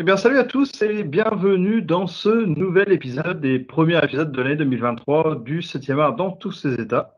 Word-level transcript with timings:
Eh 0.00 0.04
bien, 0.04 0.16
salut 0.16 0.38
à 0.38 0.44
tous 0.44 0.80
et 0.80 1.02
bienvenue 1.02 1.82
dans 1.82 2.06
ce 2.06 2.28
nouvel 2.28 2.92
épisode 2.92 3.40
des 3.40 3.58
premiers 3.58 3.98
épisodes 4.04 4.30
de 4.30 4.42
l'année 4.42 4.54
2023 4.54 5.40
du 5.40 5.58
7e 5.58 5.98
art 5.98 6.14
dans 6.14 6.30
tous 6.30 6.52
ses 6.52 6.80
états. 6.80 7.16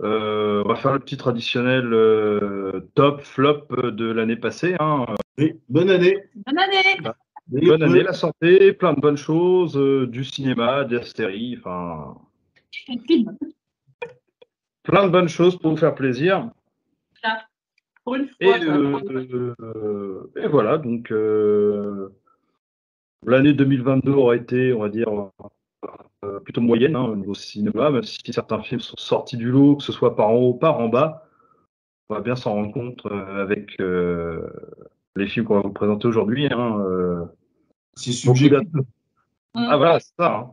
Euh, 0.00 0.62
on 0.64 0.68
va 0.68 0.76
faire 0.76 0.92
le 0.92 1.00
petit 1.00 1.16
traditionnel 1.16 1.92
euh, 1.92 2.88
top 2.94 3.22
flop 3.22 3.66
de 3.90 4.04
l'année 4.04 4.36
passée. 4.36 4.76
Hein. 4.78 5.04
Oui, 5.36 5.58
bonne 5.68 5.90
année. 5.90 6.16
Bonne 6.46 6.60
année. 6.60 7.00
Bah, 7.02 7.16
bonne 7.48 7.82
année, 7.82 8.04
la 8.04 8.12
santé, 8.12 8.72
plein 8.72 8.92
de 8.92 9.00
bonnes 9.00 9.16
choses, 9.16 9.76
euh, 9.76 10.06
du 10.06 10.22
cinéma, 10.22 10.84
des 10.84 11.02
séries, 11.02 11.56
enfin. 11.58 12.18
Plein 14.84 15.06
de 15.06 15.10
bonnes 15.10 15.28
choses 15.28 15.58
pour 15.58 15.72
vous 15.72 15.76
faire 15.76 15.96
plaisir. 15.96 16.50
Pour 18.04 18.16
une 18.16 18.28
fois. 18.28 18.58
Et, 18.58 20.42
et 20.42 20.46
voilà, 20.46 20.78
donc 20.78 21.12
l'année 23.26 23.52
2022 23.52 24.12
aura 24.12 24.36
été, 24.36 24.72
on 24.72 24.80
va 24.80 24.88
dire, 24.88 25.08
euh, 26.24 26.40
plutôt 26.40 26.60
moyenne 26.60 26.96
hein, 26.96 27.04
au 27.04 27.16
niveau 27.16 27.34
cinéma, 27.34 27.90
même 27.90 28.02
si 28.02 28.20
certains 28.32 28.62
films 28.62 28.80
sont 28.80 28.96
sortis 28.96 29.36
du 29.36 29.50
lot, 29.50 29.76
que 29.76 29.82
ce 29.82 29.92
soit 29.92 30.16
par 30.16 30.28
en 30.28 30.34
haut, 30.34 30.54
par 30.54 30.78
en 30.78 30.88
bas. 30.88 31.28
On 32.08 32.14
va 32.14 32.20
bien 32.20 32.36
s'en 32.36 32.54
rendre 32.54 32.72
compte 32.72 33.04
euh, 33.06 33.42
avec 33.42 33.80
euh, 33.80 34.46
les 35.16 35.26
films 35.26 35.46
qu'on 35.46 35.56
va 35.56 35.62
vous 35.62 35.72
présenter 35.72 36.06
aujourd'hui. 36.06 36.48
Hein, 36.50 37.28
c'est 37.94 38.12
subjectif. 38.12 38.68
Ah 39.54 39.76
voilà, 39.76 40.00
c'est 40.00 40.14
ça. 40.18 40.36
Hein. 40.36 40.50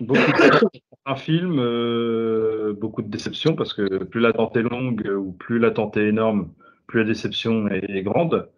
Beaucoup 0.00 0.20
de 0.20 1.14
film, 1.16 2.74
beaucoup 2.74 3.02
de 3.02 3.08
déceptions 3.08 3.54
parce 3.54 3.74
que 3.74 4.04
plus 4.04 4.20
l'attente 4.20 4.56
est 4.56 4.62
longue 4.62 5.06
ou 5.18 5.32
plus 5.32 5.58
l'attente 5.58 5.96
est 5.96 6.08
énorme, 6.08 6.52
plus 6.90 7.00
la 7.00 7.06
déception 7.06 7.68
est, 7.68 8.02
grande. 8.02 8.48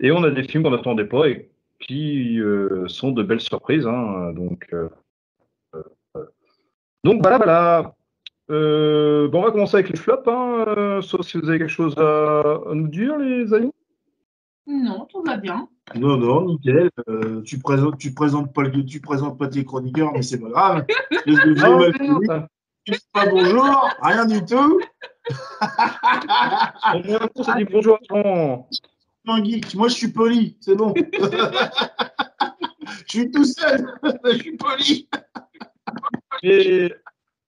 Et 0.00 0.10
on 0.10 0.22
a 0.24 0.30
des 0.30 0.42
films 0.42 0.62
qu'on 0.62 0.70
n'attendait 0.70 1.04
pas 1.04 1.28
et 1.28 1.50
qui 1.80 2.40
sont 2.88 3.12
de 3.12 3.22
belles 3.22 3.40
surprises. 3.40 3.86
Hein, 3.86 4.32
donc 4.32 4.68
donc 7.04 7.22
voilà, 7.22 7.36
voilà. 7.38 7.94
Euh, 8.50 9.28
bon, 9.28 9.40
on 9.40 9.42
va 9.42 9.50
commencer 9.50 9.76
avec 9.76 9.90
les 9.90 9.96
flops, 9.96 10.26
hein, 10.26 10.64
euh, 10.68 11.02
sauf 11.02 11.26
si 11.26 11.38
vous 11.38 11.48
avez 11.48 11.58
quelque 11.58 11.68
chose 11.68 11.94
à, 11.98 12.60
nous 12.72 12.88
dire, 12.88 13.16
les 13.18 13.52
amis. 13.52 13.72
Non, 14.66 15.06
tout 15.06 15.22
va 15.22 15.36
bien. 15.36 15.68
Non, 15.94 16.16
non, 16.16 16.46
nickel. 16.46 16.90
Euh, 17.08 17.42
tu 17.42 17.58
présentes, 17.58 17.98
tu 17.98 18.12
présentes 18.12 18.52
pas 18.52 18.62
le, 18.62 18.84
tu 18.84 19.00
présentes 19.00 19.38
pas 19.38 19.48
tes 19.48 19.64
chroniqueurs, 19.64 20.12
mais 20.12 20.22
c'est 20.22 20.40
pas 20.40 20.48
grave. 20.48 20.86
non, 21.26 21.92
tu 22.84 22.92
dis 22.92 22.98
pas 23.12 23.26
bonjour, 23.26 23.88
rien 24.02 24.26
du 24.26 24.44
tout. 24.44 24.80
on 27.36 27.42
s'est 27.42 27.56
dit 27.56 27.64
bonjour. 27.64 27.98
Un 29.30 29.44
geek. 29.44 29.74
Moi, 29.74 29.88
je 29.88 29.94
suis 29.94 30.08
poli, 30.08 30.56
c'est 30.60 30.74
bon. 30.74 30.94
je 30.96 31.02
suis 33.06 33.30
tout 33.30 33.44
seul, 33.44 33.86
je 34.24 34.38
suis 34.38 34.56
poli. 34.56 35.06
Et 36.42 36.92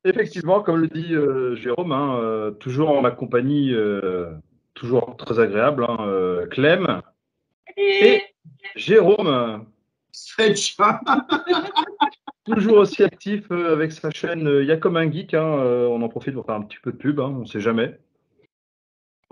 effectivement, 0.05 0.63
comme 0.63 0.81
le 0.81 0.89
dit 0.89 1.15
euh, 1.15 1.55
Jérôme, 1.57 1.93
hein, 1.93 2.19
euh, 2.21 2.51
toujours 2.51 2.91
en 2.91 3.01
ma 3.01 3.11
compagnie, 3.11 3.73
euh, 3.73 4.33
toujours 4.75 5.17
très 5.17 5.39
agréable, 5.39 5.87
hein, 5.89 6.45
Clem 6.51 7.01
et 7.77 8.23
Jérôme. 8.77 9.65
toujours 12.45 12.79
aussi 12.79 13.03
actif 13.03 13.51
avec 13.51 13.93
sa 13.93 14.11
chaîne 14.11 14.49
Il 14.61 14.67
y 14.67 14.73
a 14.73 14.77
comme 14.77 14.97
un 14.97 15.11
geek. 15.11 15.35
Hein, 15.35 15.43
on 15.43 16.03
en 16.03 16.09
profite 16.09 16.35
pour 16.35 16.47
faire 16.47 16.57
un 16.57 16.63
petit 16.63 16.79
peu 16.83 16.93
de 16.93 16.97
pub, 16.97 17.19
on 17.19 17.41
ne 17.41 17.47
sait 17.47 17.61
jamais. 17.61 17.99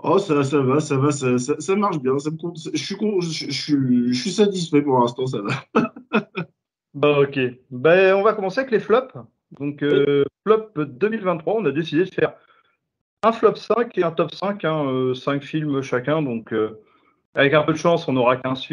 Oh, 0.01 0.17
ça, 0.17 0.43
ça 0.43 0.61
va, 0.61 0.79
ça 0.79 0.97
va, 0.97 1.11
ça, 1.11 1.37
ça, 1.37 1.75
marche 1.75 1.99
bien. 1.99 2.17
Ça 2.19 2.31
me 2.31 2.37
je, 2.55 2.77
suis, 2.77 2.95
je, 2.95 3.51
je, 3.51 4.07
je 4.07 4.21
suis 4.21 4.31
satisfait 4.31 4.81
pour 4.81 4.99
l'instant, 4.99 5.27
ça 5.27 5.39
va. 5.41 5.65
Bah, 6.93 7.19
ok. 7.19 7.39
Ben, 7.69 8.15
on 8.15 8.23
va 8.23 8.33
commencer 8.33 8.59
avec 8.59 8.71
les 8.71 8.79
flops. 8.79 9.13
Donc, 9.51 9.83
euh, 9.83 10.23
flop 10.45 10.71
2023, 10.75 11.55
on 11.55 11.65
a 11.65 11.71
décidé 11.71 12.05
de 12.05 12.13
faire 12.13 12.33
un 13.23 13.31
flop 13.31 13.55
5 13.55 13.97
et 13.97 14.03
un 14.03 14.11
top 14.11 14.33
5, 14.33 14.65
hein, 14.65 15.13
5 15.15 15.35
euh, 15.35 15.45
films 15.45 15.81
chacun. 15.81 16.21
Donc, 16.21 16.51
euh, 16.51 16.81
avec 17.35 17.53
un 17.53 17.63
peu 17.63 17.73
de 17.73 17.77
chance, 17.77 18.07
on 18.07 18.17
aura 18.17 18.37
15 18.37 18.67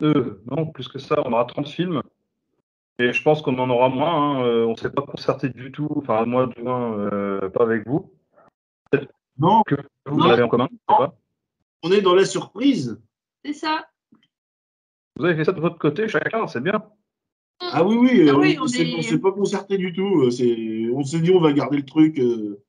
non, 0.00 0.66
plus 0.66 0.88
que 0.88 0.98
ça, 0.98 1.22
on 1.24 1.32
aura 1.32 1.44
30 1.44 1.68
films. 1.68 2.02
Et 2.98 3.12
je 3.12 3.22
pense 3.22 3.42
qu'on 3.42 3.58
en 3.58 3.70
aura 3.70 3.88
moins. 3.88 4.14
Hein, 4.14 4.64
on 4.66 4.70
ne 4.70 4.76
s'est 4.76 4.90
pas 4.90 5.02
concerté 5.02 5.48
du 5.48 5.72
tout. 5.72 5.88
Enfin, 5.96 6.24
moi, 6.26 6.46
du 6.46 6.62
moins, 6.62 7.08
pas 7.52 7.64
avec 7.64 7.86
vous. 7.86 8.12
Non. 9.38 9.62
Que 9.66 9.76
vous 10.06 10.20
l'avez 10.20 10.42
en 10.42 10.48
commun. 10.48 10.68
On 11.82 11.90
est 11.90 12.02
dans 12.02 12.14
la 12.14 12.24
surprise. 12.24 13.00
C'est 13.44 13.52
ça. 13.52 13.86
Vous 15.16 15.24
avez 15.24 15.36
fait 15.36 15.44
ça 15.44 15.52
de 15.52 15.60
votre 15.60 15.78
côté, 15.78 16.08
chacun, 16.08 16.46
c'est 16.46 16.62
bien. 16.62 16.82
Ah 17.60 17.84
oui, 17.84 17.96
oui, 17.96 18.28
ah 18.28 18.36
on 18.36 18.40
ne 18.40 19.02
s'est 19.02 19.18
pas 19.18 19.32
concerté 19.32 19.78
du 19.78 19.92
tout. 19.92 20.22
Euh, 20.22 20.92
on 20.94 21.04
s'est 21.04 21.20
dit, 21.20 21.30
on 21.30 21.40
va 21.40 21.52
garder 21.52 21.76
le 21.76 21.84
truc. 21.84 22.18
Euh, 22.18 22.62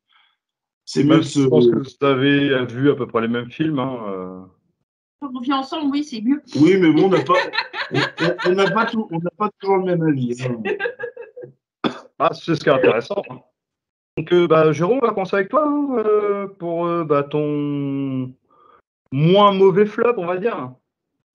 c'est 0.85 1.03
même 1.03 1.24
Je 1.24 1.47
pense 1.47 1.68
que 1.68 1.75
vous 1.75 2.06
avez 2.06 2.66
vu 2.66 2.91
à 2.91 2.96
peu 2.96 3.08
près 3.08 3.22
les 3.22 3.28
mêmes 3.28 3.50
films. 3.50 3.80
Hein, 3.80 4.50
on 5.22 5.40
vient 5.40 5.58
ensemble, 5.59 5.92
oui, 5.92 6.03
c'est 6.03 6.22
mieux. 6.22 6.42
Oui, 6.56 6.78
mais 6.78 6.92
bon, 6.92 7.06
on 7.06 7.09
n'a 7.09 7.24
pas, 7.24 7.34
on, 8.46 8.52
n'a 8.52 8.72
pas, 8.72 8.86
tout, 8.86 9.08
on 9.12 9.20
pas 9.38 9.50
toujours 9.59 9.78
le 9.78 9.86
même 9.86 10.02
avis. 10.03 10.36
Hein. 10.44 10.62
Ah, 12.18 12.30
c'est 12.34 12.56
ce 12.56 12.62
qui 12.62 12.70
est 12.70 12.72
intéressant. 12.72 13.22
Hein. 13.30 13.40
Donc, 14.16 14.31
euh, 14.31 14.48
bah, 14.48 14.72
Jérôme, 14.72 15.00
on 15.02 15.06
va 15.06 15.14
commencer 15.14 15.36
avec 15.36 15.50
toi 15.50 15.68
pour 16.58 17.03
bah, 17.03 17.24
ton 17.24 18.34
moins 19.12 19.52
mauvais 19.53 19.86
flop, 19.86 20.14
on 20.18 20.26
va 20.26 20.38
dire. 20.38 20.72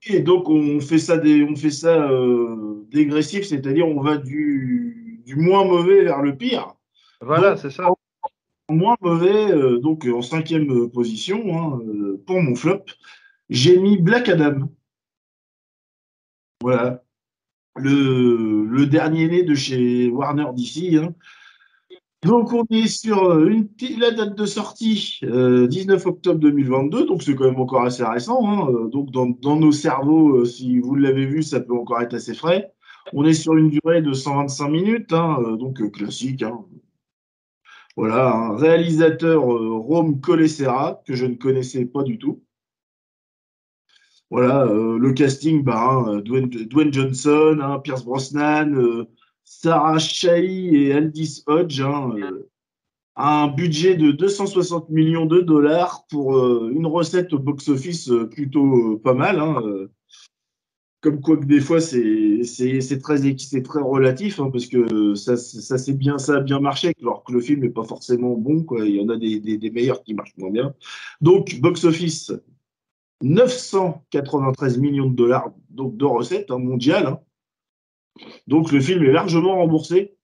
Et 0.07 0.21
donc, 0.21 0.49
on 0.49 0.81
fait 0.81 0.99
ça, 0.99 1.19
des, 1.19 1.45
on 1.45 1.55
fait 1.55 1.71
ça 1.71 2.11
euh, 2.11 2.87
dégressif, 2.91 3.47
c'est-à-dire 3.47 3.87
on 3.87 4.01
va 4.01 4.17
du, 4.17 5.21
du, 5.27 5.37
moins 5.37 5.65
mauvais 5.65 6.05
vers 6.05 6.23
le 6.23 6.37
pire. 6.37 6.75
Voilà, 7.21 7.57
c'est 7.57 7.71
ça. 7.71 7.91
En 8.69 8.75
moins 8.75 8.97
mauvais, 9.01 9.53
euh, 9.53 9.79
donc 9.79 10.07
en 10.07 10.23
cinquième 10.23 10.91
position, 10.91 11.43
hein, 11.55 11.81
euh, 11.87 12.23
pour 12.27 12.41
mon 12.41 12.55
flop, 12.55 12.85
j'ai 13.51 13.79
mis 13.79 13.99
Black 13.99 14.29
Adam. 14.29 14.71
Voilà. 16.63 17.03
Le, 17.77 18.87
dernier 18.87 19.29
né 19.29 19.43
de 19.43 19.55
chez 19.55 20.09
Warner 20.09 20.47
DC. 20.55 20.95
Hein, 20.95 21.15
donc, 22.23 22.53
on 22.53 22.65
est 22.71 22.87
sur 22.87 23.31
euh, 23.31 23.51
la 23.99 24.11
date 24.11 24.37
de 24.37 24.47
sortie, 24.47 25.21
19 25.23 26.07
euh, 26.07 26.09
octobre 26.09 26.39
2022, 26.39 27.07
donc 27.07 27.23
c'est 27.23 27.35
quand 27.35 27.47
même 27.47 27.61
encore 27.61 27.83
assez 27.83 28.05
récent. 28.05 28.47
Hein, 28.47 28.69
euh, 28.71 28.89
donc, 28.89 29.11
dans, 29.11 29.57
nos 29.57 29.73
cerveaux, 29.73 30.45
si 30.45 30.79
vous 30.81 30.95
l'avez 30.97 31.27
vu, 31.27 31.43
ça 31.43 31.61
peut 31.61 31.75
encore 31.75 32.01
être 32.03 32.15
assez 32.15 32.35
frais. 32.35 32.73
On 33.15 33.25
est 33.25 33.33
sur 33.33 33.57
une 33.57 33.71
durée 33.71 34.03
de 34.03 34.13
125 34.13 34.69
minutes, 34.69 35.13
hein, 35.13 35.39
donc 35.59 35.81
classique. 35.93 36.45
Voilà, 37.97 38.35
un 38.35 38.57
réalisateur 38.57 39.43
Rome 39.43 40.21
Colessera, 40.21 41.03
que 41.07 41.15
je 41.15 41.27
ne 41.27 41.35
connaissais 41.35 41.87
pas 41.87 42.03
du 42.03 42.19
tout. 42.19 42.43
Voilà, 44.31 44.65
le 44.65 45.13
casting, 45.13 45.65
bah, 45.65 46.23
Dwayne, 46.25 46.93
Johnson, 46.93 47.81
Pierce 47.83 48.05
Brosnan, 48.05 49.07
Sarah 49.53 49.99
Shai 49.99 50.47
et 50.73 50.93
Aldis 50.93 51.43
Hodge, 51.49 51.81
hein, 51.81 52.13
euh, 52.17 52.49
un 53.17 53.49
budget 53.49 53.97
de 53.97 54.13
260 54.13 54.91
millions 54.91 55.27
de 55.27 55.41
dollars 55.41 56.07
pour 56.09 56.39
euh, 56.39 56.71
une 56.73 56.87
recette 56.87 57.33
au 57.33 57.41
box-office 57.41 58.11
euh, 58.11 58.27
plutôt 58.27 58.99
pas 59.03 59.13
mal. 59.13 59.41
Hein, 59.41 59.89
comme 61.01 61.21
quoi 61.21 61.37
que 61.37 61.47
des 61.47 61.61
fois 61.61 61.81
c'est 61.81 62.99
très 63.03 63.63
très 63.63 63.81
relatif 63.81 64.39
hein, 64.39 64.51
parce 64.53 64.67
que 64.67 65.15
ça 65.15 65.37
ça 65.37 65.93
bien 65.95 66.19
ça 66.19 66.37
a 66.37 66.41
bien 66.41 66.61
marché 66.61 66.93
alors 67.01 67.25
que 67.25 67.33
le 67.33 67.41
film 67.41 67.61
n'est 67.61 67.71
pas 67.71 67.85
forcément 67.85 68.37
bon 68.37 68.67
il 68.85 68.97
y 68.97 69.01
en 69.01 69.09
a 69.09 69.17
des, 69.17 69.41
des, 69.41 69.71
meilleurs 69.71 70.03
qui 70.03 70.13
marchent 70.13 70.37
moins 70.37 70.51
bien 70.51 70.75
donc 71.23 71.59
box 71.59 71.85
office 71.85 72.33
993 73.23 74.79
millions 74.79 75.09
de 75.09 75.15
dollars 75.15 75.51
de 75.71 76.05
recettes 76.05 76.51
mondiales 76.51 77.19
donc 78.47 78.73
le 78.73 78.81
film 78.81 79.05
est 79.05 79.13
largement 79.13 79.57
remboursé. 79.57 80.17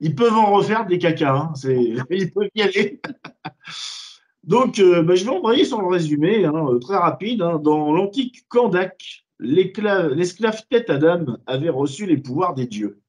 Ils 0.00 0.14
peuvent 0.14 0.36
en 0.36 0.52
refaire 0.52 0.86
des 0.86 0.98
cacas, 0.98 1.34
hein. 1.34 1.52
ils 2.10 2.32
peuvent 2.32 2.48
y 2.54 2.62
aller. 2.62 3.00
Donc 4.44 4.78
euh, 4.78 5.02
bah, 5.02 5.14
je 5.14 5.24
vais 5.24 5.30
envoyer 5.30 5.64
sur 5.64 5.80
le 5.80 5.86
résumé, 5.86 6.44
hein, 6.44 6.66
euh, 6.68 6.78
très 6.78 6.96
rapide. 6.96 7.40
Hein. 7.40 7.58
Dans 7.58 7.92
l'antique 7.92 8.44
Kandak, 8.48 9.24
l'esclave 9.38 10.62
tête 10.68 10.90
Adam 10.90 11.38
avait 11.46 11.70
reçu 11.70 12.04
les 12.06 12.18
pouvoirs 12.18 12.54
des 12.54 12.66
dieux. 12.66 13.00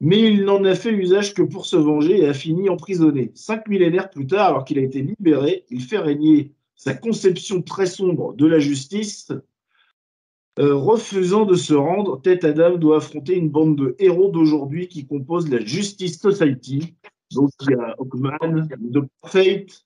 Mais 0.00 0.20
il 0.20 0.44
n'en 0.44 0.62
a 0.64 0.74
fait 0.74 0.92
usage 0.92 1.32
que 1.32 1.40
pour 1.40 1.64
se 1.64 1.76
venger 1.76 2.20
et 2.20 2.28
a 2.28 2.34
fini 2.34 2.68
emprisonné. 2.68 3.32
Cinq 3.34 3.66
millénaires 3.66 4.10
plus 4.10 4.26
tard, 4.26 4.48
alors 4.48 4.64
qu'il 4.66 4.78
a 4.78 4.82
été 4.82 5.00
libéré, 5.00 5.64
il 5.70 5.80
fait 5.80 5.98
régner 5.98 6.52
sa 6.76 6.94
conception 6.94 7.62
très 7.62 7.86
sombre 7.86 8.34
de 8.34 8.46
la 8.46 8.60
justice 8.60 9.32
euh, 10.58 10.74
refusant 10.74 11.44
de 11.44 11.54
se 11.54 11.74
rendre, 11.74 12.20
Tête 12.22 12.44
Adam 12.44 12.76
doit 12.78 12.98
affronter 12.98 13.36
une 13.36 13.50
bande 13.50 13.76
de 13.76 13.94
héros 13.98 14.30
d'aujourd'hui 14.30 14.88
qui 14.88 15.06
composent 15.06 15.50
la 15.50 15.62
Justice 15.62 16.18
Society. 16.18 16.94
Donc 17.34 17.50
il 17.62 17.72
y 17.72 17.74
a 17.74 17.94
Hawkman, 17.98 18.66
Dr. 18.78 19.06
Fate, 19.26 19.84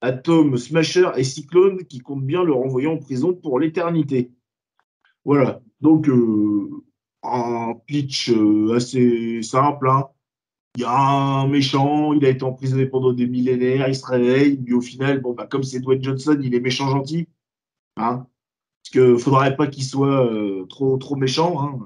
Atom, 0.00 0.56
Smasher 0.56 1.10
et 1.16 1.24
Cyclone 1.24 1.84
qui 1.84 1.98
comptent 1.98 2.24
bien 2.24 2.44
le 2.44 2.52
renvoyer 2.52 2.86
en 2.86 2.96
prison 2.96 3.34
pour 3.34 3.60
l'éternité. 3.60 4.30
Voilà. 5.24 5.60
Donc, 5.80 6.08
euh, 6.08 6.70
un 7.22 7.74
pitch 7.86 8.30
euh, 8.30 8.74
assez 8.76 9.42
simple. 9.42 9.88
hein. 9.90 10.06
Il 10.76 10.82
y 10.82 10.84
a 10.84 10.92
un 10.94 11.48
méchant, 11.48 12.12
il 12.12 12.24
a 12.24 12.28
été 12.28 12.44
emprisonné 12.44 12.86
pendant 12.86 13.12
des 13.12 13.26
millénaires, 13.26 13.88
il 13.88 13.94
se 13.94 14.04
réveille, 14.06 14.56
puis 14.58 14.74
au 14.74 14.80
final, 14.82 15.20
bon, 15.20 15.32
bah, 15.32 15.46
comme 15.46 15.62
c'est 15.62 15.80
Dwayne 15.80 16.02
Johnson, 16.02 16.38
il 16.42 16.54
est 16.54 16.60
méchant 16.60 16.88
gentil. 16.90 17.28
Hein. 17.96 18.26
Parce 18.84 18.90
qu'il 18.92 19.18
faudrait 19.18 19.56
pas 19.56 19.66
qu'il 19.68 19.84
soit 19.84 20.30
euh, 20.32 20.66
trop, 20.68 20.96
trop 20.98 21.16
méchant. 21.16 21.62
Hein. 21.62 21.78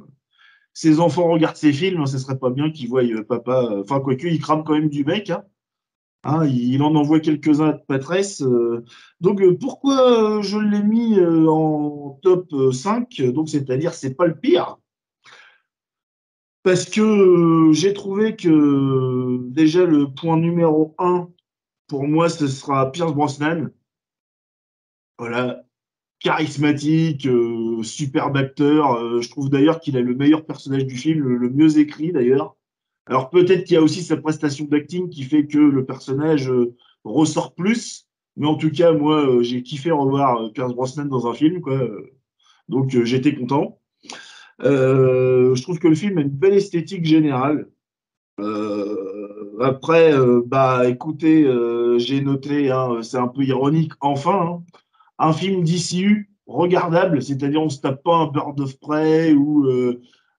Ses 0.74 0.98
enfants 1.00 1.28
regardent 1.30 1.56
ses 1.56 1.72
films, 1.72 2.00
hein, 2.02 2.06
ce 2.06 2.18
serait 2.18 2.38
pas 2.38 2.50
bien 2.50 2.70
qu'ils 2.72 2.88
voient 2.88 3.04
euh, 3.04 3.22
papa. 3.24 3.64
euh, 3.70 3.80
Enfin, 3.82 4.00
quoique, 4.00 4.26
il 4.26 4.40
crame 4.40 4.64
quand 4.64 4.74
même 4.74 4.88
du 4.88 5.04
mec. 5.04 5.30
Hein. 5.30 5.44
Hein, 6.24 6.46
il 6.46 6.82
en 6.82 6.94
envoie 6.96 7.20
quelques-uns 7.20 7.68
à 7.70 7.72
Patresse. 7.74 8.42
euh. 8.42 8.84
Donc, 9.20 9.40
euh, 9.40 9.56
pourquoi 9.56 10.38
euh, 10.38 10.42
je 10.42 10.58
l'ai 10.58 10.82
mis 10.82 11.18
euh, 11.18 11.46
en 11.48 12.18
top 12.22 12.52
euh, 12.52 12.72
5 12.72 13.22
Donc, 13.22 13.48
c'est-à-dire, 13.48 13.94
c'est 13.94 14.14
pas 14.14 14.26
le 14.26 14.34
pire. 14.38 14.78
Parce 16.62 16.84
que 16.84 17.00
euh, 17.00 17.72
j'ai 17.72 17.94
trouvé 17.94 18.36
que 18.36 18.48
euh, 18.48 19.38
déjà 19.50 19.84
le 19.84 20.12
point 20.12 20.36
numéro 20.36 20.94
1, 20.98 21.28
pour 21.88 22.06
moi, 22.06 22.28
ce 22.28 22.46
sera 22.48 22.92
Pierce 22.92 23.14
Brosnan. 23.14 23.70
Voilà, 25.18 25.62
charismatique, 26.18 27.26
euh, 27.26 27.82
superbe 27.82 28.36
acteur. 28.36 29.20
je 29.22 29.28
trouve 29.30 29.50
d'ailleurs 29.50 29.80
qu'il 29.80 29.96
a 29.96 30.00
le 30.00 30.14
meilleur 30.14 30.44
personnage 30.46 30.86
du 30.86 30.96
film, 30.96 31.20
le, 31.26 31.50
mieux 31.50 31.78
écrit 31.78 32.12
d'ailleurs. 32.12 32.56
Alors 33.06 33.30
peut-être 33.30 33.64
qu'il 33.64 33.74
y 33.74 33.76
a 33.76 33.82
aussi 33.82 34.02
sa 34.02 34.16
prestation 34.16 34.66
d'acting 34.66 35.08
qui 35.10 35.24
fait 35.24 35.46
que 35.46 35.58
le 35.58 35.84
personnage 35.84 36.50
ressort 37.04 37.54
plus. 37.54 38.06
Mais 38.36 38.46
en 38.46 38.54
tout 38.54 38.70
cas, 38.70 38.92
moi, 38.92 39.42
j'ai 39.42 39.62
kiffé 39.62 39.90
revoir 39.90 40.52
Pierce 40.52 40.74
Brosnan 40.74 41.06
dans 41.06 41.26
un 41.26 41.34
film. 41.34 41.60
Quoi. 41.60 41.80
Donc 42.68 42.90
j'étais 43.04 43.34
content. 43.34 43.79
Euh, 44.62 45.54
je 45.54 45.62
trouve 45.62 45.78
que 45.78 45.88
le 45.88 45.94
film 45.94 46.18
a 46.18 46.22
une 46.22 46.28
belle 46.28 46.54
esthétique 46.54 47.04
générale. 47.04 47.68
Euh, 48.38 49.58
après, 49.60 50.12
euh, 50.12 50.42
bah, 50.46 50.88
écoutez, 50.88 51.46
j'ai 51.98 52.20
noté, 52.20 52.70
hein, 52.70 53.02
c'est 53.02 53.18
un 53.18 53.28
peu 53.28 53.42
ironique, 53.42 53.92
enfin, 54.00 54.60
hein, 54.60 54.62
un 55.18 55.32
film 55.32 55.62
d'ICU 55.62 56.30
regardable, 56.46 57.22
c'est-à-dire 57.22 57.62
on 57.62 57.68
se 57.68 57.80
tape 57.80 58.02
pas 58.02 58.16
un 58.16 58.26
Bird 58.26 58.58
of 58.60 58.78
Prey 58.80 59.34
ou 59.34 59.68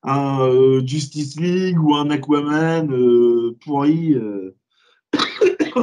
un 0.04 0.86
Justice 0.86 1.40
League 1.40 1.82
ou 1.82 1.96
un 1.96 2.10
Aquaman 2.10 2.88
pourri 3.64 4.16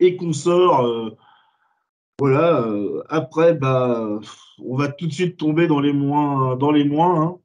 et 0.00 0.16
qu'on 0.16 0.32
sort. 0.32 1.16
Voilà. 2.18 2.62
euh, 2.62 3.02
après, 3.08 3.54
bah, 3.54 4.08
on 4.58 4.76
va 4.76 4.88
tout 4.88 5.06
de 5.06 5.12
suite 5.12 5.36
tomber 5.36 5.66
dans 5.66 5.80
les 5.80 5.92
moins, 5.92 6.56
dans 6.56 6.70
les 6.70 6.84
moins. 6.84 7.22
hein. 7.22 7.38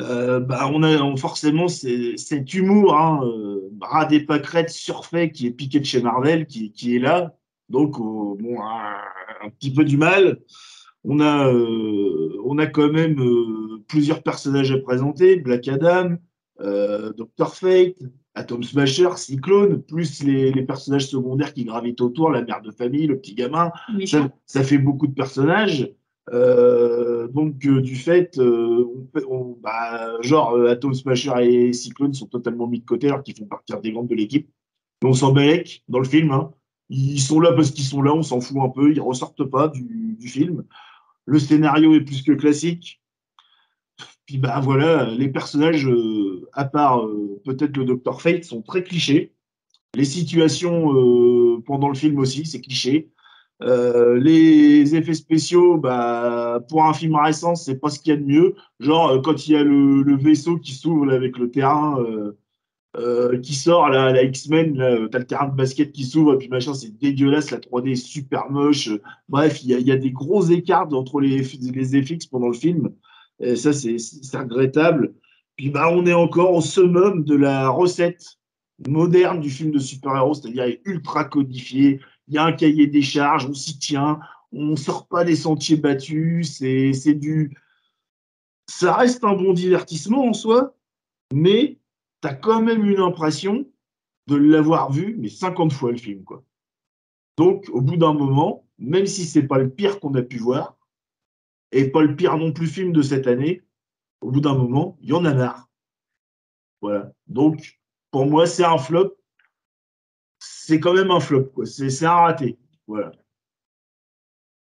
Euh, 0.00 0.40
bah, 0.40 0.68
on 0.72 0.82
a 0.82 1.16
forcément 1.16 1.68
cet 1.68 2.54
humour, 2.54 2.96
hein, 2.96 3.20
euh, 3.24 3.68
bras 3.72 4.04
des 4.06 4.20
pâquerettes 4.20 4.70
surfait 4.70 5.30
qui 5.30 5.46
est 5.46 5.52
piqué 5.52 5.78
de 5.80 5.84
chez 5.84 6.02
Marvel, 6.02 6.46
qui, 6.46 6.96
est 6.96 6.98
là. 6.98 7.36
Donc, 7.68 7.98
bon, 7.98 8.60
un, 8.60 8.96
un 9.42 9.50
petit 9.50 9.72
peu 9.72 9.84
du 9.84 9.96
mal. 9.96 10.40
On 11.04 11.20
a, 11.20 11.48
on 12.44 12.58
a 12.58 12.66
quand 12.66 12.90
même 12.90 13.16
plusieurs 13.88 14.22
personnages 14.22 14.72
à 14.72 14.78
présenter 14.78 15.36
Black 15.36 15.68
Adam, 15.68 16.16
Dr. 16.58 17.54
Fate, 17.54 17.96
Atom 18.34 18.62
Smasher, 18.62 19.10
Cyclone, 19.16 19.80
plus 19.82 20.22
les, 20.24 20.50
les 20.52 20.62
personnages 20.62 21.06
secondaires 21.06 21.54
qui 21.54 21.64
gravitent 21.64 22.00
autour, 22.00 22.30
la 22.30 22.42
mère 22.42 22.62
de 22.62 22.70
famille, 22.72 23.06
le 23.06 23.18
petit 23.18 23.34
gamin 23.34 23.70
ça, 24.06 24.28
ça 24.46 24.62
fait 24.64 24.78
beaucoup 24.78 25.06
de 25.06 25.14
personnages. 25.14 25.92
Euh, 26.32 27.28
donc, 27.28 27.64
euh, 27.66 27.80
du 27.82 27.96
fait, 27.96 28.38
euh, 28.38 28.84
on 28.96 29.02
peut- 29.12 29.24
on- 29.28 29.56
bah, 29.62 30.20
genre, 30.22 30.58
Atom 30.66 30.94
Smasher 30.94 31.32
et 31.42 31.72
Cyclone 31.72 32.14
sont 32.14 32.26
totalement 32.26 32.66
mis 32.66 32.80
de 32.80 32.84
côté 32.86 33.08
alors 33.08 33.22
qu'ils 33.22 33.36
font 33.36 33.44
partie 33.46 33.72
intégrante 33.74 34.08
de 34.08 34.14
l'équipe. 34.14 34.48
Mais 35.02 35.10
on 35.10 35.14
s'en 35.14 35.32
balèque 35.32 35.84
dans 35.88 35.98
le 35.98 36.04
film. 36.06 36.30
hein. 36.32 36.50
Ils 36.88 37.20
sont 37.20 37.40
là 37.40 37.52
parce 37.52 37.70
qu'ils 37.70 37.84
sont 37.84 38.02
là, 38.02 38.12
on 38.14 38.22
s'en 38.22 38.40
fout 38.40 38.56
un 38.60 38.68
peu, 38.68 38.90
ils 38.92 39.00
ressortent 39.00 39.44
pas 39.44 39.68
du, 39.68 40.16
du 40.18 40.28
film. 40.28 40.64
Le 41.26 41.38
scénario 41.38 41.94
est 41.94 42.00
plus 42.00 42.22
que 42.22 42.32
classique. 42.32 43.00
Puis 44.26 44.38
bah 44.38 44.60
voilà, 44.60 45.10
les 45.10 45.28
personnages, 45.28 45.86
euh, 45.86 46.48
à 46.54 46.64
part 46.64 47.04
euh, 47.04 47.40
peut-être 47.44 47.76
le 47.76 47.84
Dr. 47.84 48.20
Fate, 48.20 48.44
sont 48.44 48.62
très 48.62 48.82
clichés. 48.82 49.34
Les 49.94 50.04
situations 50.04 50.92
euh, 50.94 51.62
pendant 51.66 51.88
le 51.88 51.94
film 51.94 52.18
aussi, 52.18 52.46
c'est 52.46 52.60
cliché. 52.60 53.10
Les 53.60 54.94
effets 54.94 55.14
spéciaux, 55.14 55.78
bah, 55.78 56.60
pour 56.68 56.84
un 56.84 56.92
film 56.92 57.16
récent, 57.16 57.54
c'est 57.54 57.76
pas 57.76 57.88
ce 57.88 57.98
qu'il 57.98 58.10
y 58.10 58.16
a 58.16 58.18
de 58.18 58.24
mieux. 58.24 58.54
Genre, 58.80 59.22
quand 59.22 59.46
il 59.46 59.52
y 59.52 59.56
a 59.56 59.62
le, 59.62 60.16
vaisseau 60.16 60.58
qui 60.58 60.72
s'ouvre 60.72 61.10
avec 61.10 61.38
le 61.38 61.50
terrain 61.50 61.98
qui 63.42 63.54
sort, 63.54 63.88
là, 63.88 64.12
la 64.12 64.22
X-Men, 64.24 65.08
t'as 65.10 65.18
le 65.18 65.26
terrain 65.26 65.48
de 65.48 65.56
basket 65.56 65.92
qui 65.92 66.04
s'ouvre, 66.04 66.34
et 66.34 66.38
puis 66.38 66.48
machin, 66.48 66.74
c'est 66.74 66.98
dégueulasse, 66.98 67.50
la 67.52 67.58
3D 67.58 67.92
est 67.92 67.94
super 67.94 68.50
moche. 68.50 68.90
Bref, 69.28 69.62
il 69.62 69.70
y 69.70 69.74
a, 69.74 69.78
il 69.78 69.86
y 69.86 69.92
a 69.92 69.96
des 69.96 70.10
gros 70.10 70.44
écarts 70.44 70.92
entre 70.92 71.20
les, 71.20 71.38
les 71.38 72.02
FX 72.02 72.26
pendant 72.26 72.48
le 72.48 72.54
film. 72.54 72.90
Et 73.40 73.56
ça, 73.56 73.72
c'est 73.72 73.96
regrettable. 74.36 75.14
Puis 75.56 75.70
bah, 75.70 75.88
on 75.90 76.06
est 76.06 76.14
encore 76.14 76.52
au 76.52 76.60
summum 76.60 77.24
de 77.24 77.34
la 77.34 77.68
recette 77.68 78.38
moderne 78.88 79.40
du 79.40 79.50
film 79.50 79.70
de 79.70 79.78
super-héros, 79.78 80.34
c'est-à-dire 80.34 80.76
ultra 80.84 81.24
codifié, 81.24 82.00
il 82.28 82.34
y 82.34 82.38
a 82.38 82.44
un 82.44 82.52
cahier 82.52 82.86
des 82.86 83.02
charges, 83.02 83.46
on 83.46 83.54
s'y 83.54 83.78
tient, 83.78 84.18
on 84.52 84.66
ne 84.66 84.76
sort 84.76 85.06
pas 85.06 85.24
des 85.24 85.36
sentiers 85.36 85.76
battus, 85.76 86.58
c'est 86.58 87.14
du... 87.14 87.56
Ça 88.68 88.94
reste 88.94 89.24
un 89.24 89.34
bon 89.34 89.52
divertissement 89.52 90.24
en 90.24 90.32
soi, 90.32 90.74
mais 91.32 91.78
tu 92.22 92.28
as 92.28 92.34
quand 92.34 92.62
même 92.62 92.84
une 92.84 93.00
impression 93.00 93.66
de 94.26 94.36
l'avoir 94.36 94.90
vu, 94.90 95.16
mais 95.18 95.28
50 95.28 95.72
fois 95.72 95.92
le 95.92 95.98
film. 95.98 96.24
Quoi. 96.24 96.42
Donc, 97.36 97.68
au 97.72 97.82
bout 97.82 97.96
d'un 97.96 98.14
moment, 98.14 98.66
même 98.78 99.06
si 99.06 99.26
c'est 99.26 99.42
pas 99.42 99.58
le 99.58 99.68
pire 99.68 100.00
qu'on 100.00 100.14
a 100.14 100.22
pu 100.22 100.38
voir, 100.38 100.73
et 101.72 101.90
pas 101.90 102.02
le 102.02 102.14
pire 102.16 102.36
non 102.36 102.52
plus 102.52 102.66
film 102.66 102.92
de 102.92 103.02
cette 103.02 103.26
année, 103.26 103.62
au 104.20 104.30
bout 104.30 104.40
d'un 104.40 104.54
moment, 104.54 104.96
il 105.00 105.10
y 105.10 105.12
en 105.12 105.24
a 105.24 105.34
marre. 105.34 105.68
Voilà. 106.80 107.12
Donc, 107.26 107.80
pour 108.10 108.26
moi, 108.26 108.46
c'est 108.46 108.64
un 108.64 108.78
flop. 108.78 109.16
C'est 110.38 110.80
quand 110.80 110.94
même 110.94 111.10
un 111.10 111.20
flop. 111.20 111.52
C'est 111.64 112.04
un 112.04 112.12
raté. 112.12 112.58
Voilà. 112.86 113.12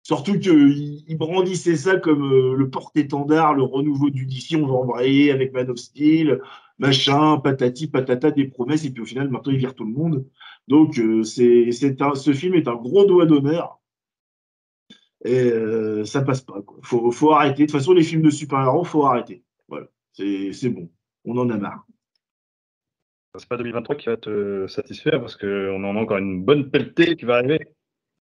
Surtout 0.04 0.38
qu'il 0.38 1.04
il 1.08 1.18
brandissait 1.18 1.78
ça 1.78 1.98
comme 1.98 2.24
euh, 2.32 2.56
le 2.56 2.70
porte-étendard, 2.70 3.54
le 3.54 3.64
renouveau 3.64 4.10
du 4.10 4.26
DC, 4.26 4.56
on 4.62 4.68
va 4.68 4.74
embrayer 4.74 5.32
avec 5.32 5.54
Man 5.54 5.70
of 5.70 5.78
Steel, 5.78 6.42
machin, 6.78 7.40
patati, 7.40 7.88
patata, 7.88 8.32
des 8.32 8.46
promesses, 8.46 8.84
et 8.84 8.92
puis 8.92 9.02
au 9.02 9.06
final, 9.06 9.30
maintenant, 9.30 9.54
il 9.54 9.60
vire 9.60 9.76
tout 9.76 9.86
le 9.86 9.94
monde. 9.94 10.26
Donc, 10.68 11.00
euh, 11.00 11.24
c'est, 11.24 11.72
ce 11.72 12.34
film 12.34 12.56
est 12.56 12.68
un 12.68 12.76
gros 12.76 13.06
doigt 13.06 13.26
d'honneur. 13.26 13.80
Et 15.24 15.52
euh, 15.52 16.04
ça 16.06 16.22
passe 16.22 16.42
pas. 16.42 16.62
Quoi. 16.62 16.80
Faut, 16.84 17.12
faut 17.12 17.32
arrêter. 17.32 17.64
De 17.64 17.72
toute 17.72 17.80
façon, 17.80 17.94
les 17.94 18.04
films 18.04 18.24
de 18.24 18.30
super-héros, 18.30 18.84
faut 18.84 19.06
arrêter. 19.06 19.44
Voilà. 19.68 19.88
C'est, 20.12 20.70
bon. 20.70 20.90
On 21.26 21.38
en 21.38 21.50
a 21.50 21.58
marre. 21.58 21.86
C'est 23.36 23.48
pas 23.48 23.58
2023 23.58 23.96
qui 23.96 24.08
va 24.08 24.18
te 24.18 24.68
satisfaire 24.68 25.20
parce 25.20 25.36
qu'on 25.36 25.84
en 25.84 25.96
a 25.96 26.00
encore 26.00 26.18
une 26.18 26.44
bonne 26.44 26.70
pelletée 26.70 27.16
qui 27.16 27.26
va 27.26 27.38
arriver. 27.38 27.60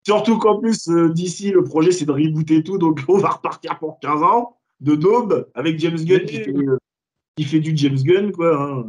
Surtout 0.05 0.37
qu'en 0.39 0.59
plus, 0.59 0.89
euh, 0.89 1.09
d'ici, 1.09 1.51
le 1.51 1.63
projet, 1.63 1.91
c'est 1.91 2.05
de 2.05 2.11
rebooter 2.11 2.63
tout. 2.63 2.77
Donc, 2.77 3.01
on 3.07 3.17
va 3.17 3.29
repartir 3.29 3.77
pour 3.79 3.99
15 3.99 4.23
ans 4.23 4.57
de 4.79 4.95
daube 4.95 5.49
avec 5.53 5.77
James 5.79 5.97
Gunn 5.97 6.25
qui 6.25 6.37
fait, 6.37 6.53
euh, 6.53 6.77
qui 7.35 7.43
fait 7.43 7.59
du 7.59 7.75
James 7.77 7.97
Gunn, 8.01 8.31
quoi. 8.31 8.61
hein. 8.61 8.85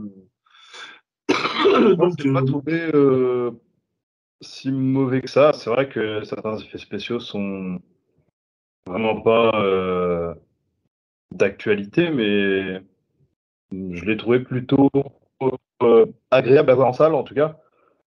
Donc, 1.96 2.24
n'ai 2.24 2.32
pas 2.32 2.40
euh, 2.40 2.44
trouvé 2.44 2.90
si 4.40 4.70
mauvais 4.72 5.20
que 5.20 5.30
ça. 5.30 5.52
C'est 5.52 5.70
vrai 5.70 5.88
que 5.88 6.24
certains 6.24 6.56
effets 6.58 6.78
spéciaux 6.78 7.20
sont 7.20 7.80
vraiment 8.86 9.20
pas 9.20 9.52
euh, 9.62 10.34
d'actualité, 11.32 12.10
mais 12.10 12.82
je 13.72 14.04
l'ai 14.04 14.16
trouvé 14.16 14.40
plutôt 14.40 14.90
euh, 15.82 16.06
agréable 16.30 16.70
à 16.70 16.74
voir 16.74 16.88
en 16.88 16.92
salle, 16.92 17.14
en 17.14 17.22
tout 17.22 17.34
cas. 17.34 17.58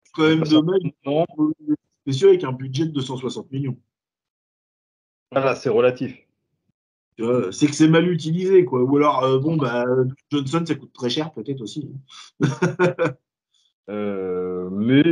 c'est 0.04 0.12
quand 0.14 0.28
même 0.28 0.44
dommage, 0.44 0.82
Non, 1.06 1.26
spéciaux 2.02 2.30
avec 2.30 2.44
un 2.44 2.52
budget 2.52 2.86
de 2.86 2.92
260 2.92 3.52
millions. 3.52 3.78
voilà, 5.32 5.56
c'est 5.56 5.70
relatif. 5.70 6.18
C'est 7.52 7.68
que 7.68 7.76
c'est 7.76 7.88
mal 7.88 8.10
utilisé, 8.10 8.66
quoi. 8.66 8.82
Ou 8.82 8.98
alors, 8.98 9.24
euh, 9.24 9.38
bon, 9.38 9.56
bah, 9.56 9.86
Johnson, 10.32 10.64
ça 10.66 10.74
coûte 10.74 10.92
très 10.94 11.10
cher, 11.10 11.32
peut-être 11.34 11.62
aussi. 11.62 11.90
Euh, 13.90 14.70
mais 14.72 15.04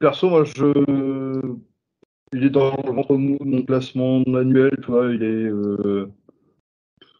perso, 0.00 0.28
moi, 0.30 0.44
je... 0.44 1.54
il 2.32 2.44
est 2.44 2.50
dans 2.50 2.74
le 2.76 2.92
ventre 2.92 3.16
mou 3.16 3.38
de 3.38 3.44
mon 3.44 3.62
classement 3.62 4.22
annuel, 4.34 4.76
tu 4.82 4.90
vois, 4.90 5.12
il 5.12 5.22
est 5.22 5.26
euh, 5.26 6.10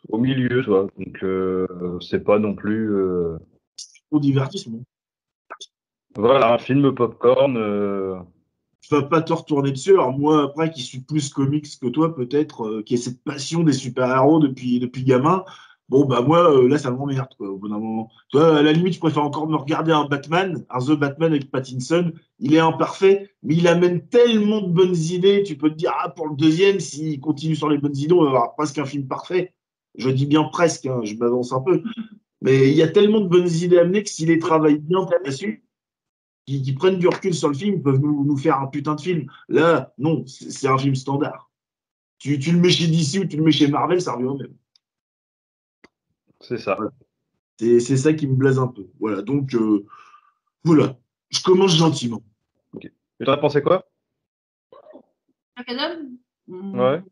au 0.09 0.19
milieu, 0.19 0.63
tu 0.63 0.71
vois, 0.71 0.89
donc 0.99 1.23
euh, 1.23 1.99
c'est 2.01 2.25
pas 2.25 2.39
non 2.39 2.55
plus. 2.55 2.93
euh, 2.93 3.39
Pour 4.09 4.21
divertissement. 4.21 4.83
Voilà, 6.17 6.55
un 6.55 6.59
film 6.59 6.93
popcorn. 6.95 7.57
euh, 7.57 8.17
tu 8.81 8.95
vas 8.95 9.03
pas 9.03 9.23
te 9.23 9.33
retourner 9.33 9.71
dessus. 9.71 9.93
Alors 9.93 10.19
moi, 10.19 10.43
après, 10.43 10.71
qui 10.71 10.83
suis 10.83 11.01
plus 11.01 11.29
comics 11.33 11.79
que 11.81 11.89
toi, 11.89 12.15
peut-être, 12.15 12.81
qui 12.81 12.95
ai 12.95 12.97
cette 12.97 13.23
passion 13.23 13.63
des 13.63 13.75
super-héros 13.75 14.41
depuis, 14.41 14.81
depuis 14.81 15.05
gamin, 15.05 15.45
bon, 15.91 16.05
bah 16.07 16.23
moi, 16.23 16.57
euh, 16.57 16.69
là, 16.69 16.79
ça 16.79 16.91
m'emmerde, 16.91 17.29
quoi, 17.37 17.51
au 17.51 17.59
bout 17.59 17.69
d'un 17.69 17.79
moment. 17.79 18.11
Toi, 18.31 18.59
à 18.59 18.63
la 18.63 18.73
limite, 18.73 18.95
je 18.95 19.01
préfère 19.01 19.25
encore 19.25 19.49
me 19.49 19.57
regarder 19.57 19.93
un 19.93 20.07
Batman, 20.07 20.65
un 20.71 20.79
The 20.79 20.93
Batman 20.93 21.33
avec 21.33 21.51
Pattinson. 21.51 22.13
Il 22.39 22.55
est 22.55 22.61
imparfait, 22.61 23.31
mais 23.43 23.57
il 23.57 23.69
amène 23.69 24.07
tellement 24.09 24.63
de 24.63 24.69
bonnes 24.69 24.97
idées. 24.97 25.43
Tu 25.43 25.57
peux 25.57 25.69
te 25.69 25.75
dire, 25.75 25.93
ah, 26.01 26.09
pour 26.09 26.29
le 26.29 26.37
deuxième, 26.37 26.81
s'il 26.81 27.21
continue 27.21 27.57
sur 27.57 27.69
les 27.69 27.79
bonnes 27.79 27.97
idées, 27.97 28.15
on 28.15 28.23
va 28.23 28.29
avoir 28.29 28.55
presque 28.55 28.79
un 28.79 28.87
film 28.87 29.07
parfait. 29.07 29.53
Je 29.97 30.09
dis 30.09 30.27
bien 30.27 30.45
presque, 30.45 30.87
hein, 30.87 31.01
je 31.03 31.15
m'avance 31.17 31.53
un 31.53 31.61
peu. 31.61 31.83
Mais 32.41 32.71
il 32.71 32.77
y 32.77 32.83
a 32.83 32.89
tellement 32.89 33.21
de 33.21 33.29
bonnes 33.29 33.51
idées 33.51 33.79
amenées 33.79 34.05
que 34.05 34.09
s'il 34.09 34.29
les 34.29 34.39
travaille 34.39 34.79
bien 34.79 35.07
dessus, 35.27 35.65
qui, 36.47 36.63
qui 36.63 36.73
prennent 36.73 36.99
du 36.99 37.09
recul 37.09 37.35
sur 37.35 37.49
le 37.49 37.55
film, 37.55 37.83
peuvent 37.83 38.01
nous, 38.01 38.25
nous 38.25 38.37
faire 38.37 38.61
un 38.61 38.69
putain 38.69 38.95
de 38.95 39.01
film. 39.01 39.27
Là, 39.49 39.93
non, 39.99 40.25
c'est 40.27 40.51
c'est 40.51 40.69
un 40.69 40.79
film 40.79 40.95
standard. 40.95 41.51
Tu, 42.19 42.39
tu 42.39 42.53
le 42.53 42.59
mets 42.61 42.71
chez 42.71 42.87
DC 42.87 43.23
ou 43.23 43.27
tu 43.27 43.37
le 43.37 43.43
mets 43.43 43.53
chez 43.53 43.69
Marvel, 43.69 44.01
ça 44.01 44.13
revient 44.13 44.27
au 44.27 44.37
même. 44.37 44.55
C'est 46.41 46.59
ça. 46.59 46.77
C'est 47.59 47.81
c'est 47.81 47.97
ça 47.97 48.13
qui 48.15 48.27
me 48.27 48.35
blaise 48.35 48.59
un 48.59 48.69
peu. 48.69 48.87
Voilà, 48.99 49.23
donc 49.23 49.55
euh, 49.55 49.85
voilà, 50.65 50.97
je 51.31 51.43
commence 51.43 51.77
gentiment. 51.77 52.23
Et 52.83 53.25
t'en 53.25 53.33
as 53.33 53.37
pensé 53.39 53.61
quoi? 53.63 53.87
Macadam 55.57 56.17
Hmm. 56.49 56.77
Ouais. 56.81 57.03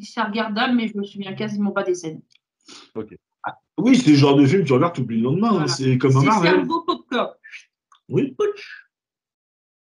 C'est 0.00 0.22
regardable, 0.22 0.74
mais 0.76 0.88
je 0.88 0.96
me 0.96 1.04
souviens 1.04 1.34
quasiment 1.34 1.72
pas 1.72 1.82
des 1.82 1.94
scènes. 1.94 2.22
Oui, 3.76 3.96
c'est 3.98 4.10
le 4.12 4.16
genre 4.16 4.34
de 4.36 4.46
film 4.46 4.62
que 4.62 4.66
tu 4.68 4.72
regardes, 4.72 4.94
tu 4.94 5.02
oublies 5.02 5.18
le 5.18 5.24
lendemain. 5.24 5.60
hein. 5.60 5.66
C'est 5.66 5.98
comme 5.98 6.12
un 6.16 6.20
C'est 6.20 6.20
c'est 6.20 6.26
Marvel. 6.26 6.60
un 6.60 6.64
beau 6.64 6.80
popcorn. 6.82 7.34
Oui. 8.08 8.34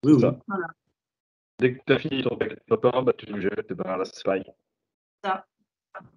Oui, 0.04 0.12
oui. 0.14 0.20
Ça. 0.20 0.38
Dès 1.58 1.74
que 1.76 1.80
t'as 1.84 1.98
fini 1.98 2.22
ton 2.22 2.38
popcorn, 2.66 3.04
bah, 3.04 3.12
tu 3.12 3.26
le 3.26 3.40
jettes, 3.42 3.70
et 3.70 3.74
ben 3.74 3.96
là, 3.96 4.04
c'est 4.06 4.24
pareil. 4.24 4.44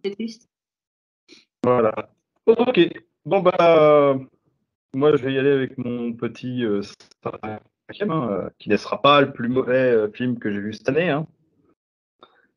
C'est 0.05 0.12
triste. 0.15 0.48
Voilà. 1.63 2.09
Ok. 2.58 2.79
Bon, 3.25 3.41
bah, 3.41 4.18
moi, 4.94 5.15
je 5.15 5.24
vais 5.24 5.34
y 5.34 5.38
aller 5.38 5.51
avec 5.51 5.77
mon 5.77 6.13
petit 6.13 6.65
euh, 6.65 6.82
cinquième, 7.24 8.12
hein, 8.12 8.29
euh, 8.32 8.50
qui 8.58 8.70
ne 8.70 8.77
sera 8.77 9.01
pas 9.01 9.22
le 9.22 9.32
plus 9.32 9.50
mauvais 9.50 9.91
euh, 9.91 10.10
film 10.12 10.39
que 10.39 10.51
j'ai 10.51 10.60
vu 10.60 10.74
cette 10.74 10.89
année. 10.89 11.10
hein, 11.10 11.27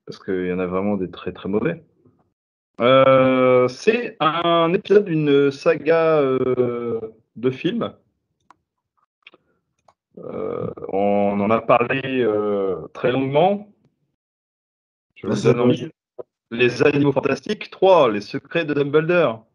parce 0.06 0.18
qu'il 0.18 0.46
y 0.46 0.52
en 0.52 0.58
a 0.58 0.66
vraiment 0.66 0.96
des 0.96 1.10
très 1.10 1.32
très 1.32 1.48
mauvais. 1.48 1.84
Euh, 2.80 3.68
c'est 3.68 4.16
un 4.20 4.72
épisode 4.72 5.04
d'une 5.04 5.50
saga 5.50 6.18
euh, 6.20 7.00
de 7.36 7.50
films. 7.50 7.92
Euh, 10.18 10.70
on 10.88 11.38
en 11.40 11.50
a 11.50 11.60
parlé 11.60 12.22
euh, 12.22 12.88
très 12.94 13.12
longuement. 13.12 13.70
Je 15.16 15.26
vous. 15.26 15.72
Les 16.50 16.82
Animaux 16.82 17.12
Fantastiques 17.12 17.70
3, 17.70 18.10
Les 18.10 18.20
Secrets 18.20 18.66
de 18.66 18.74
Dumbledore. 18.74 19.46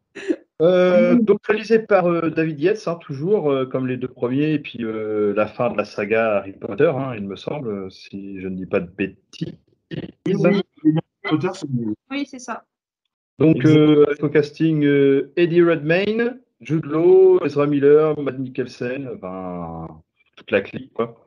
Euh, 0.59 1.15
donc 1.15 1.45
réalisé 1.45 1.77
par 1.77 2.07
euh, 2.07 2.31
David 2.31 2.59
Yates, 2.59 2.87
hein, 2.87 2.97
toujours 2.99 3.51
euh, 3.51 3.65
comme 3.67 3.85
les 3.85 3.97
deux 3.97 4.07
premiers, 4.07 4.53
et 4.53 4.59
puis 4.59 4.83
euh, 4.83 5.33
la 5.35 5.45
fin 5.45 5.69
de 5.71 5.77
la 5.77 5.85
saga 5.85 6.37
Harry 6.37 6.53
Potter, 6.53 6.91
hein, 6.95 7.13
il 7.15 7.27
me 7.27 7.35
semble, 7.35 7.91
si 7.91 8.41
je 8.41 8.47
ne 8.47 8.55
dis 8.55 8.65
pas 8.65 8.79
de 8.79 8.89
bêtises. 8.89 9.53
Oui, 12.09 12.25
c'est 12.25 12.39
ça. 12.39 12.63
Donc 13.39 13.65
euh, 13.65 14.05
au 14.21 14.29
casting 14.29 14.83
euh, 14.83 15.31
Eddie 15.35 15.61
Redmayne, 15.61 16.39
Jude 16.59 16.85
Law, 16.85 17.39
Ezra 17.45 17.67
Miller, 17.67 18.19
Matt 18.19 18.39
Mikkelsen, 18.39 19.07
enfin 19.15 19.87
toute 20.37 20.49
la 20.49 20.61
clique 20.61 20.91
quoi. 20.93 21.23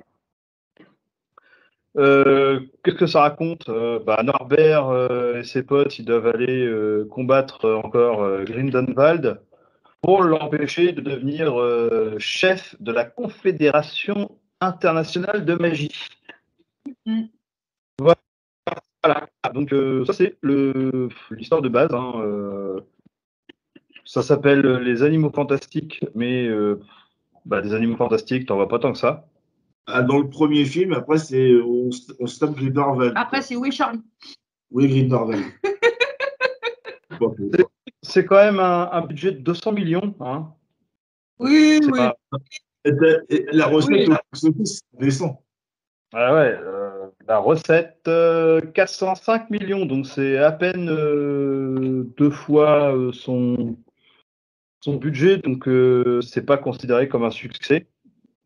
Euh, 1.97 2.61
Qu'est-ce 2.83 2.97
que 2.97 3.07
ça 3.07 3.23
raconte 3.23 3.69
Euh, 3.69 3.99
bah, 3.99 4.23
Norbert 4.23 4.89
euh, 4.89 5.41
et 5.41 5.45
ses 5.45 5.63
potes, 5.63 5.99
ils 5.99 6.05
doivent 6.05 6.29
aller 6.29 6.71
combattre 7.11 7.69
encore 7.71 8.45
Grindelwald 8.45 9.41
pour 10.03 10.23
l'empêcher 10.23 10.93
de 10.93 11.01
devenir 11.01 11.55
chef 12.19 12.75
de 12.81 12.93
la 12.93 13.05
Confédération 13.05 14.31
internationale 14.61 15.45
de 15.45 15.55
magie. 15.55 15.91
Mm. 17.07 17.25
Voilà. 17.99 19.29
Donc 19.55 19.73
euh, 19.73 20.05
ça 20.05 20.13
c'est 20.13 20.37
l'histoire 20.43 21.63
de 21.63 21.69
base. 21.69 21.93
hein, 21.93 22.81
ça 24.05 24.23
s'appelle 24.23 24.61
les 24.79 25.03
animaux 25.03 25.31
fantastiques, 25.31 26.05
mais 26.15 26.49
bah, 27.47 27.61
des 27.61 27.75
animaux 27.75 27.97
fantastiques, 27.97 28.47
t'en 28.47 28.57
vois 28.57 28.69
pas 28.69 28.79
tant 28.79 28.93
que 28.93 28.99
ça. 28.99 29.27
Ah, 29.87 30.03
dans 30.03 30.19
le 30.19 30.29
premier 30.29 30.65
film, 30.65 30.93
après, 30.93 31.19
c'est 31.19 31.55
on, 31.63 31.91
se- 31.91 32.13
on 32.21 32.27
se 32.27 32.39
tape 32.39 32.55
Grindelwald. 32.55 33.13
Après, 33.17 33.43
c'est 33.43 33.57
Oui 33.57 33.73
Charlie. 33.73 34.01
Oui, 34.71 34.87
Grindelwald. 34.89 35.45
C'est 38.03 38.25
quand 38.25 38.37
même 38.37 38.59
un, 38.61 38.89
un 38.93 39.03
budget 39.07 39.33
de 39.33 39.39
200 39.41 39.73
millions. 39.73 40.15
Hein. 40.21 40.53
Oui, 41.39 41.81
oui. 41.85 41.91
pas- 41.99 42.17
Et 42.85 42.93
la- 42.93 43.19
et 43.29 43.47
la 43.53 43.67
recette 43.67 44.09
Oui. 44.09 44.59
descend. 44.99 45.37
Ah 46.13 46.35
ouais, 46.35 46.57
euh, 46.61 47.07
la 47.29 47.39
recette 47.39 48.01
euh, 48.09 48.61
405 48.61 49.51
millions, 49.51 49.85
donc 49.87 50.07
c'est 50.07 50.39
à 50.39 50.51
peine 50.51 50.89
euh, 50.89 52.05
deux 52.17 52.31
fois 52.31 52.95
euh, 52.97 53.13
son 53.13 53.77
son 54.81 54.97
budget, 54.97 55.37
donc 55.37 55.69
euh, 55.69 56.21
c'est 56.23 56.45
pas 56.47 56.57
considéré 56.57 57.07
comme 57.07 57.23
un 57.23 57.31
succès. 57.31 57.87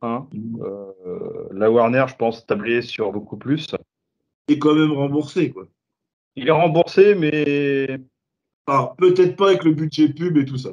Hein. 0.02 0.28
Euh, 0.60 1.48
la 1.52 1.70
Warner, 1.70 2.04
je 2.08 2.16
pense, 2.16 2.46
tablait 2.46 2.82
sur 2.82 3.12
beaucoup 3.12 3.36
plus. 3.36 3.74
Et 4.48 4.58
quand 4.58 4.74
même 4.74 4.92
remboursé, 4.92 5.50
quoi. 5.50 5.66
Il 6.36 6.48
est 6.48 6.52
remboursé, 6.52 7.14
mais 7.14 8.00
Enfin, 8.66 8.94
peut-être 8.96 9.36
pas 9.36 9.48
avec 9.48 9.64
le 9.64 9.72
budget 9.72 10.08
pub 10.08 10.36
et 10.38 10.44
tout 10.44 10.56
ça. 10.56 10.70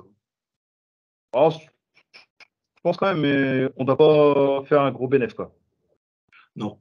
oh, 1.33 1.49
je 1.51 2.81
pense 2.83 2.97
quand 2.97 3.13
même, 3.13 3.21
mais 3.21 3.69
on 3.77 3.83
doit 3.83 3.97
pas 3.97 4.63
faire 4.65 4.81
un 4.81 4.91
gros 4.91 5.07
bénéfice, 5.07 5.35
quoi. 5.35 5.53
Non. 6.55 6.79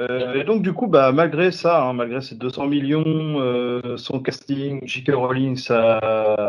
Euh, 0.00 0.34
et 0.34 0.44
donc 0.44 0.62
du 0.62 0.72
coup, 0.72 0.86
bah, 0.86 1.10
malgré 1.10 1.50
ça, 1.50 1.82
hein, 1.82 1.92
malgré 1.92 2.20
ces 2.20 2.36
200 2.36 2.68
millions, 2.68 3.40
euh, 3.40 3.96
son 3.96 4.20
casting, 4.20 4.80
J.K. 4.86 5.10
Rowling 5.14 5.60
à, 5.70 5.98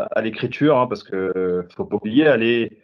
à 0.04 0.20
l'écriture, 0.22 0.78
hein, 0.78 0.86
parce 0.86 1.02
que 1.02 1.66
faut 1.74 1.84
pas 1.84 1.96
oublier, 1.96 2.28
aller, 2.28 2.78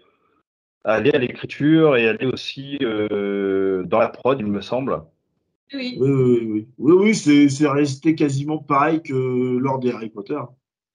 aller 0.87 1.11
à 1.12 1.19
l'écriture 1.19 1.97
et 1.97 2.09
aller 2.09 2.26
aussi 2.26 2.78
euh, 2.83 3.83
dans 3.85 3.99
la 3.99 4.09
prod, 4.09 4.38
il 4.40 4.47
me 4.47 4.61
semble. 4.61 5.02
Oui. 5.75 5.99
Oui, 6.00 6.11
oui, 6.11 6.47
oui. 6.49 6.69
Oui, 6.78 6.93
oui, 6.93 7.14
c'est 7.14 7.49
c'est 7.49 7.69
resté 7.69 8.14
quasiment 8.14 8.59
pareil 8.59 9.02
que 9.02 9.59
lors 9.59 9.78
des 9.78 9.90
Harry 9.90 10.11
Potter. 10.11 10.38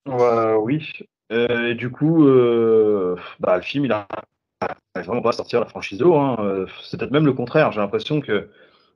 Ouais, 0.08 0.56
oui. 0.62 0.88
Euh, 1.32 1.70
et 1.70 1.76
du 1.76 1.92
coup, 1.92 2.26
euh, 2.28 3.16
bah, 3.40 3.58
le 3.58 3.64
film, 3.64 3.86
il 3.86 3.92
a, 3.92 4.08
vraiment 4.96 5.22
pas 5.22 5.32
sortir 5.34 5.60
la 5.60 5.66
franchise 5.66 6.02
eau. 6.02 6.16
Hein. 6.16 6.38
Euh, 6.40 6.66
C'est 6.84 6.98
peut-être 6.98 7.12
même 7.12 7.26
le 7.26 7.34
contraire. 7.34 7.72
J'ai 7.72 7.82
l'impression 7.82 8.22
que 8.22 8.50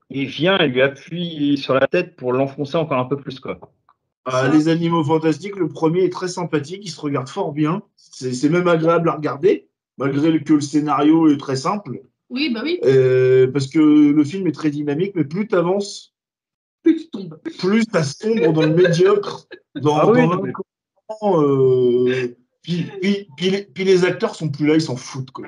il 0.10 0.28
vient 0.28 0.58
et 0.60 0.68
lui 0.68 0.82
appuie 0.82 1.58
sur 1.58 1.74
la 1.74 1.88
tête 1.88 2.16
pour 2.16 2.32
l'enfoncer 2.32 2.78
encore 2.78 3.00
un 3.00 3.06
peu 3.06 3.18
plus, 3.18 3.40
quoi. 3.40 3.60
Ah, 4.26 4.44
Ça. 4.44 4.48
les 4.50 4.70
animaux 4.70 5.04
fantastiques, 5.04 5.56
le 5.56 5.68
premier 5.68 6.04
est 6.06 6.12
très 6.12 6.28
sympathique, 6.28 6.82
il 6.84 6.90
se 6.90 7.00
regarde 7.02 7.28
fort 7.28 7.52
bien. 7.52 7.84
C'est 7.96 8.34
c'est 8.34 8.50
même 8.50 8.68
agréable 8.68 9.10
à 9.10 9.14
regarder, 9.14 9.68
malgré 9.98 10.42
que 10.44 10.54
le 10.54 10.62
scénario 10.62 11.30
est 11.30 11.38
très 11.38 11.56
simple. 11.56 12.00
Oui, 12.30 12.50
bah 12.54 12.62
oui. 12.64 12.80
Euh, 12.84 13.52
parce 13.52 13.68
que 13.68 13.80
le 13.80 14.24
film 14.24 14.48
est 14.48 14.52
très 14.52 14.70
dynamique, 14.72 15.14
mais 15.16 15.24
plus 15.26 15.48
tu 15.48 15.56
avances, 15.56 16.14
Plus 16.84 16.96
tu 16.98 17.10
tombes. 17.10 17.40
plus 17.60 17.84
ça 17.92 18.04
sombre 18.04 18.52
dans 18.54 18.64
le 18.64 18.74
médiocre, 18.74 19.48
dans, 19.76 19.98
Ah 19.98 20.10
oui, 20.10 20.22
dans 20.22 20.36
non, 20.36 20.42
mais- 20.42 20.52
l'incohérent, 20.52 21.44
euh, 21.44 22.36
puis, 22.64 22.86
puis- 23.02 23.28
puis 23.38 23.50
les, 23.52 23.64
puis 23.64 23.84
les 23.84 24.06
acteurs 24.06 24.36
sont 24.36 24.50
plus 24.50 24.66
là, 24.66 24.74
ils 24.76 24.82
s'en 24.82 24.96
foutent. 24.96 25.32
Quoi. 25.32 25.46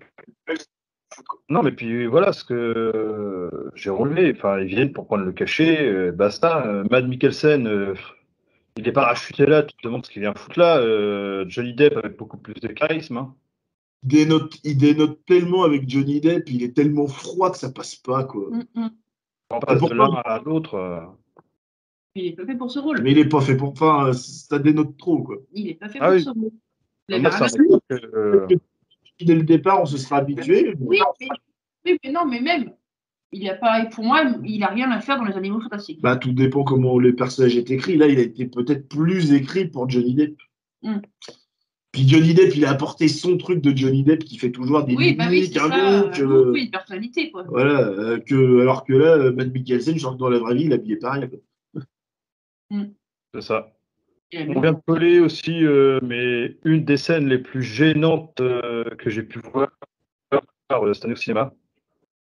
Non, 1.50 1.64
mais 1.64 1.72
puis 1.72 2.06
voilà 2.06 2.32
ce 2.34 2.44
que 2.44 3.50
j'ai 3.74 3.90
relevé. 3.90 4.34
Enfin, 4.38 4.60
ils 4.60 4.68
viennent 4.68 4.92
pour 4.94 5.08
prendre 5.08 5.24
le 5.26 5.32
cachet, 5.32 5.82
euh, 5.88 6.12
basta. 6.12 6.66
Euh, 6.68 6.84
Matt 6.92 7.06
Mikkelsen, 7.08 7.68
euh, 7.68 7.94
il 8.78 8.88
est 8.88 8.92
parachuté 8.92 9.46
là, 9.46 9.64
tu 9.64 9.76
te 9.76 9.82
demandes 9.88 10.06
ce 10.06 10.12
qu'il 10.12 10.22
vient 10.22 10.34
foutre 10.36 10.60
là. 10.60 10.78
Euh, 10.80 11.46
Johnny 11.48 11.74
Depp 11.74 11.98
avec 11.98 12.18
beaucoup 12.18 12.38
plus 12.38 12.54
de 12.56 12.68
charisme. 12.68 13.18
hein. 13.18 13.36
Il, 14.04 14.10
dénote, 14.10 14.58
il 14.64 14.78
dénote 14.78 15.26
tellement 15.26 15.64
avec 15.64 15.90
Johnny 15.90 16.22
Depp, 16.22 16.50
il 16.50 16.64
est 16.64 16.76
tellement 16.76 17.08
froid 17.08 17.52
que 17.52 17.58
ça 17.58 17.72
passe 17.72 17.96
pas. 17.96 18.24
Quoi. 18.24 18.50
Mm, 18.52 18.82
mm. 18.82 18.90
On 19.50 19.60
passe 19.60 19.82
de 19.82 19.94
l'un 19.94 20.14
à 20.26 20.42
l'autre. 20.44 20.76
euh. 20.76 21.02
Il 22.16 22.26
est 22.28 22.34
pas 22.34 22.46
fait 22.46 22.56
pour 22.56 22.72
ce 22.72 22.80
rôle. 22.80 23.02
Mais 23.02 23.12
il 23.12 23.20
est 23.20 23.30
pas 23.30 23.42
fait 23.42 23.56
pour. 23.56 23.70
Enfin, 23.70 24.12
ça 24.14 24.60
dénote 24.60 24.98
trop. 24.98 25.24
Quoi. 25.24 25.38
Il 25.54 25.70
est 25.70 25.76
pas 25.76 25.90
fait 25.90 26.00
Ah 26.02 26.08
pour 26.08 26.16
oui. 26.16 26.24
ce 26.24 26.30
rôle. 26.30 26.52
Moi, 27.10 27.30
truc 27.30 27.82
que, 27.90 28.18
euh, 28.18 28.48
Dès 29.22 29.36
le 29.36 29.44
départ, 29.44 29.82
on 29.82 29.86
se 29.86 29.98
sera 29.98 30.18
habitué. 30.18 30.76
Oui, 30.80 31.00
mais, 31.20 31.28
oui, 31.86 31.98
mais 32.04 32.12
non, 32.12 32.26
mais 32.26 32.42
même, 32.42 32.72
il 33.32 33.50
a 33.50 33.56
pas, 33.56 33.86
pour 33.86 34.04
moi, 34.04 34.24
il 34.44 34.64
a 34.64 34.68
rien 34.68 34.92
à 34.92 35.00
faire 35.00 35.18
dans 35.18 35.26
les 35.26 35.36
animaux 35.36 35.62
fantastiques. 35.62 36.02
Bah, 36.02 36.18
tout 36.18 36.34
dépend 36.34 36.64
comment 36.64 37.00
les 37.00 37.14
personnages 37.14 37.58
est 37.58 37.72
écrit. 37.72 37.98
Là, 37.98 38.08
il 38.08 38.20
a 38.20 38.24
été 38.24 38.46
peut-être 38.46 38.88
plus 38.88 39.34
écrit 39.34 39.66
pour 39.66 39.90
Johnny 39.90 40.14
Depp. 40.14 40.38
Mm. 40.84 40.98
Puis 41.98 42.08
Johnny 42.08 42.36
Depp, 42.36 42.56
il 42.56 42.64
a 42.64 42.70
apporté 42.70 43.08
son 43.08 43.38
truc 43.38 43.60
de 43.60 43.76
Johnny 43.76 44.04
Depp 44.04 44.24
qui 44.24 44.38
fait 44.38 44.52
toujours 44.52 44.84
des 44.84 44.94
Oui, 44.96 45.16
bah 45.16 45.26
oui, 45.32 45.52
un 45.56 45.68
ça. 45.68 46.02
look, 46.02 46.20
euh, 46.20 46.46
euh, 46.46 46.52
Oui, 46.52 46.70
personnalité, 46.70 47.32
quoi. 47.32 47.44
Voilà, 47.50 47.88
euh, 47.88 48.20
que, 48.20 48.62
alors 48.62 48.86
que 48.86 48.94
là, 48.94 49.18
euh, 49.18 49.32
Matt 49.32 49.52
Mikkelsen, 49.52 49.96
je 49.96 50.02
sens 50.02 50.14
que 50.14 50.20
dans 50.20 50.30
la 50.30 50.38
vraie 50.38 50.54
vie, 50.54 50.66
il 50.66 50.74
habillait 50.74 50.98
pareil. 50.98 51.28
quoi. 51.28 51.82
C'est 53.34 53.42
ça. 53.42 53.74
On 54.36 54.62
vient 54.62 54.74
de 54.74 54.80
coller 54.86 55.20
aussi, 55.20 55.66
euh, 55.66 56.00
mais 56.04 56.56
une 56.66 56.86
des 56.86 56.98
scènes 56.98 57.30
les 57.30 57.40
plus 57.40 57.64
gênantes 57.64 58.42
euh, 58.42 58.84
que 59.00 59.10
j'ai 59.10 59.24
pu 59.24 59.40
voir 59.40 59.72
euh, 60.34 60.94
cette 60.94 61.06
année 61.06 61.14
au 61.14 61.18
cinéma. 61.18 61.52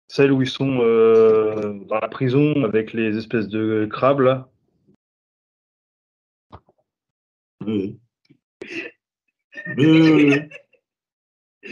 Celle 0.08 0.32
où 0.32 0.42
ils 0.42 0.50
sont 0.50 0.80
euh, 0.82 1.74
dans 1.88 2.00
la 2.00 2.08
prison 2.08 2.64
avec 2.64 2.94
les 2.94 3.16
espèces 3.16 3.48
de 3.48 3.88
crabes 3.92 4.22
là. 4.22 4.50
Oui. 7.64 8.00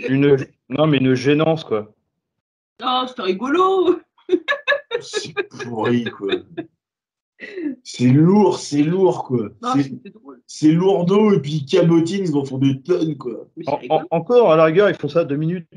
Une, 0.09 0.37
non 0.69 0.87
mais 0.87 0.97
une 0.97 1.13
gênance 1.13 1.63
quoi. 1.63 1.93
Oh, 2.83 3.03
c'était 3.07 3.21
rigolo 3.21 3.99
c'est 5.01 5.33
pourri, 5.65 6.05
quoi. 6.05 6.33
C'est 7.83 8.07
lourd, 8.07 8.57
c'est 8.57 8.81
lourd, 8.81 9.25
quoi. 9.25 9.49
Non, 9.61 9.73
C'est- 10.47 10.71
lourdeau, 10.71 11.33
et 11.33 11.41
puis 11.41 11.65
cabotine, 11.65 12.23
ils 12.25 12.35
en 12.35 12.43
font 12.45 12.57
des 12.57 12.81
tonnes, 12.81 13.17
quoi. 13.17 13.45
En- 13.67 13.79
en- 13.89 14.03
encore 14.09 14.51
à 14.51 14.55
la 14.55 14.63
rigueur 14.65 14.89
ils 14.89 14.95
font 14.95 15.09
ça 15.09 15.25
deux 15.25 15.35
minutes. 15.35 15.69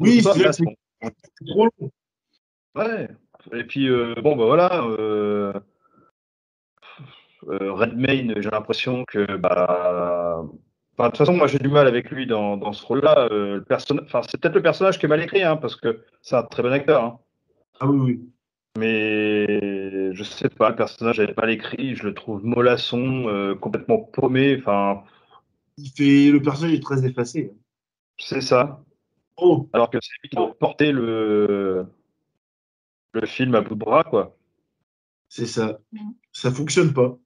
Oui, 0.00 0.20
c'est 0.22 0.52
trop 1.46 1.64
long. 1.80 1.90
Ouais. 2.74 3.08
Et 3.52 3.64
puis 3.64 3.88
euh, 3.88 4.14
bon 4.16 4.36
bah 4.36 4.44
voilà. 4.46 4.84
Euh, 4.84 5.52
euh, 7.48 7.72
Redmayne, 7.72 8.34
j'ai 8.36 8.50
l'impression 8.50 9.04
que 9.06 9.36
bah. 9.36 10.44
Enfin, 10.98 11.04
de 11.08 11.10
toute 11.10 11.18
façon, 11.18 11.34
moi 11.36 11.46
j'ai 11.46 11.58
du 11.58 11.68
mal 11.68 11.86
avec 11.86 12.10
lui 12.10 12.26
dans, 12.26 12.56
dans 12.56 12.72
ce 12.72 12.84
rôle-là. 12.86 13.28
Euh, 13.30 13.62
enfin, 13.70 14.22
c'est 14.22 14.40
peut-être 14.40 14.54
le 14.54 14.62
personnage 14.62 14.98
qui 14.98 15.06
est 15.06 15.08
mal 15.08 15.22
écrit, 15.22 15.42
hein, 15.42 15.56
parce 15.56 15.76
que 15.76 16.04
c'est 16.22 16.36
un 16.36 16.42
très 16.42 16.62
bon 16.62 16.72
acteur. 16.72 17.04
hein. 17.04 17.18
Ah 17.80 17.86
oui, 17.86 17.98
oui. 18.00 18.32
Mais 18.78 20.12
je 20.14 20.22
sais 20.24 20.48
pas, 20.48 20.70
le 20.70 20.76
personnage 20.76 21.20
est 21.20 21.36
mal 21.36 21.50
écrit, 21.50 21.96
je 21.96 22.04
le 22.04 22.14
trouve 22.14 22.44
mollasson, 22.44 23.28
euh, 23.28 23.54
complètement 23.56 23.98
paumé. 23.98 24.56
Enfin, 24.60 25.04
Il 25.78 25.90
fait... 25.90 26.30
Le 26.32 26.42
personnage 26.42 26.74
est 26.74 26.82
très 26.82 27.04
effacé. 27.06 27.52
c'est 28.18 28.40
ça. 28.42 28.84
Oh, 29.36 29.68
Alors 29.72 29.90
que 29.90 29.98
c'est 30.00 30.12
lui 30.22 30.30
qui 30.30 30.36
doit 30.36 30.54
porter 30.58 30.92
le, 30.92 31.86
le 33.12 33.26
film 33.26 33.54
à 33.54 33.60
bout 33.60 33.74
de 33.74 33.80
bras, 33.80 34.04
quoi. 34.04 34.36
c'est 35.28 35.46
ça. 35.46 35.78
Mm. 35.92 36.10
Ça 36.32 36.50
fonctionne 36.50 36.92
pas. 36.94 37.18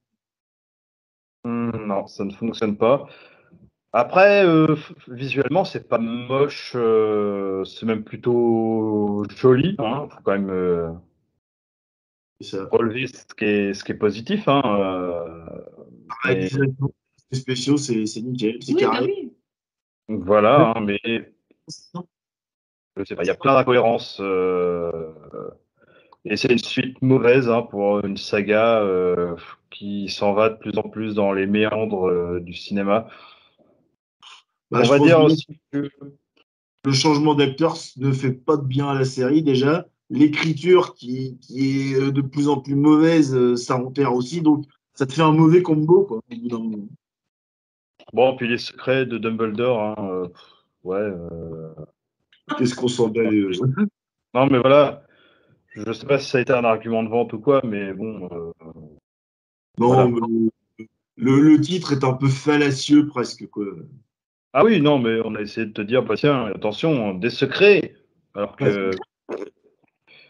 Hmm, 1.43 1.71
non, 1.87 2.07
ça 2.07 2.23
ne 2.25 2.31
fonctionne 2.33 2.77
pas. 2.77 3.07
Après, 3.93 4.43
euh, 4.45 4.75
visuellement, 5.07 5.65
c'est 5.65 5.87
pas 5.87 5.99
moche, 5.99 6.73
euh, 6.75 7.63
c'est 7.63 7.85
même 7.85 8.03
plutôt 8.03 9.23
joli. 9.35 9.75
Hein. 9.77 10.07
Faut 10.09 10.19
quand 10.23 10.31
même 10.31 10.49
euh, 10.49 10.89
ça. 12.41 12.67
relever 12.71 13.07
ce 13.07 13.23
qui 13.37 13.45
est, 13.45 13.73
ce 13.73 13.83
qui 13.83 13.91
est 13.91 13.95
positif. 13.95 14.47
Hein. 14.47 14.61
euh, 14.65 15.45
Ah, 16.23 16.33
mais- 16.33 16.45
exactement. 16.45 16.91
Les 17.31 17.39
spéciaux, 17.39 17.77
c'est 17.77 18.05
c'est 18.05 18.21
nickel. 18.21 18.57
C'est 18.61 18.73
Oui, 18.73 18.83
bah 18.83 18.91
carré. 18.91 19.05
oui. 19.05 19.31
voilà, 20.09 20.73
hein, 20.75 20.81
mais 20.81 20.99
je 21.05 23.03
sais 23.05 23.15
pas, 23.15 23.23
il 23.23 23.27
y 23.27 23.31
a 23.31 23.35
plein 23.35 23.53
d'incohérences. 23.55 24.19
euh, 24.21 25.11
et 26.25 26.37
c'est 26.37 26.51
une 26.51 26.57
suite 26.59 27.01
mauvaise 27.01 27.49
hein, 27.49 27.63
pour 27.63 28.05
une 28.05 28.17
saga 28.17 28.79
euh, 28.81 29.35
qui 29.71 30.09
s'en 30.09 30.33
va 30.33 30.49
de 30.49 30.55
plus 30.57 30.77
en 30.77 30.83
plus 30.83 31.15
dans 31.15 31.33
les 31.33 31.47
méandres 31.47 32.07
euh, 32.07 32.39
du 32.39 32.53
cinéma. 32.53 33.07
Bah, 34.73 34.79
On 34.81 34.83
je 34.85 34.89
va 34.89 34.97
pense 34.97 35.07
dire 35.07 35.17
que 35.19 35.23
aussi 35.25 35.47
que 35.71 35.89
Le 36.85 36.91
changement 36.93 37.35
d'acteur 37.35 37.77
ne 37.97 38.11
fait 38.11 38.31
pas 38.33 38.57
de 38.57 38.65
bien 38.65 38.87
à 38.89 38.95
la 38.95 39.05
série, 39.05 39.43
déjà. 39.43 39.85
L'écriture 40.09 40.95
qui, 40.95 41.37
qui 41.39 41.91
est 41.91 41.95
euh, 41.95 42.11
de 42.11 42.21
plus 42.21 42.47
en 42.49 42.59
plus 42.59 42.73
mauvaise, 42.75 43.35
euh, 43.35 43.55
ça 43.55 43.77
enterre 43.77 44.15
aussi. 44.15 44.41
Donc, 44.41 44.65
ça 44.95 45.05
te 45.05 45.13
fait 45.13 45.21
un 45.21 45.31
mauvais 45.31 45.61
combo, 45.61 46.03
quoi, 46.05 46.17
au 46.17 46.35
bout 46.35 46.47
d'un 46.47 46.57
moment. 46.59 46.87
Bon, 48.13 48.35
puis 48.35 48.47
les 48.47 48.57
secrets 48.57 49.05
de 49.05 49.19
Dumbledore, 49.19 49.79
hein, 49.79 49.95
euh, 50.09 50.27
ouais. 50.83 50.97
euh, 50.97 51.73
Qu'est-ce 52.57 52.73
qu'on 52.75 52.87
s'en 52.87 53.09
bat 53.09 53.21
euh, 53.31 53.51
Non, 54.33 54.47
mais 54.47 54.59
voilà, 54.59 55.03
je 55.75 55.93
sais 55.93 56.05
pas 56.07 56.17
si 56.17 56.29
ça 56.31 56.39
a 56.39 56.41
été 56.41 56.53
un 56.53 56.65
argument 56.65 57.03
de 57.03 57.09
vente 57.09 57.31
ou 57.33 57.39
quoi, 57.39 57.61
mais 57.63 57.93
bon, 57.93 58.27
Non, 59.77 59.87
Voilà. 59.87 60.07
mais 60.07 60.87
le, 61.15 61.39
le 61.39 61.61
titre 61.61 61.93
est 61.93 62.03
un 62.03 62.13
peu 62.13 62.27
fallacieux, 62.27 63.05
presque, 63.07 63.47
quoi. 63.47 63.65
Ah 64.53 64.63
oui, 64.63 64.81
non, 64.81 64.99
mais 64.99 65.19
on 65.25 65.35
a 65.35 65.41
essayé 65.41 65.65
de 65.67 65.71
te 65.73 65.81
dire, 65.81 66.03
bah 66.03 66.15
tiens, 66.15 66.45
attention, 66.47 67.13
des 67.15 67.29
secrets, 67.29 67.95
alors 68.35 68.55
que 68.55 68.91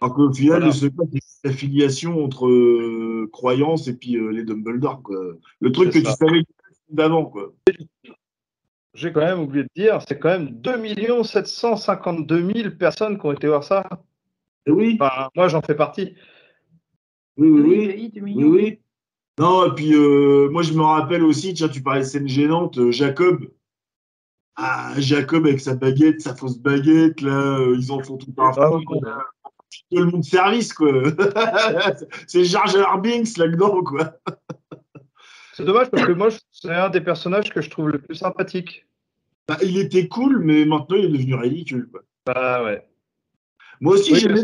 Alors 0.02 0.16
qu'au 0.16 0.34
final, 0.34 0.60
Voilà. 0.60 0.66
le 0.68 0.72
secret, 0.72 1.06
c'est 1.14 1.48
l'affiliation 1.48 2.24
entre 2.24 2.48
euh, 2.48 3.30
croyances 3.32 3.88
et 3.88 3.96
puis 3.98 4.18
euh, 4.18 4.32
les 4.32 4.44
Dumbledore, 4.44 5.02
quoi. 5.04 5.18
Le 5.60 5.72
truc 5.72 5.92
que 5.92 6.00
tu 6.00 6.06
savais 6.06 6.44
d'avant, 6.90 7.26
quoi. 7.26 7.54
j'ai 8.94 9.12
quand 9.12 9.22
même 9.22 9.40
oublié 9.40 9.64
de 9.64 9.70
dire, 9.76 10.02
c'est 10.08 10.20
quand 10.20 10.30
même 10.30 10.50
2 10.62 11.24
752 11.24 12.52
000 12.54 12.70
personnes 12.78 13.18
qui 13.20 13.26
ont 13.26 13.32
été 13.32 13.48
voir 13.48 13.64
ça. 13.64 13.88
Et 14.66 14.72
oui, 14.72 14.98
Enfin, 15.00 15.30
moi, 15.36 15.48
j'en 15.48 15.62
fais 15.62 15.76
partie. 15.76 16.16
oui, 17.38 17.50
oui, 17.50 18.12
Oui, 18.22 18.22
oui. 18.22 18.44
oui. 18.44 18.80
Non, 19.40 19.66
et 19.66 19.74
puis 19.74 19.94
euh, 19.96 20.48
moi 20.52 20.62
je 20.62 20.74
me 20.74 20.84
rappelle 20.84 21.24
aussi, 21.24 21.56
tiens, 21.56 21.68
tu 21.68 21.82
parlais 21.82 22.02
de 22.02 22.06
scène 22.06 22.28
gênante, 22.28 22.78
euh, 22.78 22.92
Jacob. 22.92 23.48
Ah, 24.56 24.94
Jacob 24.98 25.46
avec 25.46 25.60
sa 25.60 25.76
baguette, 25.76 26.22
sa 26.22 26.36
fausse 26.36 26.60
baguette, 26.60 27.22
là, 27.22 27.58
euh, 27.60 27.76
ils 27.78 27.92
en 27.92 28.02
font 28.04 28.18
tout 28.18 28.34
un. 28.38 28.52
Tout 28.52 29.98
le 29.98 30.06
monde 30.06 30.24
service, 30.24 30.74
quoi. 30.74 30.92
C'est 32.28 32.44
Jar 32.44 32.68
Jar 32.68 33.02
Binks 33.02 33.38
là-dedans, 33.38 33.84
quoi. 33.84 34.16
C'est 35.54 35.66
dommage 35.66 35.90
parce 35.90 36.06
que 36.06 36.12
moi, 36.12 36.30
c'est 36.52 36.74
un 36.74 36.90
des 36.90 37.02
personnages 37.02 37.52
que 37.52 37.62
je 37.62 37.70
trouve 37.70 37.90
le 37.90 38.02
plus 38.02 38.16
sympathique. 38.16 38.88
Bah, 39.48 39.58
il 39.62 39.78
était 39.78 40.08
cool, 40.08 40.40
mais 40.40 40.66
maintenant 40.66 40.98
il 40.98 41.06
est 41.06 41.18
devenu 41.18 41.36
ridicule, 41.36 41.88
quoi. 41.92 42.02
Bah 42.26 42.64
ouais. 42.64 42.88
Moi 43.82 43.96
aussi, 43.96 44.14
Oui, 44.14 44.20
j'aimais. 44.20 44.42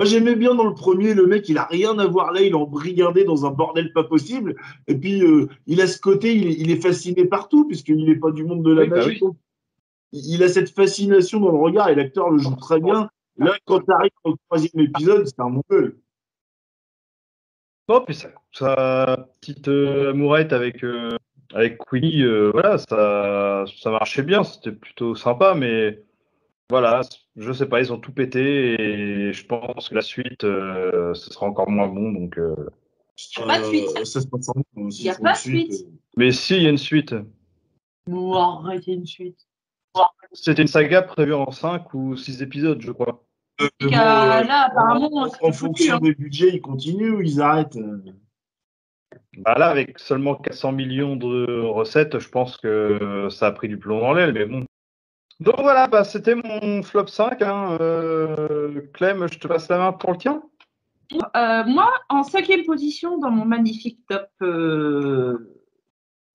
Moi, 0.00 0.06
j'aimais 0.06 0.34
bien 0.34 0.54
dans 0.54 0.64
le 0.64 0.72
premier, 0.72 1.12
le 1.12 1.26
mec, 1.26 1.46
il 1.50 1.58
a 1.58 1.66
rien 1.66 1.98
à 1.98 2.06
voir 2.06 2.32
là, 2.32 2.40
il 2.40 2.52
est 2.52 2.54
embrigadé 2.54 3.24
dans 3.24 3.44
un 3.44 3.50
bordel 3.50 3.92
pas 3.92 4.02
possible. 4.02 4.56
Et 4.86 4.94
puis, 4.94 5.22
euh, 5.22 5.46
il 5.66 5.82
a 5.82 5.86
ce 5.86 6.00
côté, 6.00 6.34
il 6.34 6.46
est, 6.46 6.54
il 6.54 6.70
est 6.70 6.80
fasciné 6.80 7.26
partout, 7.26 7.66
puisqu'il 7.68 8.06
n'est 8.06 8.16
pas 8.16 8.30
du 8.30 8.42
monde 8.42 8.62
de 8.62 8.72
la 8.72 8.84
Oui, 8.84 8.88
bah 8.88 9.04
oui. 9.04 9.20
il 10.12 10.42
a 10.42 10.48
cette 10.48 10.70
fascination 10.70 11.38
dans 11.40 11.52
le 11.52 11.58
regard 11.58 11.90
et 11.90 11.94
l'acteur 11.94 12.30
le 12.30 12.38
joue 12.38 12.56
très 12.56 12.80
bien. 12.80 13.10
Là, 13.36 13.52
quand 13.66 13.80
tu 13.80 13.92
arrives 13.92 14.10
au 14.24 14.36
troisième 14.48 14.86
épisode, 14.86 15.26
c'est 15.26 15.38
un 15.38 15.50
mongol. 15.50 15.98
Non, 17.90 18.00
puis 18.00 18.14
sa, 18.14 18.30
sa 18.52 19.28
petite 19.42 19.68
euh, 19.68 20.12
amourette 20.12 20.54
avec, 20.54 20.82
euh, 20.82 21.14
avec 21.52 21.76
Queenie, 21.76 22.24
voilà, 22.52 22.78
ça, 22.78 23.66
ça 23.78 23.90
marchait 23.90 24.22
bien, 24.22 24.44
c'était 24.44 24.72
plutôt 24.72 25.14
sympa, 25.14 25.52
mais 25.54 26.02
voilà, 26.70 27.02
je 27.36 27.52
sais 27.52 27.66
pas, 27.66 27.80
ils 27.80 27.92
ont 27.92 27.98
tout 27.98 28.12
pété 28.12 28.80
et 28.80 29.32
je 29.32 29.46
pense 29.46 29.88
que 29.88 29.94
la 29.94 30.00
suite, 30.02 30.44
euh, 30.44 31.12
ce 31.14 31.30
sera 31.30 31.46
encore 31.46 31.68
moins 31.68 31.88
bon. 31.88 32.12
Donc, 32.12 32.38
euh. 32.38 32.54
y 33.36 33.42
a 33.42 33.46
pas 33.46 33.58
de 33.60 33.64
suite. 33.64 33.88
Euh, 33.96 34.88
Il 34.90 35.02
y 35.04 35.10
a 35.10 35.14
pas 35.16 35.32
de 35.32 35.38
suite. 35.38 35.86
Mais 36.16 36.32
si, 36.32 36.56
il 36.56 36.62
y 36.62 36.66
a 36.66 36.70
une 36.70 36.78
suite. 36.78 37.14
Bon, 38.06 38.34
arrêtez 38.34 38.92
une 38.92 39.06
suite. 39.06 39.46
C'était 40.32 40.62
une 40.62 40.68
saga 40.68 41.02
prévue 41.02 41.34
en 41.34 41.50
5 41.50 41.92
ou 41.94 42.16
6 42.16 42.42
épisodes, 42.42 42.80
je 42.80 42.92
crois. 42.92 43.24
Euh, 43.60 43.68
bon, 43.80 43.88
euh, 43.88 43.90
là, 43.90 44.68
apparemment, 44.70 45.10
en, 45.12 45.26
en 45.26 45.28
foutu, 45.28 45.52
fonction 45.52 45.94
hein. 45.96 46.00
des 46.00 46.14
budgets, 46.14 46.50
ils 46.54 46.60
continuent 46.62 47.16
ou 47.16 47.20
ils 47.20 47.40
arrêtent. 47.42 47.76
euh. 47.76 48.00
Bah 49.38 49.54
là, 49.58 49.68
avec 49.68 49.98
seulement 49.98 50.34
400 50.36 50.72
millions 50.72 51.16
de 51.16 51.60
recettes, 51.66 52.18
je 52.20 52.28
pense 52.28 52.56
que 52.56 53.28
ça 53.30 53.48
a 53.48 53.52
pris 53.52 53.68
du 53.68 53.76
plomb 53.78 54.00
dans 54.00 54.12
l'aile, 54.12 54.32
mais 54.32 54.46
bon. 54.46 54.64
Donc 55.40 55.56
voilà, 55.58 55.86
bah, 55.88 56.04
c'était 56.04 56.34
mon 56.34 56.82
flop 56.82 57.06
5. 57.06 57.40
Hein. 57.42 57.78
Euh, 57.80 58.82
Clem, 58.92 59.26
je 59.32 59.38
te 59.38 59.48
passe 59.48 59.68
la 59.68 59.78
main 59.78 59.92
pour 59.92 60.12
le 60.12 60.18
tien. 60.18 60.42
Euh, 61.34 61.64
moi, 61.64 61.90
en 62.08 62.22
cinquième 62.22 62.64
position 62.64 63.18
dans 63.18 63.30
mon 63.30 63.44
magnifique 63.44 63.98
top, 64.08 64.28
euh, 64.42 65.60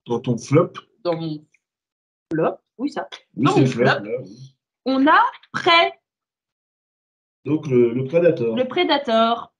Dans 0.06 0.20
ton 0.20 0.36
flop, 0.36 0.72
dans 1.02 1.16
mon 1.16 1.46
flop, 2.30 2.58
oui 2.76 2.90
ça, 2.90 3.08
oui, 3.36 3.44
le 3.46 3.50
mon 3.60 3.66
flop. 3.66 3.66
flop. 3.66 3.84
là, 3.84 4.02
oui. 4.04 4.54
on 4.84 5.06
a 5.06 5.18
Prêt, 5.52 5.98
Donc, 7.46 7.66
le, 7.68 7.94
le 7.94 8.04
Predator. 8.04 8.54
le 8.54 8.64
Predator. 8.68 9.54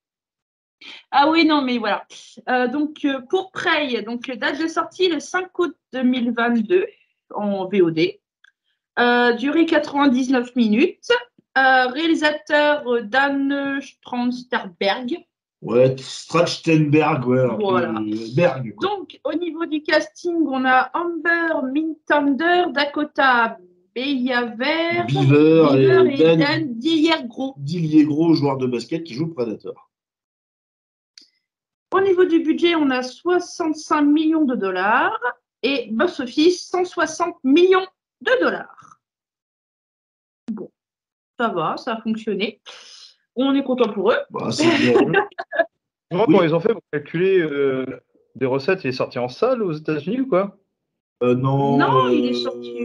Ah 1.10 1.30
oui, 1.30 1.46
non, 1.46 1.62
mais 1.62 1.78
voilà. 1.78 2.04
Euh, 2.50 2.68
donc, 2.68 3.02
euh, 3.06 3.22
pour 3.30 3.50
Prey, 3.52 4.02
donc 4.02 4.30
date 4.30 4.60
de 4.60 4.66
sortie 4.68 5.08
le 5.08 5.20
5 5.20 5.58
août 5.58 5.74
2022 5.94 6.86
en 7.34 7.66
VOD. 7.68 8.00
Euh, 8.98 9.32
durée 9.32 9.66
99 9.66 10.56
minutes. 10.56 11.10
Euh, 11.58 11.86
réalisateur 11.86 12.86
euh, 12.86 13.00
Dan 13.02 13.80
Stronsterberg. 13.80 15.24
Ouais, 15.62 15.96
Strachtenberg, 15.98 17.26
ouais. 17.26 17.46
Voilà. 17.58 17.94
euh, 17.98 18.16
Berg. 18.36 18.74
Donc, 18.80 19.18
au 19.24 19.32
niveau 19.32 19.64
du 19.64 19.82
casting, 19.82 20.36
on 20.46 20.64
a 20.66 20.90
Amber 20.92 21.54
Mintander, 21.72 22.64
Dakota 22.72 23.56
Beyaver, 23.94 25.04
Beaver 25.08 25.66
Beaver 25.72 26.10
et 26.10 26.20
et 26.20 26.36
Dan 26.36 26.38
Dan 26.38 26.74
Dilliergros. 26.74 27.54
Dillier-Gros, 27.56 28.34
joueur 28.34 28.58
de 28.58 28.66
basket 28.66 29.02
qui 29.04 29.14
joue 29.14 29.28
Predator. 29.28 29.90
Au 31.94 32.00
niveau 32.02 32.26
du 32.26 32.40
budget, 32.40 32.74
on 32.74 32.90
a 32.90 33.02
65 33.02 34.02
millions 34.02 34.44
de 34.44 34.54
dollars 34.54 35.18
et 35.62 35.88
box 35.90 36.20
office 36.20 36.68
160 36.68 37.36
millions 37.44 37.86
de 38.20 38.32
dollars. 38.42 38.85
Ça 41.38 41.48
va, 41.48 41.76
ça 41.76 41.94
a 41.94 42.00
fonctionné. 42.00 42.60
On 43.34 43.54
est 43.54 43.62
content 43.62 43.92
pour 43.92 44.10
eux. 44.12 44.18
Bah, 44.30 44.50
c'est 44.50 44.64
Oui. 46.12 46.18
quand 46.32 46.42
ils 46.42 46.54
ont 46.54 46.60
fait 46.60 46.72
pour 46.72 46.82
calculer 46.92 47.40
euh, 47.40 47.84
des 48.36 48.46
recettes, 48.46 48.84
il 48.84 48.88
est 48.88 48.92
sorti 48.92 49.18
en 49.18 49.28
salle 49.28 49.62
aux 49.62 49.72
États-Unis 49.72 50.20
ou 50.20 50.28
quoi? 50.28 50.56
Euh, 51.22 51.34
non, 51.34 51.76
Non, 51.78 52.08
il 52.08 52.26
est 52.26 52.30
euh, 52.30 52.34
sorti. 52.34 52.82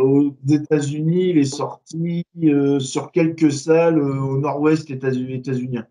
aux 0.00 0.36
États-Unis, 0.48 1.30
il 1.30 1.38
est 1.38 1.44
sorti 1.44 2.24
euh, 2.44 2.78
sur 2.78 3.10
quelques 3.10 3.50
salles 3.50 3.98
euh, 3.98 4.20
au 4.20 4.38
nord-ouest 4.38 4.88
états-unis 4.90 5.34
états-unien. 5.34 5.86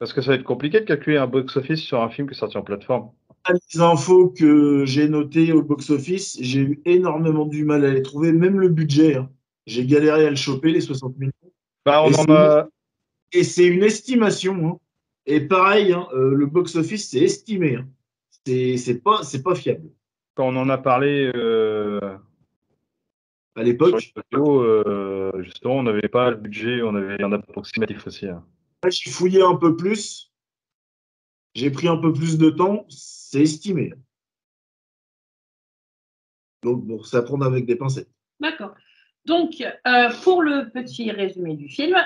Parce 0.00 0.12
que 0.12 0.20
ça 0.20 0.30
va 0.32 0.34
être 0.34 0.42
compliqué 0.44 0.80
de 0.80 0.84
calculer 0.86 1.18
un 1.18 1.26
box-office 1.28 1.80
sur 1.80 2.00
un 2.02 2.08
film 2.10 2.26
qui 2.28 2.34
est 2.34 2.38
sorti 2.38 2.58
en 2.58 2.62
plateforme. 2.62 3.10
Les 3.48 3.80
infos 3.80 4.28
que 4.30 4.84
j'ai 4.84 5.08
notées 5.08 5.52
au 5.52 5.62
box-office, 5.62 6.38
j'ai 6.40 6.60
eu 6.60 6.82
énormément 6.84 7.46
du 7.46 7.64
mal 7.64 7.84
à 7.84 7.90
les 7.90 8.02
trouver, 8.02 8.32
même 8.32 8.58
le 8.58 8.68
budget. 8.68 9.16
hein. 9.16 9.30
J'ai 9.70 9.86
galéré 9.86 10.26
à 10.26 10.30
le 10.30 10.36
choper, 10.36 10.72
les 10.72 10.80
60 10.80 11.14
000. 11.16 11.30
Bah, 11.86 12.02
on 12.02 12.10
Et 12.10 12.14
en 12.16 12.22
c'est- 12.24 12.30
a. 12.32 12.68
Et 13.32 13.44
c'est 13.44 13.66
une 13.66 13.84
estimation. 13.84 14.54
hein. 14.68 14.78
Et 15.26 15.40
pareil, 15.40 15.92
hein, 15.92 16.08
euh, 16.12 16.34
le 16.34 16.46
box-office, 16.46 17.10
c'est 17.10 17.20
estimé. 17.20 17.76
hein. 17.76 17.88
C'est 18.44 18.76
c'est 18.78 18.98
pas, 19.00 19.22
c'est 19.22 19.42
pas 19.44 19.54
fiable. 19.54 19.88
Quand 20.34 20.48
on 20.48 20.56
en 20.56 20.68
a 20.70 20.78
parlé 20.78 21.30
euh, 21.36 22.00
À 23.54 23.62
l'époque, 23.62 24.12
euh, 24.34 25.30
justement, 25.42 25.76
on 25.76 25.82
n'avait 25.84 26.08
pas 26.08 26.30
le 26.30 26.36
budget, 26.36 26.82
on 26.82 26.94
avait 26.96 27.22
un 27.22 27.32
approximatif 27.32 28.06
aussi. 28.08 28.26
hein. 28.26 28.44
Là, 28.82 28.90
j'ai 28.90 29.10
fouillé 29.10 29.42
un 29.42 29.54
peu 29.56 29.76
plus. 29.76 30.32
J'ai 31.54 31.70
pris 31.70 31.86
un 31.86 31.96
peu 31.98 32.12
plus 32.12 32.38
de 32.38 32.50
temps. 32.50 32.86
C'est 32.88 33.42
estimé. 33.42 33.92
Donc, 36.62 36.84
bon, 36.86 37.00
à 37.12 37.22
prendre 37.22 37.44
avec 37.46 37.66
des 37.66 37.76
pincettes. 37.76 38.10
D'accord. 38.40 38.74
Donc, 39.26 39.62
euh, 39.86 40.10
pour 40.22 40.42
le 40.42 40.70
petit 40.70 41.10
résumé 41.10 41.54
du 41.54 41.68
film, 41.68 41.96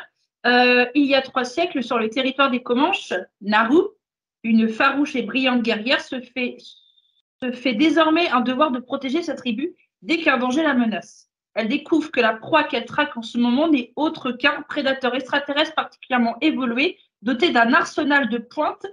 euh, 0.47 0.87
il 0.95 1.07
y 1.07 1.15
a 1.15 1.23
trois 1.23 1.45
siècles, 1.45 1.83
sur 1.83 1.99
le 1.99 2.11
territoire 2.11 2.51
des 2.51 2.63
Comanches, 2.63 3.15
Naru, 3.41 3.81
une 4.43 4.69
farouche 4.69 5.17
et 5.17 5.23
brillante 5.23 5.63
guerrière, 5.63 6.01
se 6.01 6.21
fait, 6.21 6.57
se 7.43 7.53
fait 7.53 7.75
désormais 7.75 8.29
un 8.29 8.41
devoir 8.41 8.71
de 8.71 8.79
protéger 8.79 9.23
sa 9.23 9.35
tribu 9.35 9.75
dès 10.03 10.19
qu'un 10.19 10.37
danger 10.37 10.63
la 10.63 10.75
menace. 10.75 11.31
Elle 11.55 11.69
découvre 11.69 12.11
que 12.11 12.21
la 12.21 12.35
proie 12.35 12.65
qu'elle 12.65 12.85
traque 12.85 13.17
en 13.17 13.23
ce 13.23 13.39
moment 13.39 13.69
n'est 13.69 13.93
autre 13.97 14.33
qu'un 14.33 14.63
prédateur 14.63 15.15
extraterrestre 15.15 15.75
particulièrement 15.75 16.37
évolué, 16.41 16.99
doté 17.23 17.51
d'un 17.51 17.73
arsenal 17.73 18.29
de 18.29 18.39
pointe 18.39 18.87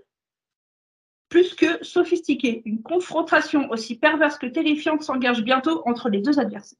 plus 1.28 1.56
que 1.56 1.84
sophistiqué. 1.84 2.62
Une 2.66 2.84
confrontation 2.84 3.70
aussi 3.72 3.98
perverse 3.98 4.38
que 4.38 4.46
terrifiante 4.46 5.02
s'engage 5.02 5.44
bientôt 5.44 5.82
entre 5.86 6.10
les 6.10 6.22
deux 6.22 6.40
adversaires. 6.40 6.78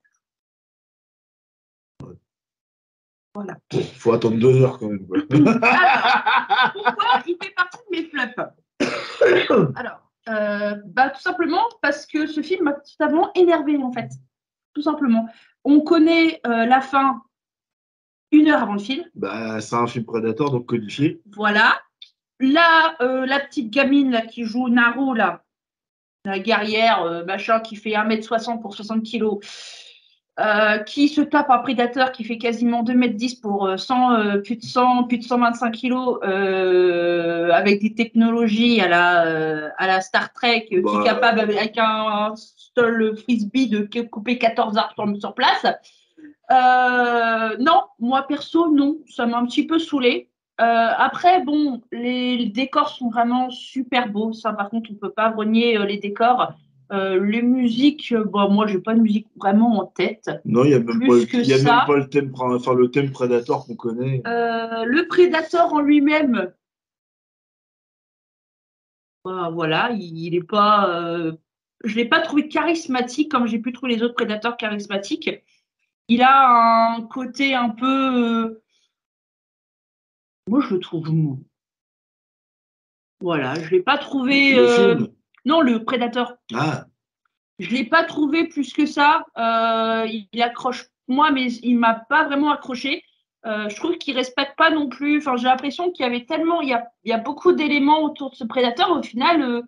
Voilà. 3.34 3.56
Il 3.72 3.84
faut 3.84 4.12
attendre 4.12 4.38
deux 4.38 4.62
heures 4.62 4.78
quand 4.78 4.90
même. 4.90 5.08
Alors, 5.64 6.74
pourquoi 6.74 7.24
il 7.26 7.38
fait 7.42 7.54
partie 7.56 7.80
de 7.90 7.98
mes 7.98 8.04
flops 8.10 9.74
Alors, 9.76 10.12
euh, 10.30 10.76
bah, 10.86 11.10
tout 11.10 11.22
simplement 11.22 11.64
parce 11.82 12.06
que 12.06 12.28
ce 12.28 12.42
film 12.42 12.66
m'a 12.66 12.74
totalement 12.74 13.32
énervé 13.34 13.78
en 13.78 13.92
fait. 13.92 14.10
Tout 14.74 14.82
simplement. 14.82 15.28
On 15.64 15.82
connaît 15.82 16.42
euh, 16.46 16.66
la 16.66 16.82
fin 16.82 17.22
une 18.32 18.50
heure 18.50 18.64
avant 18.64 18.74
le 18.74 18.80
film. 18.80 19.04
bah, 19.16 19.62
c'est 19.62 19.76
un 19.76 19.88
film 19.88 20.06
Predator, 20.06 20.52
donc 20.52 20.68
codifié. 20.68 21.22
Voilà. 21.34 21.82
Là, 22.40 22.96
euh, 23.02 23.26
la 23.26 23.40
petite 23.40 23.70
gamine 23.70 24.12
là, 24.12 24.22
qui 24.22 24.44
joue 24.44 24.68
Naru, 24.70 25.16
là, 25.16 25.44
la 26.26 26.40
guerrière, 26.40 27.24
machin, 27.26 27.60
qui 27.60 27.76
fait 27.76 27.92
1m60 27.92 28.62
pour 28.62 28.76
60 28.76 29.04
kg, 29.04 29.40
euh, 30.40 30.78
qui 30.80 31.10
se 31.10 31.22
tape 31.22 31.50
un 31.50 31.58
prédateur 31.60 32.12
qui 32.12 32.24
fait 32.24 32.38
quasiment 32.38 32.84
2m10 32.84 33.42
pour 33.42 33.68
euh, 33.68 33.78
100, 33.78 34.14
euh, 34.14 34.38
plus, 34.38 34.56
de 34.56 34.64
100, 34.64 35.04
plus 35.04 35.18
de 35.18 35.24
125 35.24 35.72
kg, 35.72 35.94
euh, 36.24 37.52
avec 37.52 37.82
des 37.82 37.94
technologies 37.94 38.80
à 38.82 38.88
la, 38.88 39.26
euh, 39.26 39.70
à 39.78 39.88
la 39.88 40.02
Star 40.02 40.32
Trek, 40.34 40.68
euh, 40.72 40.78
qui 40.78 40.82
Bah. 40.82 41.02
est 41.02 41.04
capable, 41.04 41.40
avec 41.42 41.78
un 41.78 42.34
seul 42.36 43.18
frisbee, 43.18 43.68
de 43.68 44.02
couper 44.02 44.38
14 44.38 44.78
arbres 44.78 44.94
sur, 44.96 45.20
sur 45.20 45.34
place. 45.34 45.66
Euh, 46.52 47.58
non, 47.60 47.82
moi 48.00 48.24
perso, 48.28 48.72
non, 48.72 48.98
ça 49.08 49.26
m'a 49.26 49.38
un 49.38 49.46
petit 49.46 49.66
peu 49.68 49.80
saoulé. 49.80 50.30
Euh, 50.60 50.90
après, 50.98 51.42
bon, 51.44 51.82
les, 51.92 52.38
les 52.38 52.46
décors 52.48 52.90
sont 52.90 53.10
vraiment 53.10 53.50
super 53.50 54.10
beaux. 54.10 54.34
Ça, 54.34 54.54
par 54.54 54.70
contre, 54.70 54.90
on 54.92 54.96
peut 54.96 55.12
pas 55.12 55.30
renier 55.30 55.78
euh, 55.78 55.86
les 55.86 55.98
décors. 55.98 56.54
Euh, 56.92 57.24
les 57.26 57.42
musiques, 57.42 58.12
euh, 58.12 58.26
bon, 58.26 58.50
moi, 58.50 58.68
j'ai 58.68 58.80
pas 58.80 58.94
de 58.94 59.00
musique 59.00 59.28
vraiment 59.38 59.80
en 59.80 59.86
tête. 59.86 60.30
Non, 60.44 60.66
il 60.66 60.70
n'y 60.70 60.74
a, 60.74 60.80
même 60.80 61.00
pas, 61.00 61.40
y 61.40 61.54
a 61.54 61.58
ça. 61.58 61.76
même 61.78 61.86
pas 61.88 61.96
le 61.96 62.10
thème, 62.10 62.34
enfin, 62.38 62.74
le 62.74 62.92
thème 62.92 63.12
Predator 63.12 63.66
qu'on 63.66 63.76
connaît. 63.76 64.22
Euh, 64.28 64.84
le 64.84 65.08
Predator 65.08 65.74
en 65.74 65.80
lui-même, 65.80 66.52
bah, 69.24 69.50
voilà, 69.54 69.92
il, 69.92 70.18
il 70.18 70.36
est 70.36 70.44
pas. 70.44 70.90
euh, 70.90 71.32
je 71.86 71.96
l'ai 71.96 72.06
pas 72.06 72.20
trouvé 72.20 72.50
charismatique 72.50 73.32
comme 73.32 73.48
j'ai 73.48 73.60
pu 73.60 73.72
trouver 73.72 73.96
les 73.96 74.04
autres 74.04 74.16
Predators 74.16 74.58
charismatiques. 74.58 75.30
Il 76.10 76.22
a 76.22 76.96
un 76.98 77.02
côté 77.04 77.56
un 77.56 77.70
peu. 77.70 78.62
moi, 80.50 80.60
je 80.60 80.74
le 80.74 80.80
trouve 80.82 81.10
mou. 81.10 81.42
Voilà, 83.22 83.54
je 83.56 83.70
l'ai 83.70 83.82
pas 83.82 83.98
trouvé. 83.98 84.56
Le 84.56 84.68
film. 84.68 85.08
Non, 85.46 85.62
le 85.62 85.84
Predator. 85.84 86.34
Ah, 86.54 86.86
Je 87.60 87.70
l'ai 87.72 87.86
pas 87.86 88.04
trouvé 88.04 88.48
plus 88.48 88.74
que 88.74 88.86
ça. 88.86 89.24
Euh, 89.38 90.08
il, 90.08 90.42
accroche 90.42 90.86
moi, 91.08 91.32
mais 91.32 91.52
il 91.52 91.78
m'a 91.78 91.96
pas 91.96 92.26
vraiment 92.26 92.52
accroché. 92.52 93.04
Euh, 93.46 93.70
je 93.70 93.76
trouve 93.76 93.98
qu'il 93.98 94.16
respecte 94.16 94.56
pas 94.56 94.70
non 94.70 94.88
plus. 94.88 95.18
Enfin, 95.18 95.36
j'ai 95.36 95.48
l'impression 95.48 95.92
qu'il 95.92 96.06
y 96.06 96.08
avait 96.08 96.26
tellement, 96.26 96.62
il 96.62 96.70
y 96.70 96.74
a, 96.74 96.88
il 97.04 97.10
y 97.10 97.14
a 97.14 97.18
beaucoup 97.18 97.54
d'éléments 97.54 98.04
autour 98.04 98.30
de 98.30 98.36
ce 98.36 98.44
prédateur. 98.44 98.92
Au 98.92 99.02
final, 99.02 99.42
euh, 99.42 99.62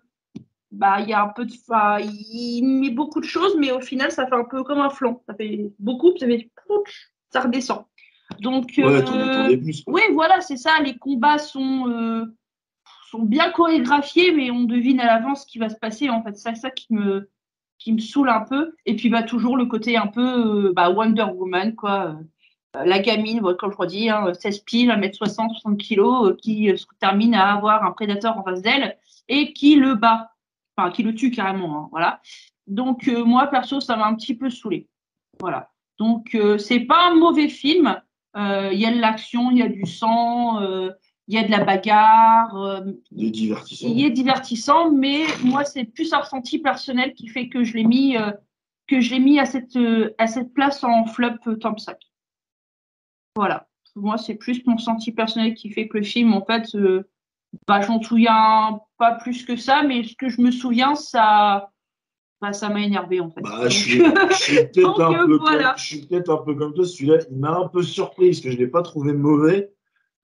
bah, 0.70 1.00
il 1.00 1.08
y 1.08 1.12
a 1.12 1.22
un 1.22 1.28
peu 1.28 1.44
de, 1.44 1.52
enfin, 1.68 1.98
il 2.00 2.62
met 2.62 2.90
beaucoup 2.90 3.20
de 3.20 3.26
choses, 3.26 3.56
mais 3.58 3.72
au 3.72 3.80
final, 3.80 4.12
ça 4.12 4.26
fait 4.26 4.34
un 4.34 4.44
peu 4.44 4.62
comme 4.62 4.80
un 4.80 4.90
flanc. 4.90 5.22
Ça 5.26 5.34
fait 5.34 5.72
beaucoup, 5.78 6.16
ça 6.18 6.26
fait, 6.26 6.50
ça 7.30 7.40
redescend. 7.40 7.84
Donc, 8.40 8.72
ouais, 8.78 9.56
plus. 9.56 9.84
voilà, 10.12 10.40
c'est 10.40 10.56
ça. 10.56 10.80
Les 10.82 10.96
combats 10.96 11.38
sont, 11.38 12.26
sont 13.14 13.22
bien 13.22 13.50
chorégraphiés, 13.50 14.32
mais 14.32 14.50
on 14.50 14.64
devine 14.64 15.00
à 15.00 15.06
l'avance 15.06 15.42
ce 15.42 15.46
qui 15.46 15.58
va 15.58 15.68
se 15.68 15.76
passer. 15.76 16.10
En 16.10 16.22
fait, 16.22 16.36
c'est 16.36 16.54
ça 16.56 16.70
qui 16.70 16.92
me, 16.92 17.30
qui 17.78 17.92
me 17.92 17.98
saoule 17.98 18.28
un 18.28 18.40
peu. 18.40 18.74
Et 18.86 18.96
puis, 18.96 19.08
bah, 19.08 19.22
toujours 19.22 19.56
le 19.56 19.66
côté 19.66 19.96
un 19.96 20.08
peu 20.08 20.68
euh, 20.68 20.72
bah, 20.72 20.90
Wonder 20.90 21.26
Woman, 21.34 21.74
quoi. 21.74 22.16
Euh, 22.76 22.84
la 22.84 22.98
gamine, 22.98 23.40
comme 23.56 23.70
je 23.70 23.76
redis, 23.76 24.10
hein, 24.10 24.34
16 24.34 24.58
piles, 24.60 24.90
1m60, 24.90 25.50
60 25.60 25.78
kg, 25.78 26.36
qui 26.36 26.70
euh, 26.70 26.76
se 26.76 26.86
termine 26.98 27.34
à 27.34 27.54
avoir 27.54 27.84
un 27.84 27.92
prédateur 27.92 28.36
en 28.36 28.42
face 28.42 28.62
d'elle 28.62 28.98
et 29.28 29.52
qui 29.52 29.76
le 29.76 29.94
bat. 29.94 30.32
Enfin, 30.76 30.90
qui 30.90 31.04
le 31.04 31.14
tue 31.14 31.30
carrément. 31.30 31.84
hein, 31.84 31.88
voilà. 31.92 32.20
Donc, 32.66 33.06
moi, 33.06 33.46
perso, 33.46 33.78
ça 33.80 33.96
m'a 33.96 34.06
un 34.06 34.14
petit 34.16 34.34
peu 34.34 34.50
saoulé. 34.50 34.88
Voilà. 35.38 35.70
Donc, 35.98 36.36
c'est 36.58 36.80
pas 36.80 37.10
un 37.10 37.14
mauvais 37.14 37.48
film. 37.48 38.00
Il 38.34 38.78
y 38.78 38.86
a 38.86 38.92
de 38.92 38.98
l'action, 38.98 39.52
il 39.52 39.58
y 39.58 39.62
a 39.62 39.68
du 39.68 39.86
sang, 39.86 40.60
il 41.26 41.34
y 41.34 41.38
a 41.38 41.44
de 41.44 41.50
la 41.50 41.64
bagarre, 41.64 42.54
euh, 42.56 42.80
il 43.12 44.04
est 44.04 44.10
divertissant, 44.10 44.90
mais 44.90 45.24
moi, 45.42 45.64
c'est 45.64 45.84
plus 45.84 46.12
un 46.12 46.18
ressenti 46.18 46.58
personnel 46.58 47.14
qui 47.14 47.28
fait 47.28 47.48
que 47.48 47.64
je 47.64 47.74
l'ai 47.74 47.84
mis, 47.84 48.16
euh, 48.16 48.30
que 48.88 49.00
je 49.00 49.10
l'ai 49.10 49.20
mis 49.20 49.38
à 49.38 49.46
cette, 49.46 49.76
euh, 49.76 50.14
à 50.18 50.26
cette 50.26 50.52
place 50.52 50.84
en 50.84 51.06
flop 51.06 51.38
top 51.60 51.80
5. 51.80 51.96
Voilà. 53.36 53.66
Moi, 53.96 54.18
c'est 54.18 54.34
plus 54.34 54.64
mon 54.66 54.76
ressenti 54.76 55.12
personnel 55.12 55.54
qui 55.54 55.70
fait 55.70 55.88
que 55.88 55.98
le 55.98 56.04
film, 56.04 56.34
en 56.34 56.44
fait, 56.44 56.76
bah, 57.66 57.80
j'en 57.80 58.02
souviens 58.02 58.80
pas 58.98 59.12
plus 59.12 59.44
que 59.44 59.56
ça, 59.56 59.82
mais 59.82 60.02
ce 60.02 60.16
que 60.16 60.28
je 60.28 60.40
me 60.40 60.50
souviens, 60.50 60.94
ça 60.94 61.70
bah, 62.40 62.52
ça 62.52 62.68
m'a 62.68 62.80
énervé, 62.80 63.20
en 63.20 63.30
fait. 63.30 63.40
Bah, 63.40 63.50
je 63.50 63.62
Donc, 63.62 63.70
suis, 63.70 64.02
je 64.30 64.34
suis 64.34 64.56
peut-être 64.56 65.00
un, 65.00 65.26
voilà. 65.38 65.74
un 65.74 66.36
peu 66.44 66.54
comme 66.54 66.74
toi. 66.74 66.84
Celui-là, 66.84 67.18
il 67.30 67.38
m'a 67.38 67.56
un 67.56 67.68
peu 67.68 67.82
surpris 67.82 68.30
parce 68.30 68.40
que 68.40 68.50
je 68.50 68.56
ne 68.56 68.60
l'ai 68.60 68.66
pas 68.68 68.82
trouvé 68.82 69.14
mauvais. 69.14 69.73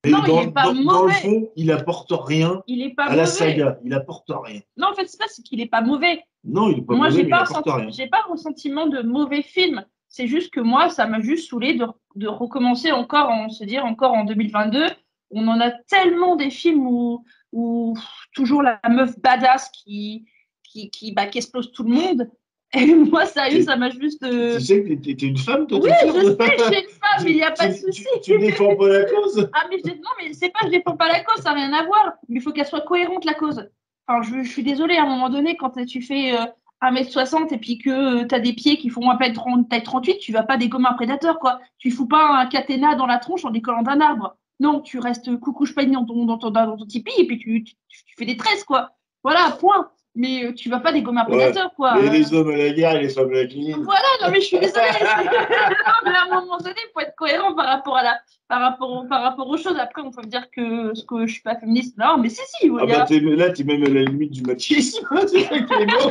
Mais 0.04 0.10
Non, 0.12 0.18
il 0.22 0.26
dans, 0.28 0.40
est 0.42 0.50
pas 0.52 0.62
dans- 0.64 0.72
dans 0.72 0.78
le 0.78 0.84
mauvais. 0.84 1.12
fond, 1.14 1.50
il 1.56 1.70
apporte 1.72 2.12
rien 2.12 2.62
il 2.66 2.82
est 2.82 2.94
pas 2.94 3.04
à 3.04 3.08
la 3.10 3.16
mauvais. 3.24 3.26
saga. 3.26 3.78
Il 3.84 3.92
apporte 3.92 4.30
rien. 4.30 4.60
Non, 4.76 4.88
en 4.88 4.94
fait, 4.94 5.06
c'est 5.06 5.18
pas 5.18 5.26
c'est 5.28 5.42
qu'il 5.42 5.60
est 5.60 5.66
pas 5.66 5.82
mauvais. 5.82 6.22
Non, 6.44 6.70
il 6.70 6.78
est 6.78 6.82
pas 6.82 6.94
moi, 6.94 7.10
mauvais, 7.10 7.22
il 7.22 7.34
rien. 7.34 7.90
j'ai 7.90 8.06
pas 8.06 8.22
un 8.26 8.30
ressentiment 8.32 8.86
de 8.86 9.02
mauvais 9.02 9.42
film. 9.42 9.84
C'est 10.08 10.26
juste 10.26 10.52
que 10.52 10.60
moi, 10.60 10.88
ça 10.88 11.06
m'a 11.06 11.20
juste 11.20 11.48
saoulé 11.50 11.74
de, 11.74 11.86
de 12.16 12.26
recommencer 12.28 12.92
encore, 12.92 13.28
en 13.28 13.48
se 13.50 13.62
dire 13.64 13.84
encore 13.84 14.14
en 14.14 14.24
2022. 14.24 14.86
on 15.32 15.46
en 15.46 15.60
a 15.60 15.70
tellement 15.70 16.34
des 16.34 16.50
films 16.50 16.86
où, 16.86 17.24
où 17.52 17.94
toujours 18.34 18.62
la 18.62 18.80
meuf 18.88 19.16
badass 19.20 19.68
qui, 19.70 20.24
qui, 20.64 20.90
qui, 20.90 21.12
bah, 21.12 21.26
qui 21.26 21.38
explose 21.38 21.70
tout 21.72 21.84
le 21.84 21.90
monde. 21.90 22.30
Et 22.72 22.94
moi, 22.94 23.26
sérieux, 23.26 23.62
ça 23.62 23.76
m'a 23.76 23.90
juste. 23.90 24.22
euh, 24.22 24.58
Tu 24.58 24.64
sais 24.64 24.84
que 24.84 24.94
t'es 24.94 25.14
t'es 25.16 25.26
une 25.26 25.36
femme, 25.36 25.66
toi 25.66 25.80
Oui, 25.82 25.90
je 26.02 26.06
sais, 26.06 26.12
je 26.12 26.64
suis 26.64 26.82
une 26.82 26.88
femme, 27.00 27.24
mais 27.24 27.30
il 27.30 27.36
n'y 27.36 27.42
a 27.42 27.50
pas 27.50 27.68
de 27.68 27.72
souci. 27.72 28.04
Tu, 28.22 28.32
tu 28.32 28.38
défends 28.38 28.76
pas 28.76 28.88
la 28.88 29.04
cause 29.04 29.50
Ah, 29.54 29.66
mais 29.70 29.78
je- 29.84 29.90
non, 29.90 30.10
mais 30.22 30.32
c'est 30.32 30.50
pas, 30.50 30.60
je 30.64 30.68
défends 30.70 30.96
pas 30.96 31.08
la 31.08 31.20
cause, 31.24 31.42
ça 31.42 31.50
n'a 31.50 31.56
rien 31.56 31.72
à 31.72 31.84
voir. 31.84 32.12
Mais 32.28 32.36
il 32.36 32.42
faut 32.42 32.52
qu'elle 32.52 32.66
soit 32.66 32.82
cohérente, 32.82 33.24
la 33.24 33.34
cause. 33.34 33.68
Enfin, 34.06 34.22
je, 34.22 34.42
je 34.44 34.48
suis 34.50 34.62
désolée, 34.62 34.96
à 34.96 35.02
un 35.02 35.06
moment 35.08 35.30
donné, 35.30 35.56
quand 35.56 35.84
tu 35.84 36.00
fais 36.02 36.32
euh, 36.38 36.44
1m60 36.82 37.52
et 37.52 37.58
puis 37.58 37.78
que 37.78 38.24
tu 38.24 38.34
as 38.34 38.40
des 38.40 38.52
pieds 38.52 38.76
qui 38.76 38.88
font 38.88 39.10
à 39.10 39.16
peine 39.16 39.32
30, 39.32 39.68
taille 39.68 39.82
38, 39.82 40.18
tu 40.18 40.32
vas 40.32 40.42
pas 40.44 40.56
dégommer 40.56 40.86
un 40.88 40.94
prédateur, 40.94 41.38
quoi. 41.38 41.60
Tu 41.78 41.90
fous 41.90 42.06
pas 42.06 42.38
un 42.40 42.46
caténa 42.46 42.94
dans 42.94 43.06
la 43.06 43.18
tronche 43.18 43.44
en 43.44 43.50
décollant 43.50 43.82
d'un 43.82 44.00
arbre. 44.00 44.36
Non, 44.60 44.80
tu 44.80 44.98
restes 44.98 45.34
coucouche 45.38 45.74
peigne 45.74 45.92
dans 45.92 46.04
ton, 46.04 46.24
dans, 46.26 46.38
ton, 46.38 46.50
dans 46.50 46.76
ton 46.76 46.86
tipi 46.86 47.12
et 47.18 47.26
puis 47.26 47.38
tu, 47.38 47.64
tu, 47.64 47.74
tu 47.88 48.14
fais 48.18 48.26
des 48.26 48.36
tresses, 48.36 48.62
quoi. 48.64 48.90
Voilà, 49.24 49.56
point. 49.58 49.90
Mais 50.16 50.44
euh, 50.44 50.52
tu 50.52 50.68
vas 50.68 50.80
pas 50.80 50.90
dégommer 50.92 51.20
un 51.20 51.26
Ouais. 51.30 51.36
prédateur, 51.38 51.72
quoi. 51.76 51.96
Les, 52.00 52.10
les 52.10 52.34
hommes 52.34 52.50
à 52.50 52.56
la 52.56 52.70
guerre 52.70 52.96
et 52.96 53.02
les 53.02 53.08
femmes 53.10 53.30
à 53.30 53.36
la 53.36 53.46
cuisine. 53.46 53.80
Voilà, 53.84 54.08
non 54.22 54.30
mais 54.32 54.40
je 54.40 54.46
suis 54.46 54.58
désolée. 54.58 54.82
non, 54.90 55.92
mais 56.04 56.10
à 56.10 56.22
un 56.24 56.40
moment 56.40 56.58
donné, 56.58 56.74
il 56.76 56.90
faut 56.92 57.00
être 57.00 57.14
cohérent 57.16 57.54
par 57.54 57.66
rapport 57.66 57.96
à 57.96 58.02
la, 58.02 58.18
par 58.48 58.60
rapport, 58.60 59.06
par 59.08 59.22
rapport 59.22 59.48
aux 59.48 59.56
choses. 59.56 59.78
Après, 59.78 60.02
on 60.02 60.10
peut 60.10 60.22
me 60.22 60.26
dire 60.26 60.50
que 60.50 60.92
ce 60.94 61.04
que 61.04 61.26
je 61.26 61.32
suis 61.34 61.42
pas 61.42 61.54
féministe. 61.54 61.96
Non, 61.96 62.16
mais 62.18 62.28
si, 62.28 62.40
si. 62.58 62.68
Ah 62.80 62.86
bah 62.86 63.06
là, 63.08 63.50
t'es 63.52 63.62
même 63.62 63.84
à 63.84 63.88
la 63.88 64.02
limite 64.02 64.32
du 64.32 64.42
machisme. 64.42 65.06
c'est 65.28 65.42
ça 65.44 65.58
qui 65.58 65.72
est 65.74 65.86
beau. 65.86 66.10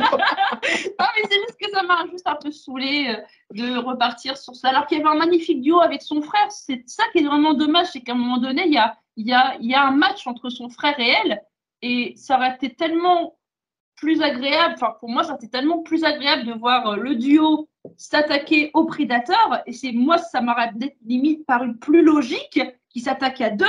Non, 0.98 1.06
mais 1.16 1.28
c'est 1.30 1.38
juste 1.46 1.58
que 1.60 1.70
ça 1.70 1.82
m'a 1.82 2.04
juste 2.10 2.26
un 2.26 2.36
peu 2.36 2.50
saoulé 2.50 3.14
de 3.52 3.76
repartir 3.78 4.36
sur 4.36 4.54
ça. 4.54 4.68
Alors 4.70 4.86
qu'il 4.86 4.98
y 4.98 5.00
avait 5.02 5.10
un 5.10 5.18
magnifique 5.18 5.60
duo 5.60 5.80
avec 5.80 6.00
son 6.02 6.22
frère. 6.22 6.50
C'est 6.50 6.82
ça 6.86 7.04
qui 7.12 7.18
est 7.18 7.26
vraiment 7.26 7.52
dommage, 7.54 7.88
c'est 7.92 8.00
qu'à 8.00 8.12
un 8.12 8.16
moment 8.16 8.38
donné, 8.38 8.62
il 8.66 8.72
y 8.72 8.78
a, 8.78 8.96
y, 9.16 9.32
a, 9.32 9.56
y 9.60 9.74
a 9.74 9.82
un 9.86 9.90
match 9.92 10.26
entre 10.26 10.48
son 10.48 10.68
frère 10.70 10.98
et 10.98 11.08
elle, 11.24 11.42
et 11.82 12.14
ça 12.16 12.36
aurait 12.36 12.54
été 12.54 12.74
tellement 12.74 13.36
plus 14.00 14.22
agréable. 14.22 14.74
Enfin, 14.74 14.94
pour 14.98 15.08
moi, 15.08 15.22
été 15.34 15.48
tellement 15.48 15.82
plus 15.82 16.04
agréable 16.04 16.46
de 16.46 16.52
voir 16.52 16.86
euh, 16.88 16.96
le 16.96 17.14
duo 17.14 17.68
s'attaquer 17.96 18.70
au 18.74 18.84
prédateur. 18.84 19.62
Et 19.66 19.72
c'est 19.72 19.92
moi, 19.92 20.18
ça 20.18 20.40
m'aurait 20.40 20.72
limite 21.06 21.46
paru 21.46 21.76
plus 21.76 22.02
logique 22.02 22.60
qu'ils 22.88 23.02
s'attaquent 23.02 23.40
à 23.42 23.50
deux 23.50 23.66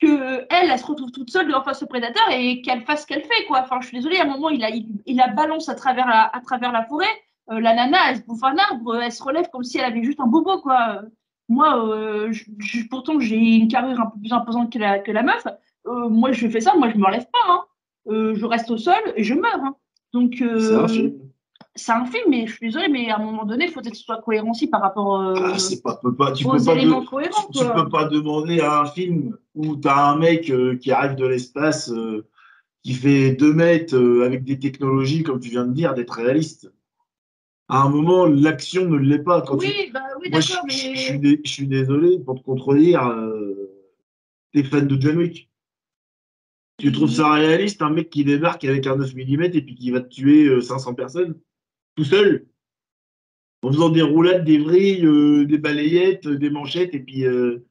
que 0.00 0.46
elle, 0.50 0.70
elle 0.70 0.78
se 0.78 0.84
retrouve 0.84 1.10
toute 1.10 1.30
seule 1.30 1.48
devant 1.48 1.62
face 1.62 1.82
au 1.82 1.86
prédateur 1.86 2.22
et 2.30 2.60
qu'elle 2.60 2.82
fasse 2.82 3.02
ce 3.02 3.06
qu'elle 3.06 3.22
fait, 3.22 3.46
quoi. 3.46 3.60
Enfin, 3.62 3.80
je 3.80 3.88
suis 3.88 3.96
désolée, 3.96 4.18
à 4.18 4.24
un 4.24 4.26
moment, 4.26 4.50
il, 4.50 4.60
la 4.60 5.28
balance 5.28 5.68
à 5.68 5.74
travers 5.74 6.06
la, 6.06 6.86
forêt. 6.86 7.06
Euh, 7.50 7.60
la 7.60 7.74
nana, 7.74 8.10
elle 8.10 8.18
se 8.18 8.22
bouffe 8.22 8.42
un 8.42 8.56
arbre, 8.58 9.00
elle 9.00 9.12
se 9.12 9.22
relève 9.22 9.48
comme 9.50 9.64
si 9.64 9.78
elle 9.78 9.86
avait 9.86 10.02
juste 10.02 10.20
un 10.20 10.26
bobo, 10.26 10.60
quoi. 10.60 11.00
Moi, 11.48 11.78
euh, 11.88 12.32
pourtant, 12.90 13.18
j'ai 13.20 13.36
une 13.36 13.68
carrure 13.68 14.00
un 14.00 14.06
peu 14.06 14.18
plus 14.18 14.32
imposante 14.32 14.70
que 14.70 14.78
la, 15.12 15.22
meuf. 15.22 15.46
Moi, 15.86 16.32
je 16.32 16.48
fais 16.48 16.60
ça, 16.60 16.74
moi, 16.76 16.90
je 16.90 16.98
me 16.98 17.06
relève 17.06 17.26
pas. 17.30 17.38
Hein. 17.48 17.64
Euh, 18.08 18.34
je 18.34 18.44
reste 18.46 18.70
au 18.70 18.78
sol 18.78 18.94
et 19.16 19.24
je 19.24 19.34
meurs. 19.34 19.60
hein. 19.62 19.76
Donc, 20.12 20.40
euh, 20.40 20.58
C'est 20.60 20.74
un 20.74 20.88
film. 20.88 21.12
c'est 21.74 21.92
un 21.92 22.04
film, 22.06 22.24
mais 22.28 22.46
je 22.46 22.52
suis 22.54 22.66
désolée, 22.68 22.88
mais 22.88 23.10
à 23.10 23.16
un 23.16 23.22
moment 23.24 23.44
donné, 23.44 23.64
il 23.66 23.70
faut 23.70 23.80
que 23.80 23.94
ce 23.94 24.02
soit 24.02 24.22
cohérent 24.22 24.50
aussi 24.50 24.66
par 24.68 24.80
rapport 24.80 25.20
euh, 25.20 25.34
Ah, 25.36 25.56
pas, 26.16 26.32
tu 26.32 26.46
aux 26.46 26.52
peux 26.52 26.64
pas, 26.64 26.74
éléments 26.74 27.02
de- 27.02 27.06
cohérents. 27.06 27.48
tu, 27.52 27.58
tu 27.58 27.64
quoi. 27.64 27.74
peux 27.84 27.88
pas 27.90 28.04
demander 28.06 28.60
à 28.60 28.80
un 28.82 28.86
film 28.86 29.36
où 29.54 29.76
tu 29.76 29.88
as 29.88 30.06
un 30.10 30.16
mec 30.16 30.48
euh, 30.50 30.76
qui 30.76 30.90
arrive 30.92 31.16
de 31.16 31.26
l'espace, 31.26 31.90
euh, 31.90 32.24
qui 32.82 32.94
fait 32.94 33.32
2 33.32 33.52
mètres 33.52 33.98
avec 34.24 34.44
des 34.44 34.58
technologies, 34.58 35.22
comme 35.24 35.40
tu 35.40 35.50
viens 35.50 35.66
de 35.66 35.72
dire, 35.72 35.92
d'être 35.94 36.14
réaliste. 36.14 36.70
À 37.68 37.82
un 37.82 37.88
moment, 37.88 38.26
l'action 38.26 38.86
ne 38.88 38.96
l'est 38.96 39.18
pas. 39.18 39.42
Quand 39.42 39.56
tu- 39.56 39.66
Oui, 39.66 39.90
bah 39.92 40.00
oui, 40.22 40.30
d'accord, 40.30 40.62
mais. 40.66 40.72
je 40.72 40.96
suis 41.00 41.18
dé- 41.18 41.40
je 41.44 41.50
suis 41.50 41.66
désolé 41.66 42.20
pour 42.20 42.36
te 42.38 42.44
contredire. 42.44 43.12
T'es 44.52 44.62
fan 44.62 44.86
de 44.86 45.00
John 45.00 45.16
Wick. 45.18 45.50
Tu 46.78 46.92
trouves 46.92 47.10
ça 47.10 47.32
réaliste, 47.32 47.80
un 47.82 47.90
mec 47.90 48.10
qui 48.10 48.24
débarque 48.24 48.64
avec 48.64 48.86
un 48.86 48.96
9 48.96 49.14
mm 49.14 49.42
et 49.44 49.62
puis 49.62 49.74
qui 49.74 49.90
va 49.90 50.00
te 50.02 50.08
tuer 50.08 50.44
euh, 50.46 50.60
500 50.60 50.94
personnes 50.94 51.38
tout 51.96 52.04
seul? 52.04 52.46
En 53.62 53.72
faisant 53.72 53.88
des 53.88 54.02
roulades, 54.02 54.44
des 54.44 54.58
vrilles, 54.58 55.04
euh, 55.06 55.46
des 55.46 55.58
balayettes, 55.58 56.26
euh, 56.26 56.36
des 56.36 56.50
manchettes 56.50 56.94
et 56.94 57.00
puis 57.00 57.24
euh, 57.24 57.66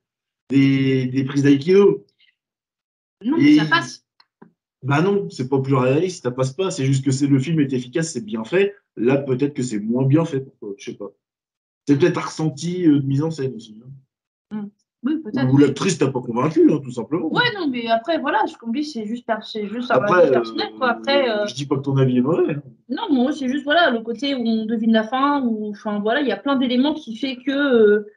des, 0.49 1.05
des 1.05 1.23
prises 1.23 1.43
d'aïkido. 1.43 2.05
Non, 3.23 3.37
mais 3.37 3.51
Et- 3.53 3.57
ça 3.57 3.65
passe. 3.65 4.01
Bah 4.83 5.01
non, 5.01 5.29
c'est 5.31 5.49
pas 5.49 5.59
plus 5.61 5.73
réaliste, 5.75 6.23
ça 6.23 6.31
passe 6.31 6.53
pas. 6.53 6.69
C'est 6.69 6.85
juste 6.85 7.03
que 7.03 7.09
c'est 7.11 7.25
le 7.27 7.39
film 7.39 7.59
est 7.59 7.73
efficace, 7.73 8.11
c'est 8.13 8.23
bien 8.25 8.43
fait. 8.43 8.75
Là, 8.97 9.17
peut-être 9.17 9.53
que 9.55 9.63
c'est 9.63 9.79
moins 9.79 10.05
bien 10.05 10.25
fait. 10.25 10.45
Je 10.77 10.91
sais 10.91 10.97
pas. 10.97 11.11
C'est 11.87 11.97
peut-être 11.97 12.17
un 12.17 12.21
ressenti 12.21 12.85
euh, 12.87 12.99
de 12.99 13.05
mise 13.05 13.23
en 13.23 13.31
scène 13.31 13.55
aussi. 13.55 13.81
hein. 14.51 14.69
Oui, 15.05 15.21
peut-être. 15.21 15.53
Ou 15.53 15.57
l'actrice 15.57 15.97
t'a 15.99 16.07
pas 16.09 16.19
convaincu, 16.19 16.67
hein, 16.71 16.79
tout 16.83 16.89
simplement. 16.91 17.31
Ouais, 17.31 17.43
non, 17.55 17.67
mais 17.69 17.87
après, 17.87 18.17
voilà, 18.17 18.45
ce 18.47 18.57
qu'on 18.57 18.71
dit, 18.71 18.83
c'est 18.83 19.05
juste, 19.05 19.25
per- 19.27 19.35
c'est 19.43 19.67
juste 19.67 19.91
un 19.91 19.95
Après, 19.95 20.23
avis 20.23 20.31
personnel, 20.31 20.69
quoi. 20.77 20.89
Après, 20.89 21.29
euh, 21.29 21.43
euh, 21.43 21.47
je 21.47 21.53
dis 21.53 21.65
pas 21.67 21.75
que 21.77 21.81
ton 21.81 21.95
avis 21.97 22.17
est 22.17 22.21
mauvais. 22.21 22.55
hein. 22.55 22.61
non, 22.89 23.03
moi, 23.11 23.31
c'est 23.31 23.47
juste, 23.47 23.63
voilà, 23.65 23.91
le 23.91 23.99
côté 24.01 24.33
où 24.33 24.39
on 24.45 24.65
devine 24.65 24.93
la 24.93 25.03
fin, 25.03 25.43
ou, 25.43 25.69
enfin, 25.69 25.99
voilà, 25.99 26.21
il 26.21 26.27
y 26.27 26.31
a 26.31 26.37
plein 26.37 26.55
d'éléments 26.55 26.93
qui 26.95 27.15
fait 27.15 27.35
que, 27.37 27.51
euh, 27.51 28.07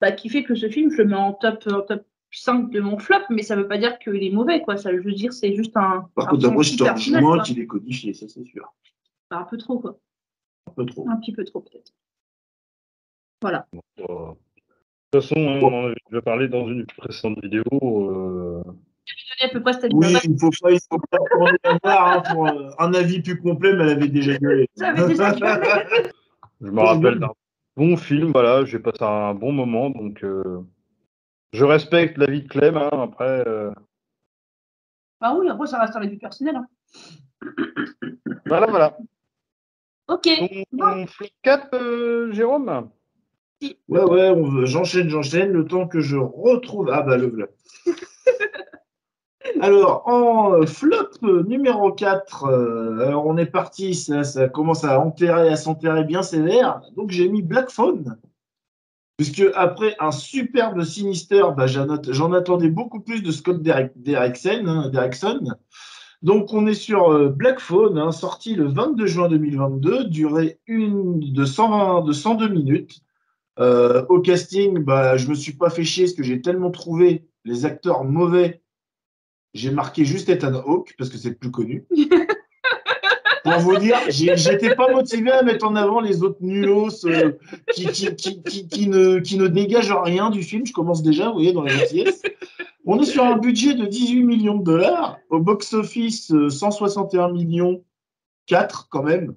bah, 0.00 0.10
qui 0.12 0.28
fait 0.28 0.42
que 0.42 0.54
ce 0.56 0.68
film, 0.68 0.90
je 0.90 0.98
le 0.98 1.04
mets 1.08 1.14
en 1.14 1.32
top, 1.32 1.62
en 1.70 1.82
top 1.82 2.04
5 2.32 2.70
de 2.70 2.80
mon 2.80 2.98
flop, 2.98 3.18
mais 3.30 3.42
ça 3.42 3.54
veut 3.54 3.68
pas 3.68 3.78
dire 3.78 3.98
qu'il 4.00 4.22
est 4.22 4.30
mauvais, 4.30 4.60
quoi. 4.62 4.76
Ça 4.76 4.90
veut 4.92 5.12
dire, 5.12 5.32
c'est 5.32 5.54
juste 5.54 5.76
un. 5.76 6.08
Par 6.16 6.26
un 6.26 6.30
contre, 6.30 6.50
moi, 6.50 6.62
je 6.64 6.76
te 6.76 6.82
rejoins 6.82 7.40
qu'il 7.42 7.60
est 7.60 7.66
codifié, 7.66 8.12
ça 8.14 8.26
c'est 8.28 8.44
sûr. 8.44 8.74
Bah, 9.30 9.38
un 9.38 9.44
peu 9.44 9.56
trop, 9.58 9.78
quoi. 9.78 9.98
Un 10.68 10.72
peu 10.72 10.84
trop. 10.86 11.08
Un 11.08 11.16
petit 11.18 11.32
peu 11.32 11.44
trop, 11.44 11.60
peut-être. 11.60 11.92
Voilà. 13.40 13.66
Euh, 14.00 14.32
De 15.12 15.20
toute 15.20 15.28
façon, 15.28 15.40
hein, 15.48 15.60
on 15.62 15.72
en 15.72 15.84
avait 15.86 15.94
déjà 16.10 16.22
parlé 16.22 16.48
dans 16.48 16.66
une 16.68 16.84
précédente 16.86 17.40
vidéo. 17.42 17.62
euh, 17.72 18.62
Elle 19.40 19.50
peut 19.50 19.62
pas 19.62 19.72
se 19.74 19.86
Oui, 19.92 20.16
il 20.24 20.38
faut 20.38 20.50
pas, 20.60 20.72
il 20.72 20.80
faut 20.90 20.98
pas 21.10 21.18
tourner 21.30 21.56
la 21.64 21.78
barre 21.78 22.06
hein, 22.08 22.22
pour 22.32 22.48
euh, 22.48 22.70
un 22.78 22.92
avis 22.92 23.22
plus 23.22 23.40
complet, 23.40 23.72
mais 23.74 23.84
elle 23.84 23.90
avait 23.90 24.08
déjà 24.08 24.36
gueulé. 24.36 24.68
Je 26.60 26.70
me 26.70 26.80
rappelle 26.80 27.18
d'un 27.20 27.32
bon 27.76 27.96
film, 27.96 28.32
voilà, 28.32 28.64
j'ai 28.64 28.78
passé 28.78 29.04
un 29.04 29.34
bon 29.34 29.52
moment, 29.52 29.90
donc 29.90 30.24
euh, 30.24 30.60
je 31.52 31.64
respecte 31.64 32.18
l'avis 32.18 32.42
de 32.42 32.48
Clem. 32.48 32.76
hein, 32.76 32.88
après, 32.92 33.46
euh, 33.46 33.70
Bah 35.20 35.34
oui, 35.38 35.48
après, 35.48 35.66
ça 35.66 35.78
reste 35.80 35.94
un 35.96 36.02
avis 36.02 36.16
personnel. 36.16 36.56
hein. 36.56 36.66
voilà, 38.46 38.66
voilà. 38.66 38.98
Ok. 40.08 40.28
On, 40.40 40.80
on 40.80 41.06
flip 41.06 41.32
cap, 41.42 41.68
euh, 41.74 42.32
Jérôme? 42.32 42.90
Ouais, 43.88 44.02
ouais, 44.02 44.30
on 44.30 44.42
veut- 44.50 44.66
j'enchaîne, 44.66 45.08
j'enchaîne, 45.08 45.52
le 45.52 45.66
temps 45.66 45.86
que 45.88 46.00
je 46.00 46.16
retrouve. 46.16 46.90
Ah 46.92 47.02
bah 47.02 47.16
le 47.16 47.28
voilà. 47.28 47.46
Alors, 49.60 50.02
en 50.06 50.66
flop 50.66 51.08
numéro 51.46 51.92
4, 51.92 52.44
euh, 52.46 53.06
alors 53.06 53.26
on 53.26 53.36
est 53.36 53.46
parti, 53.46 53.94
ça, 53.94 54.24
ça 54.24 54.48
commence 54.48 54.82
à 54.84 54.98
enterrer, 55.00 55.48
à 55.48 55.56
s'enterrer 55.56 56.04
bien 56.04 56.22
sévère. 56.22 56.80
Donc 56.96 57.10
j'ai 57.10 57.28
mis 57.28 57.42
Black 57.42 57.70
Phone. 57.70 58.18
Puisque 59.16 59.44
après 59.54 59.94
un 60.00 60.10
superbe 60.10 60.82
Sinister, 60.82 61.42
bah, 61.56 61.66
j'en 61.66 61.88
att- 61.88 62.12
j'en 62.12 62.32
attendais 62.32 62.68
beaucoup 62.68 63.00
plus 63.00 63.22
de 63.22 63.30
Scott 63.30 63.62
Derrickson. 63.62 64.64
hein, 64.66 64.88
Derrickson. 64.90 65.40
Donc 66.22 66.52
on 66.52 66.66
est 66.66 66.74
sur 66.74 67.12
euh, 67.12 67.28
Black 67.28 67.60
Phone, 67.60 67.98
hein, 67.98 68.10
sorti 68.12 68.54
le 68.56 68.66
22 68.66 69.06
juin 69.06 69.28
2022, 69.28 70.04
durée 70.04 70.58
une, 70.66 71.20
de, 71.20 71.44
120, 71.44 72.02
de 72.02 72.12
102 72.12 72.48
minutes. 72.48 73.00
Euh, 73.58 74.04
au 74.08 74.20
casting, 74.20 74.78
bah, 74.78 75.16
je 75.16 75.28
me 75.28 75.34
suis 75.34 75.52
pas 75.52 75.70
fait 75.70 75.84
chier 75.84 76.04
parce 76.04 76.14
que 76.14 76.22
j'ai 76.22 76.42
tellement 76.42 76.70
trouvé 76.70 77.26
les 77.44 77.64
acteurs 77.64 78.04
mauvais. 78.04 78.62
J'ai 79.54 79.70
marqué 79.70 80.04
juste 80.04 80.28
Ethan 80.28 80.54
Hawke 80.54 80.94
parce 80.98 81.10
que 81.10 81.16
c'est 81.16 81.30
le 81.30 81.36
plus 81.36 81.50
connu. 81.50 81.86
Pour 83.44 83.58
vous 83.60 83.76
dire, 83.76 83.96
j'étais 84.08 84.74
pas 84.74 84.90
motivé 84.92 85.30
à 85.30 85.42
mettre 85.44 85.66
en 85.66 85.76
avant 85.76 86.00
les 86.00 86.24
autres 86.24 86.40
nulos 86.40 87.06
euh, 87.06 87.32
qui, 87.72 87.86
qui, 87.86 88.14
qui, 88.16 88.42
qui, 88.42 88.66
qui 88.66 88.88
ne, 88.88 89.20
qui 89.20 89.38
ne 89.38 89.46
dégagent 89.46 89.94
rien 90.02 90.30
du 90.30 90.42
film. 90.42 90.66
Je 90.66 90.72
commence 90.72 91.02
déjà, 91.02 91.28
vous 91.28 91.34
voyez, 91.34 91.52
dans 91.52 91.62
la 91.62 91.72
gentillesse. 91.72 92.22
On 92.84 93.00
est 93.00 93.04
sur 93.04 93.24
un 93.24 93.36
budget 93.36 93.74
de 93.74 93.86
18 93.86 94.24
millions 94.24 94.56
de 94.56 94.64
dollars. 94.64 95.18
Au 95.30 95.38
box-office, 95.38 96.32
euh, 96.32 96.50
161 96.50 97.32
millions 97.32 97.84
4 98.46 98.88
quand 98.90 99.04
même. 99.04 99.34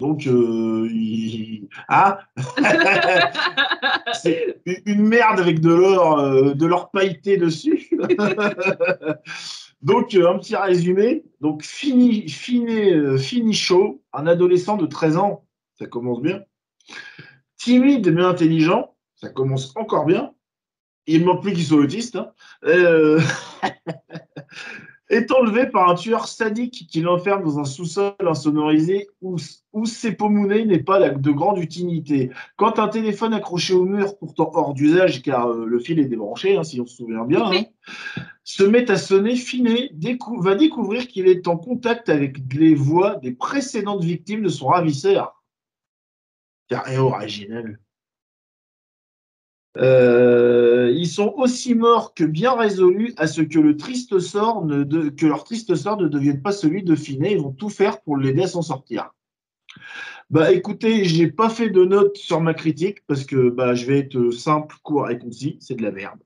Donc, 0.00 0.26
euh, 0.26 0.88
il- 0.90 1.68
ah, 1.88 2.20
c'est 4.14 4.60
une- 4.86 5.06
merde 5.06 5.38
avec 5.40 5.60
de 5.60 5.72
l'or, 5.72 6.18
euh, 6.18 6.54
de 6.54 6.66
l'or 6.66 6.90
pailleté 6.90 7.36
dessus. 7.36 7.88
Donc, 9.82 10.14
euh, 10.14 10.28
un 10.30 10.38
petit 10.38 10.56
résumé. 10.56 11.24
Donc, 11.40 11.62
fini, 11.62 12.28
fini, 12.28 13.18
fini 13.18 13.52
show, 13.54 14.02
un 14.12 14.26
adolescent 14.26 14.76
de 14.76 14.86
13 14.86 15.16
ans, 15.16 15.44
ça 15.78 15.86
commence 15.86 16.20
bien. 16.20 16.42
Timide 17.56 18.10
mais 18.12 18.22
intelligent, 18.24 18.94
ça 19.16 19.28
commence 19.28 19.74
encore 19.76 20.06
bien. 20.06 20.32
Il 21.06 21.20
ne 21.20 21.26
manque 21.26 21.42
plus 21.42 21.52
qu'il 21.52 21.64
soit 21.64 21.78
autiste. 21.78 22.16
hein. 22.16 22.30
Euh, 22.64 23.20
est 25.10 25.32
enlevé 25.32 25.66
par 25.66 25.90
un 25.90 25.96
tueur 25.96 26.28
sadique 26.28 26.86
qui 26.88 27.00
l'enferme 27.00 27.42
dans 27.42 27.58
un 27.58 27.64
sous-sol 27.64 28.14
insonorisé 28.20 29.08
où, 29.20 29.36
où 29.72 29.84
ses 29.84 30.12
pommeaux 30.12 30.46
n'est 30.46 30.82
pas 30.82 31.10
de 31.10 31.30
grande 31.30 31.58
utilité. 31.58 32.30
Quand 32.56 32.78
un 32.78 32.88
téléphone 32.88 33.34
accroché 33.34 33.74
au 33.74 33.84
mur, 33.84 34.16
pourtant 34.18 34.50
hors 34.54 34.72
d'usage 34.72 35.22
car 35.22 35.48
euh, 35.48 35.66
le 35.66 35.78
fil 35.80 35.98
est 35.98 36.04
débranché, 36.04 36.56
hein, 36.56 36.62
si 36.62 36.80
on 36.80 36.86
se 36.86 36.96
souvient 36.96 37.24
bien, 37.24 37.50
hein, 37.50 37.64
se 38.44 38.62
met 38.62 38.88
à 38.90 38.96
sonner, 38.96 39.34
Finet 39.34 39.90
va 40.38 40.54
découvrir 40.54 41.08
qu'il 41.08 41.26
est 41.26 41.48
en 41.48 41.56
contact 41.56 42.08
avec 42.08 42.38
les 42.54 42.74
voix 42.74 43.16
des 43.16 43.32
précédentes 43.32 44.04
victimes 44.04 44.42
de 44.42 44.48
son 44.48 44.68
ravisseur. 44.68 45.42
Carré 46.68 46.98
originel. 46.98 47.80
Euh, 49.76 50.92
ils 50.94 51.08
sont 51.08 51.32
aussi 51.36 51.74
morts 51.74 52.12
que 52.14 52.24
bien 52.24 52.54
résolus 52.54 53.14
à 53.16 53.26
ce 53.26 53.40
que, 53.40 53.58
leur 53.58 53.76
triste 53.76 54.18
sort 54.18 54.64
ne 54.64 56.08
devienne 56.08 56.42
pas 56.42 56.52
celui 56.52 56.82
de 56.82 56.96
Finet. 56.96 57.32
Ils 57.32 57.40
vont 57.40 57.52
tout 57.52 57.68
faire 57.68 58.00
pour 58.02 58.16
l'aider 58.16 58.42
à 58.42 58.48
s'en 58.48 58.62
sortir. 58.62 59.10
Bah 60.28 60.52
écoutez, 60.52 61.04
j'ai 61.04 61.28
pas 61.28 61.48
fait 61.48 61.70
de 61.70 61.84
notes 61.84 62.16
sur 62.16 62.40
ma 62.40 62.54
critique 62.54 63.04
parce 63.06 63.24
que 63.24 63.50
bah, 63.50 63.74
je 63.74 63.86
vais 63.86 63.98
être 63.98 64.30
simple, 64.30 64.76
court 64.82 65.10
et 65.10 65.18
concis. 65.18 65.56
C'est 65.60 65.76
de 65.76 65.82
la 65.82 65.92
merde. 65.92 66.20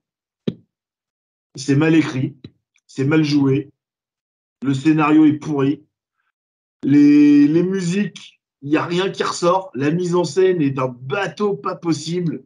C'est 1.56 1.76
mal 1.76 1.94
écrit, 1.94 2.36
c'est 2.86 3.04
mal 3.04 3.22
joué, 3.22 3.70
le 4.62 4.74
scénario 4.74 5.24
est 5.24 5.34
pourri, 5.34 5.84
les, 6.82 7.46
les 7.46 7.62
musiques, 7.62 8.40
il 8.62 8.70
n'y 8.70 8.76
a 8.76 8.84
rien 8.84 9.10
qui 9.10 9.22
ressort, 9.22 9.70
la 9.74 9.90
mise 9.90 10.14
en 10.14 10.24
scène 10.24 10.60
est 10.62 10.70
d'un 10.70 10.88
bateau 10.88 11.54
pas 11.54 11.76
possible. 11.76 12.42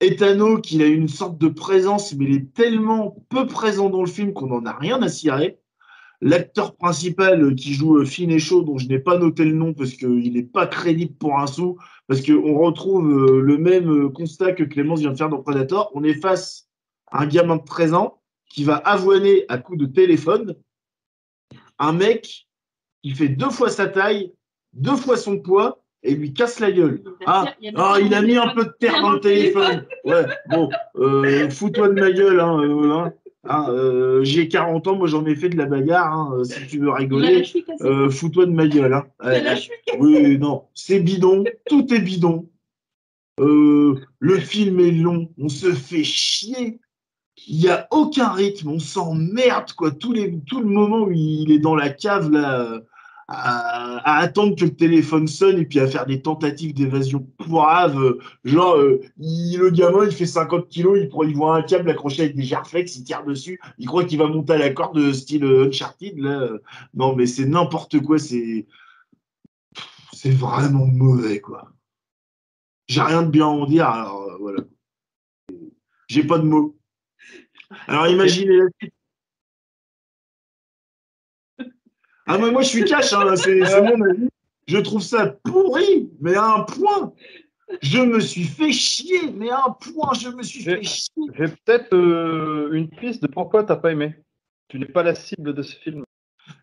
Etano, 0.00 0.60
qu'il 0.60 0.82
a 0.82 0.86
une 0.86 1.08
sorte 1.08 1.38
de 1.38 1.48
présence, 1.48 2.14
mais 2.14 2.26
il 2.26 2.34
est 2.34 2.54
tellement 2.54 3.16
peu 3.30 3.46
présent 3.46 3.88
dans 3.88 4.02
le 4.02 4.08
film 4.08 4.32
qu'on 4.32 4.48
n'en 4.48 4.66
a 4.66 4.72
rien 4.72 5.00
à 5.02 5.08
cirer. 5.08 5.58
L'acteur 6.20 6.76
principal 6.76 7.42
euh, 7.42 7.54
qui 7.54 7.74
joue 7.74 7.98
euh, 7.98 8.04
Finn 8.04 8.30
et 8.30 8.38
Chaud, 8.38 8.62
dont 8.62 8.78
je 8.78 8.88
n'ai 8.88 8.98
pas 8.98 9.18
noté 9.18 9.44
le 9.44 9.52
nom 9.52 9.74
parce 9.74 9.92
qu'il 9.92 10.32
n'est 10.32 10.42
pas 10.42 10.66
crédible 10.66 11.14
pour 11.14 11.38
un 11.38 11.46
sou, 11.46 11.78
parce 12.06 12.22
qu'on 12.22 12.58
retrouve 12.58 13.10
euh, 13.10 13.40
le 13.40 13.58
même 13.58 14.10
constat 14.12 14.52
que 14.52 14.64
Clémence 14.64 15.00
vient 15.00 15.12
de 15.12 15.16
faire 15.16 15.28
dans 15.28 15.42
Predator. 15.42 15.90
On 15.94 16.04
est 16.04 16.20
face 16.20 16.68
à 17.10 17.22
un 17.22 17.26
gamin 17.26 17.56
de 17.56 17.64
13 17.64 17.94
ans 17.94 18.20
qui 18.48 18.64
va 18.64 18.76
avoiner 18.76 19.44
à 19.48 19.58
coups 19.58 19.78
de 19.78 19.86
téléphone 19.86 20.56
un 21.78 21.92
mec 21.92 22.48
qui 23.02 23.10
fait 23.10 23.28
deux 23.28 23.50
fois 23.50 23.68
sa 23.68 23.86
taille, 23.86 24.32
deux 24.72 24.96
fois 24.96 25.16
son 25.16 25.38
poids 25.38 25.82
et 26.06 26.14
lui 26.14 26.32
casse 26.32 26.60
la 26.60 26.72
gueule. 26.72 27.02
Ah, 27.26 27.46
Il 27.60 27.66
y 27.66 27.68
a 27.68 27.72
ah, 27.76 27.98
il 28.00 28.14
a 28.14 28.22
mis 28.22 28.36
un 28.36 28.48
peu 28.48 28.64
de 28.64 28.72
terre 28.78 29.00
dans 29.02 29.10
le 29.12 29.20
téléphone. 29.20 29.84
Ouais, 30.04 30.24
bon, 30.50 30.68
euh, 30.96 31.50
fous-toi 31.50 31.88
de 31.88 32.00
ma 32.00 32.10
gueule. 32.12 32.38
Hein, 32.38 32.60
euh, 32.62 32.92
hein. 32.92 33.12
Hein, 33.48 33.66
euh, 33.70 34.22
J'ai 34.22 34.46
40 34.48 34.86
ans, 34.86 34.96
moi 34.96 35.08
j'en 35.08 35.26
ai 35.26 35.34
fait 35.34 35.48
de 35.48 35.56
la 35.56 35.66
bagarre. 35.66 36.12
hein, 36.12 36.44
si 36.44 36.66
tu 36.68 36.78
veux 36.78 36.88
Il 36.88 36.94
rigoler, 36.94 37.42
fous-toi 38.10 38.46
de 38.46 38.52
ma 38.52 38.68
gueule. 38.68 38.94
Hein. 38.94 39.06
Il. 39.24 40.00
Oui, 40.00 40.38
non, 40.38 40.64
c'est 40.74 41.00
bidon, 41.00 41.44
tout 41.68 41.92
est 41.92 42.00
bidon. 42.00 42.48
Le 43.38 44.38
film 44.38 44.80
est 44.80 44.92
long, 44.92 45.28
on 45.38 45.48
se 45.48 45.72
fait 45.72 46.04
chier. 46.04 46.78
Il 47.48 47.58
n'y 47.58 47.68
a 47.68 47.86
aucun 47.90 48.28
rythme, 48.28 48.70
on 48.70 48.78
s'emmerde, 48.78 49.72
quoi. 49.72 49.90
Tous 49.90 50.12
les, 50.12 50.38
tout 50.46 50.60
le 50.60 50.66
moment 50.66 51.02
où 51.02 51.12
il 51.12 51.52
est 51.52 51.58
dans 51.58 51.74
la 51.74 51.90
cave, 51.90 52.30
là, 52.30 52.80
à, 53.28 54.18
attendre 54.18 54.54
que 54.56 54.64
le 54.64 54.74
téléphone 54.74 55.26
sonne 55.26 55.58
et 55.58 55.64
puis 55.64 55.80
à 55.80 55.86
faire 55.86 56.06
des 56.06 56.22
tentatives 56.22 56.74
d'évasion 56.74 57.26
euh, 57.40 58.20
Genre, 58.44 58.76
euh, 58.76 59.00
le 59.18 59.70
gamin, 59.70 60.04
il 60.04 60.12
fait 60.12 60.26
50 60.26 60.68
kilos, 60.68 60.98
il, 61.00 61.34
voit 61.34 61.56
un 61.56 61.62
câble 61.62 61.90
accroché 61.90 62.22
avec 62.22 62.36
des 62.36 62.44
gerflex, 62.44 62.96
il 62.96 63.04
tire 63.04 63.24
dessus, 63.24 63.60
il 63.78 63.86
croit 63.86 64.04
qu'il 64.04 64.18
va 64.18 64.28
monter 64.28 64.52
à 64.52 64.58
la 64.58 64.70
corde 64.70 64.98
euh, 64.98 65.12
style 65.12 65.44
euh, 65.44 65.66
Uncharted, 65.66 66.18
là. 66.18 66.50
Non, 66.94 67.16
mais 67.16 67.26
c'est 67.26 67.46
n'importe 67.46 68.00
quoi, 68.00 68.18
c'est 68.18 68.66
c'est 70.12 70.30
vraiment 70.30 70.86
mauvais, 70.86 71.40
quoi. 71.40 71.72
J'ai 72.88 73.02
rien 73.02 73.22
de 73.22 73.30
bien 73.30 73.46
à 73.46 73.48
en 73.48 73.66
dire, 73.66 73.86
alors 73.88 74.38
voilà. 74.38 74.62
J'ai 76.08 76.24
pas 76.24 76.38
de 76.38 76.44
mots. 76.44 76.78
Alors 77.88 78.06
imaginez 78.06 78.56
la 78.56 78.66
suite. 78.78 78.95
Ah, 82.26 82.38
mais 82.38 82.50
moi 82.50 82.62
je 82.62 82.68
suis 82.68 82.84
cash, 82.84 83.12
hein, 83.12 83.36
c'est 83.36 83.60
mon 83.82 84.00
avis. 84.02 84.28
Je 84.66 84.78
trouve 84.78 85.00
ça 85.02 85.26
pourri, 85.44 86.10
mais 86.20 86.34
à 86.34 86.54
un 86.54 86.60
point. 86.62 87.12
Je 87.82 87.98
me 87.98 88.20
suis 88.20 88.44
fait 88.44 88.72
chier, 88.72 89.32
mais 89.34 89.50
à 89.50 89.64
un 89.66 89.70
point, 89.72 90.12
je 90.14 90.28
me 90.28 90.42
suis 90.42 90.62
fait 90.62 90.82
chier. 90.82 91.10
J'ai 91.36 91.46
peut-être 91.48 91.92
euh, 91.94 92.70
une 92.72 92.88
piste 92.88 93.22
de 93.22 93.26
pourquoi 93.28 93.64
t'as 93.64 93.76
pas 93.76 93.92
aimé. 93.92 94.14
Tu 94.68 94.78
n'es 94.78 94.86
pas 94.86 95.02
la 95.02 95.14
cible 95.14 95.52
de 95.54 95.62
ce 95.62 95.76
film. 95.76 96.04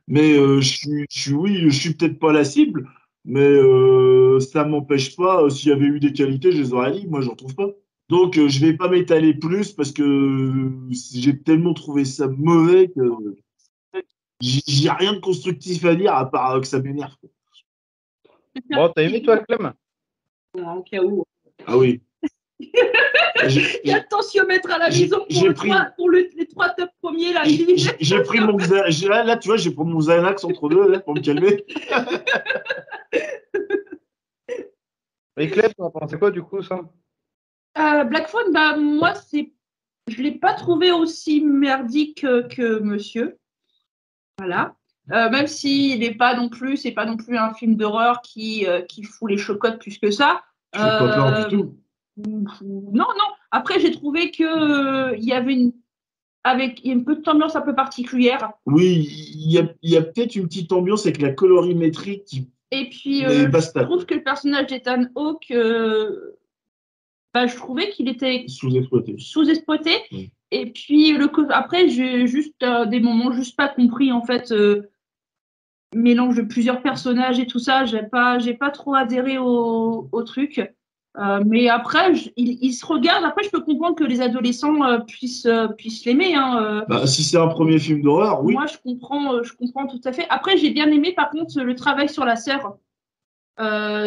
Mais 0.07 0.33
euh, 0.37 0.61
je 0.61 0.69
suis, 0.77 1.05
je 1.09 1.19
suis- 1.21 1.33
oui, 1.33 1.69
je 1.69 1.77
suis 1.79 1.93
peut-être 1.93 2.19
pas 2.19 2.33
la 2.33 2.45
cible, 2.45 2.89
mais 3.25 3.41
euh, 3.41 4.39
ça 4.39 4.65
m'empêche 4.65 5.15
pas. 5.15 5.43
euh, 5.43 5.49
S'il 5.49 5.69
y 5.69 5.73
avait 5.73 5.85
eu 5.87 5.99
des 5.99 6.13
qualités, 6.13 6.51
je 6.51 6.57
les 6.61 6.73
aurais 6.73 6.91
dit. 6.93 7.07
Moi, 7.07 7.21
j'en 7.21 7.35
trouve 7.35 7.55
pas. 7.55 7.69
Donc, 8.09 8.37
euh, 8.37 8.47
je 8.49 8.65
vais 8.65 8.73
pas 8.77 8.89
m'étaler 8.89 9.33
plus 9.33 9.71
parce 9.73 9.91
que 9.91 10.71
j'ai 10.91 11.41
tellement 11.41 11.73
trouvé 11.73 12.05
ça 12.05 12.27
mauvais 12.27 12.89
que 12.89 13.01
j'ai 14.43 14.89
rien 14.89 15.13
de 15.13 15.19
constructif 15.19 15.83
à 15.85 15.95
dire 15.95 16.13
à 16.13 16.29
part 16.29 16.55
euh, 16.55 16.61
que 16.61 16.67
ça 16.67 16.79
m'énerve. 16.79 17.15
Bon, 18.69 18.91
t'as 18.95 19.03
aimé 19.03 19.21
toi, 19.21 19.37
Clem? 19.39 19.73
En 20.61 20.81
cas 20.81 21.01
où. 21.01 21.23
Ah 21.65 21.77
oui. 21.77 22.01
J'ai- 23.47 23.81
Il 23.83 23.89
y 23.89 23.93
a 23.93 23.97
le 23.99 24.05
tensiomètre 24.07 24.71
à 24.71 24.77
la 24.77 24.89
maison 24.89 25.25
pour, 25.29 25.45
le 25.45 25.53
pris- 25.53 25.69
trois- 25.69 25.85
pour 25.97 26.09
le- 26.09 26.29
les 26.37 26.47
trois 26.47 26.69
top 26.69 26.89
premiers. 27.01 27.33
Là. 27.33 27.43
j'ai- 27.43 28.23
pris 28.23 28.39
mon 28.39 28.55
là, 28.57 29.23
là, 29.23 29.37
tu 29.37 29.47
vois, 29.49 29.57
j'ai 29.57 29.71
pris 29.71 29.83
mon 29.83 29.99
Xanax 29.99 30.43
entre 30.45 30.69
deux 30.69 30.87
là, 30.87 30.99
pour 30.99 31.15
me 31.15 31.19
calmer. 31.19 31.65
Et 35.37 35.49
Clem, 35.49 35.71
t'en 35.75 35.87
as 35.87 35.91
pensé 35.91 36.17
quoi 36.17 36.31
du 36.31 36.43
coup 36.43 36.61
ça? 36.61 36.79
Euh, 37.77 38.03
Black 38.03 38.27
Phone, 38.27 38.51
bah, 38.53 38.77
moi, 38.77 39.15
c'est... 39.15 39.51
je 40.07 40.17
ne 40.19 40.23
l'ai 40.23 40.31
pas 40.37 40.53
trouvé 40.53 40.91
aussi 40.91 41.41
merdique 41.41 42.21
que, 42.21 42.47
que 42.47 42.79
Monsieur. 42.79 43.37
Voilà. 44.37 44.75
Euh, 45.11 45.29
même 45.29 45.47
s'il 45.47 45.99
n'est 45.99 46.15
pas 46.15 46.35
non 46.35 46.49
plus, 46.49 46.77
c'est 46.77 46.91
pas 46.91 47.05
non 47.05 47.17
plus 47.17 47.37
un 47.37 47.53
film 47.53 47.75
d'horreur 47.75 48.21
qui, 48.21 48.65
euh, 48.65 48.81
qui 48.81 49.03
fout 49.03 49.29
les 49.29 49.37
chocottes 49.37 49.79
plus 49.79 49.97
que 49.97 50.11
ça. 50.11 50.41
Je 50.73 50.79
suis 50.79 50.87
pas 50.87 50.99
peur 51.13 51.27
Euh, 51.27 51.43
du 51.45 51.55
tout. 51.57 51.75
Non, 52.17 53.07
non. 53.07 53.29
Après, 53.51 53.79
j'ai 53.79 53.91
trouvé 53.91 54.31
que 54.31 54.43
euh, 54.43 55.15
il 55.17 55.25
y 55.25 55.33
avait 55.33 55.53
une, 55.53 55.73
avec 56.43 56.79
il 56.83 56.87
y 56.87 56.89
a 56.91 56.93
une 56.93 57.03
petite 57.03 57.27
ambiance 57.27 57.55
un 57.55 57.61
peu 57.61 57.75
particulière. 57.75 58.51
Oui, 58.65 59.07
il 59.35 59.51
y 59.51 59.59
a, 59.59 59.67
y 59.81 59.97
a 59.97 60.01
peut-être 60.01 60.35
une 60.35 60.47
petite 60.47 60.71
ambiance 60.71 61.05
avec 61.05 61.21
la 61.21 61.31
colorimétrie 61.31 62.23
qui 62.23 62.49
Et 62.71 62.89
puis, 62.89 63.25
euh, 63.25 63.49
je 63.51 63.79
trouve 63.83 64.05
que 64.05 64.15
le 64.15 64.23
personnage 64.23 64.67
d'Ethan 64.67 65.05
Hawke, 65.15 65.51
euh, 65.51 66.37
bah, 67.33 67.45
je 67.47 67.55
trouvais 67.55 67.89
qu'il 67.89 68.07
était 68.07 68.45
sous-exploité. 68.47 69.15
sous-exploité. 69.17 69.97
Oui. 70.11 70.31
Et 70.55 70.67
puis 70.67 71.13
le 71.13 71.29
après, 71.51 71.89
j'ai 71.89 72.27
juste 72.27 72.61
euh, 72.63 72.85
des 72.85 72.99
moments 72.99 73.31
juste 73.31 73.57
pas 73.57 73.67
compris 73.67 74.11
en 74.11 74.21
fait. 74.23 74.51
euh, 74.51 74.89
mélange 75.95 76.35
de 76.37 76.41
plusieurs 76.41 76.81
personnages 76.81 77.39
et 77.39 77.45
tout 77.45 77.59
ça, 77.59 77.85
j'ai 77.85 78.01
pas, 78.01 78.39
j'ai 78.39 78.55
pas 78.55 78.71
trop 78.71 78.95
adhéré 78.95 79.37
au, 79.37 80.09
au 80.11 80.23
truc. 80.23 80.59
Euh, 81.19 81.43
mais 81.45 81.69
après, 81.69 82.15
je- 82.15 82.31
il, 82.35 82.57
il 82.63 82.73
se 82.73 82.83
regarde. 82.83 83.23
Après, 83.23 83.43
je 83.43 83.51
peux 83.51 83.61
comprendre 83.61 83.95
que 83.95 84.03
les 84.03 84.19
adolescents 84.21 84.79
puissent, 85.05 85.47
puissent 85.77 86.03
l'aimer. 86.05 86.33
Hein. 86.33 86.83
Bah, 86.89 87.05
si 87.05 87.23
c'est 87.23 87.37
un 87.37 87.47
premier 87.47 87.77
film 87.77 88.01
d'horreur, 88.01 88.43
oui. 88.43 88.53
Moi, 88.53 88.65
je 88.65 88.77
comprends, 88.79 89.43
je 89.43 89.53
comprends 89.53 89.85
tout 89.85 90.01
à 90.03 90.11
fait. 90.11 90.25
Après, 90.31 90.57
j'ai 90.57 90.71
bien 90.71 90.89
aimé, 90.91 91.13
par 91.13 91.29
contre, 91.29 91.61
le 91.61 91.75
travail 91.75 92.09
sur 92.09 92.25
la 92.25 92.37
sœur. 92.37 92.77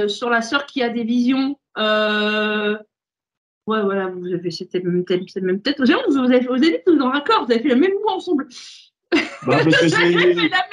Sur 0.09 0.29
la 0.29 0.43
sœur 0.43 0.67
qui 0.67 0.83
a 0.83 0.89
des 0.89 1.05
visions. 1.05 1.57
Ouais, 3.67 3.83
voilà, 3.83 4.07
vous 4.09 4.27
avez, 4.33 4.51
c'était 4.51 4.79
le 4.79 4.91
même 4.91 5.05
thème, 5.05 5.27
c'est 5.27 5.41
le 5.41 5.47
même 5.47 5.61
tête. 5.61 5.77
Vous 5.79 5.91
avez, 5.91 6.01
vous 6.09 6.19
avez, 6.19 6.83
vous 6.87 6.97
dans 6.97 7.09
un 7.11 7.21
corps, 7.21 7.45
vous 7.47 7.53
avez 7.53 7.61
fait 7.63 7.69
le 7.71 7.77
même 7.77 7.93
mot 8.05 8.11
ensemble. 8.11 8.47
Bah, 9.13 9.19
parce 9.47 9.65
que 9.65 9.87
Vous 9.87 9.95
avez 9.95 10.13
fait 10.13 10.35
c'est- 10.35 10.49
la 10.49 10.65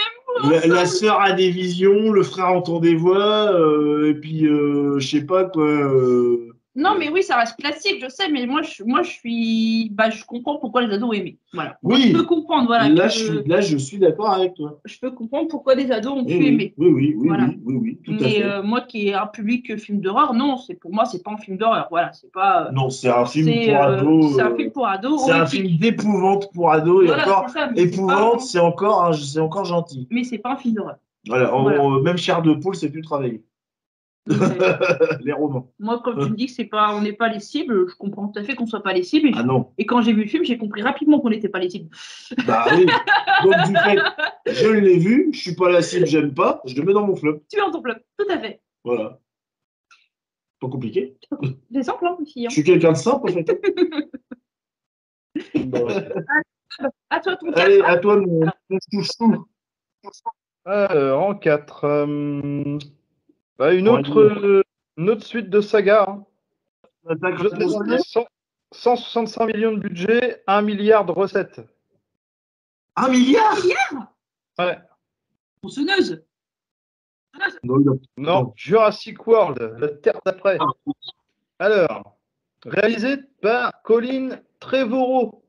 même 0.52 0.62
la, 0.62 0.68
la 0.68 0.86
sœur 0.86 1.22
a 1.22 1.34
des 1.34 1.50
visions, 1.52 2.12
le 2.12 2.24
frère 2.24 2.48
entend 2.50 2.80
des 2.80 2.96
voix, 2.96 3.52
euh, 3.54 4.10
et 4.10 4.14
puis 4.16 4.48
euh, 4.48 4.98
je 5.00 5.08
sais 5.08 5.26
pas 5.26 5.46
quoi. 5.46 5.64
euh, 5.68 6.53
Non, 6.76 6.96
mais 6.98 7.10
oui, 7.10 7.22
ça 7.22 7.38
reste 7.38 7.56
classique, 7.60 8.04
je 8.04 8.10
sais, 8.10 8.30
mais 8.30 8.48
moi, 8.48 8.64
je, 8.64 8.84
moi, 8.84 9.04
je 9.04 9.12
suis, 9.12 9.90
bah, 9.94 10.10
je 10.10 10.24
comprends 10.26 10.58
pourquoi 10.58 10.82
les 10.82 10.92
ados 10.96 11.10
ont 11.10 11.14
aimé. 11.14 11.38
Voilà. 11.54 11.78
Moi, 11.84 11.98
Oui. 11.98 12.08
Je 12.12 12.18
peux 12.18 12.24
comprendre, 12.24 12.66
voilà. 12.66 12.90
là, 12.90 13.08
je 13.10 13.20
suis, 13.20 13.44
là, 13.48 13.62
je 13.62 13.78
suis 13.78 14.00
d'accord 14.00 14.32
avec 14.32 14.56
toi. 14.56 14.80
je 14.84 14.98
peux 15.00 15.12
comprendre 15.12 15.50
pourquoi 15.50 15.76
les 15.76 15.92
ados 15.92 16.14
ont 16.14 16.26
Oui, 16.26 16.34
pu 16.34 16.38
oui, 16.40 16.48
aimer. 16.48 16.74
oui, 16.78 16.88
oui, 16.88 17.14
oui, 17.16 17.28
Voilà. 17.28 17.48
oui, 17.64 18.00
à 18.08 18.12
Mais 18.12 18.18
fait. 18.32 18.44
euh, 18.44 18.64
moi, 18.64 18.82
qui 18.82 19.08
est 19.10 19.14
un 19.14 19.28
public 19.28 19.78
film 19.78 20.02
d'horreur, 20.02 20.34
non, 20.34 20.58
c'est 20.58 20.74
pour 20.74 20.92
moi, 20.92 21.06
c'est 21.06 21.22
pas 21.22 21.32
un 21.34 21.38
film 21.38 21.58
d'horreur. 21.58 21.88
Voilà, 21.92 22.12
c'est 22.12 22.32
pas. 22.32 22.68
euh, 22.68 22.72
Non, 22.72 22.90
c'est 22.90 23.10
un 23.10 23.26
film 23.26 23.46
c'est 23.46 23.68
pour 23.72 23.76
euh, 23.84 23.98
ados. 24.00 24.36
c'est 24.36 24.42
un 24.42 24.52
euh, 24.52 24.56
film 24.56 24.72
pour 24.72 24.88
ados. 24.88 25.22
c'est 25.26 25.32
un 25.32 25.46
film 25.46 25.78
d'épouvante 25.78 26.52
pour 26.54 26.72
ados, 26.72 27.04
et 27.04 27.08
Voilà, 27.08 27.24
encore, 27.30 27.50
c'est 27.50 27.60
ça, 27.60 27.70
épouvante, 27.76 28.42
c'est 28.42 28.60
encore, 28.60 29.14
c'est 29.14 29.40
encore 29.40 29.66
gentil. 29.66 30.08
Mais 30.10 30.24
c'est 30.24 30.40
pas 30.40 30.54
un 30.54 30.58
film 30.58 30.74
d'horreur. 30.74 30.96
Voilà, 31.28 31.54
en- 31.56 31.62
Voilà. 31.62 31.82
en- 31.84 32.02
même 32.02 32.18
chair 32.18 32.42
de 32.42 32.54
poule, 32.56 32.76
c'est 32.76 32.90
plus 32.90 33.02
travailler. 33.04 33.44
Les 34.26 35.34
romans. 35.34 35.72
Moi, 35.80 36.02
comme 36.04 36.24
tu 36.24 36.32
me 36.32 36.36
dis 36.36 36.46
que 36.46 36.52
c'est 36.54 36.66
pas, 36.66 36.96
on 36.96 37.02
n'est 37.02 37.14
pas 37.14 37.28
les 37.28 37.40
cibles, 37.42 37.90
je 37.90 37.96
comprends 37.96 38.30
tout 38.30 38.40
à 38.40 38.44
fait 38.44 38.56
qu'on 38.56 38.66
soit 38.66 38.82
pas 38.84 38.94
les 38.94 39.04
cibles. 39.04 39.28
Et, 39.28 39.34
Ah 39.36 39.44
non. 39.44 39.72
et 39.78 39.86
quand 39.86 40.02
j'ai 40.02 40.14
vu 40.14 40.24
le 40.24 40.30
film, 40.30 40.46
j'ai 40.46 40.58
compris 40.58 40.82
rapidement 40.82 41.20
qu'on 41.20 41.30
n'était 41.30 41.50
pas 41.50 41.60
les 41.60 41.70
cibles. 41.70 41.90
Bah 42.48 42.66
oui. 42.72 42.86
Donc 43.44 43.54
du 43.68 43.76
fait, 43.76 44.00
je 44.54 44.70
l'ai 44.70 44.98
vu, 44.98 45.30
je 45.34 45.40
suis 45.40 45.56
pas 45.56 45.70
la 45.70 45.82
cible, 45.82 46.06
j'aime 46.08 46.34
pas, 46.34 46.62
je 46.66 46.76
le 46.76 46.84
mets 46.84 46.94
dans 46.94 47.06
mon 47.06 47.16
flop. 47.16 47.42
Tu 47.52 47.58
es 47.58 47.62
en 47.62 47.72
ton 47.72 47.82
flop, 47.82 47.96
tout 48.18 48.28
à 48.30 48.40
fait. 48.40 48.62
Voilà. 48.86 49.20
Pas 50.62 50.70
compliqué. 50.70 51.18
C'est 51.74 51.84
simple, 51.84 52.06
hein, 52.08 52.16
aussi. 52.22 52.46
Hein. 52.46 52.50
Je 52.50 52.54
suis 52.54 52.64
quelqu'un 52.64 52.94
de 52.94 52.98
simple 52.98 53.30
en 53.30 53.34
fait. 53.34 53.62
Bon. 55.66 55.88
À 57.10 57.20
toi, 57.20 57.36
ton 57.38 57.52
Allez, 57.54 57.82
à 57.82 57.98
toi 57.98 58.18
mon, 58.18 58.46
mon 58.70 58.80
chouchou. 58.92 59.48
Alors, 60.64 61.24
en 61.30 61.36
4. 61.36 62.06
Bah, 63.58 63.74
une, 63.74 63.88
Ouais, 63.90 64.00
autre, 64.00 64.20
euh, 64.20 64.64
une 64.98 65.10
autre 65.10 65.24
suite 65.26 65.50
de 65.50 65.62
saga. 65.62 66.06
hein. 66.08 66.26
Attaque 67.08 67.38
Je 67.40 67.48
te 67.50 67.56
Titan. 67.56 67.84
dis, 67.84 68.00
100 68.04 68.26
165 68.74 69.46
millions 69.54 69.72
de 69.74 69.80
budget, 69.80 70.42
1 70.48 70.62
milliard 70.64 71.06
de 71.06 71.12
recettes. 71.12 71.62
Un 72.96 73.10
milliard? 73.10 73.56
Ouais. 74.58 74.78
Non, 77.64 77.78
Non, 77.80 78.00
Non. 78.18 78.54
Jurassic 78.56 79.26
World, 79.28 79.76
la 79.80 79.88
Terre 79.90 80.20
d'après. 80.26 80.58
Ah. 80.60 80.68
Alors, 81.60 82.18
réalisé 82.66 83.18
par 83.42 83.72
Colin 83.84 84.40
Trevorrow, 84.60 85.44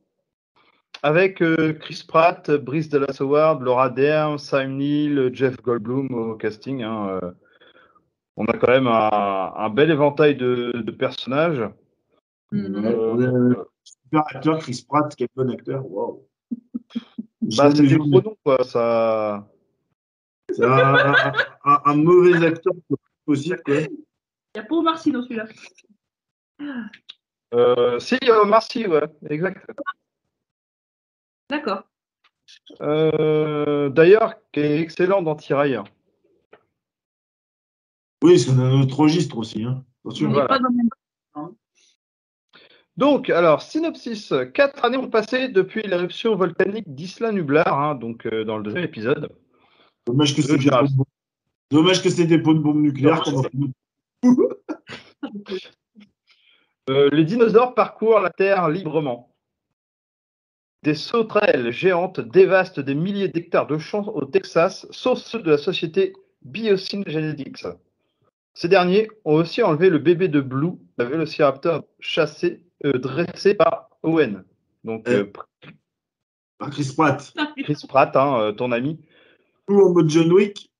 avec 1.02 1.42
euh, 1.42 1.72
Chris 1.74 2.04
Pratt, 2.06 2.50
Brice 2.50 2.88
Dallas 2.88 3.16
Howard, 3.20 3.62
Laura 3.62 3.90
Dern, 3.90 4.38
Sam 4.38 4.76
Neill, 4.76 5.30
Jeff 5.34 5.60
Goldblum 5.62 6.12
au 6.14 6.34
casting. 6.36 6.82
hein, 6.82 7.18
euh. 7.22 7.32
On 8.36 8.44
a 8.46 8.52
quand 8.58 8.68
même 8.72 8.86
un, 8.88 9.52
un 9.56 9.70
bel 9.70 9.90
éventail 9.90 10.34
de, 10.36 10.72
de 10.74 10.90
personnages. 10.90 11.62
Mhm. 12.52 12.84
Ouais, 12.84 12.94
on 12.94 13.20
a 13.22 13.26
un 13.28 13.64
super 13.84 14.20
acteur, 14.26 14.58
Chris 14.58 14.84
Pratt, 14.88 15.14
quel 15.16 15.28
bon 15.36 15.50
acteur. 15.50 15.84
Waouh. 15.90 16.26
Bah, 16.50 16.58
Jamais 17.48 17.74
c'était 17.76 17.88
vu, 17.88 17.98
le 17.98 18.04
gros 18.10 18.22
nom, 18.22 18.36
quoi. 18.44 18.64
Ça... 18.64 19.48
C'est 20.52 20.64
un, 20.64 20.94
un- 21.64 21.80
un- 21.84 21.96
mauvais 21.96 22.44
acteur 22.46 22.72
possible. 23.24 23.62
Quoi. 23.64 23.74
Il 23.80 23.88
n'y 24.54 24.60
a 24.60 24.62
pas 24.64 24.74
Omar 24.76 24.98
Sy 24.98 25.10
dans 25.10 25.22
celui-là. 25.22 25.46
Euh, 27.54 27.98
si, 27.98 28.16
il 28.20 28.28
y 28.28 28.30
a 28.30 28.40
Omar 28.40 28.62
Sy, 28.62 28.86
ouais, 28.86 29.08
exact. 29.30 29.66
D'accord. 31.50 31.84
Euh, 32.80 33.88
D'ailleurs, 33.88 34.34
qui 34.52 34.60
est 34.60 34.80
excellent 34.80 35.22
dans 35.22 35.34
Tiraille. 35.34 35.80
Oui, 38.24 38.38
c'est 38.38 38.52
un 38.52 38.80
autre 38.80 38.98
registre 38.98 39.36
aussi. 39.36 39.64
Hein. 39.64 39.84
On 40.02 40.08
Attention. 40.08 40.28
n'est 40.28 40.32
voilà. 40.32 40.48
pas 40.48 40.58
dans 40.58 40.68
le 40.70 40.76
même. 40.76 40.88
Donc, 42.96 43.28
alors, 43.28 43.60
synopsis. 43.60 44.32
Quatre 44.54 44.82
années 44.82 44.96
ont 44.96 45.10
passé 45.10 45.48
depuis 45.48 45.82
l'éruption 45.82 46.34
volcanique 46.34 46.94
d'Isla 46.94 47.32
Nublar, 47.32 47.78
hein, 47.78 47.94
donc 47.96 48.24
euh, 48.24 48.44
dans 48.44 48.56
le 48.56 48.62
deuxième 48.62 48.84
épisode. 48.84 49.30
Dommage 50.06 50.34
que 50.34 50.40
c'était 50.40 50.70
bombe- 50.70 51.04
Dommage 51.70 52.02
que 52.02 52.08
c'était 52.08 52.38
pas 52.38 52.52
une 52.52 52.60
bombe 52.62 52.80
nucléaire. 52.80 53.20
qu'on 53.22 53.40
a 53.40 53.42
fait. 53.42 53.50
Euh, 56.90 57.08
les 57.12 57.24
dinosaures 57.24 57.74
parcourent 57.74 58.20
la 58.20 58.28
Terre 58.28 58.68
librement. 58.68 59.34
Des 60.82 60.94
sauterelles 60.94 61.70
géantes 61.72 62.20
dévastent 62.20 62.78
des 62.80 62.94
milliers 62.94 63.28
d'hectares 63.28 63.66
de 63.66 63.78
champs 63.78 64.06
au 64.08 64.26
Texas, 64.26 64.86
sauf 64.90 65.18
ceux 65.18 65.40
de 65.40 65.50
la 65.50 65.56
société 65.56 66.12
Biosyn 66.42 67.02
Genetics. 67.06 67.64
Ces 68.54 68.68
derniers 68.68 69.08
ont 69.24 69.34
aussi 69.34 69.62
enlevé 69.62 69.90
le 69.90 69.98
bébé 69.98 70.28
de 70.28 70.40
Blue, 70.40 70.72
la 70.96 71.04
vélociraptor 71.06 71.84
chassé, 71.98 72.62
euh, 72.84 72.92
dressé 72.92 73.54
par 73.54 73.88
Owen. 74.02 74.44
Donc, 74.84 75.08
euh, 75.08 75.26
Ah, 76.60 76.70
Chris 76.70 76.92
Pratt. 76.96 77.34
Chris 77.64 77.84
Pratt, 77.88 78.14
hein, 78.16 78.38
euh, 78.40 78.52
ton 78.52 78.70
ami. 78.70 79.00
Tout 79.66 79.80
en 79.80 79.92
mode 79.92 80.08
John 80.08 80.30
Wick. 80.32 80.70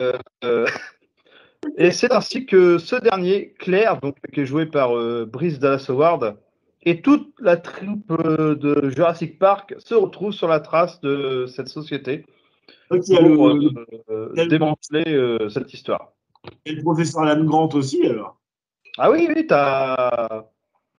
Euh, 0.00 0.66
et 1.76 1.90
c'est 1.90 2.12
ainsi 2.12 2.46
que 2.46 2.78
ce 2.78 2.96
dernier, 2.96 3.52
Claire, 3.58 4.00
donc, 4.00 4.16
qui 4.32 4.40
est 4.40 4.46
joué 4.46 4.64
par 4.64 4.96
euh, 4.96 5.26
Brice 5.26 5.58
Dallas 5.58 5.84
Howard, 5.90 6.38
et 6.84 7.02
toute 7.02 7.34
la 7.38 7.58
troupe 7.58 8.10
euh, 8.12 8.54
de 8.54 8.88
Jurassic 8.90 9.38
Park 9.38 9.74
se 9.78 9.94
retrouvent 9.94 10.32
sur 10.32 10.48
la 10.48 10.60
trace 10.60 11.00
de 11.02 11.44
cette 11.48 11.68
société 11.68 12.24
Donc, 12.90 13.02
il 13.08 13.14
y 13.14 13.16
a 13.18 13.20
le, 13.22 13.34
pour 13.34 13.48
le- 13.48 13.66
euh, 13.66 13.84
euh, 14.10 14.32
le- 14.34 14.46
démanteler 14.46 15.04
euh, 15.08 15.50
cette 15.50 15.72
histoire. 15.74 16.13
Il 16.64 16.72
y 16.72 16.74
a 16.74 16.78
le 16.78 16.82
professeur 16.82 17.22
Alan 17.22 17.44
Grant 17.44 17.68
aussi. 17.74 18.04
Alors. 18.06 18.38
Ah 18.98 19.10
oui, 19.10 19.28
oui, 19.34 19.46
t'as 19.46 20.44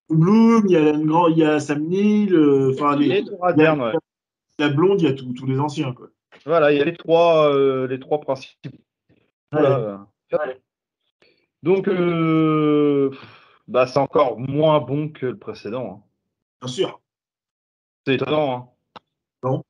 Bloom, 0.10 0.64
il 0.68 0.72
y 0.72 0.78
a 0.78 0.82
Alan 0.90 1.06
Grant, 1.06 1.28
il 1.28 1.38
y 1.38 1.44
a 1.44 1.60
Sam 1.60 1.84
Neill. 1.88 2.34
euh, 2.36 2.72
Enfin, 2.74 2.96
les- 2.96 3.08
les 3.08 3.26
trois 3.26 3.54
Dern, 3.54 3.82
ouais. 3.82 3.94
la 4.60 4.70
blonde, 4.70 5.02
il 5.02 5.08
y 5.08 5.12
a 5.12 5.14
tous 5.14 5.34
tous 5.34 5.46
les 5.46 5.60
anciens. 5.60 5.94
Quoi. 5.94 6.08
Voilà, 6.46 6.72
il 6.72 6.78
y 6.78 6.82
a 6.82 6.86
les 6.86 6.96
trois, 6.96 7.52
euh, 7.54 7.88
les 7.88 8.00
trois 8.00 8.20
principaux. 8.22 8.70
Voilà. 9.52 10.08
Donc, 11.64 11.88
euh, 11.88 13.10
bah, 13.68 13.88
c'est 13.88 13.98
encore 13.98 14.38
moins 14.40 14.80
bon 14.80 15.10
que 15.10 15.26
le 15.26 15.38
précédent. 15.38 16.04
hein. 16.04 16.10
Bien 16.62 16.68
sûr. 16.72 17.02
C'est 18.06 18.16
étonnant. 18.16 18.54
Hein. 18.54 19.00
Non. 19.44 19.64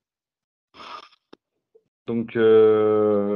Donc, 2.08 2.36
euh, 2.36 3.36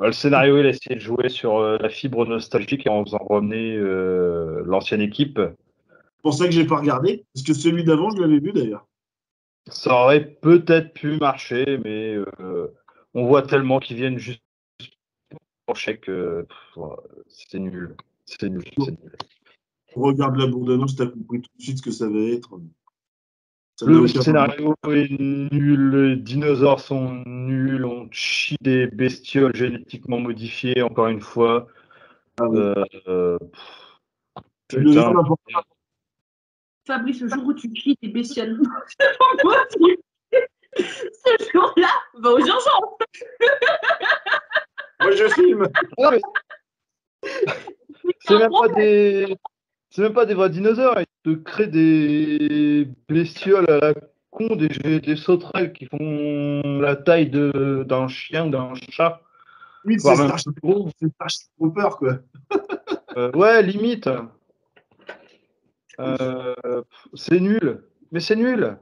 le 0.00 0.12
scénario, 0.12 0.58
il 0.58 0.66
a 0.66 0.70
essayé 0.70 0.96
de 0.96 1.00
jouer 1.00 1.28
sur 1.28 1.58
euh, 1.58 1.78
la 1.78 1.88
fibre 1.88 2.26
nostalgique 2.26 2.86
et 2.86 2.90
en 2.90 3.04
faisant 3.04 3.18
revenir 3.18 3.80
euh, 3.80 4.62
l'ancienne 4.66 5.00
équipe. 5.00 5.38
C'est 5.38 6.22
pour 6.22 6.34
ça 6.34 6.46
que 6.46 6.52
j'ai 6.52 6.66
pas 6.66 6.78
regardé. 6.78 7.24
Parce 7.34 7.44
que 7.44 7.54
celui 7.54 7.84
d'avant, 7.84 8.10
je 8.10 8.20
l'avais 8.20 8.40
vu 8.40 8.52
d'ailleurs. 8.52 8.86
Ça 9.68 9.94
aurait 9.94 10.24
peut-être 10.24 10.92
pu 10.92 11.18
marcher, 11.18 11.78
mais 11.84 12.16
euh, 12.40 12.68
on 13.14 13.26
voit 13.26 13.42
tellement 13.42 13.78
qu'ils 13.78 13.96
viennent 13.96 14.18
juste 14.18 14.42
pour 15.66 15.76
chèque 15.76 16.02
que 16.02 16.46
c'est 17.28 17.60
nul. 17.60 17.96
C'est 18.24 18.48
nul. 18.48 18.64
nul. 18.78 18.96
Regarde 19.94 20.36
la 20.36 20.46
bande-annonce, 20.46 20.96
t'as 20.96 21.06
compris 21.06 21.42
tout 21.42 21.50
de 21.58 21.62
suite 21.62 21.78
ce 21.78 21.82
que 21.82 21.90
ça 21.92 22.08
va 22.08 22.18
être. 22.18 22.58
Le 23.86 24.06
scénario 24.06 24.74
est 24.88 25.10
nul, 25.18 25.90
les 25.90 26.16
dinosaures 26.16 26.80
sont 26.80 27.22
nuls, 27.26 27.84
on 27.84 28.08
chie 28.10 28.56
des 28.60 28.86
bestioles 28.86 29.54
génétiquement 29.54 30.20
modifiées, 30.20 30.82
encore 30.82 31.08
une 31.08 31.20
fois. 31.20 31.66
Ah 32.40 32.48
oui. 32.48 32.58
Euh, 32.58 32.84
euh, 33.08 33.38
pff, 33.38 33.82
Fabrice, 36.86 37.20
le 37.20 37.28
jour 37.28 37.44
où 37.44 37.54
tu 37.54 37.70
chies 37.74 37.96
tes 37.96 38.08
bestioles. 38.08 38.60
Ce 40.74 41.50
jour-là, 41.52 41.88
va 42.14 42.30
aux 42.30 42.38
urgences. 42.38 42.68
Moi, 45.00 45.10
je 45.12 45.28
filme. 45.28 45.68
C'est 48.20 48.38
même 48.38 48.50
pas 48.50 48.68
des. 48.68 49.36
C'est 49.92 50.00
même 50.00 50.14
pas 50.14 50.24
des 50.24 50.32
vrais 50.32 50.48
dinosaures, 50.48 50.98
ils 50.98 51.06
te 51.22 51.36
créent 51.38 51.66
des 51.66 52.88
bestioles 53.10 53.70
à 53.70 53.78
la 53.78 53.94
con, 54.30 54.56
des, 54.56 55.00
des 55.00 55.16
sauterelles 55.16 55.74
qui 55.74 55.84
font 55.84 56.80
la 56.80 56.96
taille 56.96 57.28
d'un 57.28 58.08
chien, 58.08 58.46
d'un 58.46 58.72
chat. 58.88 59.20
Oui, 59.84 60.00
c'est 60.00 60.14
Starship 60.14 60.58
Trooper, 61.58 61.90
quoi. 61.98 62.18
Euh, 63.18 63.30
ouais, 63.32 63.62
limite. 63.62 64.08
Euh, 66.00 66.54
c'est 67.12 67.40
nul. 67.40 67.84
Mais 68.10 68.20
c'est 68.20 68.36
nul. 68.36 68.78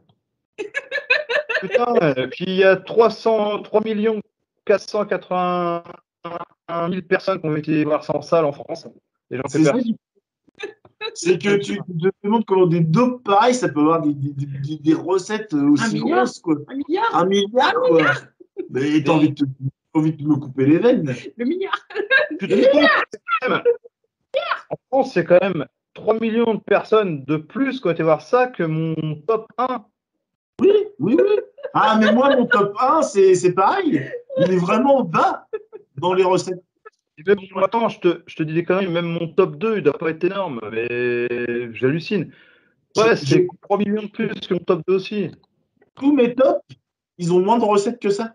Putain, 1.61 1.97
et 2.17 2.29
puis 2.29 2.45
il 2.47 2.55
y 2.55 2.63
a 2.63 2.77
300, 2.77 3.63
3 3.63 3.83
millions 3.83 4.21
481 4.67 5.83
000 6.91 7.03
personnes 7.03 7.41
qui 7.41 7.47
ont 7.49 7.57
été 7.57 7.83
voir 7.83 8.05
ça 8.05 8.15
en 8.17 8.23
salle 8.23 8.45
en 8.45 8.53
France. 8.53 8.87
Et 9.33 9.37
j'en 9.37 9.49
fais 9.49 9.59
C'est 11.15 11.39
que 11.39 11.57
tu 11.57 11.79
te 11.79 11.83
demandes 12.25 12.45
comment 12.45 12.67
des 12.67 12.81
dopes 12.81 13.23
pareils, 13.25 13.55
ça 13.55 13.69
peut 13.69 13.81
avoir 13.81 14.01
des, 14.03 14.15
des- 14.15 14.47
des- 14.47 14.77
des 14.79 14.95
recettes 14.95 15.53
aussi 15.55 15.95
milliard. 15.95 16.19
grosses, 16.21 16.39
quoi. 16.41 16.57
Un 16.69 16.75
milliard, 16.77 17.17
Un 17.17 17.27
milliard, 17.27 17.75
quoi. 17.75 18.03
Mais 18.71 19.03
t'as 19.03 19.13
envie, 19.13 19.31
de 19.31 19.35
te- 19.45 19.51
envie 19.95 20.13
de 20.13 20.27
me 20.27 20.37
couper 20.37 20.67
les 20.67 20.79
veines. 20.79 21.15
le 21.37 21.45
milliard. 21.45 21.79
Tu 22.39 22.49
te 22.49 22.55
quand 23.43 23.49
même- 23.51 23.63
En 24.71 24.77
France, 24.89 25.13
c'est 25.15 25.25
quand 25.25 25.41
même 25.41 25.67
3 25.95 26.19
millions 26.21 26.55
de 26.55 26.61
personnes 26.61 27.25
de 27.25 27.37
plus 27.37 27.81
qui 27.81 27.87
ont 27.89 27.91
été 27.91 28.03
voir 28.03 28.23
ça 28.23 28.47
que 28.47 28.63
mon 28.63 28.95
top 29.27 29.47
1. 29.59 29.85
Oui, 30.61 30.71
oui, 30.99 31.17
oui. 31.19 31.41
Ah, 31.75 31.97
mais 32.01 32.13
moi, 32.13 32.37
mon 32.37 32.47
top 32.47 32.75
1, 32.81 33.03
c'est 33.03 33.35
c'est 33.35 33.53
pareil. 33.53 34.01
Il 34.39 34.53
est 34.53 34.57
vraiment 34.59 35.03
bas 35.03 35.49
dans 35.97 36.15
les 36.15 36.23
recettes. 36.25 36.63
Même, 37.27 37.39
attends, 37.63 37.89
je 37.89 38.01
te, 38.01 38.23
je 38.27 38.37
te 38.37 38.43
dis 38.43 38.55
des 38.55 38.65
conneries, 38.65 38.89
même 38.89 39.07
mon 39.07 39.29
top 39.29 39.57
2, 39.57 39.79
il 39.79 39.83
doit 39.83 39.99
pas 39.99 40.11
être 40.11 40.25
énorme, 40.25 40.61
mais 40.73 41.75
j'hallucine. 41.75 42.33
Ouais, 42.97 43.17
c'est 43.17 43.47
3 43.63 43.79
millions 43.79 44.03
de 44.03 44.09
plus 44.09 44.29
que 44.29 44.55
mon 44.55 44.61
top 44.61 44.83
2 44.87 44.95
aussi. 44.95 45.31
Tous 45.95 46.13
mes 46.13 46.35
tops, 46.35 46.61
ils 47.19 47.33
ont 47.33 47.41
moins 47.41 47.59
de 47.59 47.65
recettes 47.65 48.01
que 48.01 48.11
ça. 48.11 48.35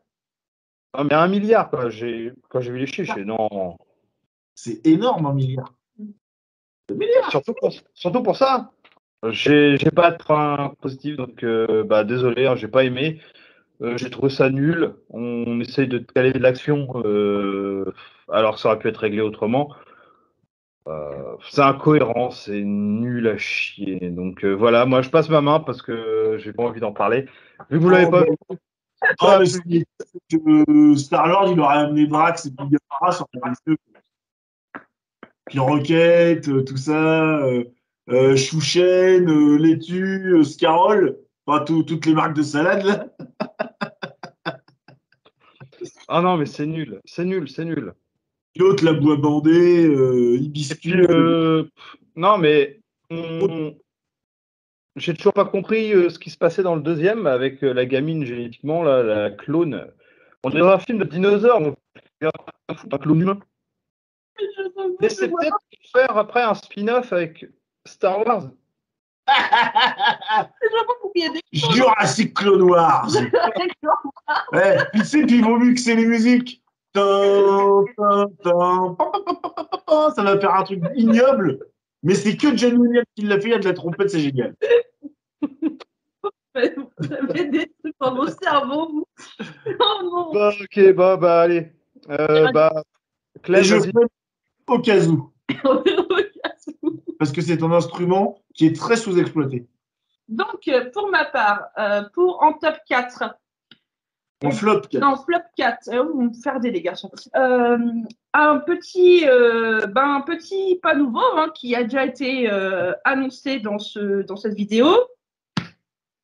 Ah, 0.94 1.04
mais 1.04 1.14
un 1.14 1.28
milliard, 1.28 1.70
quoi. 1.70 1.90
J'ai, 1.90 2.32
quand 2.50 2.62
j'ai 2.62 2.72
vu 2.72 2.80
les 2.80 2.88
chiffres, 2.88 3.14
j'ai 3.16 3.24
dit 3.24 3.28
non. 3.28 3.78
C'est 4.54 4.86
énorme, 4.88 5.26
un 5.26 5.34
milliard. 5.34 5.74
Surtout 7.30 7.54
pour, 7.54 7.74
surtout 7.94 8.24
pour 8.24 8.38
ça. 8.38 8.72
J'ai 9.30 9.78
j'ai 9.78 9.92
pas 9.92 10.12
de 10.12 10.24
point 10.24 10.74
positif, 10.82 11.18
donc 11.18 11.44
euh, 11.44 11.84
bah, 11.84 12.04
désolé, 12.04 12.46
hein, 12.46 12.56
j'ai 12.56 12.68
pas 12.68 12.84
aimé. 12.84 13.20
Euh, 13.82 13.98
j'ai 13.98 14.10
trouvé 14.10 14.30
ça 14.30 14.50
nul. 14.50 14.96
On 15.10 15.60
essaye 15.60 15.88
de 15.88 15.98
caler 15.98 16.32
de 16.32 16.40
l'action, 16.40 16.88
euh, 17.04 17.92
alors 18.32 18.56
que 18.56 18.62
ça 18.62 18.70
aurait 18.70 18.80
pu 18.80 18.88
être 18.88 18.98
réglé 18.98 19.22
autrement. 19.22 19.74
Euh, 20.88 21.36
c'est 21.50 21.62
incohérent, 21.62 22.30
c'est 22.30 22.62
nul 22.62 23.28
à 23.28 23.38
chier. 23.38 24.12
Donc 24.12 24.44
euh, 24.46 24.54
voilà, 24.54 24.86
moi 24.86 25.02
je 25.02 25.10
passe 25.10 25.30
ma 25.30 25.42
main 25.42 25.60
parce 25.60 25.82
que 25.82 26.38
j'ai 26.40 26.54
pas 26.54 26.64
envie 26.64 26.80
d'en 26.80 26.94
parler. 26.94 27.26
Vu 27.70 27.78
que 27.80 27.84
vous 27.84 27.90
l'avez 27.90 28.06
Oh, 28.06 28.12
pas 28.12 28.24
bah, 29.20 29.40
vu, 29.44 29.84
Ah, 30.00 30.04
que 30.32 30.96
Star-Lord, 30.96 31.52
il 31.52 31.60
aurait 31.60 31.78
amené 31.78 32.08
Drax 32.08 32.46
et 32.46 32.50
été 32.50 32.64
mieux. 32.66 33.78
Puis 35.48 35.60
Rocket, 35.60 36.48
euh, 36.50 36.64
tout 36.64 36.78
ça, 36.78 37.38
euh, 37.40 37.66
euh, 38.10 38.36
Chouchen, 38.36 39.28
euh, 39.30 39.58
Laitue, 39.58 40.36
euh, 40.38 40.44
Scarole, 40.44 41.18
enfin 41.46 41.64
tout- 41.66 41.84
toutes 41.84 42.06
les 42.06 42.14
marques 42.14 42.36
de 42.36 42.42
salade 42.44 42.84
là. 42.84 43.08
Ah 46.08 46.22
non, 46.22 46.38
mais 46.38 46.46
c'est 46.46 46.66
nul, 46.66 47.02
c'est 47.06 47.26
nul, 47.26 47.48
c'est 47.50 47.66
nul. 47.66 47.94
L'autre, 48.58 48.86
la 48.86 48.94
bois 48.94 49.18
bandée, 49.18 49.86
euh, 49.86 50.38
Hibiscus. 50.38 50.96
euh, 51.10 51.64
pff, 51.64 51.96
non, 52.16 52.38
mais 52.38 52.80
on- 53.10 53.76
j'ai 54.96 55.14
toujours 55.14 55.34
pas 55.34 55.44
compris 55.46 55.92
euh, 55.94 56.10
ce 56.10 56.18
qui 56.18 56.30
se 56.30 56.38
passait 56.38 56.64
dans 56.64 56.76
le 56.76 56.82
deuxième 56.82 57.28
avec 57.28 57.62
euh, 57.64 57.74
la 57.74 57.86
gamine 57.86 58.26
génétiquement, 58.26 58.82
là, 58.84 59.04
la 59.04 59.30
clone. 59.32 59.92
On 60.44 60.52
est 60.52 60.60
dans 60.60 60.70
un 60.70 60.80
film 60.80 61.00
de 61.00 61.04
dinosaures, 61.04 61.60
on 61.62 61.76
un 62.92 62.98
clone 62.98 63.22
humain. 63.22 63.40
Mais 65.02 65.10
c'est 65.10 65.28
peut-être 65.30 65.58
faire 65.92 66.18
après 66.18 66.42
un 66.44 66.54
spin-off 66.54 67.12
avec 67.12 67.46
Star 67.86 68.26
Wars. 68.26 68.50
Jurassic 71.52 72.34
Clone 72.34 72.62
Wars. 72.64 73.10
Ouais, 74.52 74.78
puis 74.92 75.02
tu 75.02 75.06
sais, 75.08 75.22
puis 75.26 75.36
ils 75.38 75.44
vont 75.44 75.58
mixer 75.58 75.96
les 75.96 76.06
musiques. 76.08 76.64
Ça 80.16 80.24
va 80.24 80.40
faire 80.40 80.56
un 80.56 80.64
truc 80.64 80.82
ignoble. 80.96 81.60
Mais 82.04 82.16
c'est 82.16 82.38
que 82.38 82.56
John 82.56 82.78
Williams 82.78 83.06
qui 83.16 83.24
l'a 83.24 83.40
fait, 83.40 83.48
il 83.48 83.52
y 83.52 83.56
a 83.56 83.60
de 83.60 83.66
la 83.66 83.74
trompette, 83.74 84.10
c'est 84.10 84.20
génial. 84.20 84.56
Vous 86.56 87.14
avez 87.14 87.46
des 87.50 87.72
trucs 87.80 87.96
dans 88.00 88.16
vos 88.16 88.28
cerveaux, 88.28 88.90
vous. 88.90 89.06
Oh 89.68 90.04
non. 90.04 90.32
Bah, 90.34 90.52
ok, 90.62 90.94
bah, 90.94 91.18
bah 91.18 91.42
allez. 91.42 91.72
Euh, 92.10 92.52
bah, 92.52 92.84
Et 93.50 93.64
je 93.64 93.80
fais 93.80 93.92
au 94.68 94.80
cas 94.80 95.06
où, 95.06 95.34
parce 97.20 97.32
que 97.32 97.42
c'est 97.42 97.62
un 97.64 97.72
instrument 97.72 98.40
qui 98.54 98.68
est 98.68 98.76
très 98.76 98.96
sous-exploité. 98.96 99.68
Donc, 100.28 100.68
euh, 100.68 100.90
pour 100.92 101.10
ma 101.10 101.26
part, 101.26 101.66
euh, 101.78 102.04
pour 102.14 102.42
en 102.42 102.54
top 102.54 102.76
4, 102.88 103.36
En 104.44 104.52
flop, 104.52 104.82
Kat. 104.92 105.00
non, 105.00 105.16
flop 105.16 105.40
4, 105.58 105.88
euh, 105.94 106.04
vous 106.04 106.22
me 106.24 106.34
faire 106.34 106.60
des 106.60 106.70
les 106.72 106.82
garçons. 106.82 107.10
Euh, 107.36 107.78
un 108.34 108.58
petit, 108.60 109.24
euh, 109.28 109.86
ben, 109.88 110.16
un 110.16 110.22
petit 110.22 110.78
pas 110.82 110.94
nouveau 110.94 111.22
hein, 111.38 111.50
qui 111.56 111.74
a 111.76 111.84
déjà 111.84 112.06
été 112.06 112.52
euh, 112.52 112.92
annoncé 113.06 113.60
dans, 113.60 113.80
ce, 113.80 114.24
dans 114.24 114.36
cette 114.36 114.54
vidéo. 114.56 114.88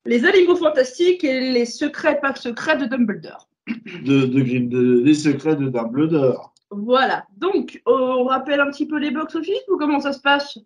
Les 0.06 0.26
animaux 0.26 0.56
fantastiques 0.56 1.24
et 1.24 1.52
les 1.52 1.66
secrets 1.66 2.20
pas 2.20 2.36
secrets 2.36 2.78
de 2.78 2.86
Dumbledore. 2.86 3.48
de, 3.68 4.26
de, 4.26 4.42
de- 4.68 5.02
des 5.02 5.14
secrets 5.14 5.56
de 5.56 5.70
Dumbledore. 5.70 6.54
Voilà. 6.70 7.26
Donc, 7.38 7.82
on 7.86 8.26
rappelle 8.26 8.60
un 8.60 8.72
petit 8.72 8.88
peu 8.88 8.98
les 8.98 9.12
box-office 9.12 9.62
ou 9.70 9.78
comment 9.78 10.00
ça 10.00 10.12
se 10.14 10.22
passe? 10.22 10.58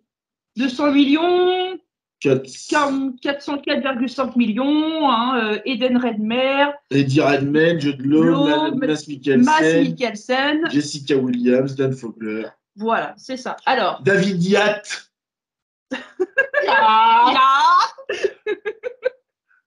200 0.56 0.92
millions, 0.92 1.20
4... 1.20 1.78
40 1.78 1.85
404,5 2.34 4.36
millions, 4.36 5.08
hein, 5.10 5.38
euh, 5.42 5.58
Eden 5.64 5.96
Redmer, 5.96 6.66
Eddie 6.90 7.20
Redmayne, 7.20 7.80
Jude 7.80 8.04
Law, 8.04 8.22
Law, 8.24 8.46
Ma- 8.46 8.70
Ma- 8.70 8.86
Mads 8.86 9.06
Mikkelsen, 9.08 9.44
Mass 9.44 9.62
Mikkelsen. 9.62 10.68
Jessica 10.70 11.16
Williams, 11.16 11.74
Dan 11.76 11.92
Fogler, 11.92 12.46
Voilà, 12.76 13.14
c'est 13.16 13.36
ça. 13.36 13.56
Alors, 13.66 14.02
David 14.02 14.42
Yatt. 14.42 15.10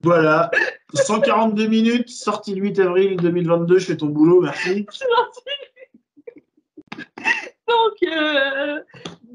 Voilà. 0.02 0.50
142 0.94 1.68
minutes, 1.68 2.08
sortie 2.10 2.56
le 2.56 2.62
8 2.62 2.80
avril 2.80 3.18
2022. 3.18 3.80
Je 3.80 3.86
fais 3.86 3.98
ton 3.98 4.06
boulot, 4.08 4.40
merci. 4.42 4.86
donc, 7.68 7.94
euh, 8.04 8.80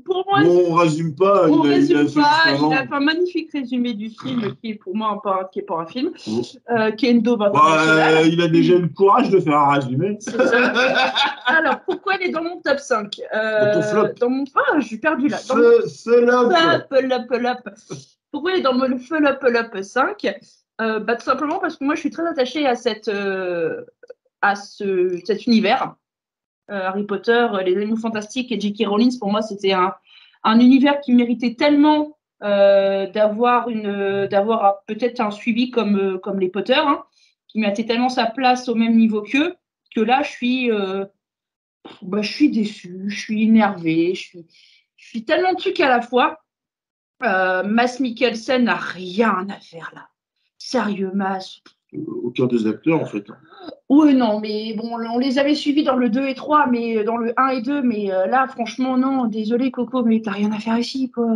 pour 0.04 0.24
moi, 0.28 0.42
Bon, 0.44 0.64
on 0.68 0.74
résume 0.74 1.14
pas. 1.14 1.48
on 1.48 1.64
il 1.64 1.72
a, 1.72 1.76
il 1.78 1.94
a 1.96 1.98
résume 2.00 2.22
pas. 2.22 2.30
Il 2.68 2.72
a 2.74 2.86
fait 2.86 2.94
un 2.94 3.00
magnifique 3.00 3.50
résumé 3.52 3.94
du 3.94 4.10
film 4.10 4.54
qui 4.62 4.70
est 4.70 4.74
pour 4.74 4.94
moi 4.96 5.08
un 5.10 5.16
pas, 5.18 5.48
qui 5.52 5.58
est 5.60 5.62
pas 5.62 5.78
un 5.80 5.86
film, 5.86 6.12
Bon. 6.26 6.42
euh, 6.70 6.90
Bah, 7.36 7.46
internationale. 7.48 8.14
euh, 8.16 8.26
il 8.28 8.40
a 8.42 8.48
déjà 8.48 8.74
eu 8.74 8.82
le 8.82 8.88
courage 8.88 9.30
de 9.30 9.40
faire 9.40 9.58
un 9.58 9.72
résumé. 9.74 10.16
Ça. 10.20 10.32
Alors, 11.46 11.80
pourquoi 11.86 12.14
elle 12.16 12.28
est 12.28 12.32
dans 12.32 12.42
mon 12.42 12.60
top 12.60 12.78
5 12.78 13.20
euh, 13.34 13.60
Dans 13.66 13.80
ton 13.80 13.82
flop. 13.82 14.08
Dans 14.20 14.30
mon. 14.30 14.44
Ah, 14.54 14.78
je 14.80 14.86
suis 14.86 14.98
perdue 14.98 15.28
là. 15.28 15.38
Dans 15.48 15.56
mon. 15.56 15.62
Pourquoi 18.30 18.52
il 18.52 18.58
est 18.58 18.62
dans 18.62 18.74
mon 18.74 18.98
flop, 18.98 19.18
flop 19.40 19.82
5 19.82 20.26
Euh, 20.80 20.98
bah, 21.00 21.16
Tout 21.16 21.24
simplement 21.24 21.58
parce 21.60 21.76
que 21.76 21.84
moi, 21.84 21.94
je 21.94 22.00
suis 22.00 22.10
très 22.10 22.26
attachée 22.26 22.66
à, 22.66 22.74
cette, 22.74 23.08
euh, 23.08 23.82
à 24.42 24.56
ce, 24.56 25.18
cet 25.24 25.46
univers. 25.46 25.94
Euh, 26.70 26.86
Harry 26.86 27.04
Potter, 27.04 27.46
euh, 27.52 27.62
les 27.62 27.76
animaux 27.76 27.96
fantastiques 27.96 28.50
et 28.50 28.58
J.K. 28.58 28.86
Rowling, 28.86 29.18
pour 29.18 29.30
moi, 29.30 29.42
c'était 29.42 29.72
un, 29.72 29.94
un 30.44 30.58
univers 30.60 31.00
qui 31.00 31.12
méritait 31.12 31.54
tellement 31.54 32.16
euh, 32.42 33.06
d'avoir 33.10 33.68
d'avoir 34.28 34.82
peut-être 34.86 35.20
un 35.20 35.30
suivi 35.30 35.70
comme, 35.70 36.18
comme 36.20 36.40
les 36.40 36.48
Potter, 36.48 36.74
hein, 36.74 37.04
qui 37.48 37.58
méritait 37.58 37.84
tellement 37.84 38.08
sa 38.08 38.26
place 38.26 38.68
au 38.68 38.74
même 38.74 38.96
niveau 38.96 39.22
qu'eux, 39.22 39.56
que 39.94 40.00
là, 40.00 40.22
je 40.22 40.30
suis, 40.30 40.70
bah, 42.02 42.22
je 42.22 42.32
suis 42.32 42.50
déçue, 42.50 43.04
je 43.08 43.20
suis 43.20 43.42
énervée, 43.44 44.14
je 44.14 44.20
suis, 44.20 44.46
je 44.96 45.06
suis 45.06 45.24
tellement 45.24 45.52
de 45.52 45.58
trucs 45.58 45.80
à 45.80 45.88
la 45.88 46.00
fois. 46.00 46.40
Mass 47.20 48.00
Mikkelsen 48.00 48.64
n'a 48.64 48.76
rien 48.76 49.46
à 49.48 49.60
faire 49.60 49.92
là. 49.94 50.08
Sérieux, 50.58 51.12
Mass. 51.14 51.60
Aucun 52.24 52.46
des 52.46 52.66
acteurs, 52.66 53.00
en 53.00 53.06
fait. 53.06 53.24
Oui, 53.88 54.14
non, 54.14 54.40
mais 54.40 54.74
bon, 54.74 54.90
on 55.12 55.18
les 55.18 55.38
avait 55.38 55.54
suivis 55.54 55.84
dans 55.84 55.96
le 55.96 56.08
2 56.08 56.26
et 56.28 56.34
3, 56.34 56.66
mais 56.66 56.98
euh, 56.98 57.04
dans 57.04 57.16
le 57.16 57.32
1 57.36 57.48
et 57.48 57.62
2, 57.62 57.82
mais 57.82 58.10
euh, 58.12 58.26
là, 58.26 58.46
franchement, 58.48 58.96
non, 58.96 59.26
désolé, 59.26 59.70
Coco, 59.70 60.02
mais 60.02 60.20
t'as 60.22 60.32
rien 60.32 60.50
à 60.52 60.58
faire 60.58 60.78
ici, 60.78 61.10
quoi. 61.10 61.26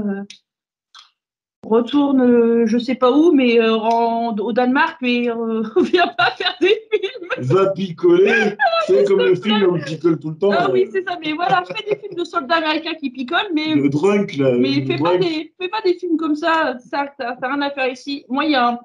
Retourne, 1.67 2.21
euh, 2.23 2.67
je 2.67 2.79
sais 2.79 2.95
pas 2.95 3.11
où, 3.11 3.33
mais 3.33 3.61
en- 3.61 4.35
au 4.37 4.53
Danemark, 4.53 4.97
mais 5.03 5.29
euh, 5.29 5.63
viens 5.93 6.07
pas 6.17 6.31
faire 6.31 6.55
des 6.61 6.69
films. 6.91 7.29
Va 7.39 7.71
picoler. 7.73 8.33
C'est 8.87 9.05
comme 9.05 9.19
le 9.19 9.35
film 9.35 9.65
où 9.65 9.77
il 9.77 9.85
picole 9.85 10.19
tout 10.19 10.31
le 10.31 10.39
temps. 10.39 10.51
Ah 10.53 10.71
oui, 10.73 10.89
c'est 10.91 11.03
ça, 11.07 11.19
mais 11.23 11.35
voilà, 11.35 11.63
fais 11.67 11.85
des 11.91 12.01
films 12.01 12.15
de 12.17 12.25
soldats 12.25 12.57
américains 12.57 12.95
qui 12.95 13.11
picolent, 13.11 13.51
mais 13.55 13.75
Le 13.75 13.91
drunk, 13.91 14.37
là. 14.39 14.53
Mais 14.57 14.83
fais 14.87 14.97
pas, 14.97 15.19
des, 15.19 15.53
fais 15.61 15.69
pas 15.69 15.83
des 15.85 15.95
films 15.95 16.17
comme 16.17 16.35
ça, 16.37 16.77
ça 16.79 17.07
t'as 17.19 17.37
t'as 17.37 17.49
rien 17.53 17.61
à 17.61 17.71
faire 17.71 17.89
ici. 17.93 18.25
Moi, 18.31 18.47
il 18.47 18.53
y 18.53 18.55
a 18.55 18.69
un. 18.69 18.79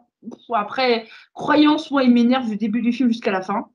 Après, 0.53 1.05
Croyance, 1.33 1.91
moi, 1.91 2.03
il 2.03 2.11
m'énerve 2.13 2.49
du 2.49 2.57
début 2.57 2.81
du 2.81 2.91
film 2.91 3.09
jusqu'à 3.09 3.31
la 3.31 3.41
fin. 3.41 3.67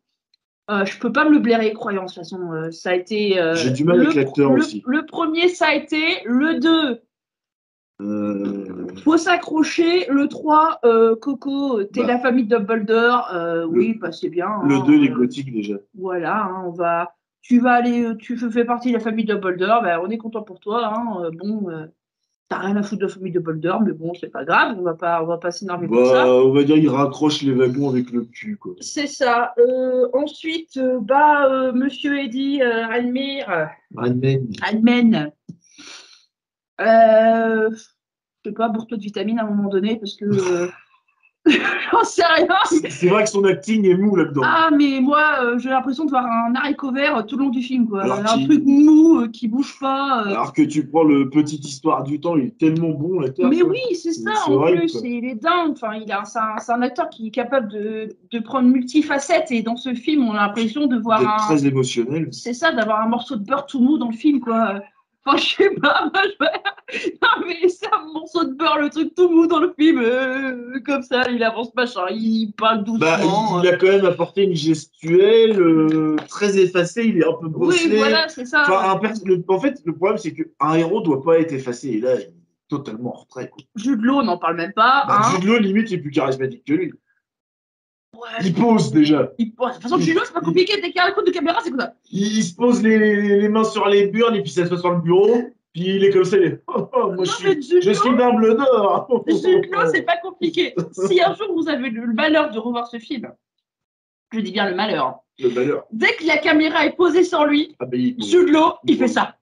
Euh, 0.71 0.85
je 0.85 0.99
peux 0.99 1.11
pas 1.13 1.25
me 1.25 1.31
le 1.31 1.39
blairer, 1.39 1.73
Croyance, 1.73 2.15
de 2.15 2.21
toute 2.21 2.25
façon. 2.31 2.53
euh, 2.53 2.71
ça 2.71 2.91
a 2.91 2.95
été. 2.95 3.41
euh, 3.41 3.55
J'ai 3.55 3.71
du 3.71 3.85
mal 3.85 3.97
le, 3.99 4.03
avec 4.05 4.15
l'acteur 4.17 4.51
aussi. 4.53 4.83
Le 4.87 5.07
premier, 5.07 5.49
ça 5.49 5.69
a 5.69 5.75
été. 5.75 6.23
Le 6.27 6.61
2, 6.61 7.01
Euh, 8.01 8.87
faut 9.03 9.17
s'accrocher. 9.17 10.07
Le 10.09 10.29
3, 10.29 10.81
euh, 10.85 11.17
Coco, 11.17 11.83
t'es 11.85 12.03
Bah. 12.03 12.07
la 12.09 12.19
famille 12.21 12.45
Dumbledore. 12.45 13.29
Oui, 13.71 13.95
bah, 13.95 14.13
c'est 14.13 14.29
bien. 14.29 14.49
le 14.65 14.77
hein, 14.77 14.85
2, 14.87 14.95
il 14.95 15.05
est 15.07 15.11
euh, 15.11 15.15
gothique 15.15 15.53
déjà. 15.53 15.75
voilà, 15.95 16.45
hein, 16.45 16.63
on 16.67 16.71
va. 16.71 17.15
Tu 17.41 17.61
vas 17.61 17.73
aller, 17.73 18.13
tu 18.19 18.37
fais 18.37 18.65
partie 18.65 18.89
de 18.91 18.95
la 18.95 19.01
famille 19.01 19.25
Dumbledore, 19.25 19.81
ben, 19.83 20.01
on 20.05 20.11
est 20.11 20.19
content 20.19 20.43
pour 20.43 20.61
toi. 20.61 20.93
Hein, 20.95 21.31
bon, 21.39 21.67
t'as 22.49 22.59
rien 22.59 22.77
à 22.77 22.83
foutre 22.83 23.03
de 23.03 23.07
la 23.07 23.13
famille 23.13 23.33
Dumbledore, 23.33 23.83
mais 23.83 23.93
bon, 23.93 24.13
c'est 24.15 24.31
pas 24.31 24.45
grave, 24.45 24.77
on 24.79 24.83
va 24.83 24.95
pas, 24.95 25.23
on 25.23 25.27
va 25.27 25.39
pas 25.39 25.51
s'énerver 25.51 25.87
pour 25.87 26.07
ça. 26.07 26.25
Bah, 26.25 26.33
on 26.33 26.53
va 26.53 26.63
dire 26.63 26.77
il 26.77 26.89
raccroche 26.89 27.43
les 27.43 27.53
wagons 27.53 27.91
avec 27.91 28.11
le 28.11 28.25
cul, 28.25 28.57
quoi. 28.57 28.73
C'est 28.81 29.07
ça. 29.07 29.53
Euh, 29.59 30.09
ensuite, 30.15 30.77
euh, 30.79 30.99
bah, 31.01 31.47
euh, 31.51 31.73
Monsieur 31.73 32.19
Eddy 32.19 32.63
euh, 32.63 32.87
Almir. 32.89 33.69
Almen. 33.97 35.33
Euh, 36.81 37.71
je 37.71 38.49
sais 38.51 38.55
pas, 38.55 38.69
bourre-toi 38.69 38.97
de 38.97 39.03
vitamines 39.03 39.39
à 39.39 39.45
un 39.45 39.51
moment 39.51 39.69
donné, 39.69 39.97
parce 39.97 40.15
que. 40.17 40.71
j'en 41.93 42.05
sais 42.05 42.25
rien. 42.25 42.47
C'est 42.91 43.09
vrai 43.09 43.25
que 43.25 43.31
son 43.31 43.45
acting 43.45 43.87
est 43.87 43.97
mou 43.97 44.17
là-dedans. 44.17 44.43
Ah, 44.45 44.71
mais 44.77 45.01
moi, 45.01 45.23
euh, 45.43 45.59
j'ai 45.59 45.71
l'impression 45.71 46.05
de 46.05 46.11
voir 46.11 46.25
un 46.27 46.55
haricot 46.55 46.93
vert 46.93 47.25
tout 47.27 47.37
le 47.37 47.45
long 47.45 47.51
du 47.51 47.63
film, 47.63 47.89
quoi. 47.89 48.03
Alors 48.03 48.19
un 48.19 48.45
truc 48.45 48.63
mou 48.65 49.21
euh, 49.21 49.29
qui 49.29 49.49
bouge 49.49 49.79
pas. 49.81 50.23
euh. 50.27 50.31
Alors 50.31 50.53
que 50.53 50.63
tu 50.63 50.87
prends 50.87 51.05
le 51.05 51.31
Petite 51.31 51.65
Histoire 51.67 52.05
du 52.05 52.21
temps, 52.21 52.37
il 52.37 52.47
est 52.47 52.59
tellement 52.59 52.91
bon 52.91 53.21
l'acteur. 53.21 53.49
Mais 53.49 53.61
quoi. 53.61 53.71
oui, 53.71 53.81
c'est 53.95 54.13
ça, 54.13 54.33
en 54.47 54.53
vrai, 54.57 54.77
plus, 54.77 55.01
il 55.05 55.25
est 55.25 55.35
dingue. 55.43 55.73
Enfin, 55.73 55.95
il 55.95 56.11
a, 56.13 56.25
c'est, 56.25 56.39
un, 56.39 56.59
c'est 56.59 56.73
un 56.73 56.83
acteur 56.83 57.09
qui 57.09 57.29
est 57.29 57.31
capable 57.31 57.69
de, 57.69 58.09
de 58.31 58.39
prendre 58.41 58.69
multifacettes, 58.69 59.51
et 59.51 59.63
dans 59.63 59.77
ce 59.77 59.95
film, 59.95 60.29
on 60.29 60.33
a 60.33 60.47
l'impression 60.47 60.87
de 60.87 60.97
voir 60.99 61.21
D'être 61.21 61.31
un. 61.33 61.47
très 61.55 61.67
émotionnel. 61.67 62.29
C'est 62.33 62.55
ça, 62.55 62.73
d'avoir 62.73 63.01
un 63.03 63.09
morceau 63.09 63.37
de 63.37 63.45
beurre 63.45 63.67
tout 63.67 63.81
mou 63.81 63.99
dans 63.99 64.09
le 64.11 64.17
film, 64.17 64.41
quoi. 64.41 64.81
Enfin, 65.29 65.37
je 65.37 65.55
sais 65.55 65.71
pas, 65.81 66.11
moi, 66.15 66.23
je... 66.25 67.05
Non, 67.23 67.47
mais 67.47 67.69
c'est 67.69 67.87
un 67.93 68.05
morceau 68.13 68.45
de 68.45 68.55
beurre, 68.55 68.79
le 68.79 68.89
truc 68.89 69.15
tout 69.15 69.29
mou 69.29 69.47
dans 69.47 69.61
le 69.61 69.75
film, 69.79 70.01
euh, 70.03 70.81
comme 70.87 71.03
ça, 71.03 71.29
il 71.31 71.43
avance 71.45 71.75
machin, 71.75 72.07
il 72.11 72.53
parle 72.57 72.85
doucement. 72.85 73.07
Bah, 73.07 73.19
il, 73.23 73.65
il 73.65 73.69
a 73.69 73.77
quand 73.77 73.89
même 73.89 74.07
apporté 74.07 74.45
une 74.45 74.55
gestuelle 74.55 75.61
euh, 75.61 76.17
très 76.29 76.59
effacée, 76.59 77.05
il 77.05 77.19
est 77.19 77.27
un 77.27 77.35
peu 77.41 77.49
bosselé. 77.49 77.91
oui, 77.93 77.99
voilà, 77.99 78.29
c'est 78.29 78.47
ça. 78.47 78.63
Enfin, 78.63 78.91
un 78.91 78.97
pers- 78.97 79.13
le- 79.25 79.45
en 79.49 79.61
fait, 79.61 79.81
le 79.85 79.95
problème, 79.95 80.19
c'est 80.19 80.33
qu'un 80.33 80.75
héros 80.75 81.01
doit 81.03 81.23
pas 81.23 81.39
être 81.39 81.53
effacé. 81.53 81.89
Et 81.89 82.01
là, 82.01 82.15
il 82.15 82.21
est 82.23 82.33
totalement 82.69 83.15
en 83.17 83.21
retrait. 83.21 83.49
Quoi. 83.49 83.63
Jude 83.77 84.01
Law, 84.03 84.17
on 84.21 84.23
n'en 84.25 84.39
parle 84.39 84.57
même 84.57 84.73
pas. 84.73 85.05
Bah, 85.07 85.21
hein. 85.25 85.31
Jude 85.35 85.45
Law, 85.45 85.59
limite, 85.59 85.91
il 85.91 85.95
est 85.95 86.03
plus 86.03 86.11
charismatique 86.11 86.65
que 86.67 86.73
lui. 86.73 86.93
Ouais. 88.15 88.29
Il 88.45 88.55
pose 88.55 88.91
déjà. 88.91 89.33
Il- 89.39 89.55
bon, 89.55 89.69
de 89.69 89.73
toute 89.75 89.83
façon, 89.83 89.97
Law, 89.97 90.03
c'est 90.25 90.33
pas 90.33 90.41
compliqué, 90.41 90.75
dès 90.81 90.89
qu'il 90.91 90.97
y 90.97 90.99
a 90.99 91.07
un 91.07 91.13
coup 91.13 91.23
de 91.23 91.31
caméra, 91.31 91.61
c'est 91.63 91.71
comme 91.71 91.81
ça. 91.81 91.95
Il, 92.11 92.39
il 92.39 92.43
se 92.43 92.55
pose 92.55 92.83
les, 92.83 92.99
les- 92.99 93.41
les 93.41 93.49
mains 93.49 93.65
sur 93.65 93.87
les 93.89 94.07
burnes 94.09 94.35
et 94.35 94.43
puis 94.43 94.51
ça 94.51 94.65
se 94.65 94.71
passe 94.71 94.81
sur 94.81 94.91
le 94.91 95.01
bureau. 95.01 95.43
Puis 95.75 95.85
il 95.97 96.05
est 96.05 96.11
comme 96.11 96.25
ça. 96.25 96.39
Oh, 96.67 96.89
oh, 96.95 97.07
moi, 97.13 97.17
Non, 97.17 97.25
je 97.25 97.61
suis, 97.61 97.83
je 97.83 97.91
suis 97.93 98.17
d'un 98.17 98.33
bleu 98.35 98.55
d'or. 98.55 99.07
Law, 99.27 99.91
c'est 99.93 100.03
pas 100.03 100.17
compliqué. 100.17 100.75
Si 100.93 101.21
un 101.23 101.35
jour 101.35 101.53
vous 101.55 101.69
avez 101.69 101.91
le 101.91 102.07
malheur 102.13 102.51
de 102.51 102.59
revoir 102.59 102.87
ce 102.89 102.99
film, 102.99 103.31
je 104.33 104.41
dis 104.41 104.51
bien 104.53 104.69
le 104.69 104.75
malheur, 104.75 105.21
Le 105.39 105.51
malheur. 105.51 105.85
dès 105.93 106.15
que 106.17 106.25
la 106.27 106.39
caméra 106.39 106.87
est 106.87 106.97
posée 106.97 107.23
sur 107.25 107.45
lui, 107.45 107.77
Ah, 107.79 107.87
ben, 107.87 108.01
il, 108.01 108.17
pose. 108.17 108.31
Jude 108.31 108.49
Law, 108.49 108.75
il 108.85 108.97
fait 108.97 109.09
ça. 109.09 109.37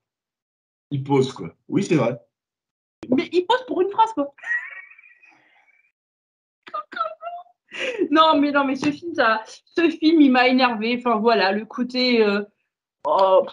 il 0.90 1.02
pose, 1.02 1.32
quoi. 1.32 1.54
Oui, 1.68 1.82
c'est 1.84 1.94
vrai. 1.96 2.18
Mais 3.08 3.28
il 3.32 3.46
pose 3.46 3.64
pour 3.66 3.80
une 3.80 3.90
phrase, 3.90 4.12
quoi. 4.14 4.32
non, 8.10 8.38
mais 8.40 8.52
non, 8.52 8.64
mais 8.64 8.76
ce 8.76 8.90
film, 8.90 9.14
ça, 9.14 9.42
ce 9.46 9.88
film, 9.90 10.20
il 10.20 10.30
m'a 10.30 10.48
énervé. 10.48 10.96
Enfin 10.98 11.16
voilà, 11.16 11.52
le 11.52 11.64
côté, 11.64 12.22
euh, 12.22 12.42
oh, 13.06 13.46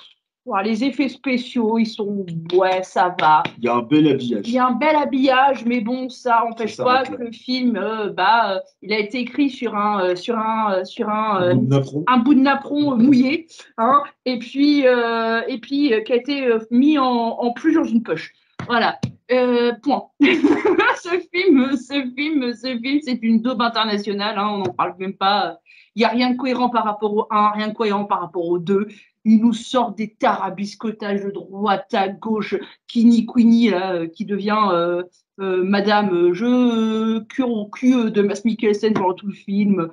les 0.63 0.83
effets 0.83 1.09
spéciaux, 1.09 1.77
ils 1.77 1.85
sont, 1.85 2.25
ouais, 2.53 2.83
ça 2.83 3.15
va. 3.19 3.43
Il 3.57 3.63
y 3.63 3.67
a 3.67 3.75
un 3.75 3.81
bel 3.81 4.07
habillage. 4.07 4.47
Il 4.47 4.53
y 4.53 4.59
a 4.59 4.67
un 4.67 4.73
bel 4.73 4.95
habillage, 4.95 5.65
mais 5.65 5.81
bon, 5.81 6.09
ça 6.09 6.45
empêche 6.45 6.75
Ça 6.75 6.83
pas 6.83 7.03
que 7.03 7.15
le 7.15 7.31
film, 7.31 7.77
euh, 7.77 8.09
bah, 8.09 8.55
euh, 8.55 8.59
il 8.81 8.91
a 8.93 8.99
été 8.99 9.19
écrit 9.19 9.49
sur 9.49 9.75
un, 9.75 10.15
sur 10.15 10.37
un, 10.37 10.83
sur 10.83 11.09
un, 11.09 11.51
Un 11.51 11.55
bout 11.55 11.63
de 11.65 11.69
napperon. 11.69 12.03
un 12.07 12.17
bout 12.17 12.33
de 12.33 12.39
napperon 12.39 12.97
mouillé, 12.97 13.47
hein, 13.77 14.03
et 14.25 14.39
puis, 14.39 14.81
et 14.81 15.57
puis 15.59 15.93
qui 16.05 16.13
a 16.13 16.15
été 16.15 16.49
mis 16.71 16.97
en, 16.97 17.05
en 17.05 17.51
plus 17.51 17.73
dans 17.73 17.83
une 17.83 18.03
poche. 18.03 18.33
Voilà. 18.67 18.99
Euh, 19.31 19.73
point. 19.81 20.03
ce 20.21 21.21
film, 21.31 21.77
ce 21.77 22.11
film, 22.15 22.53
ce 22.53 22.77
film, 22.77 22.99
c'est 23.01 23.19
une 23.21 23.41
daube 23.41 23.61
internationale. 23.61 24.37
hein, 24.37 24.49
on 24.49 24.57
n'en 24.59 24.73
parle 24.73 24.95
même 24.99 25.13
pas. 25.13 25.59
Il 25.95 25.99
n'y 25.99 26.05
a 26.05 26.09
rien 26.09 26.31
de 26.31 26.37
cohérent 26.37 26.69
par 26.69 26.83
rapport 26.83 27.13
au 27.15 27.27
1, 27.29 27.51
rien 27.51 27.67
de 27.69 27.73
cohérent 27.73 28.05
par 28.05 28.19
rapport 28.19 28.47
au 28.47 28.59
2. 28.59 28.87
Il 29.25 29.39
nous 29.39 29.53
sort 29.53 29.93
des 29.93 30.13
tarabiscotages 30.15 31.23
de 31.23 31.31
droite 31.31 31.93
à 31.93 32.09
gauche, 32.09 32.55
Kini 32.87 33.25
Queenie, 33.25 33.73
euh, 33.73 34.07
qui 34.07 34.25
devient 34.25 34.67
euh, 34.71 35.03
Madame 35.37 36.33
Je 36.33 37.19
cure 37.23 37.51
au 37.51 37.67
cul 37.69 38.11
de 38.11 38.21
Mass 38.21 38.43
Mikkelsen 38.43 38.93
pendant 38.93 39.13
tout 39.13 39.27
le 39.27 39.33
film. 39.33 39.89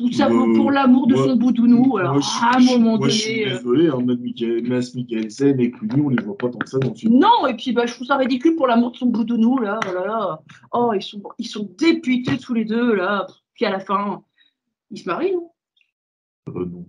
Tout 0.00 0.12
ça 0.12 0.28
pour 0.28 0.70
l'amour 0.70 1.06
de 1.06 1.14
moi- 1.14 1.24
son 1.24 1.36
boudounou. 1.36 1.84
Moi, 1.84 2.00
Alors, 2.00 2.20
je 2.22 2.42
à 2.42 2.56
un 2.56 2.60
moment 2.60 2.96
moi, 2.96 3.08
je 3.08 3.14
suis 3.14 3.40
donné. 3.40 3.52
euh, 3.52 3.56
désolé, 3.58 3.88
hein, 3.88 3.98
Mikkelsen 4.94 5.60
et 5.60 5.70
Clooney, 5.70 6.00
on 6.02 6.08
les 6.08 6.22
voit 6.24 6.38
pas 6.38 6.48
tant 6.48 6.58
que 6.58 6.68
ça 6.70 6.78
dans 6.78 6.88
le 6.88 6.94
film. 6.94 7.18
Non, 7.18 7.46
et 7.46 7.54
puis 7.54 7.72
bah, 7.72 7.84
je 7.84 7.92
trouve 7.92 8.06
ça 8.06 8.16
ridicule 8.16 8.56
pour 8.56 8.66
l'amour 8.66 8.92
de 8.92 8.96
son 8.96 9.06
boudounou, 9.06 9.58
là. 9.58 9.78
Oh, 9.86 9.92
là, 9.94 10.06
là. 10.06 10.40
oh 10.72 10.92
ils, 10.94 11.02
sont, 11.02 11.22
ils 11.38 11.46
sont 11.46 11.68
députés 11.78 12.38
tous 12.38 12.54
les 12.54 12.64
deux, 12.64 12.94
là. 12.94 13.26
Puis 13.52 13.66
à 13.66 13.70
la 13.70 13.80
fin, 13.80 14.22
ils 14.90 14.98
se 14.98 15.06
marient, 15.06 15.34
non? 15.34 15.50
Euh, 16.48 16.64
non. 16.64 16.86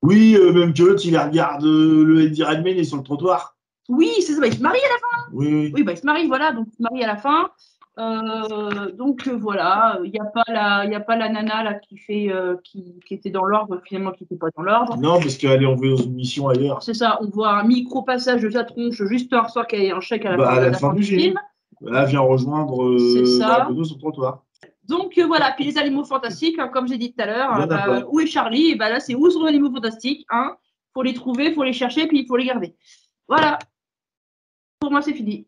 Oui, 0.00 0.34
euh, 0.36 0.54
même 0.54 0.72
que 0.72 0.82
l'autre, 0.82 1.02
il 1.04 1.18
regarde 1.18 1.64
euh, 1.66 2.02
le 2.02 2.22
Eddie 2.22 2.44
Redmayne 2.44 2.78
est 2.78 2.84
sur 2.84 2.96
le 2.96 3.02
trottoir. 3.02 3.56
Oui, 3.90 4.10
c'est 4.20 4.32
ça, 4.32 4.40
bah, 4.40 4.46
ils 4.46 4.54
se 4.54 4.62
marient 4.62 4.78
à 4.78 4.88
la 4.88 4.98
fin. 5.18 5.28
Oui, 5.34 5.52
oui. 5.52 5.72
Oui, 5.74 5.82
bah, 5.82 5.92
ils 5.92 5.98
se 5.98 6.06
marient, 6.06 6.28
voilà, 6.28 6.52
donc 6.52 6.66
ils 6.72 6.76
se 6.76 6.82
marient 6.82 7.04
à 7.04 7.08
la 7.08 7.16
fin. 7.18 7.50
Euh, 7.98 8.90
donc 8.92 9.26
euh, 9.28 9.36
voilà, 9.36 9.98
il 10.02 10.10
n'y 10.10 10.18
a, 10.18 10.24
pas 10.24 10.44
la- 10.48 10.84
il 10.86 10.90
y 10.90 10.94
a 10.94 11.00
pas 11.00 11.14
la 11.14 11.28
nana 11.28 11.62
là 11.62 11.74
qui 11.74 11.98
fait 11.98 12.30
euh, 12.32 12.56
qui, 12.64 12.98
qui 13.06 13.12
était 13.12 13.28
dans 13.28 13.44
l'ordre, 13.44 13.82
finalement 13.84 14.12
qui 14.12 14.24
n'était 14.24 14.36
pas 14.36 14.46
dans 14.56 14.62
l'ordre. 14.62 14.96
Non, 14.96 15.20
parce 15.20 15.36
qu'elle 15.36 15.62
est 15.62 15.66
envoyée 15.66 15.94
dans 15.94 16.02
une 16.02 16.14
mission 16.14 16.48
ailleurs. 16.48 16.82
C'est 16.82 16.94
ça, 16.94 17.18
on 17.20 17.28
voit 17.28 17.50
un 17.58 17.64
micro 17.64 18.02
passage 18.02 18.40
de 18.40 18.48
sa 18.48 18.64
tronche 18.64 19.02
juste 19.04 19.30
un 19.34 19.46
soir 19.48 19.66
qu'il 19.66 19.80
y 19.82 19.86
ait 19.86 19.92
un 19.92 20.00
chèque 20.00 20.24
à 20.24 20.30
la, 20.30 20.36
Bah, 20.38 20.44
fin, 20.46 20.52
à 20.52 20.60
la 20.60 20.70
la 20.70 20.72
fin 20.78 20.88
fin 20.88 20.94
du 20.94 21.02
film. 21.02 21.20
film. 21.20 21.34
Là, 21.82 22.02
elle 22.04 22.08
vient 22.08 22.20
rejoindre 22.20 22.96
ça. 23.38 23.46
Dragono 23.46 23.84
sur 23.84 23.96
le 23.96 24.00
trottoir. 24.00 24.42
Donc 24.88 25.18
voilà, 25.26 25.52
puis 25.54 25.64
les 25.66 25.76
animaux 25.76 26.04
fantastiques, 26.04 26.58
hein, 26.58 26.68
comme 26.68 26.88
j'ai 26.88 26.96
dit 26.96 27.12
tout 27.12 27.22
à 27.22 27.26
l'heure, 27.26 27.50
Il 27.56 27.62
en 27.64 27.66
bah, 27.66 28.04
où 28.08 28.20
est 28.20 28.26
Charlie? 28.26 28.70
Et 28.70 28.74
bah, 28.74 28.88
là, 28.88 29.00
c'est 29.00 29.14
où 29.14 29.28
sont 29.30 29.42
les 29.42 29.48
animaux 29.50 29.70
fantastiques 29.70 30.24
hein? 30.30 30.56
Faut 30.94 31.02
les 31.02 31.12
trouver, 31.14 31.52
faut 31.52 31.62
les 31.64 31.72
chercher, 31.72 32.06
puis 32.06 32.20
il 32.20 32.26
faut 32.26 32.36
les 32.36 32.46
garder. 32.46 32.74
Voilà. 33.28 33.58
Pour 34.80 34.90
moi, 34.90 35.02
c'est 35.02 35.14
fini. 35.14 35.46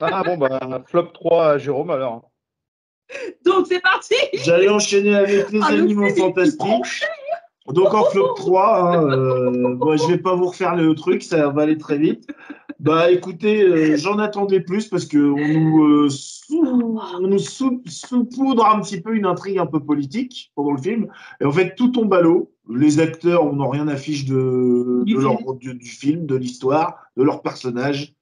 Ah 0.00 0.22
bon, 0.22 0.36
bah, 0.36 0.84
flop 0.86 1.08
3 1.14 1.46
à 1.46 1.58
Jérôme 1.58 1.90
alors. 1.90 2.30
Donc 3.44 3.66
c'est 3.68 3.80
parti 3.80 4.14
J'allais 4.34 4.68
enchaîner 4.68 5.14
avec 5.14 5.50
les 5.50 5.60
Ah, 5.62 5.68
animaux 5.68 6.06
film, 6.06 6.18
fantastiques. 6.18 7.04
Donc 7.72 7.92
en 7.94 8.04
flop 8.04 8.34
3, 8.36 8.92
hein, 8.92 9.10
euh, 9.10 9.74
bon, 9.74 9.96
je 9.96 10.06
vais 10.06 10.18
pas 10.18 10.34
vous 10.34 10.46
refaire 10.48 10.76
le 10.76 10.94
truc, 10.94 11.22
ça 11.22 11.48
va 11.48 11.62
aller 11.62 11.78
très 11.78 11.98
vite. 11.98 12.28
Bah 12.80 13.10
écoutez, 13.10 13.62
euh, 13.62 13.96
j'en 13.96 14.18
attendais 14.18 14.60
plus 14.60 14.86
parce 14.86 15.04
que 15.04 15.18
on 15.18 15.48
nous, 15.48 15.84
euh, 15.84 16.08
on 16.50 17.26
nous 17.26 17.38
sous, 17.38 17.82
saupoudre 17.86 18.64
un 18.66 18.80
petit 18.80 19.00
peu 19.00 19.16
une 19.16 19.26
intrigue 19.26 19.58
un 19.58 19.66
peu 19.66 19.80
politique 19.80 20.52
pendant 20.54 20.72
le 20.72 20.80
film. 20.80 21.08
Et 21.40 21.44
en 21.44 21.50
fait, 21.50 21.74
tout 21.74 21.88
tombe 21.88 22.14
à 22.14 22.20
l'eau. 22.20 22.52
Les 22.70 23.00
acteurs, 23.00 23.44
on 23.44 23.56
n'a 23.56 23.68
rien 23.68 23.88
affiche 23.88 24.26
de, 24.26 25.02
Du 25.04 25.14
de 25.14 25.20
leur, 25.20 25.38
film. 25.38 25.58
du, 25.58 25.74
du 25.74 25.88
film, 25.88 26.26
de 26.26 26.36
l'histoire, 26.36 26.98
de 27.16 27.24
leurs 27.24 27.42
personnages. 27.42 28.14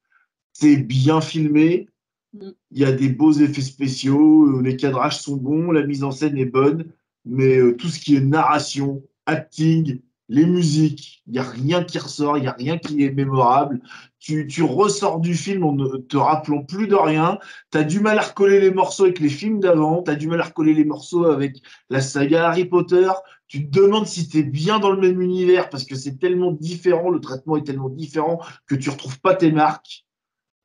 C'est 0.58 0.78
bien 0.78 1.20
filmé. 1.20 1.86
Mm. 2.32 2.48
Il 2.70 2.78
y 2.78 2.86
a 2.86 2.92
des 2.92 3.10
beaux 3.10 3.32
effets 3.32 3.60
spéciaux, 3.60 4.46
euh, 4.46 4.62
les 4.62 4.76
cadrages 4.76 5.20
sont 5.20 5.36
bons, 5.36 5.70
la 5.70 5.86
mise 5.86 6.02
en 6.02 6.10
scène 6.10 6.38
est 6.38 6.46
bonne, 6.46 6.86
mais 7.26 7.58
euh, 7.58 7.76
tout 7.76 7.88
ce 7.88 8.00
qui 8.00 8.16
est 8.16 8.20
narration, 8.20 9.02
acting, 9.26 10.00
les 10.30 10.46
musiques, 10.46 11.22
il 11.26 11.34
n'y 11.34 11.38
a 11.38 11.42
rien 11.42 11.84
qui 11.84 11.98
ressort, 11.98 12.38
il 12.38 12.40
n'y 12.40 12.46
a 12.46 12.56
rien 12.58 12.78
qui 12.78 13.04
est 13.04 13.12
mémorable. 13.12 13.80
Tu, 14.18 14.46
tu 14.46 14.62
ressors 14.62 15.20
du 15.20 15.34
film 15.34 15.62
en 15.62 15.72
ne 15.72 15.98
te 15.98 16.16
rappelant 16.16 16.62
plus 16.62 16.88
de 16.88 16.94
rien. 16.94 17.38
Tu 17.70 17.76
as 17.76 17.84
du 17.84 18.00
mal 18.00 18.18
à 18.18 18.22
recoller 18.22 18.58
les 18.58 18.70
morceaux 18.70 19.04
avec 19.04 19.20
les 19.20 19.28
films 19.28 19.60
d'avant, 19.60 20.02
tu 20.02 20.10
as 20.10 20.14
du 20.16 20.26
mal 20.26 20.40
à 20.40 20.44
recoller 20.44 20.72
les 20.72 20.86
morceaux 20.86 21.26
avec 21.26 21.58
la 21.90 22.00
saga 22.00 22.48
Harry 22.48 22.64
Potter. 22.64 23.10
Tu 23.46 23.68
te 23.68 23.78
demandes 23.78 24.06
si 24.06 24.26
tu 24.26 24.38
es 24.38 24.42
bien 24.42 24.78
dans 24.78 24.90
le 24.90 25.00
même 25.00 25.20
univers 25.20 25.68
parce 25.68 25.84
que 25.84 25.96
c'est 25.96 26.18
tellement 26.18 26.52
différent, 26.52 27.10
le 27.10 27.20
traitement 27.20 27.58
est 27.58 27.64
tellement 27.64 27.90
différent 27.90 28.40
que 28.66 28.74
tu 28.74 28.88
retrouves 28.88 29.20
pas 29.20 29.34
tes 29.34 29.52
marques. 29.52 30.05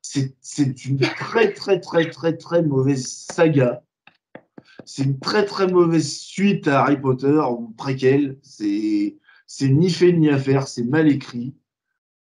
C'est 0.02 0.84
une 0.84 0.98
très, 0.98 1.52
très, 1.52 1.80
très, 1.80 2.10
très, 2.10 2.36
très 2.36 2.62
mauvaise 2.62 3.06
saga. 3.06 3.82
C'est 4.84 5.04
une 5.04 5.18
très, 5.20 5.44
très 5.44 5.68
mauvaise 5.68 6.12
suite 6.18 6.66
à 6.68 6.82
Harry 6.82 7.00
Potter, 7.00 7.40
ou 7.50 7.68
préquel. 7.70 8.38
C'est 8.42 9.16
c'est 9.46 9.68
ni 9.68 9.90
fait 9.90 10.12
ni 10.12 10.28
à 10.28 10.38
faire, 10.38 10.66
c'est 10.66 10.84
mal 10.84 11.08
écrit. 11.08 11.54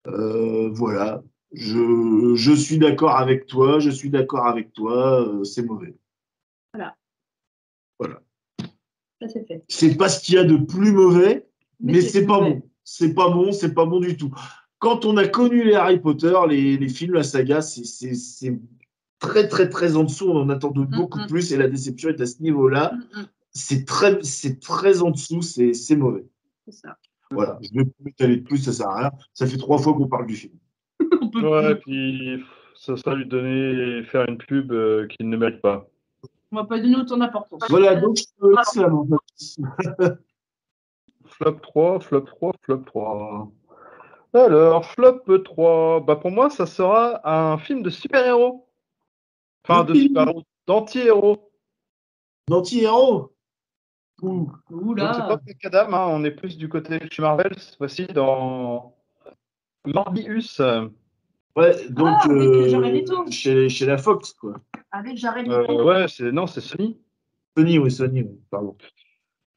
Euh, 0.07 0.69
voilà. 0.73 1.23
Je, 1.53 2.35
je 2.35 2.51
suis 2.51 2.77
d'accord 2.77 3.15
avec 3.15 3.47
toi, 3.47 3.79
je 3.79 3.89
suis 3.89 4.09
d'accord 4.09 4.45
avec 4.47 4.73
toi, 4.73 5.21
euh, 5.25 5.43
c'est 5.43 5.63
mauvais. 5.63 5.95
C'est 9.27 9.47
fait. 9.47 9.63
C'est 9.69 9.95
pas 9.95 10.09
ce 10.09 10.19
qu'il 10.21 10.35
y 10.35 10.37
a 10.37 10.43
de 10.43 10.57
plus 10.57 10.91
mauvais, 10.91 11.47
mais, 11.79 11.93
Mais 11.93 12.01
c'est 12.01 12.09
c'est 12.09 12.25
pas 12.25 12.39
mauvais. 12.41 12.55
bon. 12.55 12.69
C'est 12.83 13.13
pas 13.13 13.29
bon, 13.29 13.51
c'est 13.51 13.73
pas 13.73 13.85
bon 13.85 13.99
du 13.99 14.17
tout. 14.17 14.31
Quand 14.79 15.05
on 15.05 15.17
a 15.17 15.27
connu 15.27 15.63
les 15.63 15.73
Harry 15.75 15.99
Potter, 15.99 16.33
les, 16.49 16.77
les 16.77 16.89
films, 16.89 17.13
la 17.13 17.23
saga, 17.23 17.61
c'est- 17.61 18.59
très, 19.19 19.47
très, 19.47 19.69
très 19.69 19.95
en 19.95 20.03
dessous. 20.03 20.29
On 20.29 20.37
en 20.41 20.49
attend 20.49 20.71
de 20.71 20.83
beaucoup 20.83 21.19
Mhm. 21.19 21.27
plus 21.27 21.51
et 21.53 21.57
la 21.57 21.67
déception 21.67 22.09
est 22.09 22.21
à 22.21 22.25
ce 22.25 22.41
niveau-là. 22.43 22.91
Mm, 22.93 23.19
mm, 23.21 23.25
C'est 23.51 23.85
très, 23.85 24.21
c'est 24.21 24.59
très 24.59 25.01
en 25.01 25.11
dessous, 25.11 25.41
c'est 25.41 25.95
mauvais. 25.95 26.25
c'est 26.65 26.73
ça. 26.73 26.97
Voilà, 27.31 27.57
je 27.61 27.69
vais 27.73 27.85
pas 27.85 27.91
m'étaler 28.03 28.37
de 28.37 28.43
plus, 28.43 28.57
ça 28.57 28.73
sert 28.73 28.87
à 28.89 28.99
rien. 28.99 29.11
Ça 29.33 29.47
fait 29.47 29.57
trois 29.57 29.77
fois 29.79 29.93
qu'on 29.93 30.07
parle 30.07 30.27
du 30.27 30.35
film. 30.35 30.53
Ouais, 31.35 31.75
puis 31.75 32.43
ça 32.75 32.95
sera 32.97 33.15
lui 33.15 33.25
donner, 33.25 34.03
faire 34.03 34.25
une 34.29 34.37
pub 34.37 34.71
euh, 34.71 35.07
qu'il 35.07 35.27
ne 35.29 35.35
mérite 35.37 35.61
pas. 35.61 35.87
On 36.51 36.57
va 36.57 36.65
pas 36.65 36.79
donner 36.79 36.95
autant 36.97 37.17
d'importance. 37.17 37.63
Voilà, 37.69 37.95
donc 37.95 38.17
je 38.17 38.23
te 38.23 38.45
laisse 38.45 38.75
la. 38.75 40.17
Flop 41.25 41.53
3, 41.61 41.99
flop 41.99 42.21
3, 42.21 42.53
flop 42.61 42.77
3. 42.85 43.51
Alors, 44.35 44.85
flop 44.85 45.21
3, 45.43 46.01
bah 46.01 46.15
pour 46.17 46.31
moi, 46.31 46.49
ça 46.49 46.65
sera 46.65 47.21
un 47.29 47.57
film 47.57 47.81
de 47.83 47.89
super-héros. 47.89 48.67
Enfin, 49.67 49.83
de 49.83 49.93
super-héros, 49.95 50.43
d'anti-héros. 50.67 51.51
D'anti-héros 52.47 53.33
Donc, 54.21 54.51
c'est 54.69 54.75
pas 54.75 54.81
Oula. 54.81 55.39
Black 55.43 55.65
Adam, 55.65 55.93
hein, 55.93 56.07
on 56.11 56.23
est 56.23 56.31
plus 56.31 56.57
du 56.57 56.69
côté 56.69 56.99
de 56.99 57.07
chez 57.11 57.21
Marvel, 57.21 57.51
cette 57.57 57.77
fois-ci 57.77 58.05
dans 58.07 58.95
Morbius. 59.85 60.59
Ouais, 61.55 61.87
donc 61.89 62.07
Ah, 62.21 62.25
avec 62.25 62.37
euh, 62.49 62.67
Jared 62.67 62.93
Leto. 62.93 63.31
chez, 63.31 63.69
chez 63.69 63.85
la 63.85 63.97
Fox, 63.97 64.33
quoi. 64.33 64.55
Avec 64.91 65.17
Jared 65.17 65.47
Euh, 65.49 65.61
Leto. 65.61 65.83
ouais, 65.85 66.07
c'est 66.09 66.31
non, 66.31 66.47
c'est 66.47 66.61
Sony. 66.61 66.99
Sony, 67.57 67.79
oui, 67.79 67.89
Sony, 67.89 68.21
oui, 68.23 68.39
pardon. 68.51 68.75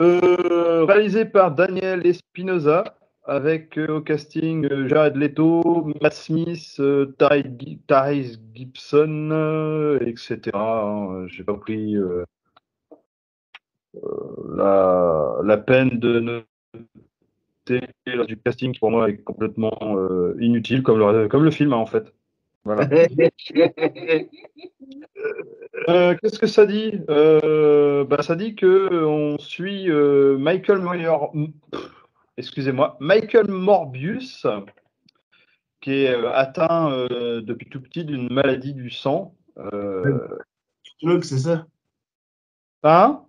Euh, 0.01 0.85
réalisé 0.85 1.25
par 1.25 1.51
Daniel 1.51 2.07
Espinosa, 2.07 2.98
avec 3.29 3.79
euh, 3.79 3.99
au 3.99 4.01
casting 4.01 4.67
euh, 4.73 4.89
Jared 4.89 5.15
Leto, 5.17 5.93
Matt 6.01 6.15
Smith, 6.15 6.77
euh, 6.81 7.15
Tyrese 7.87 8.41
Gibson, 8.55 9.29
euh, 9.31 9.99
etc. 10.01 10.39
hein. 10.55 11.27
J'ai 11.29 11.45
pas 11.45 11.55
pris 11.55 11.95
la, 14.57 15.37
la 15.45 15.57
peine 15.59 16.01
de 16.01 16.21
noter 16.21 16.47
du 18.07 18.37
casting 18.39 18.73
qui 18.73 18.81
pour 18.81 18.91
moi 18.91 19.11
est 19.11 19.19
complètement 19.19 19.79
inutile, 20.41 20.83
comme 20.83 20.99
le, 20.99 21.29
comme 21.29 21.45
le 21.45 21.51
film 21.51 21.75
hein, 21.75 21.77
en 21.77 21.87
fait. 21.87 22.13
Voilà. 22.65 22.87
Qu'est-ce 25.87 26.39
que 26.39 26.47
ça 26.47 26.65
dit? 26.67 27.01
Bah, 27.07 28.23
Ça 28.23 28.37
dit 28.37 28.55
que 28.55 29.05
on 29.05 29.39
suit 29.39 29.91
Michael 29.91 30.81
Moyer, 30.81 31.11
excusez-moi, 32.39 32.97
Michael 33.01 33.51
Morbius, 33.51 34.47
qui 35.81 35.93
est 35.93 36.15
euh, 36.15 36.33
atteint 36.33 36.91
euh, 36.91 37.43
depuis 37.43 37.69
tout 37.69 37.81
petit 37.81 38.05
d'une 38.05 38.33
maladie 38.33 38.73
du 38.73 38.91
sang. 38.91 39.35
Euh, 39.59 40.29
Hématologue, 41.03 41.25
c'est 41.25 41.39
ça? 41.39 41.67
Hein? 42.85 43.23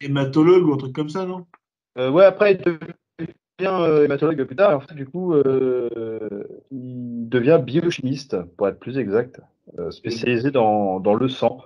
Hématologue 0.00 0.66
ou 0.66 0.74
un 0.74 0.76
truc 0.76 0.94
comme 0.94 1.08
ça, 1.08 1.26
non? 1.26 1.46
Euh, 1.98 2.10
ouais, 2.10 2.24
après, 2.24 2.52
il 2.52 2.58
devient 3.58 4.04
hématologue 4.04 4.44
plus 4.44 4.56
tard. 4.56 4.72
Et 4.72 4.74
en 4.74 4.80
fait, 4.80 4.94
du 4.94 5.06
coup, 5.06 5.34
il 5.36 7.28
devient 7.28 7.60
biochimiste, 7.62 8.40
pour 8.56 8.68
être 8.68 8.78
plus 8.78 8.98
exact, 8.98 9.40
spécialisé 9.90 10.50
dans, 10.50 11.00
dans 11.00 11.14
le 11.14 11.28
sang. 11.28 11.62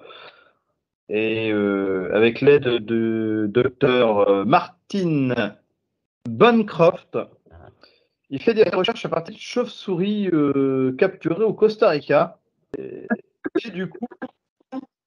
Et 1.09 1.53
avec 1.53 2.41
l'aide 2.41 2.65
de 2.65 3.47
docteur 3.49 4.29
euh, 4.29 4.45
Martin 4.45 5.55
Bancroft, 6.29 7.19
il 8.31 8.41
fait 8.41 8.55
des 8.55 8.65
recherches 8.65 9.05
à 9.05 9.09
partir 9.09 9.35
de 9.35 9.41
chauves-souris 9.41 10.29
euh, 10.33 10.95
capturées 10.97 11.45
au 11.45 11.53
Costa 11.53 11.91
Rica. 11.91 12.39
Et, 12.79 13.07
et 13.65 13.71
du 13.71 13.89
coup, 13.89 14.07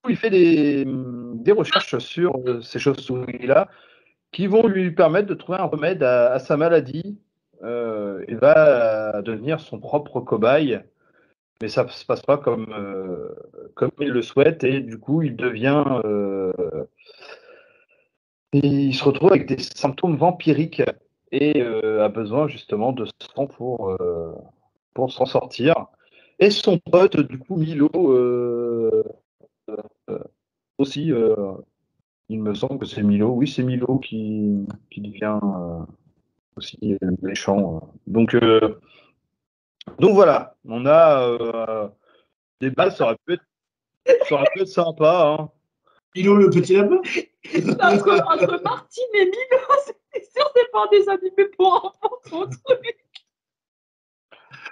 il 0.08 0.16
fait 0.16 0.30
des, 0.30 0.86
des 0.86 1.52
recherches 1.52 1.98
sur 1.98 2.36
euh, 2.46 2.60
ces 2.62 2.78
chauves-souris-là 2.78 3.68
qui 4.32 4.46
vont 4.46 4.66
lui 4.66 4.90
permettre 4.92 5.26
de 5.26 5.34
trouver 5.34 5.58
un 5.58 5.64
remède 5.64 6.02
à, 6.02 6.32
à 6.32 6.38
sa 6.38 6.56
maladie. 6.56 7.18
Euh, 7.62 8.24
il 8.28 8.36
va 8.36 9.20
devenir 9.22 9.60
son 9.60 9.80
propre 9.80 10.20
cobaye, 10.20 10.80
mais 11.60 11.68
ça 11.68 11.82
ne 11.82 11.88
se 11.88 12.06
passe 12.06 12.22
pas 12.22 12.38
comme, 12.38 12.72
euh, 12.72 13.34
comme 13.74 13.90
il 13.98 14.10
le 14.10 14.22
souhaite, 14.22 14.62
et 14.62 14.80
du 14.80 14.98
coup, 14.98 15.22
il 15.22 15.34
devient. 15.34 15.84
euh, 16.04 16.52
il 18.52 18.94
se 18.94 19.04
retrouve 19.04 19.32
avec 19.32 19.46
des 19.46 19.58
symptômes 19.58 20.16
vampiriques 20.16 20.82
et 21.32 21.60
euh, 21.60 22.04
a 22.04 22.08
besoin 22.08 22.48
justement 22.48 22.92
de 22.92 23.06
sang 23.34 23.46
pour, 23.46 23.90
euh, 23.90 24.32
pour 24.94 25.12
s'en 25.12 25.26
sortir. 25.26 25.86
Et 26.38 26.50
son 26.50 26.78
pote, 26.78 27.18
du 27.20 27.38
coup, 27.38 27.56
Milo, 27.56 27.90
euh, 27.94 29.02
aussi, 30.78 31.12
il 32.28 32.42
me 32.42 32.54
semble 32.54 32.78
que 32.78 32.86
c'est 32.86 33.02
Milo. 33.02 33.30
Oui, 33.30 33.48
c'est 33.48 33.64
Milo 33.64 33.98
qui, 33.98 34.66
qui 34.90 35.00
devient 35.00 35.40
aussi 36.56 36.96
méchant. 37.22 37.92
Donc, 38.06 38.36
donc 39.98 40.14
voilà, 40.14 40.54
on 40.64 40.86
a 40.86 41.90
des 42.60 42.70
bases, 42.70 42.96
ça 42.96 43.06
aurait 43.06 43.16
pu 43.26 43.34
être, 43.34 43.44
ça 44.28 44.36
aurait 44.36 44.46
pu 44.54 44.62
être 44.62 44.68
sympa. 44.68 45.36
Hein. 45.40 45.50
Milo 46.14 46.36
le 46.36 46.50
petit 46.50 46.74
lapin 46.74 46.96
entre, 46.96 48.32
entre 48.32 48.62
Martine 48.62 49.04
et 49.14 49.24
Milo, 49.24 49.58
c'est 50.12 50.24
sûr, 50.24 50.50
c'est 50.56 50.70
pas 50.72 50.86
des 50.90 51.08
animés 51.08 51.48
pour 51.56 51.74
enfants, 52.02 52.16
ton 52.28 52.46
truc. 52.48 52.96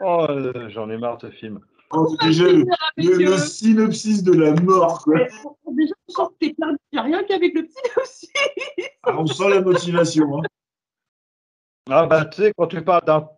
Oh, 0.00 0.26
euh, 0.28 0.68
j'en 0.70 0.90
ai 0.90 0.98
marre 0.98 1.18
de 1.18 1.28
ce 1.28 1.34
film. 1.34 1.60
Oh, 1.92 2.16
Déjà, 2.20 2.44
le, 2.44 2.64
le- 2.96 3.16
le 3.24 3.38
synopsis 3.38 4.22
de 4.22 4.32
la 4.32 4.52
mort, 4.60 5.02
quoi. 5.04 5.20
Déjà, 5.70 5.94
on 6.08 6.12
sent 6.12 6.22
que 6.40 6.46
t'es 6.46 6.54
perdu, 6.54 6.76
y 6.92 6.98
a 6.98 7.02
rien 7.02 7.22
qu'avec 7.24 7.54
le 7.54 7.62
petit 7.64 8.00
aussi. 8.02 8.28
Ah, 9.04 9.16
on 9.18 9.26
sent 9.26 9.48
la 9.48 9.60
motivation. 9.60 10.38
Hein. 10.38 10.42
Ah 11.88 12.06
bah 12.06 12.24
tu 12.24 12.42
sais, 12.42 12.52
quand 12.58 12.66
tu 12.66 12.82
parles 12.82 13.04
d'un 13.04 13.28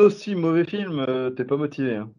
aussi 0.00 0.34
mauvais 0.34 0.64
film, 0.64 0.98
euh, 1.08 1.30
t'es 1.30 1.44
pas 1.44 1.56
motivé. 1.56 1.94
hein. 1.96 2.10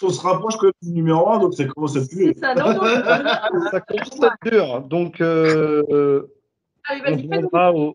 On 0.00 0.08
se 0.10 0.20
rapproche 0.20 0.56
quand 0.56 0.66
même 0.66 0.72
du 0.82 0.92
numéro 0.92 1.28
1, 1.28 1.38
donc 1.40 1.54
ça 1.54 1.64
commence 1.64 1.96
à 1.96 2.00
puer. 2.06 2.32
C'est 2.34 2.40
ça, 2.40 2.54
non, 2.54 2.72
non, 2.74 2.82
non. 3.62 3.70
Ça 3.70 3.80
commence 3.80 4.22
à 4.22 4.26
être 4.26 4.50
dur. 4.52 4.80
Donc, 4.82 5.20
euh, 5.20 6.22
Allez, 6.84 7.02
on, 7.06 7.16
demandera 7.16 7.72
aux, 7.72 7.94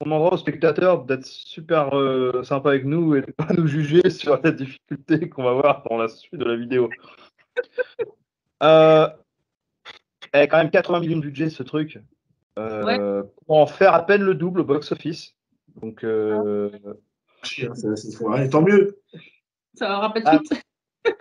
on 0.00 0.04
demandera 0.04 0.34
aux 0.34 0.36
spectateurs 0.36 1.04
d'être 1.04 1.24
super 1.26 1.96
euh, 1.98 2.42
sympa 2.44 2.68
avec 2.70 2.84
nous 2.84 3.16
et 3.16 3.22
de 3.22 3.32
pas 3.32 3.48
nous 3.56 3.66
juger 3.66 4.02
sur 4.10 4.38
la 4.42 4.50
difficulté 4.52 5.28
qu'on 5.28 5.42
va 5.42 5.54
voir 5.54 5.82
dans 5.88 5.96
la 5.96 6.08
suite 6.08 6.34
de 6.36 6.44
la 6.44 6.56
vidéo. 6.56 6.88
Euh, 8.62 9.08
elle 10.32 10.42
a 10.42 10.46
quand 10.46 10.58
même 10.58 10.70
80 10.70 11.00
millions 11.00 11.16
de 11.16 11.22
budget 11.22 11.48
ce 11.48 11.62
truc. 11.62 11.98
Euh, 12.58 13.22
Pour 13.46 13.56
en 13.56 13.66
faire 13.66 13.94
à 13.94 14.04
peine 14.04 14.22
le 14.22 14.34
double 14.34 14.60
au 14.60 14.64
box-office. 14.64 15.34
Donc, 15.80 16.04
euh, 16.04 16.70
hein, 16.84 17.74
ça- 17.74 17.88
faut- 18.18 18.28
ouais, 18.30 18.48
tant 18.50 18.60
mieux. 18.60 18.98
Ça 19.74 19.88
va 19.88 19.98
rappeler 20.00 20.22
Ah. 20.26 20.38
suite. 20.44 20.62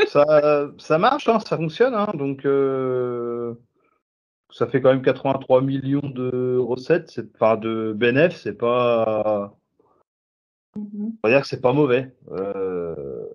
Ça, 0.08 0.70
ça 0.78 0.98
marche, 0.98 1.28
hein, 1.28 1.40
ça 1.40 1.58
fonctionne. 1.58 1.94
hein, 1.94 2.12
donc, 2.14 2.46
euh, 2.46 3.54
ça 4.52 4.68
fait 4.68 4.82
quand 4.82 4.90
même 4.90 5.02
83 5.02 5.62
millions 5.62 6.10
de 6.10 6.58
recettes, 6.58 7.12
c'est- 7.12 7.28
enfin 7.36 7.58
de 7.58 7.94
bénéfices, 7.94 8.42
c'est 8.44 8.58
pas. 8.58 9.56
Mhm. 10.76 11.14
On 11.24 11.28
va 11.28 11.30
dire 11.34 11.42
que 11.42 11.48
c'est 11.48 11.62
pas 11.62 11.74
mauvais. 11.74 12.16
Euh, 12.32 13.26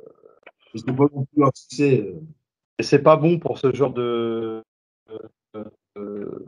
C'est 0.74 0.86
pas 0.86 1.04
non 1.14 1.24
plus 1.32 1.44
un 1.44 1.50
succès. 1.54 2.14
et 2.78 2.82
c'est 2.82 3.02
pas 3.02 3.16
bon 3.16 3.38
pour 3.38 3.58
ce 3.58 3.72
genre 3.72 3.92
de, 3.92 4.62
euh, 5.96 6.38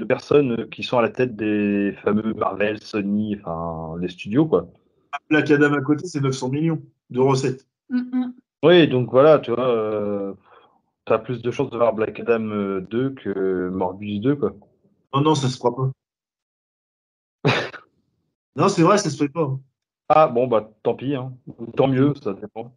de 0.00 0.04
personnes 0.04 0.68
qui 0.70 0.82
sont 0.82 0.98
à 0.98 1.02
la 1.02 1.10
tête 1.10 1.36
des 1.36 1.94
fameux 2.02 2.34
Marvel, 2.34 2.80
Sony, 2.82 3.36
enfin 3.38 3.96
les 4.00 4.08
studios 4.08 4.46
quoi. 4.46 4.68
Black 5.28 5.50
Adam 5.50 5.72
à 5.74 5.80
côté, 5.82 6.06
c'est 6.06 6.20
900 6.20 6.48
millions 6.48 6.82
de 7.10 7.20
recettes. 7.20 7.66
Mhm. 7.90 8.34
Oui, 8.62 8.88
donc 8.88 9.10
voilà, 9.10 9.38
tu 9.38 9.50
vois, 9.52 9.68
euh, 9.68 10.34
t'as 11.06 11.18
plus 11.18 11.42
de 11.42 11.50
chances 11.50 11.70
de 11.70 11.76
voir 11.78 11.94
Black 11.94 12.20
Adam 12.20 12.42
euh, 12.50 12.80
2 12.82 13.10
que 13.14 13.68
Morbius 13.70 14.20
2 14.20 14.36
quoi. 14.36 14.54
Non, 15.14 15.22
non, 15.22 15.34
ça 15.36 15.48
se 15.48 15.58
fera 15.58 15.74
pas. 15.74 15.92
non, 18.56 18.68
c'est 18.68 18.82
vrai, 18.82 18.98
ça 18.98 19.10
se 19.10 19.16
fait 19.16 19.28
pas. 19.28 19.58
Ah 20.08 20.28
bon 20.28 20.46
bah 20.48 20.70
tant 20.82 20.94
pis, 20.94 21.14
hein. 21.14 21.32
Tant 21.76 21.88
mieux, 21.88 22.14
ça 22.22 22.34
dépend. 22.34 22.74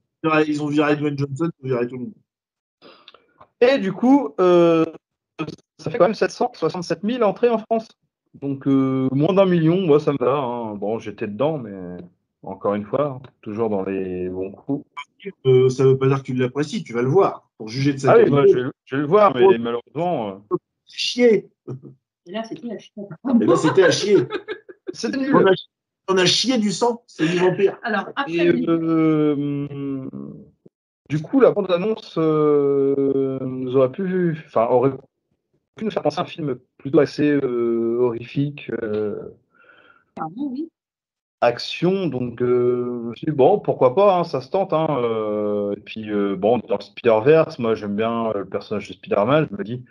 Ils 0.47 0.63
ont 0.63 0.67
viré 0.67 0.95
Dwayne 0.95 1.17
Johnson, 1.17 1.49
ils 1.63 1.65
ont 1.73 1.75
viré 1.75 1.87
tout 1.87 1.95
le 1.97 2.01
monde. 2.05 2.13
Et 3.61 3.77
du 3.79 3.93
coup, 3.93 4.33
euh, 4.39 4.85
ça 5.79 5.91
fait 5.91 5.97
quand 5.97 6.05
même 6.05 6.13
767 6.15 7.03
000 7.03 7.23
entrées 7.23 7.49
en 7.49 7.57
France. 7.57 7.87
Donc 8.35 8.67
euh, 8.67 9.09
moins 9.11 9.33
d'un 9.33 9.45
million, 9.45 9.81
moi 9.81 9.99
ça 9.99 10.11
me 10.13 10.17
va. 10.19 10.35
hein. 10.37 10.75
Bon, 10.75 10.99
j'étais 10.99 11.27
dedans, 11.27 11.57
mais 11.57 11.97
encore 12.43 12.75
une 12.75 12.85
fois, 12.85 13.21
toujours 13.41 13.69
dans 13.69 13.83
les 13.83 14.29
bons 14.29 14.51
coups. 14.51 14.85
Euh, 15.45 15.69
ça 15.69 15.85
veut 15.85 15.97
pas 15.97 16.07
dire 16.07 16.17
que 16.17 16.23
tu 16.23 16.33
l'apprécies, 16.33 16.83
tu 16.83 16.93
vas 16.93 17.01
le 17.01 17.07
voir 17.07 17.49
pour 17.57 17.69
juger 17.69 17.93
de 17.93 17.97
sa 17.97 18.11
Ah 18.11 18.17
oui, 18.17 18.23
qualité. 18.25 18.31
moi, 18.35 18.45
je, 18.47 18.57
vais- 18.59 18.71
je 18.85 18.95
vais 18.95 19.01
le 19.01 19.07
voir, 19.07 19.33
mais 19.35 19.57
malheureusement, 19.57 20.29
euh, 20.51 20.57
C'est 20.85 20.97
chier. 20.97 21.49
Et 22.25 22.31
là, 22.31 22.43
c'était 22.43 22.67
la 22.67 22.77
chute. 22.77 22.93
Et 23.41 23.45
là, 23.45 23.55
c'était 23.55 23.83
à 23.83 23.91
chier. 23.91 24.17
c'était 24.93 25.17
On 25.17 25.21
nul. 25.39 25.47
a, 25.47 25.51
on 26.09 26.17
a 26.17 26.25
chié 26.25 26.57
du 26.57 26.71
sang, 26.71 27.03
c'est 27.07 27.25
du 27.27 27.37
vampire. 27.37 27.77
Alors, 27.83 28.09
après, 28.15 28.33
Et, 28.33 28.65
euh, 28.67 30.09
du 31.09 31.21
coup, 31.21 31.39
la 31.39 31.51
bande-annonce 31.51 32.15
euh, 32.17 33.39
nous 33.41 33.75
aurait 33.77 33.91
pu, 33.91 34.37
enfin, 34.47 34.67
aurait 34.67 34.91
pu 35.75 35.85
nous 35.85 35.91
faire 35.91 36.03
penser 36.03 36.19
à 36.19 36.23
un 36.23 36.25
film 36.25 36.57
plutôt 36.77 36.99
assez 36.99 37.29
euh, 37.31 37.97
horrifique. 38.01 38.69
euh, 38.81 39.15
pardon, 40.15 40.49
oui. 40.51 40.69
Action, 41.43 42.07
donc 42.07 42.41
euh, 42.41 43.01
je 43.03 43.09
me 43.09 43.15
suis 43.15 43.27
dit, 43.27 43.33
bon, 43.33 43.59
pourquoi 43.59 43.93
pas, 43.95 44.17
hein, 44.17 44.23
ça 44.23 44.41
se 44.41 44.49
tente. 44.49 44.73
Hein, 44.73 44.87
euh, 45.03 45.73
et 45.75 45.79
puis, 45.81 46.09
euh, 46.09 46.35
bon, 46.35 46.59
dans 46.59 46.77
le 46.77 46.81
Spider-Verse, 46.81 47.59
moi 47.59 47.75
j'aime 47.75 47.95
bien 47.95 48.27
euh, 48.27 48.39
le 48.39 48.45
personnage 48.45 48.87
de 48.87 48.93
Spider-Man, 48.93 49.47
je 49.51 49.57
me 49.57 49.63
dis, 49.63 49.83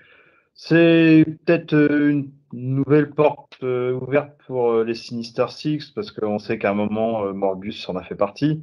c'est 0.54 1.24
peut-être 1.44 1.74
une 1.74 2.30
nouvelle 2.52 3.10
porte 3.10 3.62
ouverte 3.62 4.32
pour 4.46 4.82
les 4.82 4.94
Sinister 4.94 5.46
Six, 5.48 5.90
parce 5.90 6.10
qu'on 6.10 6.38
sait 6.38 6.58
qu'à 6.58 6.70
un 6.70 6.74
moment, 6.74 7.32
Morbius 7.32 7.88
en 7.88 7.96
a 7.96 8.02
fait 8.02 8.14
partie. 8.14 8.62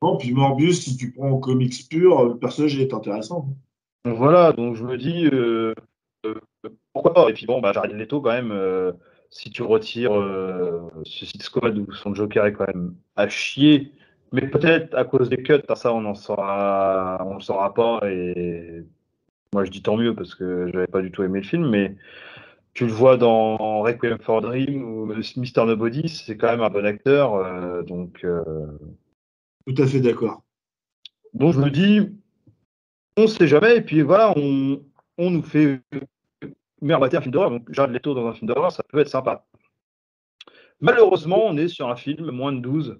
Bon, 0.00 0.16
puis 0.16 0.32
Morbius, 0.32 0.80
si 0.80 0.96
tu 0.96 1.12
prends 1.12 1.30
en 1.30 1.38
comics 1.38 1.88
pur, 1.90 2.24
le 2.24 2.38
personnage 2.38 2.78
est 2.78 2.94
intéressant. 2.94 3.48
Voilà, 4.04 4.52
donc 4.52 4.76
je 4.76 4.84
me 4.84 4.96
dis, 4.96 5.28
pourquoi 6.92 7.12
pas 7.12 7.28
Et 7.28 7.34
puis 7.34 7.46
bon, 7.46 7.60
bah, 7.60 7.72
Jared 7.72 7.92
Leto, 7.92 8.20
quand 8.22 8.32
même, 8.32 8.52
si 9.30 9.50
tu 9.50 9.62
retires 9.62 10.12
Suicide 11.04 11.42
Squad 11.42 11.78
où 11.78 11.92
son 11.92 12.14
Joker 12.14 12.46
est 12.46 12.52
quand 12.52 12.66
même 12.66 12.94
à 13.16 13.28
chier, 13.28 13.92
mais 14.32 14.46
peut-être 14.48 14.94
à 14.94 15.04
cause 15.04 15.28
des 15.28 15.42
cuts, 15.42 15.62
ça 15.74 15.94
on 15.94 16.04
en 16.04 16.14
saura, 16.14 17.24
on 17.26 17.40
saura 17.40 17.72
pas. 17.72 18.00
Et 18.10 18.84
moi 19.52 19.64
je 19.64 19.70
dis 19.70 19.82
tant 19.82 19.96
mieux 19.96 20.14
parce 20.14 20.34
que 20.34 20.68
j'avais 20.72 20.86
pas 20.86 21.00
du 21.00 21.10
tout 21.10 21.22
aimé 21.22 21.40
le 21.40 21.46
film, 21.46 21.68
mais 21.68 21.96
tu 22.74 22.86
le 22.86 22.92
vois 22.92 23.16
dans 23.16 23.80
Requiem 23.82 24.18
for 24.18 24.40
Dream 24.42 24.82
ou 24.82 25.06
Mister 25.36 25.64
Nobody, 25.64 26.08
c'est 26.08 26.36
quand 26.36 26.50
même 26.50 26.62
un 26.62 26.70
bon 26.70 26.86
acteur, 26.86 27.34
euh, 27.34 27.82
donc. 27.82 28.20
Euh, 28.24 28.44
Tout 29.66 29.82
à 29.82 29.86
fait 29.86 30.00
d'accord. 30.00 30.42
Donc 31.34 31.54
je 31.54 31.60
me 31.60 31.70
dis, 31.70 32.10
on 33.16 33.22
ne 33.22 33.26
sait 33.26 33.46
jamais, 33.46 33.76
et 33.76 33.82
puis 33.82 34.02
voilà, 34.02 34.32
on, 34.36 34.82
on 35.18 35.30
nous 35.30 35.42
fait 35.42 35.80
merde 36.80 37.14
un 37.14 37.20
film 37.20 37.32
d'horreur, 37.32 37.50
donc 37.50 37.72
Jared 37.72 37.92
Leto 37.92 38.14
dans 38.14 38.26
un 38.26 38.34
film 38.34 38.48
d'horreur, 38.48 38.72
ça 38.72 38.82
peut 38.82 38.98
être 38.98 39.08
sympa. 39.08 39.46
Malheureusement, 40.80 41.44
on 41.44 41.56
est 41.56 41.68
sur 41.68 41.88
un 41.88 41.96
film 41.96 42.30
moins 42.30 42.52
de 42.52 42.60
12. 42.60 42.98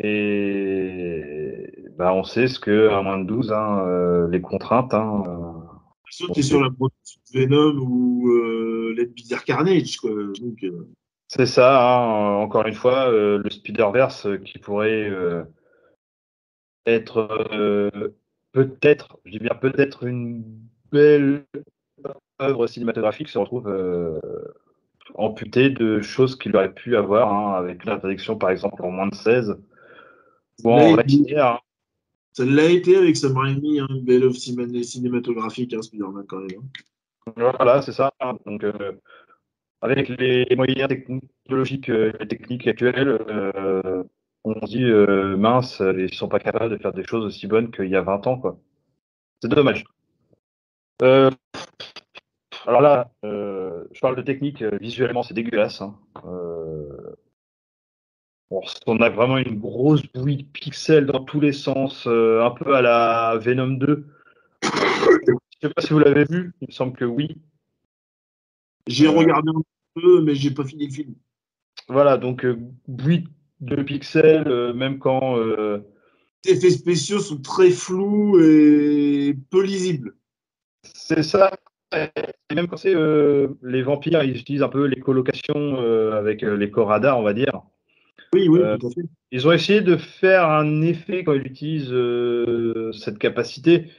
Et 0.00 1.90
bah, 1.96 2.14
on 2.14 2.22
sait 2.22 2.48
ce 2.48 2.60
que 2.60 2.88
à 2.88 3.02
moins 3.02 3.18
de 3.18 3.24
12, 3.24 3.52
hein, 3.52 3.84
euh, 3.86 4.28
les 4.30 4.40
contraintes. 4.40 4.94
Hein, 4.94 5.24
que 6.34 6.42
sur 6.42 6.62
la 6.62 6.70
production 6.70 7.20
de 7.32 7.38
Venom 7.38 7.78
ou 7.78 8.30
euh, 8.30 8.94
Let 8.96 9.06
Bizarre 9.06 9.44
Carnage. 9.44 9.98
Euh. 10.04 10.32
C'est 11.28 11.46
ça, 11.46 11.80
hein, 11.80 12.36
encore 12.36 12.66
une 12.66 12.74
fois, 12.74 13.10
euh, 13.10 13.40
le 13.42 13.50
Spider-Verse 13.50 14.26
euh, 14.26 14.38
qui 14.38 14.58
pourrait 14.58 15.12
être 16.86 17.90
peut-être, 18.52 19.18
je 19.26 19.32
dis 19.32 19.38
bien 19.38 19.54
peut-être 19.54 20.06
une 20.06 20.42
belle 20.90 21.44
œuvre 22.40 22.66
cinématographique 22.66 23.28
se 23.28 23.38
retrouve 23.38 23.68
amputée 25.14 25.70
de 25.70 26.00
choses 26.00 26.36
qu'il 26.36 26.54
aurait 26.56 26.72
pu 26.72 26.96
avoir, 26.96 27.32
hein, 27.32 27.58
avec 27.58 27.84
l'interdiction 27.84 28.36
par 28.36 28.50
exemple 28.50 28.82
en 28.82 28.90
moins 28.90 29.08
de 29.08 29.14
16 29.14 29.56
ou 30.64 30.70
en 30.70 30.98
hein. 30.98 31.58
Ça 32.32 32.44
l'a 32.44 32.66
été 32.66 32.96
avec 32.96 33.16
Sam 33.16 33.36
Raimi, 33.36 33.80
hein, 33.80 33.86
une 33.90 34.04
belle 34.04 34.22
œuvre 34.22 34.36
cinématographique, 34.36 35.74
hein, 35.74 35.82
Spider-Man 35.82 36.24
quand 36.28 36.38
même. 36.38 36.50
Hein. 36.56 37.32
Voilà, 37.36 37.82
c'est 37.82 37.92
ça. 37.92 38.12
Donc, 38.46 38.64
euh, 38.64 38.92
avec 39.80 40.08
les 40.08 40.46
moyens 40.56 40.88
technologiques 40.88 41.88
et 41.88 41.92
euh, 41.92 42.12
techniques 42.28 42.66
actuels, 42.66 43.18
euh, 43.28 44.04
on 44.44 44.54
se 44.54 44.66
dit 44.66 44.84
mince, 45.38 45.80
ils 45.80 46.04
ne 46.04 46.08
sont 46.08 46.28
pas 46.28 46.38
capables 46.38 46.70
de 46.70 46.80
faire 46.80 46.92
des 46.92 47.04
choses 47.04 47.24
aussi 47.24 47.46
bonnes 47.46 47.70
qu'il 47.70 47.88
y 47.88 47.96
a 47.96 48.02
20 48.02 48.26
ans. 48.26 48.40
C'est 49.42 49.48
dommage. 49.48 49.84
Alors 52.68 52.82
là, 52.82 53.10
je 53.22 54.00
parle 54.00 54.16
de 54.16 54.22
technique, 54.22 54.62
visuellement 54.62 55.22
c'est 55.22 55.34
dégueulasse. 55.34 55.80
Hein. 55.80 55.96
On 58.86 58.98
a 59.00 59.10
vraiment 59.10 59.36
une 59.36 59.58
grosse 59.58 60.02
bouille 60.14 60.38
de 60.38 60.42
pixels 60.42 61.06
dans 61.06 61.22
tous 61.22 61.40
les 61.40 61.52
sens, 61.52 62.06
euh, 62.06 62.42
un 62.42 62.50
peu 62.50 62.74
à 62.74 62.80
la 62.80 63.36
Venom 63.38 63.76
2. 63.76 64.06
Je 64.62 64.68
ne 64.68 65.36
sais 65.60 65.74
pas 65.74 65.82
si 65.82 65.92
vous 65.92 65.98
l'avez 65.98 66.24
vu, 66.24 66.54
il 66.62 66.68
me 66.68 66.72
semble 66.72 66.96
que 66.96 67.04
oui. 67.04 67.36
J'ai 68.86 69.06
euh, 69.06 69.10
regardé 69.10 69.50
un 69.50 69.62
peu, 69.94 70.22
mais 70.22 70.34
j'ai 70.34 70.50
pas 70.50 70.64
fini 70.64 70.86
le 70.86 70.92
film. 70.92 71.14
Voilà, 71.88 72.16
donc 72.16 72.44
euh, 72.44 72.58
bouille 72.86 73.24
de 73.60 73.82
pixels, 73.82 74.72
même 74.74 74.98
quand. 74.98 75.36
Les 76.44 76.52
effets 76.52 76.70
spéciaux 76.70 77.18
sont 77.18 77.42
très 77.42 77.70
flous 77.70 78.40
et 78.40 79.36
peu 79.50 79.62
lisibles. 79.62 80.14
C'est 80.84 81.24
ça. 81.24 81.50
Et 81.92 82.54
même 82.54 82.66
quand 82.66 82.76
c'est 82.76 82.94
les 83.62 83.82
vampires, 83.82 84.22
ils 84.22 84.36
utilisent 84.36 84.62
un 84.62 84.68
peu 84.68 84.84
les 84.84 85.00
colocations 85.00 85.78
avec 86.12 86.42
les 86.42 86.70
corps 86.70 86.88
radars, 86.88 87.18
on 87.18 87.22
va 87.22 87.32
dire. 87.32 87.62
Oui, 88.32 88.48
oui, 88.48 88.60
euh, 88.60 88.76
tout 88.76 88.88
à 88.88 88.90
fait. 88.90 89.08
Ils 89.30 89.46
ont 89.48 89.52
essayé 89.52 89.80
de 89.80 89.96
faire 89.96 90.48
un 90.48 90.82
effet 90.82 91.24
quand 91.24 91.32
ils 91.32 91.46
utilisent 91.46 91.92
euh, 91.92 92.92
cette 92.92 93.18
capacité, 93.18 93.90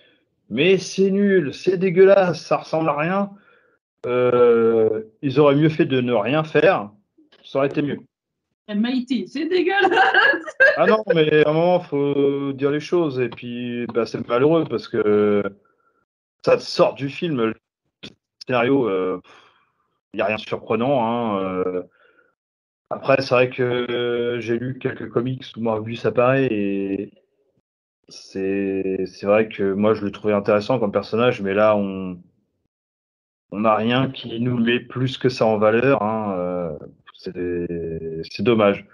mais 0.49 0.77
c'est 0.77 1.09
nul, 1.11 1.53
c'est 1.53 1.77
dégueulasse, 1.77 2.45
ça 2.45 2.57
ressemble 2.57 2.89
à 2.89 2.97
rien. 2.97 3.31
Euh, 4.05 5.03
ils 5.21 5.39
auraient 5.39 5.55
mieux 5.55 5.69
fait 5.69 5.85
de 5.85 6.01
ne 6.01 6.13
rien 6.13 6.43
faire, 6.43 6.91
ça 7.43 7.59
aurait 7.59 7.67
été 7.67 7.81
mieux. 7.81 7.99
Maïté, 8.73 9.25
c'est 9.25 9.45
dégueulasse. 9.45 9.89
ah 10.77 10.85
non, 10.85 11.03
mais 11.15 11.43
à 11.43 11.49
un 11.49 11.53
moment, 11.53 11.81
il 11.83 11.87
faut 11.87 12.53
dire 12.53 12.69
les 12.69 12.79
choses. 12.79 13.19
Et 13.19 13.29
puis, 13.29 13.87
bah, 13.87 14.05
c'est 14.05 14.25
malheureux 14.27 14.63
parce 14.69 14.87
que 14.87 15.41
ça 16.45 16.59
sort 16.59 16.93
du 16.93 17.09
film. 17.09 17.55
Scénario, 18.45 18.89
il 20.13 20.17
n'y 20.17 20.21
a 20.21 20.25
rien 20.25 20.35
de 20.35 20.41
surprenant. 20.41 21.05
Hein, 21.05 21.83
après, 22.89 23.21
c'est 23.21 23.35
vrai 23.35 23.49
que 23.49 24.37
j'ai 24.39 24.57
lu 24.57 24.79
quelques 24.79 25.09
comics 25.09 25.45
où 25.55 25.61
Morbius 25.61 26.05
apparaît 26.05 26.47
et 26.51 27.13
c'est 28.09 29.23
vrai 29.23 29.47
que 29.47 29.73
moi 29.73 29.93
je 29.93 30.03
le 30.03 30.11
trouvais 30.11 30.33
intéressant 30.33 30.79
comme 30.79 30.91
personnage, 30.91 31.41
mais 31.41 31.53
là 31.53 31.75
on 31.75 32.19
on 33.51 33.61
n'a 33.61 33.75
rien 33.75 34.11
qui 34.11 34.39
nous 34.39 34.57
met 34.57 34.79
plus 34.79 35.17
que 35.17 35.29
ça 35.29 35.45
en 35.45 35.57
valeur. 35.57 36.03
Hein, 36.03 36.35
euh, 36.37 38.21
c'est 38.29 38.43
dommage. 38.43 38.85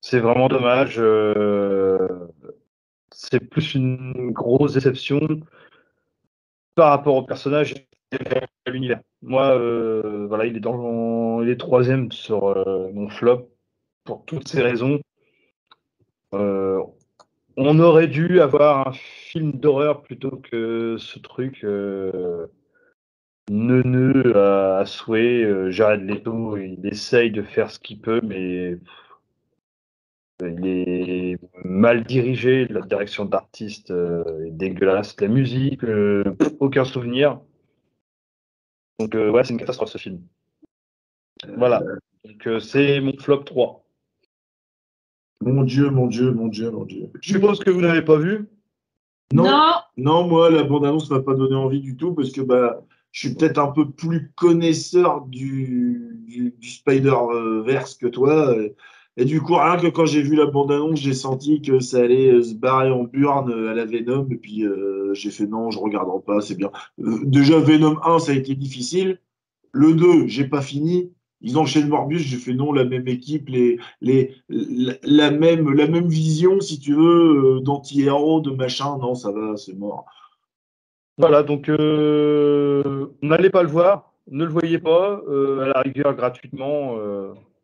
C'est 0.00 0.20
vraiment 0.20 0.48
dommage. 0.48 0.96
Euh, 0.98 2.28
c'est 3.10 3.40
plus 3.40 3.74
une 3.74 4.30
grosse 4.32 4.74
déception 4.74 5.20
par 6.74 6.90
rapport 6.90 7.16
au 7.16 7.22
personnage 7.22 7.74
l'univers. 8.66 9.00
Moi, 9.22 9.58
euh, 9.58 10.26
voilà, 10.28 10.46
il 10.46 10.56
est 10.56 10.60
dans 10.60 11.42
il 11.42 11.48
est 11.48 11.56
troisième 11.56 12.10
sur 12.12 12.48
euh, 12.48 12.90
mon 12.92 13.08
flop 13.08 13.50
pour 14.04 14.24
toutes 14.24 14.48
ces 14.48 14.62
raisons. 14.62 15.00
Euh, 16.34 16.82
on 17.56 17.78
aurait 17.78 18.08
dû 18.08 18.40
avoir 18.40 18.88
un 18.88 18.92
film 18.92 19.52
d'horreur 19.52 20.02
plutôt 20.02 20.36
que 20.36 20.96
ce 20.98 21.18
truc 21.18 21.64
neuneux 23.50 24.36
à, 24.36 24.78
à 24.78 24.86
souhait. 24.86 25.70
Jared 25.70 26.02
Leto, 26.02 26.56
il 26.56 26.86
essaye 26.86 27.30
de 27.30 27.42
faire 27.42 27.70
ce 27.70 27.78
qu'il 27.78 28.00
peut, 28.00 28.20
mais 28.24 28.78
il 30.40 30.66
est 30.66 31.38
mal 31.64 32.04
dirigé. 32.04 32.66
La 32.68 32.80
direction 32.80 33.26
d'artiste 33.26 33.90
est 33.90 34.50
dégueulasse. 34.50 35.20
La 35.20 35.28
musique, 35.28 35.82
aucun 36.58 36.84
souvenir. 36.84 37.38
Donc, 38.98 39.14
euh, 39.14 39.30
ouais, 39.30 39.44
c'est 39.44 39.52
une 39.52 39.58
catastrophe 39.58 39.90
ce 39.90 39.98
film. 39.98 40.20
Voilà. 41.56 41.82
Donc, 42.24 42.46
euh, 42.46 42.60
c'est 42.60 43.00
mon 43.00 43.16
flop 43.18 43.44
3. 43.44 43.84
Mon 45.40 45.64
Dieu, 45.64 45.90
mon 45.90 46.06
Dieu, 46.06 46.32
mon 46.32 46.48
Dieu, 46.48 46.70
mon 46.70 46.84
Dieu. 46.84 47.10
Je 47.20 47.32
suppose 47.32 47.58
que 47.58 47.70
vous 47.70 47.80
n'avez 47.80 48.02
pas 48.02 48.16
vu 48.16 48.48
non, 49.32 49.48
non. 49.96 50.28
moi, 50.28 50.50
la 50.50 50.62
bande-annonce 50.62 51.10
ne 51.10 51.16
m'a 51.16 51.22
pas 51.22 51.34
donné 51.34 51.56
envie 51.56 51.80
du 51.80 51.96
tout 51.96 52.14
parce 52.14 52.32
que 52.32 52.42
bah, 52.42 52.84
je 53.12 53.26
suis 53.26 53.34
peut-être 53.34 53.58
un 53.58 53.72
peu 53.72 53.90
plus 53.90 54.30
connaisseur 54.34 55.22
du, 55.22 56.18
du, 56.26 56.54
du 56.58 56.68
Spider-Verse 56.68 57.94
que 57.94 58.08
toi. 58.08 58.54
Et 59.18 59.26
du 59.26 59.42
coup, 59.42 59.54
rien 59.54 59.76
que 59.76 59.88
quand 59.88 60.06
j'ai 60.06 60.22
vu 60.22 60.36
la 60.36 60.46
bande-annonce, 60.46 60.98
j'ai 60.98 61.12
senti 61.12 61.60
que 61.60 61.80
ça 61.80 61.98
allait 61.98 62.32
euh, 62.32 62.42
se 62.42 62.54
barrer 62.54 62.90
en 62.90 63.04
burne 63.04 63.52
euh, 63.52 63.70
à 63.70 63.74
la 63.74 63.84
Venom. 63.84 64.26
Et 64.30 64.36
puis, 64.36 64.64
euh, 64.64 65.12
j'ai 65.12 65.30
fait 65.30 65.46
non, 65.46 65.70
je 65.70 65.78
ne 65.78 65.82
regarderai 65.82 66.20
pas, 66.26 66.40
c'est 66.40 66.54
bien. 66.54 66.70
déjà, 66.98 67.58
Venom 67.58 67.98
1, 68.04 68.20
ça 68.20 68.32
a 68.32 68.34
été 68.34 68.54
difficile. 68.54 69.18
Le 69.72 69.92
2, 69.94 70.28
j'ai 70.28 70.46
pas 70.46 70.62
fini. 70.62 71.12
Ils 71.42 71.58
enchaînent 71.58 71.88
Morbius, 71.88 72.22
j'ai 72.22 72.36
fait 72.36 72.54
non, 72.54 72.72
la 72.72 72.84
même 72.84 73.08
équipe, 73.08 73.48
les, 73.48 73.78
les, 74.00 74.36
la, 74.48 75.30
même, 75.30 75.70
la 75.74 75.88
même 75.88 76.06
vision, 76.06 76.60
si 76.60 76.78
tu 76.78 76.94
veux, 76.94 77.60
d'anti-héros, 77.60 78.40
de 78.40 78.52
machin. 78.52 78.96
Non, 78.98 79.14
ça 79.14 79.32
va, 79.32 79.56
c'est 79.56 79.76
mort. 79.76 80.06
Voilà, 81.18 81.42
donc 81.42 81.68
n'allez 81.68 83.50
pas 83.50 83.62
le 83.62 83.68
voir, 83.68 84.14
ne 84.30 84.44
le 84.44 84.50
voyez 84.50 84.78
pas, 84.78 85.20
à 85.60 85.66
la 85.66 85.80
rigueur 85.80 86.14
gratuitement 86.14 86.96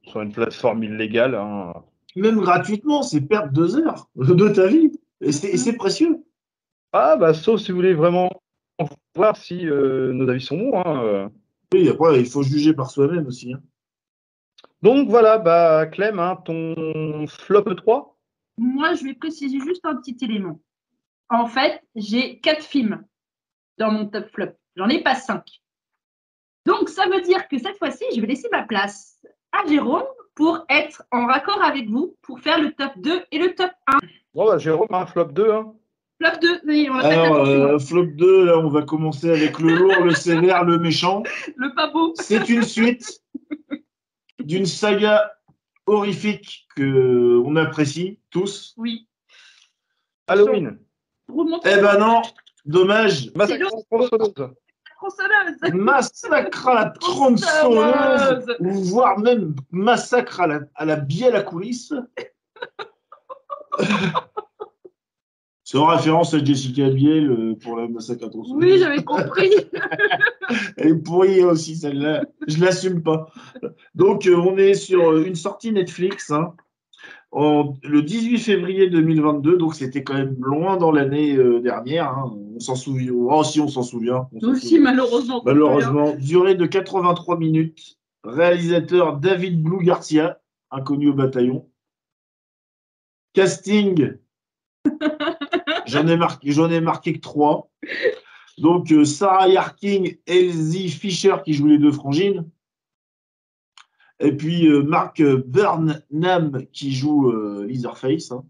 sur 0.08 0.22
une 0.22 0.32
plateforme 0.32 0.82
illégale. 0.82 1.34
Hein. 1.34 1.72
Même 2.16 2.40
gratuitement, 2.40 3.02
c'est 3.02 3.20
perdre 3.20 3.52
deux 3.52 3.76
heures 3.76 4.08
de 4.16 4.48
ta 4.48 4.66
vie. 4.66 4.92
Et 5.20 5.32
c'est 5.32 5.76
précieux. 5.76 6.24
Ah, 6.92 7.16
bah, 7.16 7.34
sauf 7.34 7.60
si 7.60 7.70
vous 7.70 7.76
voulez 7.76 7.94
vraiment 7.94 8.30
voir 9.14 9.36
si 9.36 9.66
euh, 9.66 10.12
nos 10.12 10.28
avis 10.28 10.40
sont 10.40 10.56
bons. 10.56 10.78
Hein. 10.78 11.30
Oui, 11.72 11.88
après, 11.88 12.20
il 12.20 12.26
faut 12.26 12.42
juger 12.42 12.72
par 12.72 12.90
soi-même 12.90 13.26
aussi. 13.26 13.52
Hein. 13.52 13.60
Donc 14.82 15.08
voilà, 15.08 15.38
bah, 15.38 15.86
Clem, 15.86 16.18
hein, 16.18 16.36
ton 16.44 17.26
flop 17.26 17.74
3 17.74 18.16
Moi, 18.58 18.94
je 18.94 19.04
vais 19.04 19.14
préciser 19.14 19.58
juste 19.60 19.84
un 19.84 19.96
petit 19.96 20.16
élément. 20.24 20.60
En 21.28 21.46
fait, 21.46 21.82
j'ai 21.94 22.38
quatre 22.38 22.62
films 22.62 23.04
dans 23.76 23.90
mon 23.90 24.06
top 24.06 24.28
flop. 24.30 24.52
J'en 24.76 24.88
ai 24.88 25.02
pas 25.02 25.14
cinq. 25.14 25.44
Donc, 26.64 26.88
ça 26.88 27.06
veut 27.06 27.20
dire 27.20 27.48
que 27.48 27.58
cette 27.58 27.76
fois-ci, 27.78 28.04
je 28.14 28.20
vais 28.20 28.26
laisser 28.26 28.48
ma 28.52 28.62
place 28.62 29.17
à 29.52 29.66
Jérôme 29.68 30.04
pour 30.34 30.64
être 30.68 31.02
en 31.10 31.26
raccord 31.26 31.62
avec 31.62 31.88
vous, 31.88 32.16
pour 32.22 32.40
faire 32.40 32.60
le 32.60 32.72
top 32.72 32.92
2 32.98 33.22
et 33.32 33.38
le 33.38 33.54
top 33.54 33.70
1. 33.86 33.98
Bon, 34.34 34.46
bah, 34.46 34.58
Jérôme, 34.58 34.86
un 34.90 35.06
flop 35.06 35.32
2. 35.32 35.50
Hein. 35.50 35.72
Flop 36.20 36.40
2, 36.40 36.60
oui, 36.66 36.88
on 36.90 36.96
attaque 36.96 37.12
Alors, 37.12 37.34
attention. 37.36 37.52
euh, 37.52 37.78
flop 37.78 38.06
2, 38.06 38.44
là, 38.46 38.58
on 38.58 38.68
va 38.68 38.82
commencer 38.82 39.30
avec 39.30 39.58
le 39.58 39.74
lourd, 39.74 40.04
le 40.04 40.12
sévère, 40.12 40.64
le 40.64 40.78
méchant. 40.78 41.22
Le 41.56 41.74
pas 41.74 41.88
beau. 41.88 42.12
C'est 42.16 42.48
une 42.48 42.62
suite 42.62 43.20
d'une 44.38 44.66
saga 44.66 45.32
horrifique 45.86 46.66
que 46.76 47.40
on 47.44 47.56
apprécie 47.56 48.20
tous. 48.30 48.74
Oui. 48.76 49.08
Halloween. 50.26 50.78
Eh 51.30 51.76
ben 51.76 51.98
non, 51.98 52.22
dommage. 52.64 53.30
Massacre 53.34 53.68
tronçonneuse. 54.98 55.56
Massacre 55.74 56.68
à 56.68 56.74
la 56.74 56.90
tronçonneuse, 57.00 58.56
ou 58.60 58.70
voire 58.84 59.18
même 59.18 59.54
massacre 59.70 60.40
à 60.40 60.46
la, 60.46 60.60
à 60.74 60.84
la 60.84 60.96
bielle 60.96 61.36
à 61.36 61.42
coulisses. 61.42 61.94
C'est 65.64 65.76
en 65.76 65.84
référence 65.84 66.32
à 66.32 66.42
Jessica 66.42 66.88
Biel 66.88 67.30
euh, 67.30 67.54
pour 67.54 67.76
la 67.76 67.86
massacre 67.88 68.24
à 68.24 68.30
tronçonneuse. 68.30 68.72
Oui, 68.72 68.78
j'avais 68.78 69.04
compris. 69.04 69.50
Elle 70.78 70.88
est 70.88 70.94
pourrie 70.94 71.44
aussi, 71.44 71.76
celle-là. 71.76 72.24
Je 72.46 72.58
l'assume 72.64 73.02
pas. 73.02 73.26
Donc, 73.94 74.26
euh, 74.26 74.34
on 74.34 74.56
est 74.56 74.72
sur 74.72 75.10
euh, 75.10 75.24
une 75.26 75.34
sortie 75.34 75.70
Netflix 75.70 76.30
hein, 76.30 76.54
en- 77.30 77.74
le 77.82 78.02
18 78.02 78.38
février 78.38 78.88
2022. 78.90 79.56
Donc, 79.56 79.74
c'était 79.74 80.02
quand 80.02 80.14
même 80.14 80.36
loin 80.40 80.76
dans 80.76 80.90
l'année 80.92 81.34
euh, 81.36 81.60
dernière. 81.60 82.08
hein. 82.08 82.32
On 82.56 82.60
s'en 82.60 82.74
souvient. 82.74 83.12
Oh, 83.12 83.44
si, 83.44 83.60
on 83.60 83.68
s'en 83.68 83.82
souvient. 83.82 84.28
On 84.32 84.40
s'en 84.40 84.46
Nous 84.46 84.52
aussi, 84.54 84.68
souvient. 84.68 84.82
malheureusement. 84.82 85.42
Malheureusement, 85.44 86.14
durée 86.16 86.54
de 86.54 86.66
83 86.66 87.38
minutes. 87.38 87.98
Réalisateur 88.24 89.16
David 89.18 89.62
Blue 89.62 89.84
Garcia, 89.84 90.40
inconnu 90.70 91.08
au 91.10 91.14
bataillon. 91.14 91.68
Casting, 93.32 94.14
j'en 95.86 96.06
ai 96.08 96.16
marqué, 96.16 96.50
j'en 96.50 96.70
ai 96.70 96.80
marqué 96.80 97.12
que 97.12 97.20
trois. 97.20 97.70
Donc 98.58 98.90
euh, 98.90 99.04
Sarah 99.04 99.48
Yarking, 99.48 100.16
Elsie 100.26 100.88
Fisher 100.88 101.36
qui 101.44 101.52
joue 101.54 101.68
les 101.68 101.78
deux 101.78 101.92
frangines. 101.92 102.48
Et 104.20 104.32
puis 104.32 104.66
euh, 104.66 104.82
Mark 104.82 105.22
Burnham 105.22 106.66
qui 106.72 106.92
joue 106.92 107.30
euh, 107.30 107.66
Leatherface. 107.66 108.32
hein. 108.32 108.44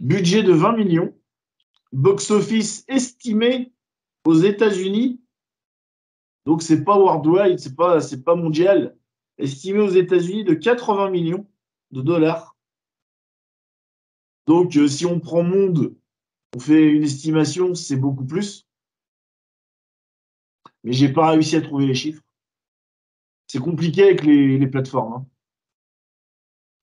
Budget 0.00 0.42
de 0.42 0.52
20 0.52 0.76
millions. 0.76 1.14
Box-office 1.92 2.84
estimé 2.88 3.72
aux 4.24 4.34
États-Unis 4.34 5.20
donc, 6.46 6.62
c'est 6.62 6.84
pas 6.84 6.96
worldwide, 6.96 7.58
c'est 7.58 7.74
pas, 7.74 8.00
c'est 8.00 8.22
pas 8.22 8.36
mondial. 8.36 8.96
Estimé 9.36 9.80
aux 9.80 9.90
États-Unis 9.90 10.44
de 10.44 10.54
80 10.54 11.10
millions 11.10 11.46
de 11.90 12.00
dollars. 12.00 12.56
Donc, 14.46 14.76
euh, 14.76 14.86
si 14.86 15.04
on 15.04 15.18
prend 15.18 15.42
monde, 15.42 15.96
on 16.54 16.60
fait 16.60 16.84
une 16.84 17.02
estimation, 17.02 17.74
c'est 17.74 17.96
beaucoup 17.96 18.24
plus. 18.24 18.68
Mais 20.84 20.92
j'ai 20.92 21.12
pas 21.12 21.30
réussi 21.30 21.56
à 21.56 21.60
trouver 21.60 21.86
les 21.86 21.96
chiffres. 21.96 22.22
C'est 23.46 23.60
compliqué 23.60 24.02
avec 24.02 24.24
les, 24.24 24.58
les 24.58 24.66
plateformes. 24.66 25.12
hein. 25.12 25.26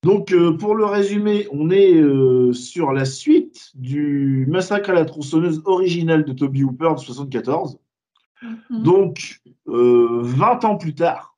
Donc, 0.03 0.33
euh, 0.33 0.57
pour 0.57 0.75
le 0.75 0.83
résumé, 0.85 1.47
on 1.51 1.69
est 1.69 1.95
euh, 1.95 2.51
sur 2.51 2.91
la 2.91 3.05
suite 3.05 3.71
du 3.73 4.45
Massacre 4.49 4.89
à 4.89 4.93
la 4.93 5.05
tronçonneuse 5.05 5.61
original 5.65 6.25
de 6.25 6.33
Toby 6.33 6.63
Hooper 6.63 6.95
de 6.95 6.99
74. 6.99 7.79
Mhm. 8.41 8.83
Donc, 8.83 9.41
euh, 9.69 10.19
20 10.21 10.65
ans 10.65 10.75
plus 10.77 10.93
tard, 10.93 11.37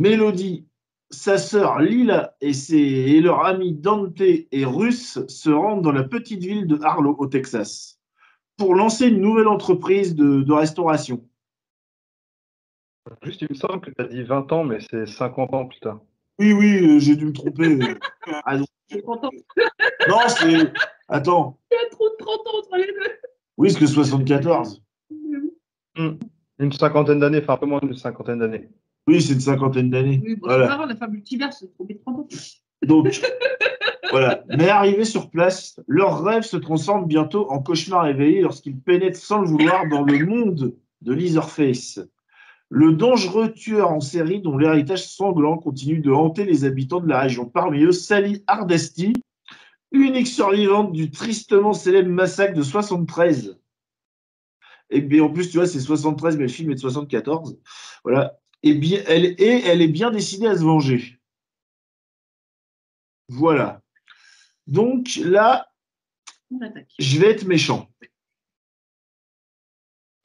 Mélodie, 0.00 0.66
sa 1.10 1.38
sœur 1.38 1.80
Lila 1.80 2.36
et, 2.40 2.52
ses, 2.52 2.76
et 2.76 3.20
leur 3.20 3.44
ami 3.44 3.72
Dante 3.72 4.20
et 4.20 4.64
Russ 4.64 5.20
se 5.26 5.50
rendent 5.50 5.82
dans 5.82 5.92
la 5.92 6.04
petite 6.04 6.40
ville 6.40 6.66
de 6.66 6.78
Harlow, 6.82 7.16
au 7.18 7.26
Texas, 7.26 7.98
pour 8.56 8.74
lancer 8.74 9.08
une 9.08 9.20
nouvelle 9.20 9.48
entreprise 9.48 10.14
de, 10.14 10.42
de 10.42 10.52
restauration. 10.52 11.24
Juste, 13.24 13.42
il 13.42 13.48
me 13.50 13.54
semble 13.54 13.80
que 13.80 13.90
tu 13.90 14.00
as 14.02 14.06
dit 14.08 14.22
20 14.22 14.52
ans, 14.52 14.64
mais 14.64 14.78
c'est 14.90 15.06
50 15.06 15.54
ans 15.54 15.66
plus 15.66 15.80
tard. 15.80 16.00
Oui, 16.38 16.52
oui, 16.52 16.78
euh, 16.84 16.98
j'ai 16.98 17.16
dû 17.16 17.26
me 17.26 17.32
tromper. 17.32 17.78
Ah 18.46 18.56
non, 18.56 18.64
J'ai 18.90 19.02
30 19.02 19.24
ans. 19.24 19.30
non, 20.08 20.18
c'est. 20.28 20.72
Attends. 21.08 21.58
Il 21.70 21.74
y 21.74 21.86
a 21.86 21.90
trop 21.90 22.08
de 22.08 22.14
30 22.18 22.38
ans 22.40 22.58
entre 22.58 22.76
les 22.76 22.86
deux. 22.86 23.12
Oui, 23.58 23.70
c'est 23.70 23.78
que 23.80 23.86
74. 23.86 24.82
Une 26.58 26.72
cinquantaine 26.72 27.20
d'années, 27.20 27.40
enfin 27.42 27.54
un 27.54 27.56
peu 27.58 27.66
moins 27.66 27.80
d'une 27.80 27.94
cinquantaine 27.94 28.38
d'années. 28.38 28.68
Oui, 29.06 29.20
c'est 29.20 29.34
une 29.34 29.40
cinquantaine 29.40 29.90
d'années. 29.90 30.20
Oui, 30.24 30.36
bon, 30.36 30.46
Voilà. 30.48 30.66
grave, 30.66 30.88
la 30.88 30.96
femme 30.96 31.12
multivers, 31.12 31.52
c'est 31.52 31.72
trop 31.74 31.84
de 31.84 31.94
30 31.94 32.18
ans. 32.20 32.26
Donc, 32.82 33.20
voilà. 34.10 34.42
Mais 34.56 34.68
arrivés 34.70 35.04
sur 35.04 35.30
place, 35.30 35.78
leur 35.86 36.22
rêve 36.24 36.42
se 36.42 36.56
transforme 36.56 37.06
bientôt 37.06 37.50
en 37.50 37.60
cauchemar 37.62 38.06
éveillé 38.08 38.40
lorsqu'ils 38.40 38.78
pénètrent 38.78 39.18
sans 39.18 39.40
le 39.42 39.46
vouloir 39.48 39.86
dans 39.88 40.02
le 40.02 40.24
monde 40.26 40.74
de 41.02 41.12
Leatherface. 41.12 42.00
Le 42.76 42.92
dangereux 42.92 43.52
tueur 43.52 43.92
en 43.92 44.00
série 44.00 44.40
dont 44.40 44.58
l'héritage 44.58 45.06
sanglant 45.06 45.58
continue 45.58 46.00
de 46.00 46.10
hanter 46.10 46.44
les 46.44 46.64
habitants 46.64 46.98
de 46.98 47.06
la 47.06 47.20
région. 47.20 47.46
Parmi 47.48 47.84
eux, 47.84 47.92
Sally 47.92 48.42
Hardesty, 48.48 49.12
unique 49.92 50.26
survivante 50.26 50.90
du 50.90 51.12
tristement 51.12 51.72
célèbre 51.72 52.08
massacre 52.08 52.52
de 52.52 52.64
73. 52.64 53.60
Et 54.90 55.00
bien, 55.02 55.22
en 55.22 55.30
plus, 55.30 55.50
tu 55.50 55.58
vois, 55.58 55.68
c'est 55.68 55.78
73, 55.78 56.36
mais 56.36 56.42
le 56.42 56.48
film 56.48 56.72
est 56.72 56.74
de 56.74 56.80
74. 56.80 57.56
Voilà. 58.02 58.40
Et 58.64 58.74
bien, 58.74 59.04
elle, 59.06 59.24
et 59.24 59.62
elle 59.66 59.80
est 59.80 59.86
bien 59.86 60.10
décidée 60.10 60.48
à 60.48 60.56
se 60.56 60.64
venger. 60.64 61.20
Voilà. 63.28 63.82
Donc 64.66 65.14
là, 65.22 65.68
je 66.98 67.20
vais 67.20 67.30
être 67.30 67.46
méchant. 67.46 67.88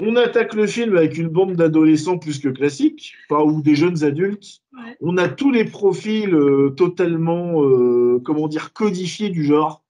On 0.01 0.15
attaque 0.15 0.53
le 0.53 0.65
film 0.65 0.95
avec 0.95 1.17
une 1.17 1.27
bande 1.27 1.55
d'adolescents 1.57 2.17
plus 2.17 2.39
que 2.39 2.47
classique, 2.47 3.15
enfin, 3.29 3.43
ou 3.43 3.61
des 3.61 3.75
jeunes 3.75 4.03
adultes. 4.05 4.61
Ouais. 4.73 4.95
On 5.01 5.17
a 5.17 5.27
tous 5.27 5.51
les 5.51 5.65
profils 5.65 6.33
euh, 6.33 6.69
totalement, 6.69 7.61
euh, 7.63 8.21
comment 8.23 8.47
dire, 8.47 8.71
codifiés 8.71 9.29
du 9.29 9.43
genre. 9.43 9.83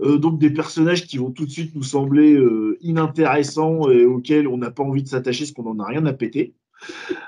Euh, 0.00 0.16
donc 0.16 0.38
des 0.38 0.48
personnages 0.48 1.06
qui 1.06 1.18
vont 1.18 1.30
tout 1.30 1.44
de 1.44 1.50
suite 1.50 1.74
nous 1.74 1.82
sembler 1.82 2.32
euh, 2.32 2.78
inintéressants 2.80 3.90
et 3.90 4.06
auxquels 4.06 4.48
on 4.48 4.56
n'a 4.56 4.70
pas 4.70 4.82
envie 4.82 5.02
de 5.02 5.08
s'attacher 5.08 5.44
parce 5.44 5.52
qu'on 5.52 5.74
n'en 5.74 5.84
a 5.84 5.88
rien 5.88 6.06
à 6.06 6.14
péter. 6.14 6.54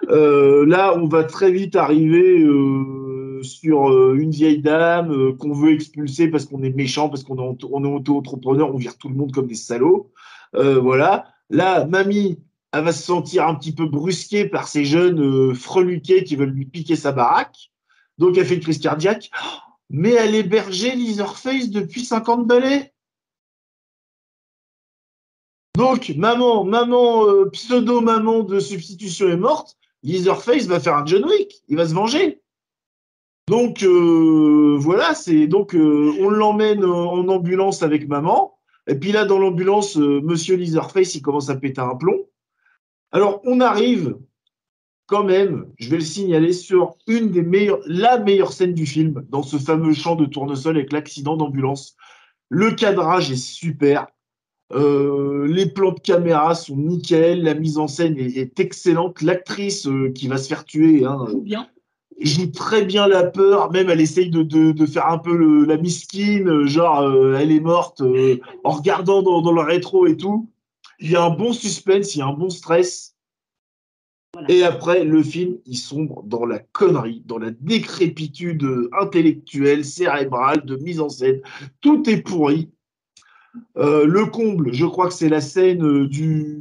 Euh, 0.09 0.65
là, 0.65 0.97
on 0.97 1.07
va 1.07 1.25
très 1.25 1.53
vite 1.53 1.77
arriver 1.77 2.41
euh, 2.41 3.43
sur 3.43 4.15
une 4.15 4.31
vieille 4.31 4.63
dame 4.63 5.37
qu'on 5.37 5.53
veut 5.53 5.73
expulser 5.73 6.29
parce 6.29 6.47
qu'on 6.47 6.63
est 6.63 6.75
méchant, 6.75 7.11
parce 7.11 7.25
qu'on 7.25 7.37
est, 7.37 7.65
on 7.71 7.85
est 7.85 7.89
auto-entrepreneur, 7.89 8.75
on 8.75 8.79
vire 8.79 8.97
tout 8.97 9.11
le 9.11 9.17
monde 9.17 9.33
comme 9.33 9.49
des 9.49 9.55
salauds. 9.55 10.11
Euh, 10.55 10.81
voilà. 10.81 11.27
Là, 11.53 11.85
mamie, 11.85 12.39
elle 12.73 12.85
va 12.85 12.93
se 12.93 13.03
sentir 13.03 13.47
un 13.47 13.55
petit 13.55 13.75
peu 13.75 13.85
brusquée 13.85 14.47
par 14.47 14.69
ces 14.69 14.87
jeunes 14.87 15.21
euh, 15.21 15.55
freluqués 15.55 16.25
qui 16.25 16.35
veulent 16.35 16.49
lui 16.49 16.65
piquer 16.65 16.97
sa 16.97 17.13
baraque. 17.13 17.71
Donc, 18.17 18.39
elle 18.39 18.47
fait 18.47 18.55
une 18.55 18.63
crise 18.63 18.81
cardiaque. 18.81 19.31
Oh, 19.39 19.59
Mais 19.91 20.13
elle 20.13 20.35
hébergeait 20.35 20.97
Leatherface 20.97 21.69
depuis 21.69 22.07
50 22.07 22.47
balais. 22.47 22.95
Donc, 25.77 26.15
maman, 26.17 26.65
maman, 26.65 27.27
euh, 27.27 27.51
pseudo-maman 27.51 28.45
de 28.45 28.59
substitution 28.59 29.29
est 29.29 29.37
morte. 29.37 29.77
Leatherface 30.03 30.65
va 30.65 30.81
faire 30.81 30.97
un 30.97 31.05
John 31.05 31.27
Wick. 31.27 31.63
Il 31.69 31.77
va 31.77 31.87
se 31.87 31.93
venger. 31.93 32.41
Donc, 33.49 33.83
euh, 33.83 34.79
voilà, 34.79 35.15
c'est 35.15 35.49
donc 35.49 35.75
on 35.75 36.31
l'emmène 36.31 36.83
en 36.83 37.29
ambulance 37.29 37.83
avec 37.83 38.09
maman. 38.09 38.57
Et 38.87 38.97
puis 38.97 39.13
là, 39.13 39.25
dans 39.25 39.39
l'ambulance, 39.39 39.97
euh, 39.97 40.21
Monsieur 40.23 40.57
Leatherface, 40.57 41.15
il 41.15 41.23
commence 41.23 41.51
à 41.51 41.57
péter 41.57 41.81
un 41.81 41.95
plomb. 41.95 42.27
Alors, 43.13 43.41
on 43.45 43.61
arrive 43.61 44.17
quand 45.07 45.25
même, 45.25 45.67
je 45.79 45.91
vais 45.91 45.99
le 45.99 46.05
signaler, 46.05 46.53
sur 46.53 46.97
une 47.07 47.31
des 47.31 47.43
meilleures, 47.43 47.81
la 47.87 48.19
meilleure 48.19 48.53
scène 48.53 48.73
du 48.73 48.87
film, 48.87 49.25
dans 49.29 49.43
ce 49.43 49.59
fameux 49.59 49.93
champ 49.93 50.17
de 50.17 50.25
tournesol 50.25 50.77
avec 50.77 50.93
l'accident 50.93 51.37
d'ambulance. 51.37 51.97
Le 52.49 52.71
cadrage 52.71 53.31
est 53.31 53.37
super. 53.37 54.07
Euh, 54.73 55.47
les 55.47 55.67
plans 55.67 55.93
de 55.93 56.01
caméra 56.01 56.55
sont 56.55 56.77
nickel, 56.77 57.43
la 57.43 57.55
mise 57.55 57.77
en 57.77 57.89
scène 57.89 58.17
est, 58.19 58.59
excellente. 58.59 59.21
L'actrice 59.21 59.87
euh, 59.87 60.11
qui 60.15 60.29
va 60.29 60.39
se 60.39 60.49
faire 60.49 60.65
tuer 60.65 61.05
hein, 61.05 61.27
bien. 61.43 61.69
Joue 62.29 62.51
très 62.51 62.85
bien 62.85 63.07
la 63.09 63.25
peur, 63.25 63.71
même 63.73 63.91
elle 63.91 64.01
essaye 64.01 64.31
de, 64.31 64.43
de, 64.43 64.73
de 64.73 64.87
faire 64.87 65.09
un 65.09 65.19
peu 65.19 65.37
le- 65.37 65.65
la 65.65 65.77
misquine, 65.77 66.49
euh, 66.49 66.67
genre 66.67 67.01
euh, 67.01 67.37
elle 67.39 67.51
est 67.51 67.61
morte 67.61 68.01
euh, 68.01 68.39
en 68.65 68.71
regardant 68.71 69.23
dans, 69.23 69.41
dans 69.43 69.53
le 69.53 69.63
rétro 69.63 70.07
et 70.07 70.17
tout. 70.17 70.49
Il 71.01 71.11
y 71.11 71.17
a 71.17 71.25
un 71.25 71.31
bon 71.31 71.53
suspense, 71.53 72.15
il 72.15 72.19
y 72.19 72.23
a 72.23 72.27
un 72.27 72.33
bon 72.33 72.51
stress. 72.51 73.17
Voilà. 74.35 74.51
Et 74.51 74.63
après, 74.63 75.05
le 75.05 75.23
film, 75.23 75.59
il 75.67 75.77
sombre 75.77 76.23
dans 76.25 76.47
la 76.47 76.59
connerie, 76.59 77.23
dans 77.27 77.39
la 77.39 77.51
décrépitude 77.51 78.67
intellectuelle, 78.99 79.85
cérébrale, 79.85 80.65
de 80.65 80.77
mise 80.77 81.01
en 81.01 81.09
scène. 81.09 81.41
Tout 81.81 82.09
est 82.09 82.23
pourri. 82.23 82.71
Euh, 83.77 84.07
le 84.07 84.25
comble, 84.27 84.73
je 84.73 84.87
crois 84.87 85.09
que 85.09 85.15
c'est 85.15 85.29
la 85.29 85.43
scène 85.43 86.07
du, 86.07 86.59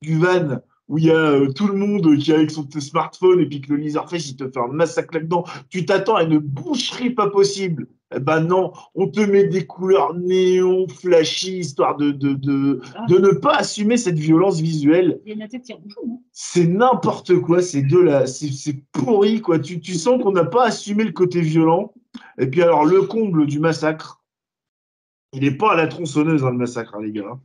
du 0.00 0.16
van 0.16 0.60
où 0.92 0.98
il 0.98 1.04
y 1.06 1.10
a 1.10 1.14
euh, 1.16 1.50
tout 1.50 1.68
le 1.68 1.72
monde 1.74 2.18
qui 2.18 2.32
est 2.32 2.34
avec 2.34 2.50
son 2.50 2.68
smartphone 2.70 3.40
et 3.40 3.46
puis 3.46 3.62
que 3.62 3.72
le 3.72 3.76
Leatherface 3.78 4.28
il 4.28 4.36
te 4.36 4.44
fait 4.50 4.58
un 4.60 4.68
massacre 4.68 5.14
là-dedans. 5.14 5.44
Tu 5.70 5.86
t'attends 5.86 6.16
à 6.16 6.24
une 6.24 6.36
boucherie 6.38 7.08
pas 7.10 7.30
possible 7.30 7.86
Eh 8.14 8.20
ben 8.20 8.40
non, 8.40 8.72
on 8.94 9.08
te 9.08 9.20
met 9.20 9.44
des 9.44 9.64
couleurs 9.66 10.12
néon, 10.14 10.86
flashy, 10.88 11.60
histoire 11.60 11.96
de, 11.96 12.10
de, 12.10 12.34
de, 12.34 12.80
Ah. 12.94 13.06
de 13.08 13.16
ne 13.16 13.30
pas 13.30 13.54
assumer 13.56 13.96
cette 13.96 14.18
violence 14.18 14.60
visuelle. 14.60 15.18
Il 15.24 15.30
y 15.30 15.32
a 15.40 15.44
une 15.44 15.48
tête 15.50 15.62
qui 15.62 15.72
rouge. 15.72 15.94
hein. 16.06 16.18
C'est 16.30 16.66
n'importe 16.66 17.38
quoi, 17.40 17.62
c'est 17.62 17.82
de 17.94 17.98
la, 17.98 18.26
c'est 18.26 18.52
c'est 18.52 18.82
pourri 18.92 19.40
quoi. 19.40 19.58
Tu, 19.58 19.80
tu 19.80 19.94
sens 19.94 20.22
qu'on 20.22 20.32
n'a 20.32 20.44
pas 20.44 20.64
assumé 20.66 21.04
le 21.04 21.12
côté 21.12 21.40
violent. 21.40 21.94
Et 22.38 22.46
puis 22.48 22.62
alors 22.62 22.84
le 22.84 23.00
comble 23.02 23.46
du 23.46 23.58
massacre, 23.60 24.20
il 25.32 25.40
n'est 25.40 25.56
pas 25.56 25.72
à 25.72 25.76
la 25.76 25.86
tronçonneuse 25.86 26.44
hein, 26.44 26.50
le 26.50 26.58
massacre 26.58 26.94
hein, 26.96 27.02
les 27.02 27.12
gars. 27.12 27.38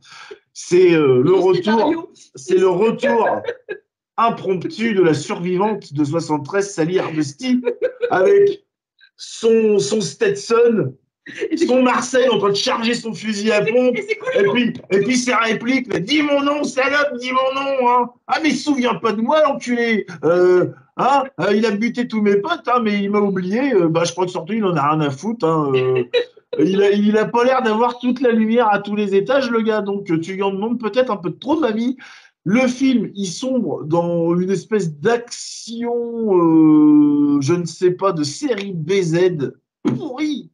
C'est 0.60 0.92
euh, 0.92 1.22
le 1.22 1.34
retour, 1.34 2.10
c'est 2.34 2.58
le 2.58 2.68
retour 2.68 3.28
impromptu 4.16 4.92
de 4.92 5.02
la 5.02 5.14
survivante 5.14 5.92
de 5.94 6.02
73, 6.02 6.68
Sally 6.68 6.98
Hardesty, 6.98 7.62
avec 8.10 8.64
son, 9.16 9.78
son 9.78 10.00
Stetson, 10.00 10.94
Et 11.48 11.56
c'est 11.56 11.66
son 11.66 11.80
Marseille 11.80 12.28
en 12.28 12.38
train 12.38 12.48
de 12.48 12.56
charger 12.56 12.94
son 12.94 13.14
fusil 13.14 13.52
à 13.52 13.64
pompe. 13.64 13.96
et 13.98 14.02
c'est 14.02 14.18
puis, 14.52 14.72
et 14.90 14.98
puis 14.98 15.16
ses 15.16 15.32
répliques, 15.32 15.92
là, 15.92 16.00
dis 16.00 16.22
mon 16.22 16.42
nom, 16.42 16.64
salope, 16.64 17.16
dis 17.20 17.30
mon 17.30 17.60
nom, 17.62 17.88
hein. 17.88 18.10
Ah, 18.26 18.40
mais 18.42 18.50
souviens 18.50 18.96
pas 18.96 19.12
de 19.12 19.20
moi, 19.20 19.40
l'enculé. 19.44 20.06
Euh, 20.24 20.72
hein, 20.96 21.22
euh, 21.40 21.54
il 21.54 21.64
a 21.66 21.70
buté 21.70 22.08
tous 22.08 22.20
mes 22.20 22.34
potes, 22.36 22.66
hein, 22.66 22.80
mais 22.82 22.98
il 22.98 23.10
m'a 23.10 23.20
oublié. 23.20 23.74
Euh, 23.74 23.88
bah, 23.88 24.02
je 24.04 24.10
crois 24.10 24.24
que 24.24 24.32
surtout, 24.32 24.54
il 24.54 24.64
en 24.64 24.74
a 24.74 24.90
rien 24.90 25.00
à 25.02 25.10
foutre. 25.10 25.46
Hein. 25.46 25.70
il, 26.58 26.82
a, 26.82 26.90
il 26.90 27.16
a 27.18 27.26
pas 27.26 27.44
l'air 27.44 27.62
d'avoir 27.62 27.98
toute 27.98 28.20
la 28.20 28.32
lumière 28.32 28.68
à 28.72 28.78
tous 28.80 28.96
les 28.96 29.14
étages, 29.14 29.50
le 29.50 29.60
gars. 29.62 29.82
Donc, 29.82 30.06
tu 30.20 30.32
lui 30.34 30.42
en 30.42 30.52
demandes 30.52 30.80
peut-être 30.80 31.10
un 31.10 31.16
peu 31.16 31.32
trop, 31.32 31.58
mamie. 31.58 31.96
Le 32.44 32.66
film, 32.66 33.10
il 33.14 33.26
sombre 33.26 33.84
dans 33.84 34.34
une 34.38 34.50
espèce 34.50 34.94
d'action, 34.98 35.92
euh, 36.34 37.40
je 37.42 37.52
ne 37.52 37.66
sais 37.66 37.90
pas, 37.90 38.12
de 38.12 38.22
série 38.22 38.72
BZ 38.72 39.52
pourri. 39.82 40.50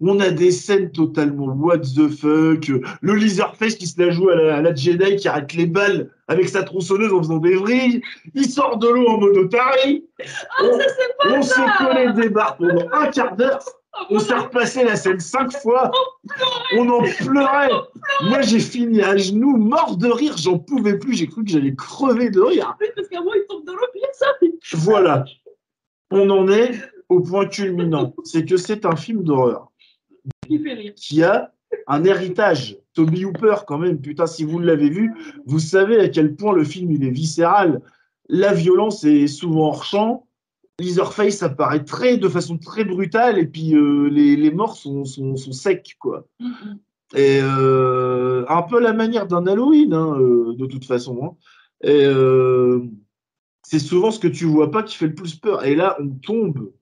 On 0.00 0.20
a 0.20 0.30
des 0.30 0.50
scènes 0.50 0.92
totalement 0.92 1.46
what 1.46 1.78
the 1.78 2.08
fuck. 2.08 2.70
Le 3.00 3.14
Leatherface 3.14 3.76
qui 3.76 3.86
se 3.86 4.00
la 4.00 4.10
joue 4.10 4.28
à 4.28 4.36
la, 4.36 4.56
à 4.56 4.62
la 4.62 4.74
Jedi 4.74 5.16
qui 5.16 5.28
arrête 5.28 5.54
les 5.54 5.66
balles 5.66 6.10
avec 6.28 6.48
sa 6.48 6.62
tronçonneuse 6.62 7.12
en 7.12 7.18
faisant 7.18 7.38
des 7.38 7.54
vrilles. 7.56 8.02
Il 8.34 8.48
sort 8.48 8.76
de 8.76 8.88
l'eau 8.88 9.08
en 9.08 9.18
mode 9.18 9.36
Otari. 9.36 10.04
Ah, 10.20 10.24
on 10.62 10.78
ça, 10.78 10.84
c'est 10.88 11.16
pas 11.18 11.38
on 11.38 11.42
ça. 11.42 11.54
s'est 11.54 11.84
collé 11.84 12.12
des 12.12 12.28
barres 12.28 12.56
pendant 12.58 12.86
un 12.92 13.06
quart 13.08 13.34
d'heure. 13.34 13.64
Oh, 13.94 14.04
On 14.10 14.18
s'est 14.18 14.34
repassé 14.34 14.84
la 14.84 14.96
scène 14.96 15.20
cinq 15.20 15.52
fois. 15.52 15.90
On 16.76 16.88
en 16.88 17.02
pleurait. 17.02 17.70
Moi, 18.22 18.40
j'ai 18.42 18.60
fini 18.60 19.02
à 19.02 19.16
genoux, 19.16 19.56
mort 19.56 19.96
de 19.96 20.08
rire. 20.08 20.36
J'en 20.38 20.58
pouvais 20.58 20.98
plus. 20.98 21.14
J'ai 21.14 21.26
cru 21.26 21.44
que 21.44 21.50
j'allais 21.50 21.74
crever 21.74 22.30
de 22.30 22.40
rire. 22.40 22.76
Parce 22.96 23.08
qu'à 23.08 23.20
moi, 23.20 23.34
il 23.36 23.44
tombe 23.48 23.64
dans 23.66 23.74
l'eau, 23.74 23.86
ça. 24.12 24.26
Voilà. 24.72 25.24
On 26.10 26.28
en 26.30 26.48
est 26.48 26.72
au 27.08 27.20
point 27.20 27.46
culminant. 27.46 28.14
C'est 28.24 28.44
que 28.44 28.56
c'est 28.56 28.86
un 28.86 28.96
film 28.96 29.22
d'horreur 29.22 29.72
qui 30.96 31.22
a 31.22 31.52
un 31.86 32.04
héritage. 32.04 32.78
Toby 32.94 33.24
Hooper, 33.24 33.56
quand 33.66 33.78
même, 33.78 34.00
putain, 34.00 34.26
si 34.26 34.44
vous 34.44 34.58
l'avez 34.58 34.90
vu, 34.90 35.12
vous 35.46 35.58
savez 35.58 35.98
à 35.98 36.08
quel 36.08 36.34
point 36.34 36.52
le 36.52 36.64
film 36.64 36.90
il 36.90 37.04
est 37.04 37.10
viscéral. 37.10 37.80
La 38.28 38.52
violence 38.52 39.04
est 39.04 39.26
souvent 39.26 39.68
hors 39.68 39.84
champ. 39.84 40.26
Leatherface 40.80 41.42
apparaît 41.42 41.84
très, 41.84 42.16
de 42.16 42.28
façon 42.28 42.58
très 42.58 42.84
brutale 42.84 43.38
et 43.38 43.46
puis 43.46 43.74
euh, 43.74 44.08
les, 44.08 44.36
les 44.36 44.50
morts 44.50 44.76
sont, 44.76 45.04
sont, 45.04 45.36
sont 45.36 45.52
secs, 45.52 45.96
quoi. 45.98 46.26
Mm. 46.40 46.52
Et 47.14 47.40
euh, 47.42 48.44
un 48.48 48.62
peu 48.62 48.80
la 48.80 48.92
manière 48.94 49.26
d'un 49.26 49.46
Halloween, 49.46 49.92
hein, 49.92 50.18
euh, 50.18 50.54
de 50.56 50.66
toute 50.66 50.86
façon. 50.86 51.20
hein. 51.22 51.36
Et 51.84 52.06
c'est 53.62 53.78
souvent 53.78 54.10
ce 54.10 54.18
que 54.18 54.28
tu 54.28 54.44
vois 54.44 54.70
pas 54.70 54.82
qui 54.82 54.96
fait 54.96 55.08
le 55.08 55.14
plus 55.14 55.34
peur. 55.34 55.64
Et 55.64 55.74
là, 55.74 55.96
on 56.00 56.08
tombe, 56.08 56.72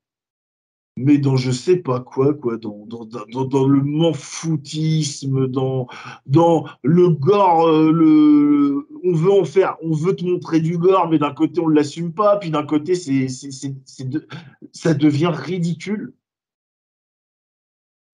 mais 1.03 1.18
dans 1.18 1.36
je 1.36 1.51
sais 1.51 1.76
pas 1.76 2.01
quoi, 2.01 2.34
quoi, 2.34 2.59
dans, 2.59 2.86
dans, 2.86 3.66
le 3.66 3.82
manfoutisme, 3.82 5.48
dans, 5.48 5.86
dans 6.26 6.66
le 6.82 7.09
gore, 7.09 7.66
euh, 7.66 7.90
le, 7.90 8.86
on 9.03 9.14
veut 9.14 9.32
en 9.32 9.44
faire, 9.44 9.76
on 9.82 9.92
veut 9.92 10.14
te 10.14 10.24
montrer 10.24 10.61
du 10.61 10.76
gore, 10.76 11.09
mais 11.09 11.18
d'un 11.18 11.32
côté 11.32 11.61
on 11.61 11.68
l'assume 11.68 12.12
pas, 12.12 12.36
puis 12.36 12.51
d'un 12.51 12.64
côté 12.64 12.94
ça 12.94 14.94
devient 14.94 15.32
ridicule. 15.32 16.12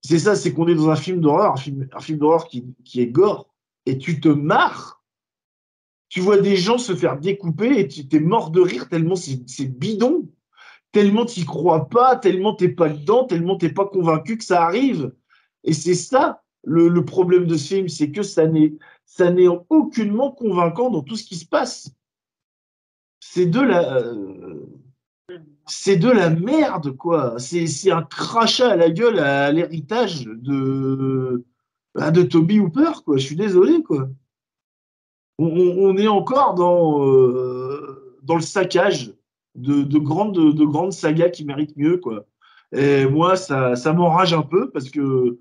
C'est 0.02 0.20
ça, 0.20 0.36
c'est 0.36 0.52
qu'on 0.52 0.68
est 0.68 0.76
dans 0.76 0.90
un 0.90 0.96
film 0.96 1.20
d'horreur, 1.20 1.54
un 1.54 2.00
film, 2.00 2.18
d'horreur 2.18 2.46
qui, 2.46 2.64
qui 2.84 3.00
est 3.00 3.08
gore, 3.08 3.48
et 3.86 3.98
tu 3.98 4.20
te 4.20 4.28
marres. 4.28 5.02
Tu 6.08 6.20
vois 6.20 6.38
des 6.38 6.56
gens 6.56 6.78
se 6.78 6.94
faire 6.94 7.18
découper 7.18 7.80
et 7.80 7.88
tu 7.88 8.06
t'es 8.06 8.20
mort 8.20 8.52
de 8.52 8.60
rire 8.60 8.88
tellement 8.88 9.16
c'est 9.16 9.66
bidon, 9.66 10.28
tellement 10.96 11.26
tu 11.26 11.44
crois 11.44 11.90
pas, 11.90 12.16
tellement 12.16 12.54
t'es 12.54 12.70
pas 12.70 12.88
dedans, 12.88 13.24
tellement 13.24 13.58
t'es 13.58 13.68
pas 13.68 13.84
convaincu 13.84 14.38
que 14.38 14.44
ça 14.44 14.64
arrive. 14.64 15.12
Et 15.62 15.74
c'est 15.74 15.94
ça 15.94 16.42
le, 16.64 17.04
problème 17.04 17.46
de 17.46 17.54
ce 17.58 17.74
film, 17.74 17.88
c'est 17.88 18.10
que 18.10 18.22
ça 18.22 18.46
n'est 18.46 18.72
ça 19.04 19.30
n'est 19.30 19.46
aucunement 19.46 20.30
convaincant 20.30 20.88
dans 20.88 21.02
tout 21.02 21.16
ce 21.16 21.24
qui 21.24 21.36
se 21.36 21.44
passe. 21.44 21.90
C'est 23.20 23.44
de 23.44 23.60
la 23.60 24.10
c'est 25.66 25.98
de 25.98 26.08
la 26.08 26.30
merde, 26.30 26.96
quoi. 26.96 27.38
C'est 27.38 27.90
un 27.90 28.02
crachat 28.02 28.70
à 28.70 28.76
la 28.76 28.88
gueule 28.88 29.18
à 29.18 29.52
l'héritage 29.52 30.24
de, 30.24 31.44
bah, 31.94 32.10
de 32.10 32.22
Toby 32.22 32.58
Hooper, 32.58 33.02
quoi. 33.04 33.18
Je 33.18 33.26
suis 33.26 33.36
désolé, 33.36 33.82
quoi. 33.82 34.08
On 35.38 35.94
est 35.98 36.08
encore 36.08 36.54
dans, 36.54 37.04
euh, 37.04 38.18
dans 38.22 38.36
le 38.36 38.40
saccage 38.40 39.15
de, 39.56 39.82
de, 39.82 39.98
grandes, 39.98 40.54
de 40.54 40.64
grandes 40.64 40.92
sagas 40.92 41.30
qui 41.30 41.44
méritent 41.44 41.76
mieux, 41.76 41.98
quoi. 41.98 42.26
Et 42.72 43.06
moi, 43.06 43.36
ça, 43.36 43.76
ça 43.76 43.92
m'enrage 43.92 44.34
un 44.34 44.42
peu 44.42 44.70
parce 44.70 44.90
que 44.90 45.38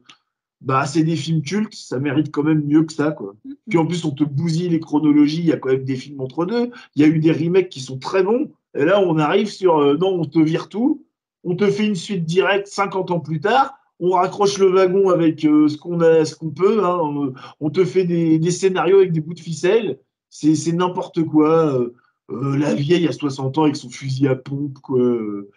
bah, 0.61 0.85
c'est 0.85 1.03
des 1.03 1.15
films 1.15 1.41
cultes, 1.41 1.73
ça 1.73 1.99
mérite 1.99 2.31
quand 2.31 2.43
même 2.43 2.63
mieux 2.65 2.83
que 2.83 2.93
ça, 2.93 3.11
quoi. 3.11 3.35
Puis 3.69 3.77
en 3.77 3.85
plus, 3.85 4.05
on 4.05 4.11
te 4.11 4.23
bousille 4.23 4.69
les 4.69 4.79
chronologies, 4.79 5.39
il 5.39 5.45
y 5.47 5.51
a 5.53 5.57
quand 5.57 5.69
même 5.69 5.83
des 5.83 5.95
films 5.95 6.21
entre 6.21 6.45
deux. 6.45 6.71
Il 6.95 7.01
y 7.01 7.05
a 7.05 7.07
eu 7.07 7.19
des 7.19 7.31
remakes 7.31 7.69
qui 7.69 7.81
sont 7.81 7.99
très 7.99 8.23
bons. 8.23 8.51
Et 8.75 8.85
là, 8.85 8.99
on 9.01 9.17
arrive 9.17 9.47
sur 9.49 9.77
euh, 9.79 9.97
non, 9.97 10.19
on 10.19 10.25
te 10.25 10.39
vire 10.39 10.69
tout, 10.69 11.05
on 11.43 11.55
te 11.55 11.69
fait 11.69 11.85
une 11.85 11.95
suite 11.95 12.25
directe 12.25 12.67
50 12.67 13.11
ans 13.11 13.19
plus 13.19 13.39
tard, 13.39 13.75
on 13.99 14.11
raccroche 14.11 14.57
le 14.57 14.67
wagon 14.67 15.09
avec 15.09 15.45
euh, 15.45 15.67
ce 15.67 15.77
qu'on 15.77 16.01
a, 16.01 16.25
ce 16.25 16.35
qu'on 16.35 16.49
peut, 16.49 16.83
hein, 16.83 16.99
on, 17.01 17.33
on 17.61 17.69
te 17.69 17.85
fait 17.85 18.03
des, 18.03 18.37
des 18.39 18.51
scénarios 18.51 18.97
avec 18.97 19.13
des 19.13 19.21
bouts 19.21 19.33
de 19.33 19.39
ficelle, 19.39 19.99
c'est 20.29 20.55
c'est 20.55 20.73
n'importe 20.73 21.23
quoi. 21.23 21.73
euh, 21.79 21.93
euh, 22.31 22.57
la 22.57 22.73
vieille 22.73 23.07
à 23.07 23.11
60 23.11 23.57
ans 23.59 23.63
avec 23.63 23.75
son 23.75 23.89
fusil 23.89 24.27
à 24.27 24.35
pompe, 24.35 24.79
quoi. 24.81 24.97
Le, 24.99 25.49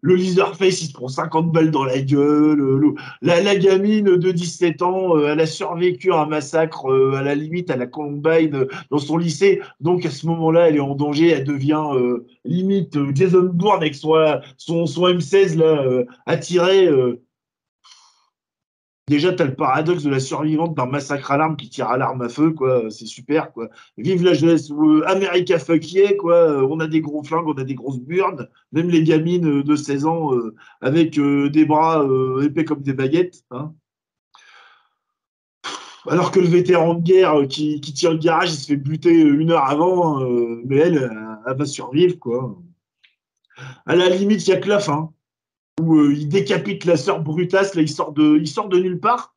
le 0.00 0.14
Leatherface, 0.14 0.82
il 0.82 0.86
se 0.86 0.92
prend 0.92 1.08
50 1.08 1.50
balles 1.52 1.70
dans 1.70 1.84
la 1.84 2.00
gueule. 2.00 2.60
euh, 2.60 2.78
le- 2.78 2.94
la, 3.22 3.40
la 3.42 3.56
gamine 3.56 4.04
de 4.16 4.30
17 4.30 4.82
ans, 4.82 5.16
euh, 5.16 5.28
elle 5.32 5.40
a 5.40 5.46
survécu 5.46 6.12
à 6.12 6.20
un 6.22 6.26
massacre, 6.26 6.86
euh, 6.90 7.14
à 7.14 7.22
la 7.22 7.34
limite, 7.34 7.70
à 7.70 7.76
la 7.76 7.86
Columbine, 7.86 8.54
euh, 8.54 8.66
dans 8.90 8.98
son 8.98 9.16
lycée. 9.16 9.60
Donc, 9.80 10.06
à 10.06 10.10
ce 10.10 10.26
moment-là, 10.26 10.68
elle 10.68 10.76
est 10.76 10.80
en 10.80 10.94
danger. 10.94 11.28
Elle 11.30 11.44
devient 11.44 11.82
euh, 11.94 12.24
limite 12.44 12.96
euh, 12.96 13.10
Jason 13.14 13.50
Bourne 13.52 13.76
avec 13.82 13.94
son, 13.96 14.14
son, 14.56 14.86
son 14.86 15.08
M16 15.08 15.56
là, 15.56 15.82
euh, 15.82 16.04
attiré. 16.26 16.88
Déjà, 19.08 19.34
tu 19.34 19.42
as 19.42 19.46
le 19.46 19.54
paradoxe 19.54 20.02
de 20.02 20.10
la 20.10 20.18
survivante 20.18 20.74
d'un 20.74 20.86
massacre 20.86 21.30
à 21.30 21.36
l'arme 21.36 21.56
qui 21.56 21.68
tire 21.68 21.88
à 21.88 21.98
l'arme 21.98 22.22
à 22.22 22.28
feu, 22.30 22.52
quoi. 22.52 22.90
C'est 22.90 23.06
super, 23.06 23.52
quoi. 23.52 23.68
Vive 23.98 24.24
la 24.24 24.32
jeunesse, 24.32 24.70
euh, 24.70 25.02
America 25.06 25.58
fuck 25.58 25.82
quoi. 26.18 26.34
Euh, 26.34 26.68
On 26.70 26.80
a 26.80 26.86
des 26.86 27.02
gros 27.02 27.22
flingues, 27.22 27.46
on 27.46 27.58
a 27.58 27.64
des 27.64 27.74
grosses 27.74 28.00
burnes. 28.00 28.48
Même 28.72 28.88
les 28.88 29.04
gamines 29.04 29.60
euh, 29.60 29.62
de 29.62 29.76
16 29.76 30.06
ans 30.06 30.30
avec 30.80 31.18
des 31.20 31.64
bras 31.66 32.06
épais 32.42 32.64
comme 32.64 32.82
des 32.82 32.94
baguettes. 32.94 33.44
Hein. 33.50 33.74
Alors 36.06 36.30
que 36.30 36.40
le 36.40 36.46
vétéran 36.46 36.94
de 36.94 37.02
guerre 37.02 37.46
qui, 37.48 37.80
tient 37.80 38.10
le 38.10 38.18
garage, 38.18 38.52
il 38.52 38.56
se 38.56 38.66
fait 38.66 38.76
buter 38.76 39.10
une 39.10 39.52
heure 39.52 39.64
avant, 39.64 40.22
euh, 40.22 40.60
mais 40.66 40.76
elle, 40.76 40.98
euh, 40.98 41.34
elle 41.46 41.56
va 41.56 41.64
survivre, 41.64 42.18
quoi. 42.18 42.58
À 43.86 43.96
la 43.96 44.08
limite, 44.10 44.46
il 44.46 44.50
n'y 44.50 44.56
a 44.56 44.60
que 44.60 44.68
la 44.68 44.80
fin, 44.80 45.13
où 45.80 45.96
euh, 45.96 46.14
il 46.14 46.28
décapite 46.28 46.84
la 46.84 46.96
sœur 46.96 47.20
brutasse, 47.20 47.74
là, 47.74 47.82
il 47.82 47.88
sort 47.88 48.12
de, 48.12 48.38
il 48.38 48.48
sort 48.48 48.68
de 48.68 48.78
nulle 48.78 49.00
part. 49.00 49.34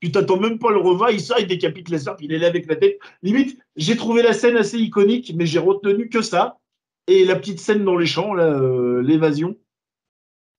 Tu 0.00 0.10
t'attends 0.10 0.40
même 0.40 0.58
pas 0.58 0.70
le 0.70 0.78
revoir, 0.78 1.10
il 1.10 1.20
sort, 1.20 1.38
il 1.38 1.46
décapite 1.46 1.90
la 1.90 1.98
sœur, 1.98 2.16
puis 2.16 2.26
il 2.26 2.32
est 2.32 2.38
là 2.38 2.46
avec 2.46 2.66
la 2.66 2.76
tête. 2.76 2.98
Limite, 3.22 3.58
j'ai 3.76 3.96
trouvé 3.96 4.22
la 4.22 4.32
scène 4.32 4.56
assez 4.56 4.78
iconique, 4.78 5.32
mais 5.36 5.46
j'ai 5.46 5.58
retenu 5.58 6.08
que 6.08 6.22
ça. 6.22 6.58
Et 7.06 7.24
la 7.24 7.36
petite 7.36 7.60
scène 7.60 7.84
dans 7.84 7.96
les 7.96 8.06
champs, 8.06 8.36
euh, 8.38 9.02
l'évasion. 9.02 9.58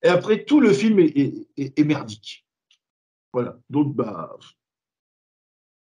Et 0.03 0.07
après, 0.07 0.43
tout 0.43 0.59
le 0.59 0.73
film 0.73 0.99
est, 0.99 1.83
merdique. 1.85 2.45
Voilà. 3.33 3.57
Donc, 3.69 3.95
bah, 3.95 4.35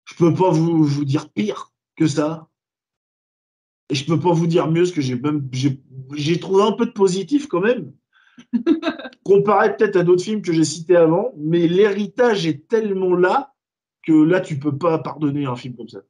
je 0.04 0.14
peux 0.14 0.34
pas 0.34 0.50
vous, 0.50 0.84
vous 0.84 1.04
dire 1.04 1.30
pire 1.30 1.72
que 1.96 2.06
ça. 2.06 2.48
Et 3.88 3.94
je 3.94 4.04
peux 4.04 4.20
pas 4.20 4.32
vous 4.32 4.46
dire 4.46 4.70
mieux, 4.70 4.82
parce 4.82 4.92
que 4.92 5.00
j'ai 5.00 5.16
même, 5.16 5.48
j'ai 6.14 6.40
trouvé 6.40 6.62
un 6.62 6.72
peu 6.72 6.86
de 6.86 6.92
positif 6.92 7.46
quand 7.48 7.60
même. 7.60 7.92
Comparé 9.24 9.76
peut-être 9.76 9.96
à 9.96 10.02
d'autres 10.02 10.24
films 10.24 10.42
que 10.42 10.52
j'ai 10.52 10.64
cités 10.64 10.96
avant, 10.96 11.32
mais 11.36 11.68
l'héritage 11.68 12.46
est 12.46 12.68
tellement 12.68 13.14
là 13.14 13.54
que 14.02 14.12
là, 14.12 14.40
tu 14.40 14.58
peux 14.58 14.76
pas 14.76 14.98
pardonner 14.98 15.46
un 15.46 15.56
film 15.56 15.76
comme 15.76 15.88
ça. 15.88 16.00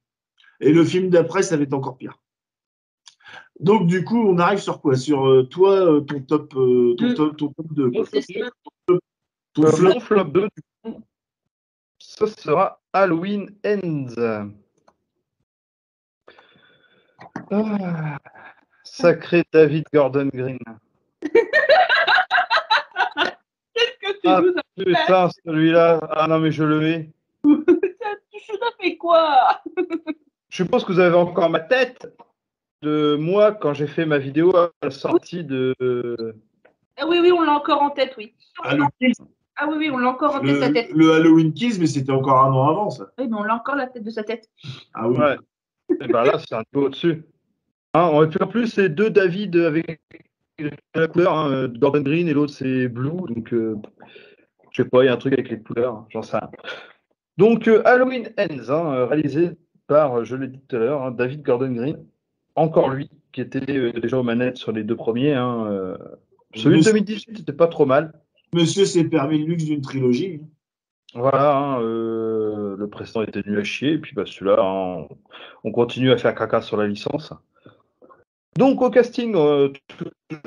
Et 0.60 0.72
le 0.72 0.84
film 0.84 1.10
d'après, 1.10 1.42
ça 1.42 1.56
va 1.56 1.64
être 1.64 1.74
encore 1.74 1.98
pire. 1.98 2.18
Donc, 3.60 3.86
du 3.86 4.04
coup, 4.04 4.18
on 4.18 4.38
arrive 4.38 4.58
sur 4.58 4.80
quoi? 4.80 4.96
Sur 4.96 5.28
euh, 5.28 5.44
toi, 5.44 5.72
euh, 5.72 6.00
ton 6.00 6.20
top, 6.20 6.54
euh, 6.56 6.94
ton 6.96 7.14
top, 7.14 7.36
ton 7.36 7.48
top 7.48 7.66
2. 7.72 7.92
C'est 8.10 8.22
ça. 8.22 8.50
Ton 9.54 9.66
flop, 9.66 9.94
mon 9.94 10.00
flop 10.00 10.24
2, 10.24 10.48
ce 11.98 12.26
sera 12.26 12.80
Halloween 12.92 13.54
Ends. 13.66 14.48
Ah, 17.50 18.18
sacré 18.82 19.44
David 19.52 19.84
Gordon 19.92 20.30
Green. 20.32 20.58
Que 24.00 24.12
tu 24.12 24.18
Ah. 24.24 24.40
nous 24.40 24.52
as 24.56 24.84
Putain, 24.84 25.28
celui-là. 25.44 26.00
Ah 26.10 26.26
non, 26.28 26.38
mais 26.38 26.50
je 26.50 26.64
le 26.64 26.82
hais. 26.86 27.10
Tu 27.44 27.48
nous 27.48 27.64
as 28.66 28.82
fait 28.82 28.96
quoi? 28.96 29.60
Je 30.48 30.56
suppose 30.56 30.84
que 30.84 30.92
vous 30.92 30.98
avez 31.00 31.16
encore 31.16 31.50
ma 31.50 31.60
tête 31.60 32.12
de 32.82 33.16
moi 33.16 33.52
quand 33.52 33.74
j'ai 33.74 33.86
fait 33.86 34.04
ma 34.06 34.18
vidéo 34.18 34.54
à 34.56 34.70
la 34.82 34.90
sortie 34.90 35.44
de. 35.44 35.74
Ah 36.98 37.06
oui, 37.08 37.18
oui, 37.22 37.32
on 37.32 37.40
l'a 37.42 37.52
encore 37.52 37.82
en 37.82 37.90
tête, 37.90 38.14
oui. 38.18 38.34
ah, 38.62 38.74
le, 38.74 38.84
Ah 39.56 39.66
oui, 39.68 39.74
oui, 39.78 39.90
on 39.90 39.98
l'a 39.98 40.08
encore 40.10 40.34
en 40.36 40.40
tête 40.40 40.54
de 40.56 40.60
sa 40.60 40.68
le, 40.68 40.74
tête. 40.74 40.90
le 40.92 41.12
Halloween 41.12 41.52
Kiss, 41.54 41.78
mais 41.78 41.86
c'était 41.86 42.12
encore 42.12 42.38
un 42.44 42.52
an 42.52 42.68
avant, 42.68 42.90
ça. 42.90 43.06
Oui, 43.18 43.28
mais 43.28 43.36
on 43.36 43.42
l'a 43.44 43.54
encore 43.54 43.76
la 43.76 43.86
tête 43.86 44.02
de 44.04 44.10
sa 44.10 44.24
tête. 44.24 44.48
Ah 44.94 45.08
oui. 45.08 45.16
Ouais. 45.18 45.36
Et 46.00 46.06
ben 46.08 46.24
là, 46.24 46.38
c'est 46.38 46.54
un 46.54 46.64
peu 46.72 46.80
au-dessus. 46.80 47.24
Hein, 47.94 48.08
on- 48.12 48.26
puis 48.28 48.38
en 48.42 48.46
plus, 48.46 48.66
c'est 48.68 48.88
deux 48.88 49.10
David 49.10 49.56
avec 49.56 50.00
la 50.94 51.08
couleur. 51.08 51.32
hein, 51.36 51.68
Gordon 51.68 52.00
Green 52.02 52.28
et 52.28 52.32
l'autre, 52.34 52.52
c'est 52.52 52.88
Blue. 52.88 53.10
Donc, 53.34 53.52
euh, 53.52 53.76
je 54.70 54.82
sais 54.82 54.88
pas, 54.88 55.02
il 55.02 55.06
y 55.06 55.08
a 55.08 55.14
un 55.14 55.16
truc 55.18 55.32
avec 55.34 55.48
les 55.50 55.60
couleurs. 55.60 55.94
hein, 55.94 56.06
J'en 56.10 56.22
sais 56.22 56.36
rien. 56.38 56.50
Donc, 57.38 57.68
euh, 57.68 57.82
Halloween 57.84 58.28
Ends, 58.38 58.68
hein, 58.70 58.94
euh, 58.94 59.06
réalisé 59.06 59.50
par, 59.86 60.18
euh, 60.20 60.24
je 60.24 60.36
l'ai 60.36 60.48
dit 60.48 60.60
tout 60.68 60.76
à 60.76 60.78
l'heure, 60.78 61.02
hein, 61.02 61.10
David 61.10 61.42
Gordon 61.42 61.72
Green. 61.72 62.04
Encore 62.54 62.90
lui, 62.90 63.10
qui 63.32 63.40
était 63.40 63.70
euh, 63.76 63.92
déjà 63.92 64.18
aux 64.18 64.22
manettes 64.22 64.58
sur 64.58 64.72
les 64.72 64.84
deux 64.84 64.96
premiers. 64.96 65.34
hein, 65.34 65.66
euh, 65.70 65.96
celui 66.54 66.74
de 66.74 66.76
Monsieur- 66.78 66.92
2018, 66.92 67.38
c'était 67.38 67.52
pas 67.52 67.68
trop 67.68 67.86
mal. 67.86 68.12
Monsieur 68.54 68.84
s'est 68.84 69.04
permis 69.04 69.38
le 69.38 69.46
luxe 69.46 69.64
d'une 69.64 69.80
trilogie. 69.80 70.42
Voilà, 71.14 71.78
euh, 71.80 72.74
le 72.76 72.88
précédent 72.88 73.22
était 73.22 73.42
nul 73.46 73.58
à 73.58 73.64
chier, 73.64 73.92
et 73.92 73.98
puis 73.98 74.14
bah, 74.14 74.24
celui-là, 74.26 74.56
on, 74.62 75.08
on 75.64 75.72
continue 75.72 76.10
à 76.10 76.16
faire 76.18 76.34
caca 76.34 76.60
sur 76.62 76.76
la 76.78 76.86
licence. 76.86 77.32
Donc 78.56 78.82
au 78.82 78.90
casting, 78.90 79.34
euh, 79.34 79.70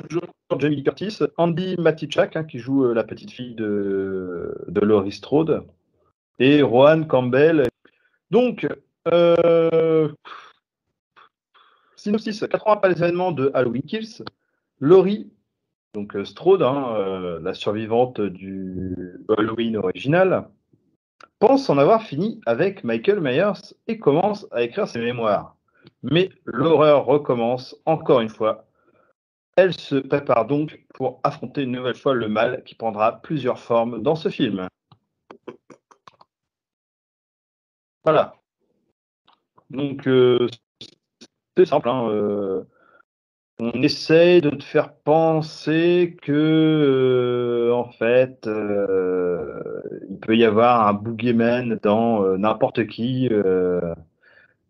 toujours 0.08 0.28
Jamie 0.58 0.82
Curtis, 0.84 1.18
Andy 1.36 1.76
Matichak, 1.76 2.36
hein, 2.36 2.44
qui 2.44 2.58
joue 2.58 2.84
euh, 2.84 2.94
la 2.94 3.02
petite 3.02 3.32
fille 3.32 3.54
de, 3.54 4.64
Laurie 4.80 5.12
Strode, 5.12 5.66
et 6.38 6.62
Rohan 6.62 7.04
Campbell. 7.04 7.68
Donc, 8.30 8.66
euh, 9.12 10.08
synopsis, 11.96 12.44
4 12.48 12.66
ans 12.68 12.72
après 12.72 12.90
les 12.90 13.02
événements 13.02 13.32
de 13.32 13.50
Halloween 13.54 13.82
Kills, 13.82 14.22
Laurie, 14.78 15.32
donc 15.94 16.14
euh, 16.14 16.24
Strode, 16.24 16.62
hein, 16.62 17.38
la 17.42 17.54
survivante 17.54 18.20
du 18.20 18.94
Halloween 19.36 19.76
original, 19.76 20.48
pense 21.40 21.68
en 21.68 21.78
avoir 21.78 22.02
fini 22.02 22.40
avec 22.46 22.84
Michael 22.84 23.20
Myers 23.20 23.74
et 23.88 23.98
commence 23.98 24.46
à 24.52 24.62
écrire 24.62 24.86
ses 24.86 25.00
mémoires. 25.00 25.55
Mais 26.02 26.30
l'horreur 26.44 27.04
recommence 27.04 27.76
encore 27.86 28.20
une 28.20 28.28
fois. 28.28 28.66
Elle 29.56 29.72
se 29.72 29.96
prépare 29.96 30.46
donc 30.46 30.84
pour 30.94 31.20
affronter 31.24 31.62
une 31.62 31.72
nouvelle 31.72 31.94
fois 31.94 32.14
le 32.14 32.28
mal 32.28 32.62
qui 32.64 32.74
prendra 32.74 33.20
plusieurs 33.22 33.58
formes 33.58 34.02
dans 34.02 34.14
ce 34.14 34.28
film. 34.28 34.68
Voilà. 38.04 38.36
Donc, 39.70 40.06
euh, 40.06 40.46
c'est 41.56 41.64
simple. 41.66 41.88
hein, 41.88 42.08
euh, 42.10 42.64
on 43.58 43.72
essaye 43.82 44.40
de 44.42 44.50
te 44.50 44.62
faire 44.62 44.94
penser 44.94 46.16
que, 46.22 46.32
euh, 46.32 47.72
en 47.74 47.90
fait, 47.90 48.46
il 48.46 50.18
peut 50.20 50.36
y 50.36 50.44
avoir 50.44 50.86
un 50.86 50.92
boogeyman 50.92 51.78
dans 51.82 52.36
n'importe 52.36 52.86
qui, 52.86 53.28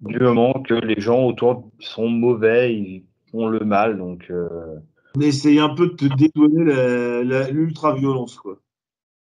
du 0.00 0.18
moment 0.18 0.52
que 0.62 0.74
les 0.74 1.00
gens 1.00 1.24
autour 1.24 1.70
sont 1.80 2.08
mauvais, 2.08 2.74
ils 2.74 3.04
font 3.30 3.48
le 3.48 3.60
mal. 3.60 3.98
Donc, 3.98 4.26
euh, 4.30 4.76
On 5.16 5.20
essaye 5.20 5.58
un 5.58 5.74
peu 5.74 5.88
de 5.88 5.94
te 5.94 6.04
dédouaner 6.06 7.24
l'ultra-violence, 7.52 8.36
quoi. 8.36 8.58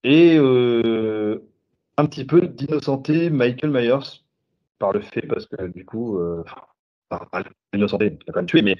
et 0.05 0.36
euh, 0.39 1.39
un 1.97 2.06
petit 2.06 2.24
peu 2.24 2.43
d'innocenter 2.43 3.30
Michael 3.30 3.70
Myers 3.70 4.22
par 4.78 4.93
le 4.93 5.01
fait, 5.01 5.22
parce 5.26 5.47
que 5.47 5.66
du 5.68 5.84
coup, 5.84 6.18
euh, 6.18 6.43
enfin, 7.10 7.26
pas 7.30 7.43
l'innocenter, 7.72 8.06
il 8.06 8.30
a 8.30 8.32
quand 8.32 8.40
même 8.40 8.47
tué, 8.47 8.62
mais 8.62 8.76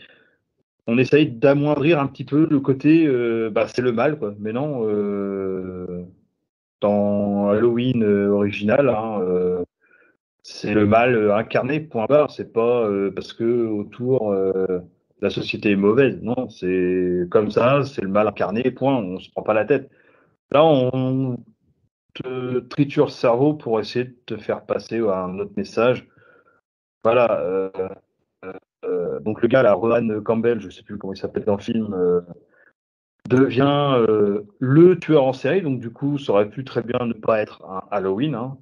on 0.87 0.99
essaye 0.99 1.31
d'amoindrir 1.31 2.01
un 2.01 2.07
petit 2.09 2.25
peu 2.25 2.47
le 2.51 2.61
côté, 2.61 3.07
euh, 3.07 3.51
bah, 3.51 3.69
c'est 3.69 3.83
le 3.83 3.93
mal, 3.93 4.19
quoi. 4.19 4.35
Mais 4.41 4.53
non, 4.53 4.83
euh, 4.89 6.05
dans 6.81 7.51
Halloween 7.51 8.03
euh, 8.05 8.31
original, 8.31 8.89
hein, 8.89 9.21
euh, 9.23 9.65
c'est 10.43 10.75
le 10.75 10.87
mal 10.87 11.15
euh, 11.15 11.37
incarné, 11.37 11.81
point 11.81 12.07
barre. 12.07 12.31
C'est 12.31 12.53
pas 12.53 12.85
euh, 12.87 13.11
parce 13.13 13.33
que 13.33 13.67
autour 13.67 14.33
euh, 14.33 14.81
la 15.21 15.31
société 15.31 15.73
est 15.73 15.77
mauvaise. 15.77 16.21
Non, 16.23 16.49
c'est 16.49 17.27
comme 17.31 17.51
ça, 17.51 17.85
c'est 17.85 18.03
le 18.03 18.09
mal 18.09 18.29
incarné, 18.29 18.71
point. 18.71 18.97
On 18.97 19.19
se 19.21 19.31
prend 19.31 19.43
pas 19.43 19.55
la 19.55 19.65
tête. 19.65 19.91
Là, 20.51 20.65
on 20.65 21.39
te 22.15 22.59
triture 22.61 23.07
le 23.07 23.11
cerveau 23.11 23.55
pour 23.55 23.81
essayer 23.81 24.07
de 24.07 24.17
te 24.27 24.37
faire 24.37 24.67
passer 24.67 24.99
un 24.99 25.39
autre 25.39 25.53
message. 25.57 26.09
Voilà. 27.05 27.73
donc 29.25 29.43
le 29.43 29.49
gars, 29.49 29.63
là, 29.63 29.75
Rohan 29.75 30.21
Campbell, 30.23 30.61
je 30.61 30.71
sais 30.71 30.83
plus 30.83 30.99
comment 30.99 31.15
il 31.15 31.17
s'appelle 31.17 31.45
dans 31.45 31.57
le 31.57 31.63
film, 31.63 31.97
devient 33.29 34.05
le 34.59 34.99
tueur 34.99 35.25
en 35.25 35.33
série. 35.33 35.63
Donc 35.63 35.81
du 35.81 35.91
coup, 35.91 36.19
ça 36.19 36.33
aurait 36.33 36.51
pu 36.51 36.65
très 36.65 36.83
bien 36.83 37.07
ne 37.07 37.15
pas 37.15 37.41
être 37.41 37.65
un 37.65 37.83
Halloween. 37.91 38.35
Hein. 38.35 38.59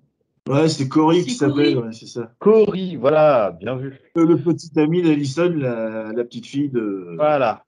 Ouais, 0.48 0.68
c'est 0.68 0.88
Cory 0.88 1.22
qui 1.24 1.30
s'appelle, 1.32 1.78
ouais, 1.78 1.92
c'est 1.92 2.06
ça. 2.06 2.32
Cory, 2.38 2.96
voilà, 2.96 3.52
bien 3.52 3.76
vu. 3.76 4.00
Le, 4.16 4.24
le 4.24 4.36
petit 4.36 4.70
ami 4.80 5.02
d'Alison, 5.02 5.52
la, 5.54 6.12
la 6.12 6.24
petite 6.24 6.46
fille 6.46 6.70
de. 6.70 7.14
Voilà. 7.16 7.64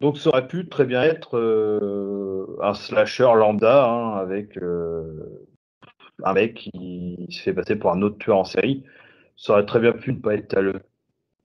Donc 0.00 0.18
ça 0.18 0.30
aurait 0.30 0.46
pu 0.48 0.68
très 0.68 0.84
bien 0.84 1.02
être 1.02 1.38
euh, 1.38 2.58
un 2.60 2.74
slasher 2.74 3.30
lambda 3.36 3.88
hein, 3.88 4.16
avec 4.18 4.58
euh, 4.58 5.46
un 6.24 6.34
mec 6.34 6.54
qui 6.54 7.26
se 7.30 7.40
fait 7.42 7.54
passer 7.54 7.76
pour 7.76 7.92
un 7.92 8.02
autre 8.02 8.18
tueur 8.18 8.38
en 8.38 8.44
série. 8.44 8.84
Ça 9.36 9.54
aurait 9.54 9.64
très 9.66 9.80
bien 9.80 9.92
pu 9.92 10.12
ne 10.12 10.18
pas 10.18 10.34
être 10.34 10.60
le 10.60 10.74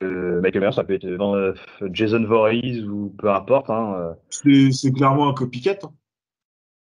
euh, 0.03 0.41
Michael 0.41 0.61
Myers, 0.61 0.71
ça 0.73 0.83
peut 0.83 0.93
être 0.95 1.07
dans, 1.07 1.35
euh, 1.35 1.53
Jason 1.91 2.23
Voorhees 2.25 2.83
ou 2.83 3.13
peu 3.17 3.29
importe. 3.29 3.69
hein, 3.69 3.93
euh. 3.97 4.13
C'est 4.29 4.71
c'est 4.71 4.91
clairement 4.91 5.29
un 5.29 5.33
copycat. 5.33 5.77
hein. 5.83 5.91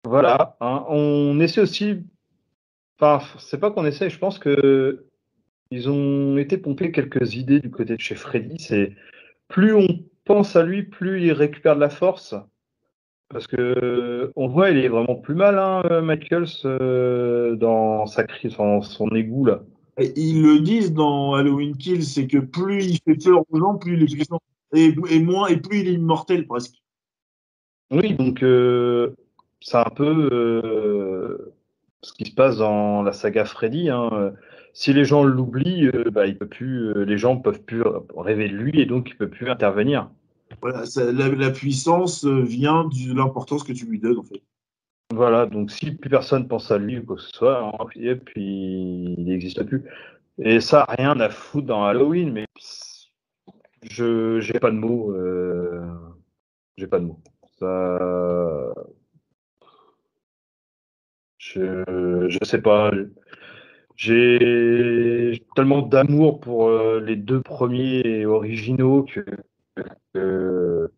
Voilà. 0.06 0.58
hein. 0.60 0.84
On 0.90 1.40
essaie 1.40 1.62
aussi. 1.62 2.04
Enfin, 3.04 3.38
c'est 3.40 3.60
pas 3.60 3.72
qu'on 3.72 3.86
essaie, 3.86 4.10
je 4.10 4.18
pense 4.18 4.40
que 4.40 5.06
ils 5.72 5.90
ont 5.90 6.38
été 6.38 6.58
pompés 6.58 6.92
quelques 6.92 7.36
idées 7.36 7.60
du 7.60 7.70
côté 7.72 7.96
de 7.96 8.02
chez 8.02 8.16
Freddy. 8.16 8.58
C'est 8.60 8.94
plus 9.48 9.74
on 9.74 9.88
pense 10.26 10.56
à 10.56 10.64
lui, 10.64 10.84
plus 10.84 11.22
il 11.22 11.34
récupère 11.34 11.76
de 11.76 11.82
la 11.82 11.90
force. 11.90 12.36
Parce 13.30 13.48
que 13.48 14.32
on 14.36 14.48
voit, 14.48 14.70
il 14.70 14.78
est 14.78 14.88
vraiment 14.88 15.16
plus 15.16 15.34
mal, 15.34 15.58
hein, 15.58 16.02
Michaels, 16.02 16.46
euh, 16.66 17.56
dans 17.56 18.06
sa 18.06 18.24
crise, 18.24 18.58
dans 18.58 18.82
son 18.82 19.10
égout 19.10 19.46
là. 19.46 19.64
Et 19.98 20.14
ils 20.16 20.42
le 20.42 20.60
disent 20.60 20.94
dans 20.94 21.34
Halloween 21.34 21.76
Kill, 21.76 22.04
c'est 22.04 22.28
que 22.28 22.38
plus 22.38 22.86
il 22.86 23.00
fait 23.00 23.16
peur 23.24 23.44
aux 23.50 23.58
gens, 23.58 23.76
plus 23.76 23.96
il 23.96 24.04
est 24.04 24.16
puissant. 24.16 24.40
Et, 24.76 24.96
et 25.10 25.20
moins, 25.20 25.48
et 25.48 25.58
plus 25.58 25.82
il 25.82 25.88
est 25.88 25.94
immortel 25.94 26.48
presque. 26.48 26.76
Oui, 27.92 28.14
donc 28.14 28.42
euh, 28.44 29.16
c'est 29.62 29.78
un 29.78 29.92
peu 29.96 30.30
euh, 30.32 31.54
ce 32.04 32.14
qui 32.14 32.26
se 32.30 32.36
passe 32.36 32.58
dans 32.58 33.02
la 33.02 33.12
saga 33.14 33.46
Freddy. 33.46 33.90
hein. 33.90 34.34
Si 34.74 34.94
les 34.94 35.06
gens 35.06 35.24
l'oublient, 35.24 35.88
euh, 35.94 36.10
bah, 36.12 36.26
il 36.28 36.38
peut 36.38 36.48
plus, 36.48 36.90
euh, 36.90 37.06
les 37.06 37.18
gens 37.18 37.38
peuvent 37.38 37.62
plus 37.62 37.84
rêver 38.18 38.50
de 38.50 38.56
lui 38.56 38.80
et 38.82 38.86
donc 38.86 39.10
il 39.10 39.18
peut 39.18 39.30
plus 39.30 39.50
intervenir. 39.50 40.10
Voilà, 40.62 40.86
ça- 40.86 41.12
la, 41.12 41.30
la 41.30 41.52
puissance 41.52 42.26
euh, 42.26 42.42
vient 42.42 42.86
de 42.86 43.16
l'importance 43.16 43.64
que 43.64 43.74
tu 43.74 43.86
lui 43.86 44.00
donnes 44.00 44.20
en 44.20 44.24
fait. 44.24 44.42
Voilà, 45.14 45.46
donc 45.46 45.70
si 45.72 45.92
plus 45.92 46.10
personne 46.10 46.48
pense 46.48 46.72
à 46.72 46.78
lui 46.80 47.00
ou 47.00 47.06
quoi 47.06 47.18
que 47.18 47.22
ce 47.22 47.30
soit, 47.32 47.64
hein, 47.64 47.86
et 47.96 48.16
puis 48.16 49.16
il 49.18 49.26
n'existe 49.26 49.64
plus. 49.64 49.84
Et 50.40 50.60
ça, 50.60 50.86
rien 50.90 51.20
à 51.20 51.30
foutre 51.30 51.68
dans 51.68 51.86
Halloween, 51.86 52.32
mais 52.32 52.46
je 53.84 54.40
j'ai 54.40 54.60
pas 54.60 54.72
de 54.72 54.76
mots. 54.78 55.12
euh, 55.14 55.86
j'ai 56.78 56.88
pas 56.88 57.00
de 57.00 57.06
mots. 57.06 57.20
Ça, 57.60 58.74
je 61.56 62.38
sais 62.44 62.62
pas. 62.62 62.92
J'ai 63.96 65.46
tellement 65.56 65.82
d'amour 65.82 66.40
pour 66.40 66.68
euh, 66.68 67.00
les 67.00 67.16
deux 67.16 67.42
premiers 67.42 68.26
originaux 68.26 69.06
que, 69.06 70.90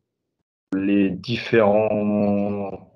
les 0.73 1.10
différents 1.10 2.91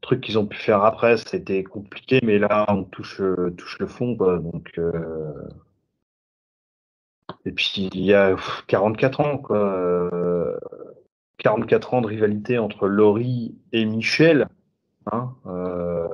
trucs 0.00 0.20
qu'ils 0.20 0.38
ont 0.38 0.46
pu 0.46 0.56
faire 0.58 0.82
après, 0.84 1.16
c'était 1.16 1.64
compliqué, 1.64 2.20
mais 2.22 2.38
là, 2.38 2.64
on 2.68 2.84
touche, 2.84 3.20
touche 3.56 3.78
le 3.78 3.86
fond, 3.86 4.16
quoi. 4.16 4.38
Donc, 4.38 4.72
euh, 4.78 5.48
et 7.44 7.52
puis, 7.52 7.88
il 7.92 8.04
y 8.04 8.14
a 8.14 8.34
pff, 8.34 8.64
44 8.66 9.20
ans, 9.20 9.38
quoi. 9.38 9.56
Euh, 9.56 10.56
44 11.38 11.94
ans 11.94 12.00
de 12.00 12.06
rivalité 12.06 12.58
entre 12.58 12.86
Laurie 12.88 13.56
et 13.72 13.84
Michel. 13.84 14.48
Hein, 15.12 15.34
euh, 15.46 16.08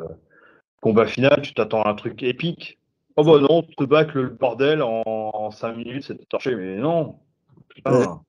combat 0.82 1.06
final, 1.06 1.40
tu 1.42 1.54
t'attends 1.54 1.82
à 1.82 1.90
un 1.90 1.94
truc 1.94 2.22
épique. 2.22 2.78
Oh 3.16 3.24
bah 3.24 3.38
non, 3.40 3.62
tu 3.62 3.74
te 3.76 3.84
bats 3.84 4.04
le 4.04 4.28
bordel 4.28 4.82
en 4.82 5.50
5 5.50 5.76
minutes, 5.76 6.04
c'est 6.06 6.28
torché, 6.28 6.54
mais 6.54 6.76
non. 6.76 7.16
Putain. 7.68 8.20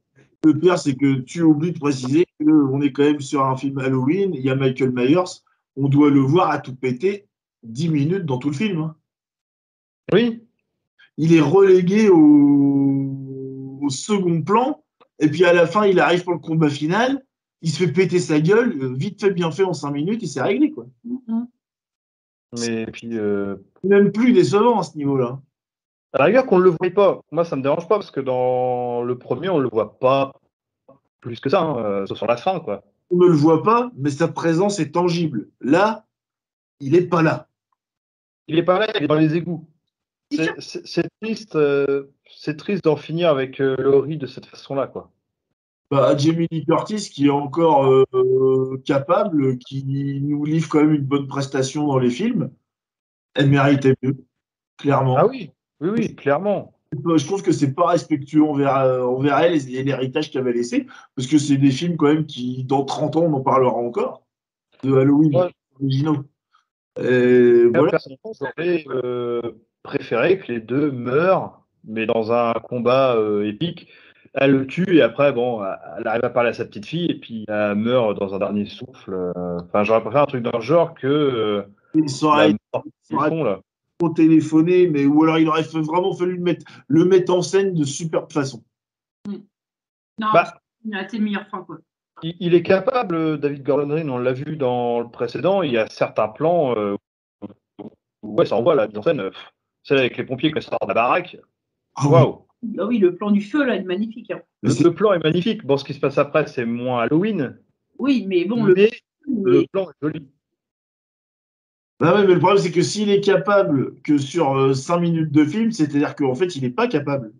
Le 0.45 0.59
pire, 0.59 0.77
c'est 0.77 0.95
que 0.95 1.19
tu 1.21 1.41
oublies 1.41 1.71
de 1.71 1.79
préciser 1.79 2.25
qu'on 2.39 2.81
est 2.81 2.91
quand 2.91 3.03
même 3.03 3.21
sur 3.21 3.45
un 3.45 3.57
film 3.57 3.79
Halloween, 3.79 4.33
il 4.33 4.41
y 4.41 4.49
a 4.49 4.55
Michael 4.55 4.91
Myers, 4.91 5.41
on 5.77 5.87
doit 5.87 6.09
le 6.09 6.19
voir 6.19 6.51
à 6.51 6.59
tout 6.59 6.75
péter 6.75 7.25
10 7.63 7.89
minutes 7.89 8.25
dans 8.25 8.37
tout 8.37 8.49
le 8.49 8.55
film. 8.55 8.93
Oui, 10.11 10.43
Il 11.17 11.33
est 11.33 11.41
relégué 11.41 12.09
au... 12.09 13.79
au 13.81 13.89
second 13.89 14.41
plan, 14.41 14.83
et 15.19 15.29
puis 15.29 15.45
à 15.45 15.53
la 15.53 15.65
fin, 15.65 15.87
il 15.87 15.99
arrive 15.99 16.23
pour 16.23 16.33
le 16.33 16.39
combat 16.39 16.69
final, 16.69 17.25
il 17.61 17.71
se 17.71 17.77
fait 17.77 17.91
péter 17.91 18.19
sa 18.19 18.41
gueule, 18.41 18.93
vite 18.95 19.21
fait, 19.21 19.31
bien 19.31 19.49
fait, 19.49 19.63
en 19.63 19.73
5 19.73 19.91
minutes, 19.91 20.21
il 20.21 20.27
s'est 20.27 20.41
réglé. 20.41 20.71
Quoi. 20.71 20.85
Mhm. 21.05 21.47
Mais 22.59 22.85
puis 22.87 23.17
euh, 23.17 23.55
Même 23.83 24.11
plus 24.11 24.33
décevant 24.33 24.79
à 24.79 24.83
ce 24.83 24.97
niveau-là. 24.97 25.39
à 26.13 26.19
la 26.19 26.25
rigueur 26.25 26.45
qu'on 26.45 26.59
ne 26.59 26.63
le 26.63 26.69
voit 26.69 26.89
pas. 26.93 27.21
Moi, 27.31 27.45
ça 27.45 27.55
me 27.55 27.61
dérange 27.61 27.87
pas 27.87 27.95
parce 27.95 28.11
que 28.11 28.19
dans 28.19 29.03
le 29.03 29.17
premier, 29.17 29.49
on 29.49 29.59
le 29.59 29.69
voit 29.69 29.97
pas 29.99 30.33
plus 31.23 31.39
que 31.39 31.49
ça, 31.49 31.61
hein, 31.61 31.77
euh, 31.77 32.05
sauf 32.05 32.17
sur 32.17 32.27
la 32.27 32.37
fin, 32.37 32.59
quoi. 32.59 32.83
On 33.09 33.17
ne 33.17 33.27
le 33.27 33.33
voit 33.33 33.63
pas, 33.63 33.91
mais 33.95 34.09
sa 34.09 34.27
présence 34.27 34.79
est 34.79 34.91
tangible. 34.91 35.49
Là, 35.61 36.05
il 36.79 36.93
n'est 36.93 37.01
pas 37.01 37.21
là. 37.21 37.47
Il 38.47 38.57
est 38.57 38.63
pareil, 38.63 38.89
il 38.95 39.03
est 39.03 39.07
dans 39.07 39.15
les 39.15 39.35
égouts. 39.35 39.65
C'est 40.59 41.07
triste, 41.21 41.55
euh, 41.55 42.11
c'est 42.27 42.57
triste 42.57 42.83
d'en 42.83 42.95
finir 42.95 43.29
avec 43.29 43.61
euh, 43.61 43.75
Laurie 43.77 44.17
de 44.17 44.25
cette 44.25 44.45
façon-là, 44.45 44.87
quoi. 44.87 45.11
Bah, 45.91 46.17
Jamie 46.17 46.47
Lee 46.49 46.65
Curtis, 46.65 47.09
qui 47.13 47.27
est 47.27 47.31
encore 47.31 47.85
euh, 47.85 48.81
capable, 48.85 49.57
qui 49.59 50.21
nous 50.21 50.43
livre 50.45 50.67
quand 50.69 50.79
même 50.81 50.93
une 50.93 51.05
bonne 51.05 51.27
prestation 51.27 51.87
dans 51.87 51.99
les 51.99 52.09
films, 52.09 52.51
elle 53.35 53.49
méritait 53.49 53.93
mieux, 54.01 54.17
clairement. 54.77 55.17
Ah 55.17 55.27
oui, 55.27 55.51
oui, 55.81 55.89
oui, 55.95 56.15
clairement. 56.15 56.73
Je 56.93 57.25
trouve 57.25 57.41
que 57.41 57.51
c'est 57.51 57.73
pas 57.73 57.87
respectueux 57.87 58.43
envers, 58.43 58.77
euh, 58.77 59.03
envers 59.03 59.39
elle 59.39 59.53
et 59.69 59.83
l'héritage 59.83 60.31
qu'elle 60.31 60.41
avait 60.41 60.53
laissé, 60.53 60.85
parce 61.15 61.27
que 61.27 61.37
c'est 61.37 61.57
des 61.57 61.71
films 61.71 61.97
quand 61.97 62.07
même 62.07 62.25
qui, 62.25 62.63
dans 62.63 62.85
30 62.85 63.15
ans, 63.15 63.23
on 63.23 63.33
en 63.33 63.41
parlera 63.41 63.73
encore, 63.73 64.23
de 64.83 64.95
Halloween 64.95 65.35
Ouais. 65.35 65.49
originaux. 65.79 66.23
Et 66.99 67.65
voilà. 67.73 67.97
j'aurais 68.39 68.85
euh, 68.89 69.41
préféré 69.81 70.37
que 70.37 70.51
les 70.51 70.59
deux 70.59 70.91
meurent, 70.91 71.65
mais 71.83 72.05
dans 72.05 72.31
un 72.31 72.53
combat 72.53 73.15
euh, 73.15 73.47
épique. 73.47 73.87
Elle 74.35 74.51
le 74.51 74.67
tue 74.67 74.95
et 74.97 75.01
après, 75.01 75.31
bon, 75.31 75.63
elle 75.97 76.07
arrive 76.07 76.25
à 76.25 76.29
parler 76.29 76.49
à 76.49 76.53
sa 76.53 76.65
petite 76.65 76.85
fille 76.87 77.05
et 77.09 77.19
puis 77.19 77.45
elle 77.47 77.75
meurt 77.75 78.17
dans 78.19 78.33
un 78.33 78.39
dernier 78.39 78.65
souffle. 78.65 79.13
euh. 79.13 79.59
Enfin, 79.61 79.83
j'aurais 79.83 80.01
préféré 80.01 80.23
un 80.23 80.25
truc 80.25 80.43
dans 80.43 80.57
le 80.57 80.61
genre 80.63 80.95
que 80.95 81.07
euh, 81.07 81.63
Il 81.93 82.09
s'aurait 82.09 82.55
téléphoné, 84.15 84.87
mais 84.87 85.05
ou 85.05 85.23
alors 85.23 85.37
il 85.37 85.47
aurait 85.47 85.63
fait- 85.63 85.79
vraiment 85.79 86.13
fallu 86.13 86.35
le 86.35 86.41
mettre, 86.41 86.65
le 86.87 87.05
mettre 87.05 87.33
en 87.33 87.41
scène 87.41 87.73
de 87.73 87.85
superbe 87.85 88.31
façon. 88.31 88.61
Non, 89.27 90.27
Bah. 90.33 90.55
il 90.83 90.93
a 90.95 91.03
été 91.03 91.17
le 91.17 91.23
meilleur 91.23 91.47
fin, 91.47 91.63
quoi. 91.63 91.77
Il, 92.21 92.35
il 92.39 92.53
est 92.53 92.63
capable, 92.63 93.15
euh, 93.15 93.37
David 93.37 93.63
Gordon 93.63 93.87
Green, 93.87 94.09
on 94.09 94.17
l'a 94.17 94.33
vu 94.33 94.57
dans 94.57 94.99
le 94.99 95.09
précédent, 95.09 95.61
il 95.61 95.71
y 95.71 95.77
a 95.77 95.87
certains 95.87 96.27
plans 96.27 96.75
euh, 96.77 96.95
où 98.23 98.35
ouais, 98.35 98.45
ça 98.45 98.55
envoie 98.55 98.75
la 98.75 98.87
mise 98.87 98.97
en 98.97 99.01
scène, 99.03 99.29
celle 99.83 99.99
avec 99.99 100.17
les 100.17 100.23
pompiers 100.25 100.51
qui 100.51 100.61
sortent 100.61 100.81
de 100.83 100.87
la 100.89 100.93
baraque. 100.93 101.37
Ah 101.95 102.07
Waouh! 102.07 102.45
Ah 102.77 102.85
oui, 102.85 102.97
le 102.97 103.15
plan 103.15 103.31
du 103.31 103.41
feu, 103.41 103.63
là, 103.65 103.75
est 103.75 103.83
magnifique. 103.83 104.31
hein. 104.31 104.41
Le, 104.61 104.89
plan 104.93 105.13
est 105.13 105.23
magnifique. 105.23 105.65
Bon, 105.65 105.77
ce 105.77 105.83
qui 105.83 105.93
se 105.93 105.99
passe 105.99 106.17
après, 106.17 106.47
c'est 106.47 106.65
moins 106.65 107.01
Halloween, 107.01 107.57
Oui, 107.99 108.25
mais 108.27 108.45
bon, 108.45 108.63
le, 108.63 108.73
mais 108.73 108.89
mais- 109.27 109.51
le 109.51 109.65
plan 109.71 109.89
est 109.89 109.93
joli. 110.01 110.29
Bah 111.99 112.15
ouais, 112.15 112.25
mais 112.27 112.33
le 112.33 112.39
problème, 112.39 112.61
c'est 112.61 112.71
que 112.71 112.81
s'il 112.81 113.09
est 113.09 113.21
capable 113.21 114.01
que 114.01 114.17
sur 114.17 114.75
5 114.75 114.99
minutes 114.99 115.31
de 115.31 115.45
film, 115.45 115.71
c'est-à-dire 115.71 116.15
qu'en 116.15 116.35
fait, 116.35 116.55
il 116.55 116.63
n'est 116.63 116.69
pas 116.69 116.87
capable. 116.87 117.33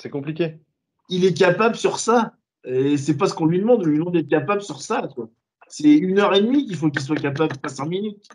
C'est 0.00 0.10
compliqué. 0.10 0.58
Il 1.08 1.24
est 1.24 1.34
capable 1.36 1.76
sur 1.76 1.98
ça. 1.98 2.34
Et 2.64 2.96
c'est 2.96 3.16
pas 3.16 3.26
ce 3.26 3.34
qu'on 3.34 3.46
lui 3.46 3.58
demande, 3.60 3.82
on 3.82 3.84
lui 3.86 3.98
demande 3.98 4.14
d'être 4.14 4.28
capable 4.28 4.62
sur 4.62 4.80
ça. 4.80 5.08
C'est 5.68 5.92
une 5.92 6.18
heure 6.18 6.34
et 6.34 6.40
demie 6.40 6.66
qu'il 6.66 6.76
faut 6.76 6.90
qu'il 6.90 7.02
soit 7.02 7.16
capable, 7.16 7.56
pas 7.58 7.68
5 7.68 7.86
minutes. 7.86 8.26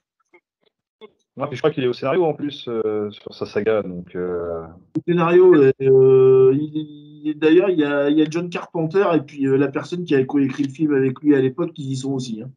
Ouais, 1.39 1.47
puis 1.47 1.55
je 1.55 1.61
crois 1.61 1.71
qu'il 1.71 1.83
est 1.85 1.87
au 1.87 1.93
scénario 1.93 2.25
en 2.25 2.33
plus 2.33 2.67
euh, 2.67 3.09
sur 3.11 3.33
sa 3.33 3.45
saga, 3.45 3.81
donc 3.81 4.13
euh, 4.15 4.65
Le 4.95 5.01
scénario, 5.07 5.55
euh, 5.55 6.51
il- 6.53 7.23
il- 7.27 7.39
d'ailleurs, 7.39 7.69
il 7.69 7.79
y 7.79 7.85
a, 7.85 8.09
il 8.09 8.17
y 8.17 8.21
a 8.21 8.25
John 8.29 8.49
Carpenter 8.49 9.05
et 9.15 9.21
puis 9.21 9.47
euh, 9.47 9.55
la 9.57 9.69
personne 9.69 10.03
qui 10.03 10.15
a 10.15 10.23
coécrit 10.25 10.63
le 10.63 10.69
film 10.69 10.93
avec 10.93 11.21
lui 11.21 11.35
à 11.35 11.39
l'époque 11.39 11.71
qui 11.73 11.83
y 11.83 11.95
sont 11.95 12.11
aussi. 12.11 12.41
hein. 12.41 12.51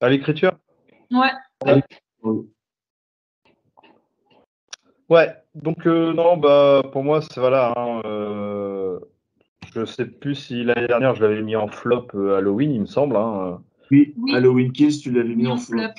à 0.00 0.08
l'écriture? 0.08 0.52
ouais. 1.64 1.82
Ouais. 5.08 5.32
Donc 5.54 5.86
euh, 5.86 6.12
non, 6.12 6.36
bah 6.36 6.82
pour 6.92 7.04
moi 7.04 7.20
c'est 7.22 7.38
voilà. 7.40 7.72
Hein, 7.76 8.02
euh, 8.04 8.98
je 9.72 9.84
sais 9.84 10.04
plus 10.06 10.34
si 10.34 10.64
l'année 10.64 10.88
dernière 10.88 11.14
je 11.14 11.22
l'avais 11.22 11.42
mis 11.42 11.54
en 11.56 11.68
flop 11.68 12.08
euh, 12.14 12.36
Halloween, 12.36 12.72
il 12.72 12.80
me 12.82 12.86
semble. 12.86 13.16
Hein, 13.16 13.62
Oui, 13.90 14.14
Oui. 14.18 14.34
Halloween 14.34 14.72
Kills, 14.72 14.98
tu 15.00 15.12
l'avais 15.12 15.28
mis 15.28 15.44
Mis 15.44 15.46
en 15.46 15.52
en 15.52 15.56
flop. 15.58 15.78
flop. 15.78 15.92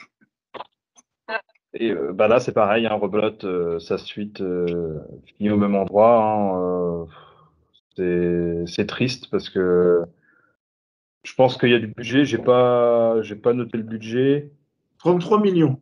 Et 1.79 1.91
euh, 1.91 2.11
bah 2.11 2.27
là 2.27 2.39
c'est 2.39 2.53
pareil, 2.53 2.87
hein, 2.87 2.99
euh, 3.43 3.77
sa 3.79 3.97
suite 3.99 4.41
euh, 4.41 4.99
finit 5.25 5.51
au 5.51 5.57
même 5.57 5.75
endroit. 5.75 6.23
hein, 6.23 7.07
euh, 7.99 8.65
c'est 8.65 8.87
triste 8.87 9.29
parce 9.29 9.49
que 9.49 10.03
je 11.23 11.33
pense 11.35 11.57
qu'il 11.57 11.69
y 11.69 11.75
a 11.75 11.79
du 11.79 11.87
budget. 11.87 12.25
J'ai 12.25 12.39
pas 12.39 13.21
j'ai 13.21 13.35
pas 13.35 13.53
noté 13.53 13.77
le 13.77 13.83
budget. 13.83 14.51
33 14.99 15.39
millions. 15.39 15.79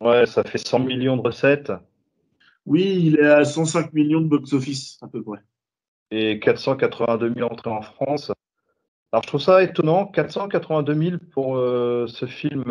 Ouais, 0.00 0.24
ça 0.26 0.42
fait 0.42 0.58
100 0.58 0.80
millions 0.80 1.16
de 1.16 1.22
recettes 1.22 1.72
Oui, 2.64 2.98
il 3.06 3.18
est 3.20 3.26
à 3.26 3.44
105 3.44 3.92
millions 3.92 4.20
de 4.22 4.28
box-office, 4.28 4.98
à 5.02 5.08
peu 5.08 5.22
près. 5.22 5.40
et 6.10 6.40
482 6.40 7.34
000 7.34 7.50
entrées 7.50 7.70
en 7.70 7.82
France. 7.82 8.32
Alors 9.12 9.22
je 9.22 9.28
trouve 9.28 9.40
ça 9.42 9.62
étonnant, 9.62 10.06
482 10.06 10.94
000 10.94 11.16
pour 11.32 11.56
ce 11.56 12.26
film, 12.26 12.64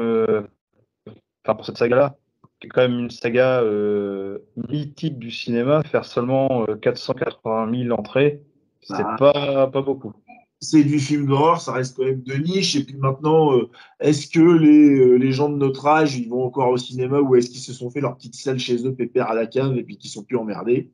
enfin 1.45 1.55
pour 1.55 1.65
cette 1.65 1.77
saga-là, 1.77 2.17
qui 2.63 2.67
est 2.67 2.69
quand 2.69 2.87
même 2.87 2.97
une 2.99 3.09
saga 3.09 3.61
euh, 3.61 4.37
mythique 4.69 5.19
du 5.19 5.31
cinéma, 5.31 5.83
faire 5.83 6.05
seulement 6.05 6.65
euh, 6.69 6.75
480 6.77 7.69
000 7.87 7.99
entrées, 7.99 8.41
c'est 8.81 8.93
Ah. 8.97 9.17
pas, 9.19 9.67
pas 9.67 9.81
beaucoup. 9.81 10.13
C'est 10.61 10.85
du 10.85 10.97
film 10.97 11.25
d'horreur, 11.27 11.59
ça 11.59 11.73
reste 11.73 11.97
quand 11.97 12.05
même 12.05 12.21
de 12.21 12.35
niche. 12.35 12.77
Et 12.77 12.85
puis 12.85 12.95
maintenant, 12.95 13.57
euh, 13.57 13.69
est-ce 13.99 14.29
que 14.29 14.39
les, 14.39 14.97
euh, 14.97 15.15
les 15.15 15.33
gens 15.33 15.49
de 15.49 15.57
notre 15.57 15.85
âge, 15.87 16.15
ils 16.17 16.29
vont 16.29 16.45
encore 16.45 16.69
au 16.69 16.77
cinéma 16.77 17.19
ou 17.19 17.35
est-ce 17.35 17.49
qu'ils 17.49 17.59
se 17.59 17.73
sont 17.73 17.89
fait 17.89 17.99
leur 17.99 18.15
petite 18.15 18.35
salle 18.35 18.59
chez 18.59 18.87
eux, 18.87 18.95
pépère 18.95 19.29
à 19.29 19.35
la 19.35 19.45
cave, 19.45 19.77
et 19.77 19.83
puis 19.83 19.97
qu'ils 19.97 20.09
sont 20.11 20.23
plus 20.23 20.37
emmerdés? 20.37 20.89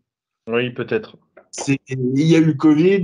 Oui, 0.47 0.71
peut-être. 0.71 1.17
Il 1.87 2.25
y 2.27 2.35
a 2.35 2.39
eu 2.39 2.45
le 2.45 2.53
Covid, 2.55 3.03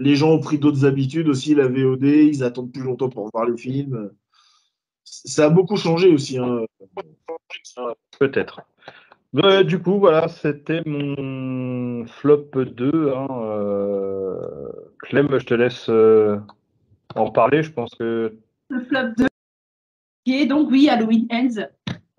les 0.00 0.16
gens 0.16 0.32
ont 0.32 0.40
pris 0.40 0.58
d'autres 0.58 0.84
habitudes 0.84 1.28
aussi, 1.28 1.54
la 1.54 1.68
VOD, 1.68 2.02
ils 2.02 2.42
attendent 2.42 2.72
plus 2.72 2.82
longtemps 2.82 3.08
pour 3.08 3.30
voir 3.32 3.44
le 3.44 3.56
film. 3.56 4.10
Ça 5.04 5.46
a 5.46 5.48
beaucoup 5.50 5.76
changé 5.76 6.08
aussi. 6.12 6.38
hein. 6.38 6.64
Peut-être. 8.18 8.60
Ouais, 9.32 9.64
du 9.64 9.80
coup, 9.80 9.98
voilà, 9.98 10.28
c'était 10.28 10.82
mon 10.86 12.04
flop 12.06 12.50
2. 12.54 13.12
Hein, 13.14 13.28
euh, 13.30 14.68
Clem, 15.00 15.28
je 15.38 15.44
te 15.46 15.54
laisse 15.54 15.88
euh, 15.88 16.38
en 17.14 17.30
parler. 17.30 17.62
Je 17.62 17.70
pense 17.72 17.94
que 17.94 18.36
Le 18.68 18.80
flop 18.84 19.14
2, 19.16 19.26
qui 20.24 20.40
est 20.42 20.46
donc, 20.46 20.68
oui, 20.70 20.88
Halloween 20.88 21.26
Ends. 21.32 21.66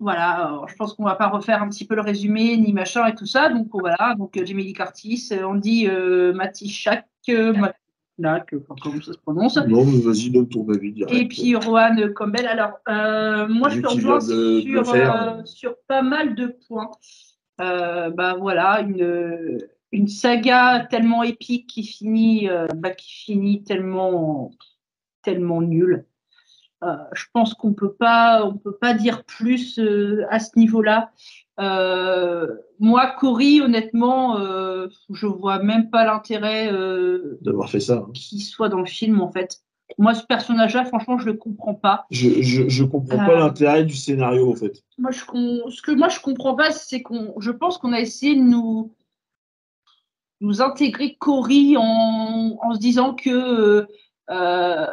Voilà, 0.00 0.30
alors, 0.30 0.68
je 0.68 0.74
pense 0.74 0.94
qu'on 0.94 1.04
va 1.04 1.14
pas 1.14 1.28
refaire 1.28 1.62
un 1.62 1.68
petit 1.68 1.86
peu 1.86 1.94
le 1.94 2.00
résumé, 2.00 2.56
ni 2.56 2.72
machin 2.72 3.06
et 3.06 3.14
tout 3.14 3.26
ça. 3.26 3.48
Donc 3.50 3.68
voilà, 3.72 4.14
donc 4.18 4.36
euh, 4.36 4.44
Jamie 4.44 4.64
Lee 4.64 4.72
Curtis, 4.72 5.28
euh, 5.32 5.44
Andy 5.46 5.86
euh, 5.86 6.32
Matichak, 6.32 7.06
euh, 7.28 7.52
Matichak, 8.18 8.54
enfin, 8.60 8.74
comment 8.82 9.00
ça 9.00 9.12
se 9.12 9.18
prononce. 9.18 9.56
Non, 9.56 9.84
mais 9.84 10.00
vas-y, 10.00 10.30
donne 10.30 10.48
ton 10.48 10.68
avis 10.68 10.92
direct. 10.92 11.14
Et 11.14 11.26
puis 11.26 11.56
Rohan 11.56 11.96
Campbell. 12.14 12.46
Alors, 12.46 12.72
euh, 12.88 13.48
moi, 13.48 13.68
je 13.70 13.80
te 13.80 13.86
rejoins 13.86 14.18
de- 14.18 14.60
sur, 14.60 14.94
euh, 14.94 15.44
sur 15.44 15.74
pas 15.88 16.02
mal 16.02 16.34
de 16.34 16.54
points. 16.68 16.90
Euh, 17.60 18.10
bah 18.10 18.34
voilà, 18.38 18.80
une, 18.80 19.58
une 19.92 20.08
saga 20.08 20.86
tellement 20.90 21.22
épique 21.22 21.68
qui 21.68 21.84
finit, 21.84 22.48
bah, 22.76 22.90
qui 22.90 23.12
finit 23.12 23.62
tellement, 23.62 24.50
tellement 25.22 25.60
nulle. 25.62 26.04
Je 27.12 27.24
pense 27.32 27.54
qu'on 27.54 27.74
peut 27.74 27.92
pas, 27.92 28.44
on 28.44 28.56
peut 28.56 28.76
pas 28.76 28.94
dire 28.94 29.22
plus 29.24 29.80
à 30.30 30.40
ce 30.40 30.58
niveau-là. 30.58 31.12
Euh, 31.62 32.46
moi, 32.80 33.06
Cory, 33.18 33.60
honnêtement, 33.60 34.38
euh, 34.38 34.88
je 35.10 35.26
vois 35.26 35.62
même 35.62 35.90
pas 35.90 36.04
l'intérêt 36.04 36.72
euh, 36.72 37.38
D'avoir 37.42 37.70
fait 37.70 37.80
ça. 37.80 38.04
hein. 38.06 38.10
qu'il 38.14 38.42
soit 38.42 38.68
dans 38.68 38.80
le 38.80 38.86
film 38.86 39.20
en 39.20 39.30
fait. 39.30 39.60
Moi, 39.98 40.14
ce 40.14 40.24
personnage-là, 40.24 40.84
franchement, 40.86 41.18
je 41.18 41.26
le 41.26 41.34
comprends 41.34 41.74
pas. 41.74 42.06
Je, 42.10 42.40
je, 42.42 42.68
je 42.68 42.84
comprends 42.84 43.18
pas 43.18 43.34
l'intérêt 43.38 43.84
du 43.84 43.94
scénario, 43.94 44.50
en 44.50 44.54
fait. 44.54 44.82
Moi, 44.98 45.10
je, 45.10 45.20
ce 45.20 45.82
que 45.82 45.92
moi 45.92 46.08
je 46.08 46.18
comprends 46.20 46.54
pas, 46.54 46.70
c'est 46.70 47.02
qu'on, 47.02 47.34
je 47.38 47.50
pense 47.50 47.78
qu'on 47.78 47.92
a 47.92 48.00
essayé 48.00 48.34
de 48.34 48.40
nous 48.40 48.94
nous 50.40 50.60
intégrer 50.60 51.14
Cory 51.14 51.76
en, 51.76 52.58
en 52.60 52.74
se 52.74 52.78
disant 52.80 53.14
que 53.14 53.86
euh, 54.30 54.86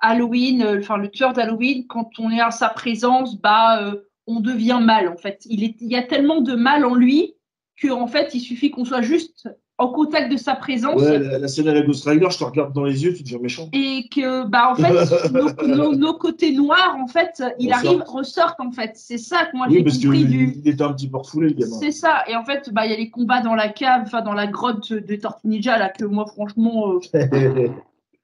Halloween, 0.00 0.62
euh, 0.62 0.78
enfin 0.80 0.98
le 0.98 1.10
tueur 1.10 1.32
d'Halloween, 1.32 1.86
quand 1.86 2.10
on 2.18 2.30
est 2.30 2.40
à 2.40 2.50
sa 2.50 2.68
présence, 2.68 3.40
bah, 3.40 3.82
euh, 3.82 4.02
on 4.26 4.40
devient 4.40 4.80
mal 4.82 5.08
en 5.08 5.16
fait. 5.16 5.42
Il, 5.46 5.64
est, 5.64 5.76
il 5.80 5.90
y 5.90 5.96
a 5.96 6.02
tellement 6.02 6.40
de 6.40 6.54
mal 6.54 6.84
en 6.84 6.94
lui 6.94 7.34
que 7.76 7.88
en 7.90 8.06
fait, 8.06 8.34
il 8.34 8.40
suffit 8.40 8.70
qu'on 8.70 8.84
soit 8.84 9.02
juste 9.02 9.48
en 9.76 9.88
contact 9.88 10.30
de 10.30 10.36
sa 10.36 10.54
présence. 10.54 11.02
Ouais, 11.02 11.18
la, 11.18 11.38
la 11.40 11.48
scène 11.48 11.66
à 11.66 11.74
la 11.74 11.82
Ghost 11.82 12.04
Rider, 12.08 12.28
je 12.30 12.38
te 12.38 12.44
regarde 12.44 12.72
dans 12.72 12.84
les 12.84 13.02
yeux, 13.02 13.12
tu 13.12 13.24
deviens 13.24 13.40
méchant. 13.40 13.68
Et 13.72 14.06
que, 14.08 14.46
bah, 14.46 14.70
en 14.70 14.76
fait, 14.76 15.32
nos, 15.32 15.66
nos- 15.66 15.94
nos 15.96 16.14
côtés 16.14 16.52
noirs, 16.52 16.96
en 17.02 17.08
fait, 17.08 17.42
il 17.58 17.72
arrive, 17.72 18.04
ressortent, 18.06 18.60
en 18.60 18.70
fait. 18.70 18.92
C'est 18.94 19.18
ça 19.18 19.46
que 19.46 19.56
moi 19.56 19.66
Oui, 19.68 19.78
j'ai 19.78 20.04
compris 20.04 20.18
qu'il 20.20 20.28
du. 20.28 20.52
il 20.64 20.68
était 20.68 20.82
un 20.84 20.92
petit 20.92 21.08
peu 21.08 21.16
refoulé, 21.16 21.48
le 21.48 21.54
gamin. 21.54 21.76
C'est 21.80 21.90
ça. 21.90 22.22
Et 22.28 22.36
en 22.36 22.44
fait, 22.44 22.70
bah, 22.72 22.86
il 22.86 22.92
y 22.92 22.94
a 22.94 22.96
les 22.98 23.10
combats 23.10 23.40
dans 23.40 23.56
la 23.56 23.68
cave, 23.68 24.02
enfin, 24.06 24.22
dans 24.22 24.32
la 24.34 24.46
grotte 24.46 24.92
de 24.92 25.16
Tortue 25.16 25.48
Ninja, 25.48 25.76
là, 25.76 25.88
que 25.88 26.04
moi, 26.04 26.26
franchement, 26.26 26.92
euh, 27.12 27.68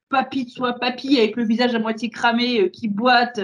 papy 0.08 0.44
de 0.44 0.50
soi, 0.50 0.74
papy, 0.74 1.18
avec 1.18 1.34
le 1.36 1.44
visage 1.44 1.74
à 1.74 1.80
moitié 1.80 2.10
cramé, 2.10 2.60
euh, 2.62 2.68
qui 2.68 2.86
boite, 2.86 3.40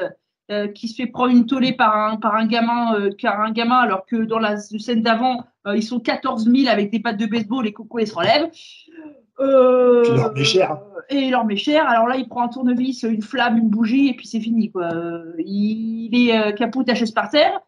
euh, 0.49 0.69
qui 0.69 0.87
se 0.87 0.95
fait 0.95 1.09
prendre 1.09 1.33
une 1.33 1.45
tollée 1.45 1.73
par 1.73 1.97
un, 1.97 2.17
par 2.19 2.37
un 2.37 2.47
gamin, 2.47 2.95
euh, 2.95 3.11
par 3.21 3.41
un 3.41 3.51
gamin, 3.51 3.79
alors 3.79 4.07
que 4.07 4.15
dans 4.15 4.39
la 4.39 4.57
scène 4.57 5.03
d'avant, 5.03 5.43
euh, 5.67 5.77
ils 5.77 5.83
sont 5.83 5.99
14 5.99 6.49
000 6.49 6.69
avec 6.69 6.93
des 6.93 7.01
pattes 7.01 7.17
de 7.17 7.27
baseball, 7.27 7.65
les 7.65 7.73
cocos, 7.73 7.99
ils 7.99 8.07
se 8.07 8.15
relèvent. 8.15 8.49
Puis 8.53 10.17
leur 10.17 10.33
met 10.33 10.45
cher. 10.45 10.79
Et 11.11 11.31
leur 11.31 11.45
met 11.45 11.57
cher. 11.57 11.89
Alors 11.89 12.07
là, 12.07 12.15
il 12.17 12.29
prend 12.29 12.45
un 12.45 12.49
tournevis, 12.49 13.03
une 13.03 13.23
flamme, 13.23 13.59
une 13.59 13.69
bougie, 13.69 14.07
et 14.07 14.15
puis 14.15 14.29
c'est 14.29 14.39
fini. 14.39 14.71
Quoi. 14.71 14.89
Il 15.39 16.11
est 16.13 16.39
euh, 16.39 16.53
capot, 16.53 16.85
ta 16.85 16.95
chaise 16.95 17.11
par 17.11 17.29
terre. 17.29 17.61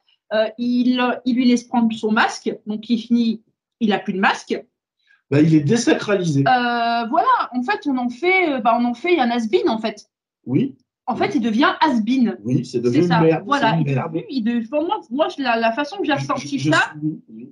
Il, 0.56 1.04
il 1.24 1.34
lui 1.34 1.46
laisse 1.46 1.64
prendre 1.64 1.92
son 1.92 2.12
masque. 2.12 2.54
Donc 2.66 2.88
il 2.88 2.98
finit, 2.98 3.42
il 3.80 3.92
a 3.92 3.98
plus 3.98 4.12
de 4.12 4.20
masque. 4.20 4.64
Bah, 5.32 5.40
il 5.40 5.52
est 5.52 5.62
désacralisé. 5.62 6.44
Voilà, 6.44 7.50
en 7.52 7.62
fait, 7.62 7.88
on 7.88 7.96
en 7.98 8.08
fait, 8.08 8.60
bah, 8.60 8.78
on 8.80 8.84
en 8.84 8.94
fait 8.94 9.18
un 9.18 9.32
has-been, 9.32 9.68
en 9.68 9.78
fait. 9.78 10.08
Oui, 10.46 10.76
En 11.10 11.16
fait, 11.16 11.34
il 11.34 11.40
devient 11.40 11.72
has-been. 11.80 12.36
oui, 12.44 12.64
c'est 12.66 12.80
devenu 12.80 13.02
une 13.02 13.08
merde. 13.08 13.42
Voilà. 13.46 13.76
une 13.78 13.84
merde. 13.84 14.12
devient- 14.12 14.26
il 14.28 14.42
de- 14.44 14.68
pour 14.68 14.84
moi, 14.84 15.00
moi, 15.10 15.28
la, 15.38 15.56
la 15.56 15.72
façon 15.72 15.96
que 15.96 16.04
j'ai 16.04 16.12
je 16.18 16.26
ça, 16.70 16.92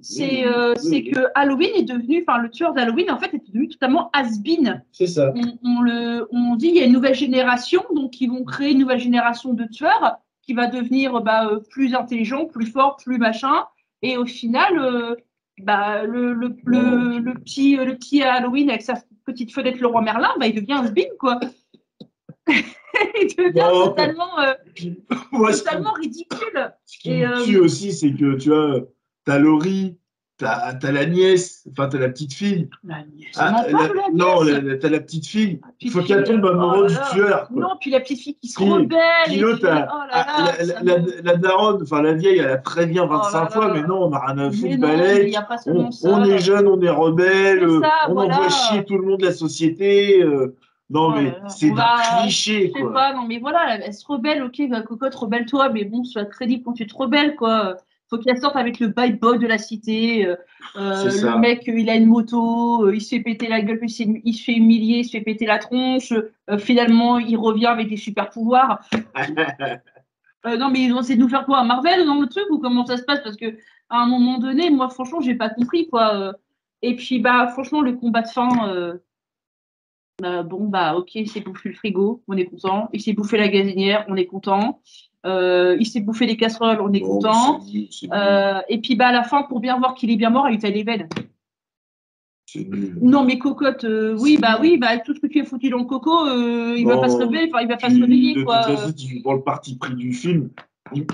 c'est 0.03 0.47
euh, 0.47 0.75
que 0.75 1.21
Halloween 1.35 1.71
est 1.75 1.83
devenu, 1.85 2.23
enfin, 2.27 2.39
le 2.39 2.51
tueur 2.51 2.75
d'Halloween, 2.75 3.11
en 3.11 3.19
fait, 3.19 3.33
est 3.35 3.47
devenu 3.47 3.69
totalement 3.69 4.11
has-been. 4.13 4.83
C'est 4.93 5.07
ça. 5.07 5.33
on, 5.35 5.59
on 5.69 5.81
le, 5.81 6.29
on 6.31 6.55
dit 6.57 6.69
il 6.69 6.77
y 6.77 6.81
a 6.81 6.85
une 6.85 6.93
nouvelle 6.93 7.15
génération, 7.15 7.83
donc 7.95 8.21
ils 8.21 8.29
vont 8.29 8.45
créer 8.45 8.73
une 8.73 8.79
nouvelle 8.79 9.01
génération 9.01 9.55
de 9.55 9.65
tueurs 9.65 10.19
qui 10.43 10.53
va 10.53 10.67
devenir 10.67 11.21
bah, 11.23 11.47
euh, 11.49 11.61
plus 11.71 11.95
intelligent, 11.95 12.45
plus 12.45 12.67
fort, 12.67 12.97
plus 12.97 13.19
machin. 13.19 13.65
Et 14.03 14.17
au 14.19 14.27
final, 14.27 14.79
euh, 14.79 15.15
bah, 15.63 16.05
le, 16.05 16.35
le, 16.35 16.55
le, 16.65 17.19
le 17.19 17.35
petit, 17.35 17.77
le 17.77 17.97
petit 17.97 18.23
Halloween 18.23 18.69
avec 18.69 18.83
sa 18.83 18.95
petite 19.25 19.51
fenêtre 19.53 19.79
le 19.81 19.87
roi 19.87 20.03
Merlin, 20.03 20.29
bah, 20.39 20.47
il 20.47 20.55
devient 20.55 20.83
sbin, 20.87 21.03
quoi. 21.19 21.41
il 23.21 23.29
devient 23.37 23.85
totalement, 23.85 24.39
euh, 24.41 24.53
ce 24.69 24.73
qui- 24.75 24.97
totalement 25.65 25.93
ridicule. 25.93 26.73
ce 26.85 26.99
qui 26.99 27.11
Et, 27.13 27.27
me 27.27 27.33
euh, 27.41 27.45
tue 27.45 27.59
aussi, 27.59 27.93
c'est 27.93 28.13
que 28.13 28.35
tu 28.37 28.49
vois, 28.51 28.81
t'as 29.25 29.39
Laurie, 29.39 29.99
t'as 30.39 30.75
t'as 30.75 30.93
la 30.93 31.07
nièce, 31.07 31.67
enfin, 31.73 31.89
t'as 31.89 31.99
la 31.99 32.09
petite 32.11 32.35
fille. 32.35 32.69
La 32.85 32.99
nièce, 33.15 33.29
Ah, 33.37 33.65
la- 33.71 33.89
de 33.89 33.95
la 33.95 34.03
non, 34.13 34.43
la- 34.43 34.61
la- 34.61 34.77
t'as 34.77 34.89
la 34.91 35.01
petite 35.01 35.27
fille. 35.27 35.61
La 35.63 35.69
Il 35.81 35.91
faut 35.91 36.03
qu'elle 36.03 36.25
tombe 36.25 36.45
oh 36.45 36.49
amoureuse 36.49 36.95
là. 36.95 37.05
du 37.11 37.17
tueur. 37.19 37.49
quoi. 37.49 37.61
Non, 37.63 37.69
puis 37.81 37.91
la 37.91 38.01
petite 38.01 38.21
fille 38.21 38.37
qui 38.39 38.49
se 38.49 38.59
rebelle. 38.63 38.99
puis 39.27 39.37
l'autre, 39.37 39.67
elle- 39.67 39.89
oh 39.91 39.97
là 40.11 40.27
Ah, 40.29 40.53
là, 40.83 40.97
la, 41.23 41.37
daronne, 41.37 41.83
enfin 41.83 42.03
la 42.03 42.13
vieille, 42.15 42.39
elle 42.39 42.51
a 42.51 42.59
prévient 42.59 43.01
Oh 43.01 43.11
là 43.13 43.19
25 43.23 43.51
fois, 43.53 43.69
là. 43.69 43.75
mais 43.75 43.83
non, 43.83 44.05
on 44.05 44.11
n'a 44.11 44.19
rien 44.21 44.39
à 44.39 44.51
foutre, 44.51 44.77
non, 44.79 44.89
a 45.37 45.43
pas 45.43 45.57
On, 46.05 46.25
est 46.25 46.39
jeune, 46.39 46.67
on 46.67 46.81
est 46.83 46.91
rebelle, 46.91 47.61
ça, 47.83 47.91
on 48.09 48.13
voilà. 48.15 48.35
envoie 48.37 48.49
chier 48.51 48.85
tout 48.85 48.97
le 48.99 49.05
monde 49.07 49.21
de 49.21 49.27
la 49.27 49.33
société. 49.33 50.23
euh, 50.23 50.55
non, 50.91 51.09
Oh 51.09 51.13
mais 51.21 51.33
c'est 51.49 51.71
On 51.71 51.73
un 51.73 51.77
va- 51.77 52.21
cliché, 52.23 52.69
Je 52.69 52.73
sais 52.73 52.81
quoi. 52.81 52.93
pas, 52.93 53.13
non 53.15 53.27
mais 53.27 53.39
voilà, 53.39 53.77
elle 53.85 53.93
se 53.95 54.07
rebelle, 54.07 54.43
ok, 54.43 54.63
bah, 54.69 54.83
cocotte, 54.83 55.15
rebelle-toi, 55.15 55.69
mais 55.71 55.85
bon, 55.85 56.05
sois 56.05 56.25
crédible 56.27 56.63
quand 56.65 56.73
tu 56.75 56.87
te 56.87 56.95
rebelles, 56.95 57.35
quoi. 57.37 57.77
Faut 58.09 58.19
qu'elle 58.19 58.39
sorte 58.39 58.55
avec 58.55 58.79
le 58.79 58.87
bad 58.87 59.19
boy 59.19 59.39
de 59.41 59.49
la 59.49 59.59
cité. 59.59 60.25
euh, 60.27 60.37
euh, 60.77 61.11
le 61.33 61.39
mec, 61.41 61.69
euh, 61.69 61.77
il 61.77 61.91
a 61.91 61.97
une 61.97 62.07
moto, 62.07 62.85
euh, 62.87 62.95
il 62.95 63.01
se 63.01 63.09
fait 63.17 63.21
péter 63.21 63.49
la 63.49 63.61
gueule, 63.63 63.81
il 63.83 64.35
se 64.35 64.45
fait 64.45 64.53
humilier, 64.55 64.99
il 64.99 65.05
se 65.05 65.11
fait 65.11 65.23
péter 65.23 65.45
la 65.45 65.59
tronche. 65.59 66.13
euh, 66.13 66.59
finalement, 66.59 67.19
il 67.19 67.37
revient 67.37 67.67
avec 67.67 67.89
des 67.89 67.97
super 67.97 68.31
pouvoirs. 68.31 68.81
Non, 70.45 70.71
mais 70.71 70.81
ils 70.83 70.93
ont 70.93 71.01
essayé 71.01 71.17
de 71.17 71.21
nous 71.23 71.29
faire 71.29 71.45
quoi, 71.45 71.59
un 71.59 71.65
Marvel 71.65 72.07
dans 72.07 72.21
le 72.21 72.29
truc 72.29 72.45
ou 72.51 72.59
comment 72.59 72.87
ça 72.87 72.97
se 72.99 73.03
passe? 73.03 73.21
Parce 73.25 73.37
que 73.37 73.57
à 73.89 73.99
un 74.03 74.07
moment 74.07 74.39
donné, 74.39 74.71
moi, 74.71 74.89
franchement, 74.89 75.21
j'ai 75.21 75.35
pas 75.35 75.49
compris 75.49 75.89
quoi. 75.89 76.35
Et 76.83 76.95
puis, 76.95 77.19
bah, 77.19 77.49
franchement, 77.49 77.81
le 77.81 77.95
combat 77.95 78.23
de 78.23 78.29
fin, 78.29 78.49
euh, 80.25 80.43
bon, 80.43 80.65
bah, 80.69 80.97
ok, 80.97 81.15
il 81.15 81.29
s'est 81.29 81.41
bouffé 81.41 81.69
le 81.71 81.75
frigo, 81.75 82.23
on 82.29 82.37
est 82.37 82.47
content. 82.47 82.89
Il 82.93 83.01
s'est 83.03 83.13
bouffé 83.13 83.37
la 83.37 83.49
gazinière, 83.49 84.05
on 84.09 84.17
est 84.17 84.27
content. 84.27 84.81
Euh, 85.27 85.77
il 85.79 85.87
s'est 85.87 86.01
bouffé 86.01 86.25
les 86.27 86.37
casseroles, 86.37 86.81
on 86.81 86.93
est 86.93 87.01
Bon, 87.01 87.19
content. 87.19 87.61
nul, 87.65 87.89
Euh, 88.13 88.61
et 88.69 88.79
puis, 88.81 88.95
bah, 88.97 89.09
à 89.09 89.13
la 89.13 89.25
fin, 89.25 89.43
pour 89.43 89.61
bien 89.61 89.79
voir 89.79 89.95
qu'il 89.95 90.11
est 90.11 90.17
bien 90.17 90.31
mort, 90.31 90.49
il 90.49 90.59
taille 90.59 90.73
les 90.75 90.85
veines. 90.85 91.09
nul. 92.55 92.97
Non, 93.03 93.25
mais 93.25 93.39
cocotte, 93.39 93.85
oui, 94.19 94.39
bah 94.41 94.59
oui, 94.61 94.79
bah, 94.79 94.97
tout 94.99 95.15
ce 95.15 95.21
que 95.21 95.27
tu 95.27 95.41
as 95.41 95.45
foutu 95.45 95.69
dans 95.69 95.79
le 95.79 95.85
coco, 95.85 96.27
il 96.77 96.87
va 96.87 96.97
pas 96.99 97.09
se 97.11 97.17
réveiller, 97.19 97.51
enfin, 97.53 97.61
il 97.63 97.69
va 97.69 97.77
pas 97.77 97.91
se 97.91 98.01
réveiller, 98.01 98.35
de 98.35 98.45
quoi. 98.45 98.63
toute 98.65 98.77
façon, 98.77 98.89
si 98.97 99.07
tu 99.09 99.21
prends 99.23 99.35
le 99.35 99.43
parti 99.43 99.77
pris 99.77 99.95
du 99.95 100.13
film, 100.15 100.49
il- 100.95 101.07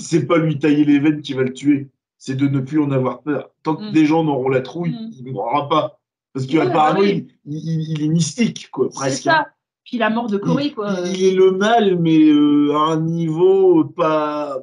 c'est 0.00 0.26
pas 0.26 0.38
lui 0.38 0.58
tailler 0.58 0.84
les 0.84 0.98
veines 0.98 1.20
qui 1.20 1.34
va 1.34 1.42
le 1.42 1.52
tuer, 1.52 1.88
c'est 2.16 2.34
de 2.36 2.48
ne 2.48 2.58
plus 2.60 2.80
en 2.80 2.90
avoir 2.90 3.20
peur. 3.22 3.50
Tant 3.62 3.76
que 3.76 3.84
Mm. 3.90 3.92
des 3.92 4.06
gens 4.06 4.24
n'auront 4.24 4.48
la 4.48 4.60
trouille, 4.62 4.92
Mm. 4.94 5.10
il 5.18 5.24
ne 5.26 5.30
mourra 5.32 5.68
pas. 5.68 5.97
Parce 6.46 6.52
Ouais, 6.52 6.66
qu'apparemment, 6.66 7.00
bah 7.00 7.04
oui. 7.06 7.26
il, 7.46 7.56
il- 7.56 7.90
il 7.92 8.02
est 8.04 8.08
mystique, 8.08 8.70
quoi, 8.70 8.88
C'est 8.90 8.98
presque. 8.98 9.22
ça. 9.24 9.48
Puis 9.84 9.98
la 9.98 10.10
mort 10.10 10.28
de 10.28 10.36
Corée, 10.36 10.72
quoi. 10.72 10.96
Il, 11.06 11.24
est 11.24 11.34
le 11.34 11.50
mal, 11.52 11.98
mais 11.98 12.18
euh, 12.28 12.74
à 12.76 12.92
un 12.92 13.00
niveau 13.00 13.84
pas, 13.84 14.58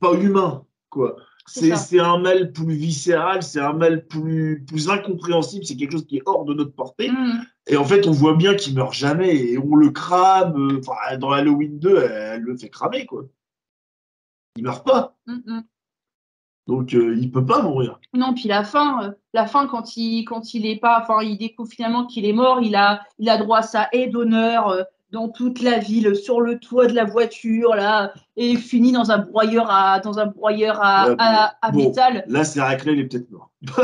pas 0.00 0.14
humain, 0.14 0.64
quoi. 0.90 1.16
C'est 1.46 1.70
C'est 1.70 1.76
c'est 1.76 2.00
un 2.00 2.18
mal 2.18 2.52
plus 2.52 2.72
viscéral, 2.74 3.42
c'est 3.42 3.60
un 3.60 3.72
mal 3.74 4.06
plus, 4.06 4.64
plus 4.66 4.88
incompréhensible, 4.88 5.64
c'est 5.66 5.76
quelque 5.76 5.92
chose 5.92 6.06
qui 6.06 6.16
est 6.18 6.22
hors 6.24 6.44
de 6.44 6.54
notre 6.54 6.72
portée. 6.72 7.10
Mm. 7.10 7.42
Et 7.66 7.76
en 7.76 7.84
fait, 7.84 8.06
on 8.06 8.12
voit 8.12 8.34
bien 8.34 8.54
qu'il 8.54 8.74
meurt 8.74 8.94
jamais 8.94 9.36
et 9.36 9.58
on 9.58 9.74
le 9.76 9.90
crame. 9.90 10.54
euh, 10.56 10.78
Enfin, 10.78 11.16
dans 11.18 11.30
Halloween 11.32 11.78
2, 11.78 11.98
elle, 11.98 12.12
elle 12.36 12.40
le 12.42 12.56
fait 12.56 12.70
cramer, 12.70 13.04
quoi. 13.06 13.24
Il 14.56 14.62
meurt 14.64 14.84
pas, 14.86 15.16
Mm, 15.26 15.32
mm. 15.46 15.62
Donc 16.66 16.94
euh, 16.94 17.16
il 17.18 17.30
peut 17.30 17.44
pas 17.44 17.62
mourir. 17.62 17.98
Non, 18.14 18.34
puis 18.34 18.48
la 18.48 18.64
fin, 18.64 19.04
euh, 19.04 19.10
la 19.32 19.46
fin 19.46 19.66
quand 19.66 19.96
il 19.96 20.24
quand 20.24 20.54
il 20.54 20.66
est 20.66 20.76
pas, 20.76 21.00
enfin 21.02 21.22
il 21.22 21.36
découvre 21.36 21.70
finalement 21.70 22.06
qu'il 22.06 22.24
est 22.24 22.32
mort, 22.32 22.60
il 22.60 22.76
a 22.76 23.02
il 23.18 23.28
a 23.28 23.38
droit 23.38 23.58
à 23.58 23.62
sa 23.62 23.88
haie 23.92 24.06
d'honneur 24.06 24.68
euh, 24.68 24.82
dans 25.12 25.28
toute 25.28 25.60
la 25.62 25.78
ville, 25.78 26.16
sur 26.16 26.40
le 26.40 26.58
toit 26.58 26.86
de 26.86 26.94
la 26.94 27.04
voiture 27.04 27.74
là, 27.76 28.12
et 28.36 28.48
il 28.48 28.58
finit 28.58 28.92
dans 28.92 29.10
un 29.10 29.18
broyeur 29.18 29.66
à 29.70 30.00
dans 30.00 30.18
un 30.18 30.26
broyeur 30.26 30.78
à, 30.82 31.08
Ouais, 31.10 31.14
à, 31.18 31.54
à 31.60 31.70
bon. 31.70 31.78
métal. 31.88 32.24
Là, 32.28 32.44
c'est 32.44 32.60
raclé, 32.62 32.94
il 32.94 33.00
est 33.00 33.04
peut-être 33.04 33.30
mort. 33.30 33.50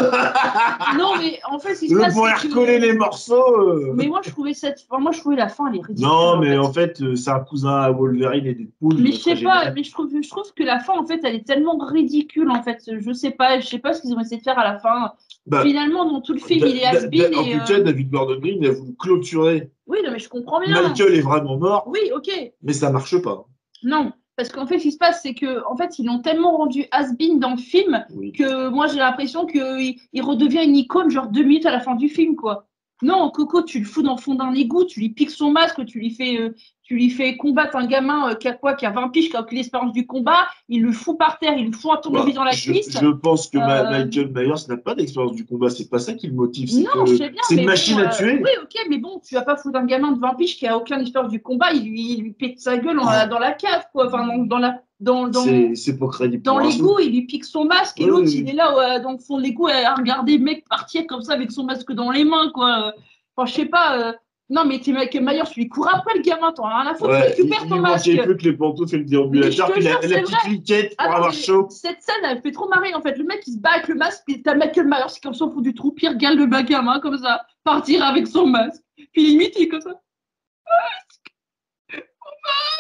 Non, 0.99 1.13
mais 1.19 1.39
en 1.49 1.59
fait, 1.59 1.75
qui 1.75 1.89
se 1.89 1.95
Le 1.95 2.01
passe, 2.01 2.15
que- 2.15 2.49
recoller 2.49 2.79
les 2.79 2.93
morceaux. 2.95 3.61
euh. 3.61 3.93
Mais 3.95 4.07
moi 4.07 4.21
je 4.25 4.31
trouvais 4.31 4.55
cette, 4.55 4.85
enfin, 4.89 5.01
moi 5.01 5.13
je 5.13 5.21
trouvais 5.21 5.37
la 5.37 5.49
fin 5.49 5.67
elle 5.69 5.77
est 5.79 5.85
ridicule. 5.87 6.07
Non, 6.09 6.39
mais 6.39 6.57
en 6.59 6.73
fait, 6.73 7.01
euh, 7.03 7.15
c'est 7.15 7.31
un 7.31 7.41
cousin 7.41 7.77
à 7.83 7.91
Wolverine 7.91 8.47
et 8.47 8.55
Deadpool. 8.55 8.95
Mais 8.99 9.11
donc 9.11 9.13
je 9.13 9.19
sais 9.19 9.43
pas, 9.43 9.71
mais 9.71 9.83
je 9.85 9.93
trouve, 9.93 10.09
je 10.23 10.29
trouve 10.29 10.53
que 10.55 10.63
la 10.65 10.81
fin, 10.81 10.95
en 10.99 11.07
fait, 11.07 11.21
elle 11.25 11.35
est 11.37 11.47
tellement 11.47 11.77
ridicule, 11.79 12.51
en 12.51 12.63
fait. 12.63 12.79
Je 12.99 13.13
sais 13.13 13.31
pas, 13.31 13.61
je 13.61 13.67
sais 13.67 13.79
pas 13.79 13.93
ce 13.93 14.03
qu'ils 14.03 14.15
ont 14.15 14.21
essayé 14.21 14.39
de 14.39 14.43
faire 14.43 14.59
à 14.59 14.65
la 14.65 14.79
fin. 14.79 15.13
Bah, 15.49 15.63
Finalement, 15.63 16.05
dans 16.05 16.21
tout 16.21 16.35
le 16.35 16.39
film, 16.41 16.67
il 16.67 16.77
est 16.77 16.81
Da- 16.83 17.39
En 17.39 17.45
tout 17.45 17.49
euh, 17.51 17.65
cas, 17.67 17.81
David 17.81 18.11
Gordon 18.11 18.39
Green, 18.39 18.65
a 18.67 18.71
voulu 18.71 18.95
clôturer. 18.99 19.71
Oui, 19.87 19.99
non, 20.05 20.13
mais 20.13 20.19
je 20.19 20.29
comprends 20.29 20.61
bien. 20.61 20.83
Michael 20.83 21.15
est 21.15 21.21
vraiment 21.23 21.57
mort, 21.59 21.85
Oui, 21.89 22.01
ok. 22.15 22.31
mais 22.63 22.73
ça 22.73 22.91
marche 22.93 23.17
pas. 23.23 23.47
Non, 23.83 24.13
parce 24.37 24.51
qu'en 24.51 24.67
fait, 24.67 24.79
ce 24.79 24.83
qui 24.85 24.93
se 24.93 24.99
passe, 24.99 25.21
c'est 25.23 25.35
que, 25.35 25.65
en 25.67 25.77
fait, 25.77 25.99
ils 25.99 26.05
l'ont 26.07 26.21
tellement 26.21 26.57
rendu 26.57 26.85
has-been 26.93 27.39
dans 27.39 27.53
le 27.53 27.57
film 27.57 28.05
Oui. 28.15 28.33
que 28.33 28.69
moi, 28.69 28.87
j'ai 28.89 28.99
l'impression 28.99 29.47
qu'il 29.47 29.97
il 30.13 30.23
redevient 30.23 30.65
une 30.65 30.77
icône, 30.77 31.11
genre 31.11 31.29
deux 31.29 31.43
minutes 31.43 31.67
à 31.67 31.71
la 31.73 31.81
fin 31.81 31.95
du 31.95 32.09
film, 32.09 32.37
quoi. 32.37 32.67
Non, 33.01 33.31
Coco, 33.31 33.63
tu 33.63 33.79
le 33.79 33.85
fous 33.85 34.03
dans 34.03 34.17
le 34.17 34.21
fond 34.21 34.35
d'un 34.35 34.53
égout, 34.55 34.85
tu 34.85 34.99
lui 35.01 35.11
piques 35.11 35.31
son 35.31 35.53
masque, 35.53 35.85
tu 35.87 36.01
lui 36.01 36.11
fais, 36.11 36.37
euh, 36.41 36.55
tu 36.89 36.95
lui 36.95 37.11
fais 37.11 37.37
combattre 37.37 37.77
un 37.77 37.87
gamin 37.87 38.31
euh, 38.31 38.35
qui 38.35 38.49
a 38.49 38.55
quoi, 38.55 38.73
qui 38.73 38.87
a 38.87 38.91
20 38.91 39.09
piges, 39.11 39.29
qui 39.29 39.37
a 39.37 39.43
aucune 39.43 39.59
expérience 39.59 39.93
du 39.93 40.07
combat, 40.07 40.49
il 40.71 40.83
le 40.83 40.91
fout 40.91 41.19
par 41.19 41.39
terre, 41.39 41.53
il 41.59 41.67
le 41.67 41.73
fout 41.73 41.91
un 41.93 41.99
tournevis 41.99 42.33
dans 42.35 42.45
la 42.45 42.53
Bah, 42.53 42.57
je, 42.57 42.73
cuisse. 42.73 42.99
je 42.99 43.07
pense 43.09 43.49
que 43.49 43.59
Euh, 43.59 43.91
Michael 43.91 44.33
Myers 44.35 44.55
n'a 44.71 44.77
pas 44.79 44.95
d'expérience 44.95 45.37
du 45.37 45.45
combat. 45.45 45.69
C'est 45.69 45.91
pas 45.91 45.99
ça 45.99 46.15
qui 46.15 46.29
le 46.29 46.33
motive. 46.33 46.71
C'est 46.71 46.81
Non, 46.85 47.05
que 47.05 47.11
je 47.11 47.17
sais 47.17 47.29
bien. 47.29 47.43
c'est 47.47 47.57
une 47.57 47.67
machine 47.67 47.97
bon, 47.97 48.05
à 48.05 48.07
euh, 48.07 48.17
tuer. 48.17 48.41
oui, 48.43 48.51
ok, 48.63 48.87
mais 48.89 48.97
bon, 48.97 49.21
tu 49.23 49.35
vas 49.35 49.43
pas 49.43 49.57
foutre 49.57 49.79
un 49.79 49.85
gamin 49.85 50.13
de 50.13 50.19
20 50.19 50.35
piges 50.37 50.57
qui 50.57 50.67
a 50.67 50.79
aucune 50.79 50.99
expérience 51.01 51.31
du 51.31 51.43
combat, 51.43 51.73
il 51.75 51.83
lui, 51.91 52.13
il 52.15 52.23
lui 52.23 52.33
pète 52.33 52.59
sa 52.59 52.79
gueule 52.79 52.99
en- 52.99 53.27
dans 53.29 53.39
la 53.39 53.53
cave, 53.53 53.85
quoi. 53.93 54.07
Enfin, 54.07 54.27
dans, 54.27 54.39
dans 54.47 54.59
la, 54.59 54.81
dans, 54.99 55.29
dans, 55.29 55.43
C'est- 55.45 55.75
C'est 55.75 55.99
pas 55.99 56.09
crédible. 56.09 56.43
dans 56.43 56.57
pour 56.57 56.67
un 56.67 56.71
l'égout, 56.71 56.99
il 57.01 57.11
lui 57.13 57.27
pique 57.27 57.45
son 57.45 57.67
masque 57.67 58.01
et 58.01 58.05
Oui, 58.05 58.09
l'autre, 58.11 58.23
oui, 58.29 58.39
il 58.39 58.49
est 58.49 58.55
là 58.55 58.99
dans 59.01 59.13
le 59.13 59.19
fond 59.19 59.39
de 59.39 59.47
à 59.85 59.95
regarder 59.95 60.39
le 60.39 60.43
mec 60.45 60.65
partir 60.71 61.07
comme 61.07 61.21
ça 61.21 61.35
avec 61.35 61.53
son 61.53 61.65
masque 61.65 61.93
dans 61.93 62.11
les 62.11 62.25
mains, 62.25 62.51
quoi. 62.55 62.95
Enfin, 63.37 63.45
je 63.47 63.53
sais 63.55 63.67
pas. 63.67 63.99
euh, 63.99 64.13
Non, 64.51 64.65
mais 64.65 64.81
t'es 64.81 64.93
Michael 64.93 65.25
Myers, 65.25 65.43
tu 65.53 65.61
lui 65.61 65.69
cours 65.69 65.89
après 65.95 66.15
le 66.15 66.23
gamin, 66.23 66.53
t'en 66.53 66.65
as 66.65 66.81
rien 66.81 66.91
à 66.91 66.95
foutre, 66.95 67.11
Ouais, 67.11 67.35
tu 67.35 67.43
récupères 67.43 67.65
il, 67.65 67.69
ton 67.69 67.77
il 67.77 67.83
masque. 67.83 68.07
manquait 68.09 68.23
plus 68.23 68.37
que 68.39 68.43
les 68.45 68.53
pantoufles 68.57 68.95
et 68.95 68.99
le 68.99 69.05
déambulateur, 69.05 69.73
puis 69.73 69.83
la, 69.83 69.91
la 69.93 69.99
petite 69.99 70.25
vrai. 70.31 70.49
liquette 70.49 70.97
pour 70.97 71.07
Ah 71.07 71.17
avoir 71.17 71.33
chaud. 71.35 71.67
Cette 71.71 72.01
scène, 72.01 72.25
elle 72.25 72.41
fait 72.41 72.53
trop 72.53 72.67
marrer 72.69 72.95
en 72.95 73.03
fait. 73.03 73.19
Le 73.19 73.25
mec, 73.25 73.43
il 73.47 73.53
se 73.55 73.59
bat 73.59 73.73
avec 73.73 73.89
le 73.89 73.95
masque, 73.97 74.23
puis 74.27 74.43
t'as 74.43 74.55
Michael 74.55 74.87
Myers 74.87 75.13
qui, 75.13 75.21
comme 75.21 75.35
ça, 75.35 75.47
fond 75.49 75.61
du 75.61 75.75
trou, 75.75 75.93
puis 75.93 76.07
il 76.07 76.11
regarde 76.11 76.39
le 76.39 76.47
bas 76.47 76.63
gamin 76.63 76.99
comme 77.01 77.19
ça, 77.19 77.45
partir 77.63 78.03
avec 78.03 78.27
son 78.27 78.47
masque. 78.47 78.83
Puis 79.13 79.27
limite, 79.27 79.53
il 79.59 79.65
est 79.65 79.69
comme 79.69 79.83
ça. 79.83 80.01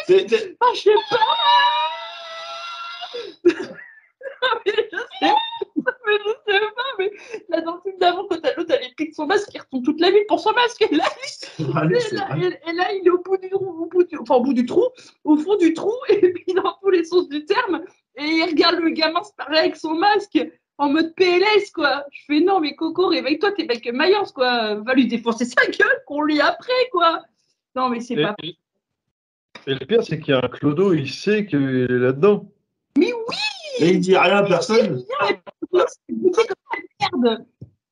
T'es- 0.06 0.24
t'es- 0.24 0.56
Ah, 0.60 0.66
je 0.74 0.80
sais 0.80 0.90
pas. 1.10 1.18
mais 4.64 4.72
je 4.90 4.96
sais, 4.96 5.34
mais 6.08 6.18
je 6.24 6.52
sais 6.52 6.60
pas, 6.74 6.82
mais 6.98 7.10
là 7.48 7.60
dans 7.60 7.74
le 7.76 7.80
film 7.82 7.98
d'avant, 7.98 8.26
quand 8.28 8.40
t'as 8.40 8.54
l'autre, 8.56 8.74
elle 8.80 8.94
pique 8.96 9.14
son 9.14 9.26
masque, 9.26 9.50
il 9.54 9.60
retourne 9.60 9.82
toute 9.84 10.00
la 10.00 10.10
ville 10.10 10.24
pour 10.28 10.40
son 10.40 10.52
masque. 10.52 10.82
Et 10.90 10.94
là, 10.96 11.04
Allez, 11.76 11.96
et 12.10 12.14
là, 12.14 12.26
vrai. 12.30 12.40
et- 12.66 12.70
et 12.70 12.72
là, 12.72 12.92
il 12.94 13.06
est 13.06 13.10
au 13.10 13.18
bout 13.22 13.36
du 13.36 13.48
trou, 13.50 13.66
au 13.82 13.86
bout 13.86 14.04
du, 14.04 14.18
enfin 14.18 14.36
au 14.36 14.42
bout 14.42 14.52
du 14.54 14.64
trou, 14.66 14.84
au 15.24 15.36
fond 15.36 15.56
du 15.56 15.74
trou, 15.74 15.92
et 16.08 16.32
puis 16.32 16.54
dans 16.54 16.76
tous 16.82 16.90
les 16.90 17.04
sens 17.04 17.28
du 17.28 17.44
terme, 17.44 17.82
et 18.16 18.24
il 18.24 18.44
regarde 18.44 18.76
le 18.80 18.90
gamin 18.90 19.22
se 19.22 19.32
parler 19.36 19.58
avec 19.58 19.76
son 19.76 19.94
masque. 19.94 20.38
En 20.80 20.90
mode 20.90 21.12
PLS, 21.16 21.72
quoi. 21.74 22.04
Je 22.12 22.20
fais 22.28 22.38
non, 22.38 22.60
mais 22.60 22.76
Coco, 22.76 23.08
réveille-toi, 23.08 23.50
t'es 23.50 23.64
avec 23.64 23.84
Mayence, 23.92 24.30
quoi. 24.30 24.76
Va 24.76 24.94
lui 24.94 25.08
défoncer 25.08 25.44
sa 25.44 25.66
gueule, 25.66 26.02
qu'on 26.06 26.22
lit 26.22 26.40
après, 26.40 26.88
quoi. 26.92 27.24
Non, 27.74 27.88
mais 27.88 27.98
c'est 27.98 28.14
pas. 28.14 28.36
et- 28.44 28.56
le 29.66 29.84
pire, 29.84 30.04
c'est 30.04 30.20
qu'il 30.20 30.34
y 30.34 30.36
a 30.36 30.40
un 30.44 30.48
Clodo, 30.48 30.92
il 30.92 31.10
sait 31.10 31.46
qu'il 31.46 31.58
est 31.64 31.88
là-dedans. 31.88 32.46
Et 33.80 33.90
il 33.90 34.00
dit 34.00 34.16
rien 34.16 34.38
à 34.38 34.42
personne. 34.42 35.02
C'est 35.72 36.14
buté 36.14 36.42
comme 36.46 36.80
une 36.80 37.22
merde? 37.22 37.46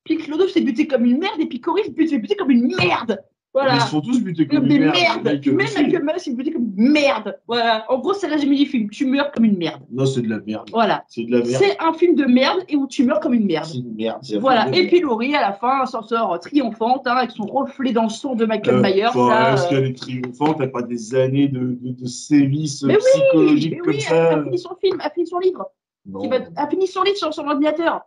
Puis 0.05 0.19
Clodo 0.19 0.49
s'est 0.49 0.61
buté 0.61 0.87
comme 0.87 1.05
une 1.05 1.19
merde 1.19 1.41
et 1.41 1.47
puis 1.47 1.61
Cory 1.61 1.85
s'est 1.85 1.91
buté 1.91 2.19
buté 2.19 2.37
comme 2.37 2.51
une 2.51 2.75
merde. 2.77 3.19
Mais 3.57 3.63
Voilà. 3.63 3.75
Ils 3.77 3.81
se 3.81 3.87
font 3.89 4.01
tous 4.03 4.21
buter 4.21 4.47
comme 4.47 4.59
Comme 4.61 4.69
des 4.69 4.79
des 4.79 4.85
merdes. 4.85 5.25
merdes. 5.25 5.41
Puis 5.41 5.51
même 5.51 5.67
Michael 5.67 5.85
Michael 5.87 6.05
Myers 6.05 6.19
s'est 6.19 6.33
buté 6.35 6.53
comme 6.53 6.73
merde. 6.77 7.39
Voilà. 7.49 7.85
En 7.91 7.99
gros, 7.99 8.13
c'est 8.13 8.27
le 8.29 8.35
résumé 8.35 8.55
du 8.57 8.67
film. 8.67 8.91
Tu 8.91 9.07
meurs 9.07 9.33
comme 9.33 9.45
une 9.47 9.57
merde. 9.57 9.81
Non, 9.91 10.05
c'est 10.05 10.21
de 10.23 10.29
la 10.29 10.41
merde. 10.47 10.69
Voilà. 10.73 11.05
C'est 11.09 11.25
de 11.25 11.33
la 11.33 11.39
merde. 11.39 11.51
C'est 11.51 11.77
un 11.83 11.93
film 11.95 12.15
de 12.17 12.25
merde 12.27 12.61
et 12.69 12.77
où 12.77 12.87
tu 12.87 13.05
meurs 13.05 13.21
comme 13.21 13.33
une 13.35 13.47
merde. 13.47 13.65
C'est 13.65 13.79
une 13.79 13.95
merde. 13.95 14.19
c'est 14.23 14.37
Voilà. 14.39 14.69
Et 14.69 14.73
merde. 14.73 14.87
puis 14.89 15.01
Laurie, 15.01 15.35
à 15.35 15.41
la 15.41 15.53
fin, 15.55 15.87
s'en 15.87 16.03
sort 16.03 16.39
triomphante 16.41 17.07
hein, 17.07 17.17
avec 17.17 17.31
son 17.31 17.45
reflet 17.47 17.93
dans 17.93 18.05
le 18.05 18.09
son 18.11 18.35
de 18.35 18.45
Michael 18.45 18.75
Euh, 18.77 18.83
Myers. 18.83 19.01
Est-ce 19.05 19.19
euh, 19.67 19.69
qu'elle 19.71 19.85
est 19.87 19.97
triomphante? 19.99 20.59
T'as 20.59 20.67
pas 20.69 20.83
des 20.83 21.15
années 21.15 21.49
de, 21.49 21.79
de, 21.81 21.93
de 21.93 22.07
sévices 22.07 22.83
Mais 22.83 22.97
oui, 22.97 23.01
psychologiques 23.15 23.73
mais 23.73 23.79
comme 23.79 23.89
oui, 23.95 24.01
ça 24.03 24.15
elle 24.33 24.39
a 24.39 24.43
fini 24.45 24.59
son 24.59 24.75
film, 24.81 24.99
elle 25.01 25.07
a 25.07 25.11
fini 25.11 25.27
son 25.27 25.39
livre. 25.39 25.67
Non. 26.09 26.21
Qui 26.21 26.29
va, 26.29 26.37
elle 26.37 26.49
a 26.57 26.69
fini 26.69 26.87
son 26.87 27.03
livre 27.03 27.17
sur 27.17 27.33
son 27.35 27.47
ordinateur. 27.49 28.03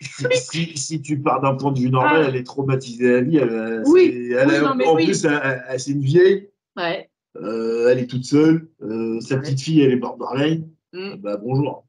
Si, 0.00 0.26
si, 0.36 0.78
si 0.78 1.02
tu 1.02 1.18
pars 1.20 1.40
d'un 1.40 1.54
point 1.54 1.72
de 1.72 1.78
vue 1.78 1.90
normal, 1.90 2.22
Ah. 2.24 2.28
elle 2.28 2.36
est 2.36 2.42
traumatisée 2.44 3.14
à 3.16 3.20
vie. 3.20 3.36
Elle, 3.36 3.82
Oui, 3.86 4.30
elle 4.36 4.48
oui, 4.48 4.54
a- 4.56 4.60
non, 4.62 4.74
mais 4.74 4.86
en 4.86 4.94
oui. 4.94 5.04
plus, 5.06 5.24
elle- 5.24 5.64
c'est 5.78 5.90
une 5.92 6.02
vieille. 6.02 6.48
Ouais. 6.76 7.08
euh, 7.36 7.88
elle 7.90 7.98
est 8.00 8.06
toute 8.08 8.24
seule. 8.24 8.68
euh, 8.82 9.20
sa 9.20 9.36
Ouais. 9.36 9.42
petite 9.42 9.60
fille, 9.60 9.80
elle 9.82 9.92
est 9.92 9.96
borderline. 9.96 10.68
Mm. 10.92 11.10
Ah 11.12 11.16
Bah, 11.18 11.36
bonjour. 11.36 11.84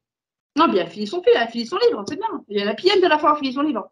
Non, 0.57 0.65
bien, 0.67 0.81
elle 0.81 0.87
a 0.87 0.89
fini 0.89 1.07
son 1.07 1.23
film, 1.23 1.33
elle 1.35 1.41
a 1.43 1.47
fini 1.47 1.65
son 1.65 1.77
livre, 1.87 2.03
c'est 2.07 2.15
bien. 2.17 2.27
Il 2.49 2.57
y 2.59 2.61
a 2.61 2.65
la 2.65 2.75
pienne 2.75 3.01
de 3.01 3.07
la 3.07 3.17
fin, 3.17 3.29
elle 3.29 3.33
a 3.33 3.37
fini 3.37 3.53
son 3.53 3.61
livre. 3.61 3.89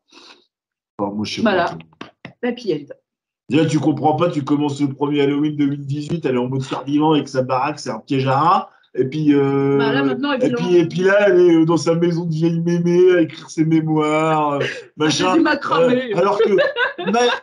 Enfin, 1.00 1.12
moi, 1.16 1.26
je 1.26 1.36
sais 1.36 1.42
Voilà. 1.42 1.76
pas. 2.00 2.08
La 2.44 2.52
pienne. 2.52 2.86
Déjà, 3.50 3.66
tu 3.66 3.80
comprends 3.80 4.16
pas, 4.16 4.30
tu 4.30 4.44
commences 4.44 4.80
le 4.80 4.90
premier 4.94 5.22
Halloween 5.22 5.56
2018, 5.56 6.24
elle 6.26 6.36
est 6.36 6.38
en 6.38 6.48
mode 6.48 6.62
survivant 6.62 7.14
avec 7.14 7.28
sa 7.28 7.42
baraque, 7.42 7.80
c'est 7.80 7.90
un 7.90 8.00
piège 8.00 8.28
à 8.28 8.38
rats. 8.38 8.70
Et 8.96 9.06
puis, 9.06 9.36
euh, 9.36 9.78
Bah, 9.78 9.94
là, 9.94 10.04
maintenant, 10.04 10.34
et, 10.34 10.52
puis, 10.52 10.78
et 10.78 10.86
puis 10.88 11.02
là, 11.02 11.28
elle 11.30 11.40
est 11.40 11.66
dans 11.66 11.78
sa 11.78 11.94
maison 11.94 12.26
de 12.26 12.34
vieille 12.34 12.60
mémé 12.60 13.16
à 13.18 13.22
écrire 13.22 13.50
ses 13.50 13.64
mémoires, 13.64 14.54
euh, 14.54 14.60
machin. 14.98 15.38
Euh, 15.38 16.16
alors 16.16 16.40
que 16.40 16.50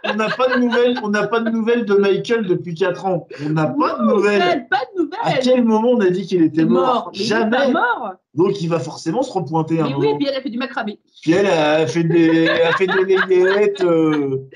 on 0.05 0.14
n'a 0.16 0.28
pas 0.31 0.48
de 0.55 0.59
nouvelles, 0.60 0.98
on 1.05 1.09
n'a 1.09 1.27
pas 1.28 1.40
de 1.40 1.51
nouvelles 1.51 1.85
de 1.85 1.94
Michael 1.94 2.47
depuis 2.47 2.74
4 2.74 3.06
ans. 3.06 3.28
On 3.44 3.51
n'a 3.51 3.66
pas 3.66 3.97
de 3.98 4.06
nouvelles. 4.06 4.43
Elle, 4.43 4.68
pas 4.68 4.81
de 4.97 5.02
À 5.23 5.28
nouvelles. 5.31 5.40
quel 5.43 5.64
moment 5.64 5.90
on 5.90 6.01
a 6.01 6.10
dit 6.10 6.27
qu'il 6.27 6.43
était 6.43 6.64
mort, 6.64 7.10
il 7.14 7.23
Jamais. 7.23 7.70
mort. 7.70 8.14
Donc 8.35 8.60
il 8.60 8.68
va 8.68 8.78
forcément 8.81 9.23
se 9.23 9.32
repointer 9.32 9.81
un 9.81 9.85
Mais 9.85 9.94
oui, 9.94 10.06
moment. 10.09 10.18
puis 10.18 10.27
elle 10.28 10.36
a 10.36 10.40
fait 10.43 10.51
du 10.51 10.59
macramé. 10.59 10.98
Puis 11.26 11.34
elle 11.34 11.46
a 11.46 11.88
fait 11.88 12.04
des, 12.04 12.48
a 12.48 12.70
fait 12.76 12.86
des 12.86 13.16
layettes 13.26 13.82
euh, 13.82 14.48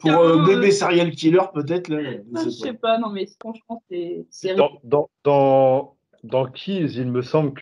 pour 0.00 0.10
euh, 0.10 0.46
bébé 0.46 0.70
serial 0.70 1.10
killer 1.10 1.42
peut-être 1.52 1.88
là. 1.88 1.98
Je 2.42 2.48
sais 2.48 2.72
pas. 2.72 2.96
non, 2.96 3.10
mais 3.10 3.28
franchement, 3.38 3.82
c'est. 3.90 4.54
Dans, 4.56 4.70
dans, 4.82 5.10
dans, 5.24 5.94
dans 6.24 6.46
Keys, 6.46 6.94
il 6.96 7.12
me 7.12 7.20
semble 7.20 7.52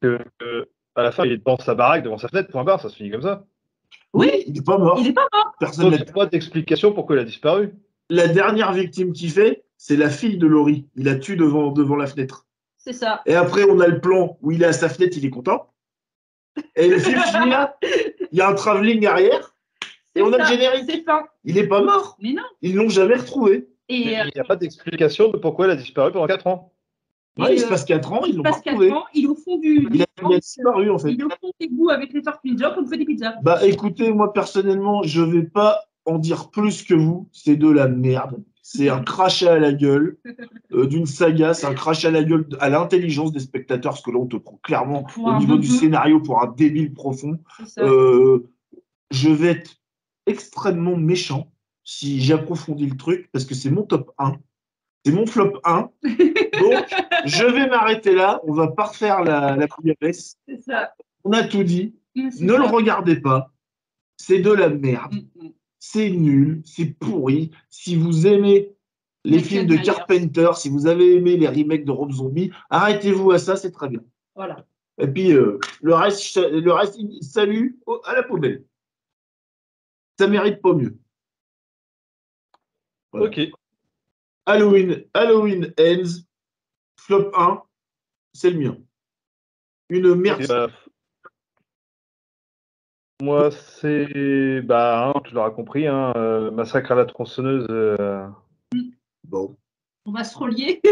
que, 0.00 0.18
que 0.38 0.66
à 0.94 1.02
la 1.02 1.12
fin, 1.12 1.26
il 1.26 1.32
est 1.32 1.44
dans 1.44 1.58
sa 1.58 1.74
baraque, 1.74 2.04
devant 2.04 2.16
sa 2.16 2.28
fenêtre, 2.28 2.50
point 2.50 2.64
barre, 2.64 2.80
ça 2.80 2.88
se 2.88 2.96
finit 2.96 3.10
comme 3.10 3.20
ça. 3.20 3.44
Oui, 4.14 4.42
Il 4.46 4.56
est 4.56 4.64
pas 4.64 4.78
mort. 4.78 4.96
il 4.98 5.08
est 5.08 5.12
pas 5.12 5.28
mort. 5.30 5.54
Personne 5.60 5.84
Donc, 5.84 5.92
l'a 5.92 5.98
il 5.98 6.04
n'y 6.04 6.08
a 6.08 6.12
pas 6.14 6.24
d'explication 6.24 6.94
pourquoi 6.94 7.16
il 7.16 7.18
a 7.18 7.24
disparu. 7.24 7.74
La 8.08 8.28
dernière 8.28 8.72
victime 8.72 9.12
qu'il 9.12 9.30
fait, 9.30 9.62
c'est 9.76 9.96
la 9.98 10.08
fille 10.08 10.38
de 10.38 10.46
Laurie. 10.46 10.86
Il 10.96 11.04
la 11.04 11.16
tue 11.16 11.36
devant, 11.36 11.70
devant 11.70 11.96
la 11.96 12.06
fenêtre. 12.06 12.46
C'est 12.78 12.94
ça. 12.94 13.20
Et 13.26 13.34
après, 13.34 13.64
on 13.64 13.78
a 13.80 13.88
le 13.88 14.00
plan 14.00 14.38
où 14.40 14.52
il 14.52 14.62
est 14.62 14.66
à 14.66 14.72
sa 14.72 14.88
fenêtre, 14.88 15.18
il 15.18 15.26
est 15.26 15.30
content. 15.30 15.68
Et 16.76 16.88
le 16.88 16.98
film 16.98 17.20
finit 17.20 17.50
là. 17.50 17.76
Il 18.32 18.38
y 18.38 18.40
a 18.40 18.48
un 18.48 18.54
travelling 18.54 19.06
arrière. 19.06 19.54
Et 20.14 20.22
on 20.22 20.32
a 20.32 20.38
le 20.38 20.44
générique. 20.44 20.84
C'est. 20.88 21.04
Il 21.44 21.54
n'est 21.56 21.66
pas 21.66 21.82
mort. 21.82 22.16
Mais 22.20 22.32
non. 22.32 22.42
Ils 22.62 22.74
l'ont 22.74 22.88
jamais 22.88 23.16
retrouvé. 23.16 23.68
Et 23.88 24.04
Mais 24.04 24.20
euh, 24.20 24.24
il 24.24 24.32
n'y 24.34 24.40
a 24.40 24.44
pas 24.44 24.56
d'explication 24.56 25.28
de 25.28 25.36
pourquoi 25.36 25.66
il 25.66 25.72
a 25.72 25.76
disparu 25.76 26.12
pendant 26.12 26.26
4 26.26 26.46
ans. 26.46 26.72
Ouais, 27.36 27.50
Et, 27.50 27.54
il 27.54 27.60
se 27.60 27.66
euh, 27.66 27.68
passe 27.68 27.84
4 27.84 28.12
ans, 28.12 28.24
ils 28.24 28.36
l'ont 28.36 28.42
pas 28.42 28.52
retrouvé. 28.52 28.88
temps, 28.88 29.04
il 29.12 29.24
est 29.24 29.28
au 29.28 29.34
fond 29.34 29.58
du. 29.58 29.88
Il 29.92 30.02
a, 30.02 30.06
il 30.22 30.34
a 30.34 30.38
disparu 30.38 30.90
en 30.90 30.98
fait. 30.98 31.10
Il 31.12 31.20
est 31.20 31.24
au 31.24 31.30
fond 31.30 31.50
des 31.60 31.68
goûts 31.68 31.90
avec 31.90 32.12
les 32.12 32.22
tortillas 32.22 32.54
pizza 32.54 32.70
comme 32.70 32.84
on 32.84 32.88
fait 32.88 32.96
des 32.96 33.04
pizzas. 33.04 33.34
Bah 33.42 33.66
écoutez, 33.66 34.12
moi 34.12 34.32
personnellement, 34.32 35.02
je 35.02 35.22
vais 35.22 35.42
pas 35.42 35.80
en 36.06 36.18
dire 36.18 36.50
plus 36.50 36.82
que 36.82 36.94
vous. 36.94 37.28
C'est 37.32 37.56
de 37.56 37.68
la 37.68 37.88
merde. 37.88 38.42
C'est 38.76 38.88
un 38.88 39.02
crachat 39.02 39.52
à 39.52 39.58
la 39.58 39.72
gueule 39.72 40.16
euh, 40.72 40.86
d'une 40.86 41.06
saga. 41.06 41.54
C'est 41.54 41.66
un 41.66 41.74
crachat 41.74 42.08
à 42.08 42.10
la 42.10 42.24
gueule 42.24 42.48
à 42.58 42.68
l'intelligence 42.68 43.30
des 43.30 43.38
spectateurs, 43.38 43.92
parce 43.92 44.02
que 44.02 44.10
là, 44.10 44.18
on 44.18 44.26
te 44.26 44.36
prend 44.36 44.58
clairement 44.64 45.06
au 45.16 45.38
niveau 45.38 45.56
du 45.58 45.68
scénario 45.68 46.18
pour 46.18 46.42
un 46.42 46.48
débile 46.48 46.92
profond. 46.92 47.38
Euh, 47.78 48.50
je 49.12 49.30
vais 49.30 49.50
être 49.52 49.76
extrêmement 50.26 50.96
méchant 50.96 51.52
si 51.84 52.20
j'approfondis 52.20 52.86
le 52.86 52.96
truc, 52.96 53.28
parce 53.30 53.44
que 53.44 53.54
c'est 53.54 53.70
mon 53.70 53.82
top 53.82 54.10
1. 54.18 54.38
C'est 55.04 55.12
mon 55.12 55.26
flop 55.26 55.60
1. 55.64 55.90
Donc, 56.02 56.94
je 57.26 57.44
vais 57.44 57.68
m'arrêter 57.68 58.14
là. 58.14 58.40
On 58.44 58.54
va 58.54 58.68
pas 58.68 58.86
refaire 58.86 59.22
la, 59.22 59.54
la 59.54 59.68
ça. 60.66 60.94
On 61.22 61.30
a 61.32 61.44
tout 61.44 61.62
dit. 61.62 61.94
C'est 62.16 62.40
Ne 62.40 62.54
ça. 62.54 62.58
le 62.58 62.64
regardez 62.64 63.20
pas. 63.20 63.52
C'est 64.16 64.40
de 64.40 64.50
la 64.50 64.68
merde. 64.68 65.14
Mm, 65.14 65.46
mm. 65.46 65.50
C'est 65.86 66.08
nul. 66.08 66.62
C'est 66.64 66.98
pourri. 66.98 67.50
Si 67.68 67.94
vous 67.94 68.26
aimez 68.26 68.74
les 69.22 69.38
films 69.38 69.66
de. 69.66 69.76
Carpenter, 69.76 70.50
si 70.54 70.70
vous 70.70 70.86
avez 70.86 71.14
aimé 71.14 71.36
les 71.36 71.46
remakes 71.46 71.84
de 71.84 71.90
Rob 71.90 72.10
Zombie, 72.10 72.50
arrêtez-vous 72.70 73.32
à 73.32 73.38
ça, 73.38 73.54
c'est 73.54 73.70
très 73.70 73.90
bien. 73.90 74.00
Voilà. 74.34 74.66
Et 74.96 75.06
puis, 75.06 75.32
euh, 75.32 75.58
le 75.82 75.94
reste, 75.94 76.36
le 76.38 76.72
reste, 76.72 76.98
salut 77.22 77.78
à 78.04 78.14
la 78.14 78.22
poubelle. 78.22 78.64
Ça 80.18 80.26
mérite 80.26 80.62
pas 80.62 80.72
mieux. 80.72 80.96
Voilà. 83.12 83.26
Ok. 83.26 83.40
Halloween, 84.46 85.04
Halloween 85.12 85.74
Ends, 85.78 86.22
flop 86.98 87.30
1, 87.36 87.62
c'est 88.32 88.50
le 88.50 88.58
mien. 88.58 88.78
Une 89.90 90.14
merde. 90.14 90.72
Moi, 93.22 93.50
c'est. 93.50 94.60
Bah, 94.62 95.08
hein, 95.14 95.20
tu 95.24 95.34
l'auras 95.34 95.50
compris, 95.50 95.86
hein, 95.86 96.12
euh, 96.16 96.50
Massacre 96.50 96.92
à 96.92 96.94
la 96.96 97.04
tronçonneuse. 97.06 97.66
euh, 97.70 98.26
Bon. 99.28 99.56
On 100.06 100.12
va 100.12 100.24
se 100.24 100.36
relier. 100.36 100.80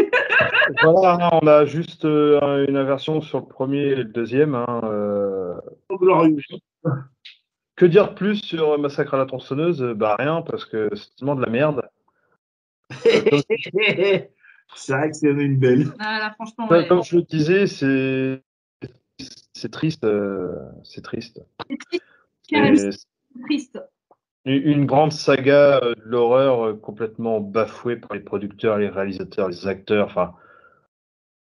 Voilà, 0.81 1.17
hein, 1.25 1.29
on 1.41 1.45
a 1.47 1.65
juste 1.65 2.05
euh, 2.05 2.65
une 2.67 2.77
inversion 2.77 3.19
sur 3.21 3.39
le 3.41 3.45
premier 3.45 3.81
et 3.81 3.95
le 3.95 4.05
deuxième. 4.05 4.55
hein, 4.55 4.81
euh, 4.85 5.55
Glorieux. 5.91 6.37
Que 7.75 7.85
dire 7.85 8.09
de 8.09 8.13
plus 8.13 8.37
sur 8.37 8.77
Massacre 8.79 9.13
à 9.13 9.17
la 9.17 9.25
tronçonneuse? 9.25 9.81
Bah 9.95 10.15
rien, 10.17 10.41
parce 10.41 10.63
que 10.65 10.89
c'est 10.95 11.15
tellement 11.17 11.35
de 11.35 11.41
la 11.43 11.49
merde. 11.51 11.81
c'est 13.03 14.29
vrai 14.89 15.09
que 15.11 15.15
c'est 15.17 15.29
une 15.29 15.57
belle. 15.57 15.87
Ah, 15.99 16.19
là, 16.19 16.31
franchement, 16.31 16.67
Comme- 16.67 16.77
ouais. 16.77 16.87
Comme 16.87 17.03
je 17.03 17.17
le 17.17 17.23
disais, 17.23 17.67
c'est 17.67 18.41
c'est 19.53 19.71
triste, 19.71 20.03
euh, 20.05 20.55
c'est 20.83 21.01
triste. 21.03 21.41
C'est 21.69 21.77
triste. 21.77 22.03
Triste. 23.45 23.79
Une 24.45 24.85
grande 24.85 25.13
saga 25.13 25.79
euh, 25.83 25.95
de 25.95 26.01
l'horreur 26.03 26.65
euh, 26.65 26.73
complètement 26.73 27.39
bafouée 27.39 27.95
par 27.95 28.13
les 28.13 28.19
producteurs, 28.19 28.77
les 28.77 28.89
réalisateurs, 28.89 29.47
les 29.47 29.67
acteurs. 29.67 30.07
Enfin, 30.07 30.33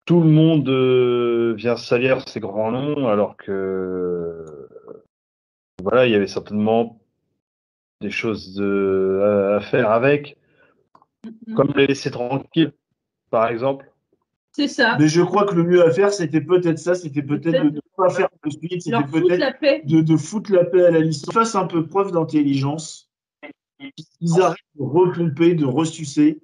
tout 0.05 0.21
le 0.21 0.29
monde 0.29 0.67
euh, 0.69 1.53
vient 1.55 1.75
salir 1.75 2.27
ces 2.27 2.39
grands 2.39 2.71
noms, 2.71 3.07
alors 3.07 3.37
que 3.37 4.43
voilà, 5.83 6.07
il 6.07 6.11
y 6.11 6.15
avait 6.15 6.27
certainement 6.27 6.99
des 8.01 8.09
choses 8.09 8.55
de- 8.55 9.19
à, 9.23 9.55
à 9.57 9.59
faire 9.59 9.91
avec, 9.91 10.37
Mm, 11.47 11.53
comme 11.53 11.73
les 11.75 11.87
laisser 11.87 12.11
tranquilles, 12.11 12.71
par 13.29 13.49
exemple. 13.49 13.91
C'est 14.53 14.67
ça. 14.67 14.97
Mais 14.99 15.07
je 15.07 15.21
crois 15.21 15.45
que 15.45 15.53
le 15.53 15.63
mieux 15.63 15.83
à 15.83 15.91
faire, 15.91 16.11
c'était 16.13 16.41
peut-être 16.41 16.79
ça, 16.79 16.95
c'était 16.95 17.21
peut-être 17.21 17.63
de 17.71 17.81
pas 17.99 18.09
faire 18.09 18.29
de 18.43 18.49
suite, 18.49 18.81
c'était 18.81 19.03
peut-être 19.03 19.85
de, 19.87 20.01
de 20.01 20.17
foutre 20.17 20.51
la 20.53 20.65
paix 20.65 20.85
à 20.85 20.91
la 20.91 20.99
licence. 21.01 21.33
Fasse 21.33 21.55
un 21.55 21.67
peu 21.67 21.85
preuve 21.87 22.11
d'intelligence. 22.11 23.09
Ils 24.19 24.41
arrêtent 24.41 24.57
de 24.75 24.83
repomper, 24.83 25.55
de 25.55 25.65
ressucer, 25.65 26.41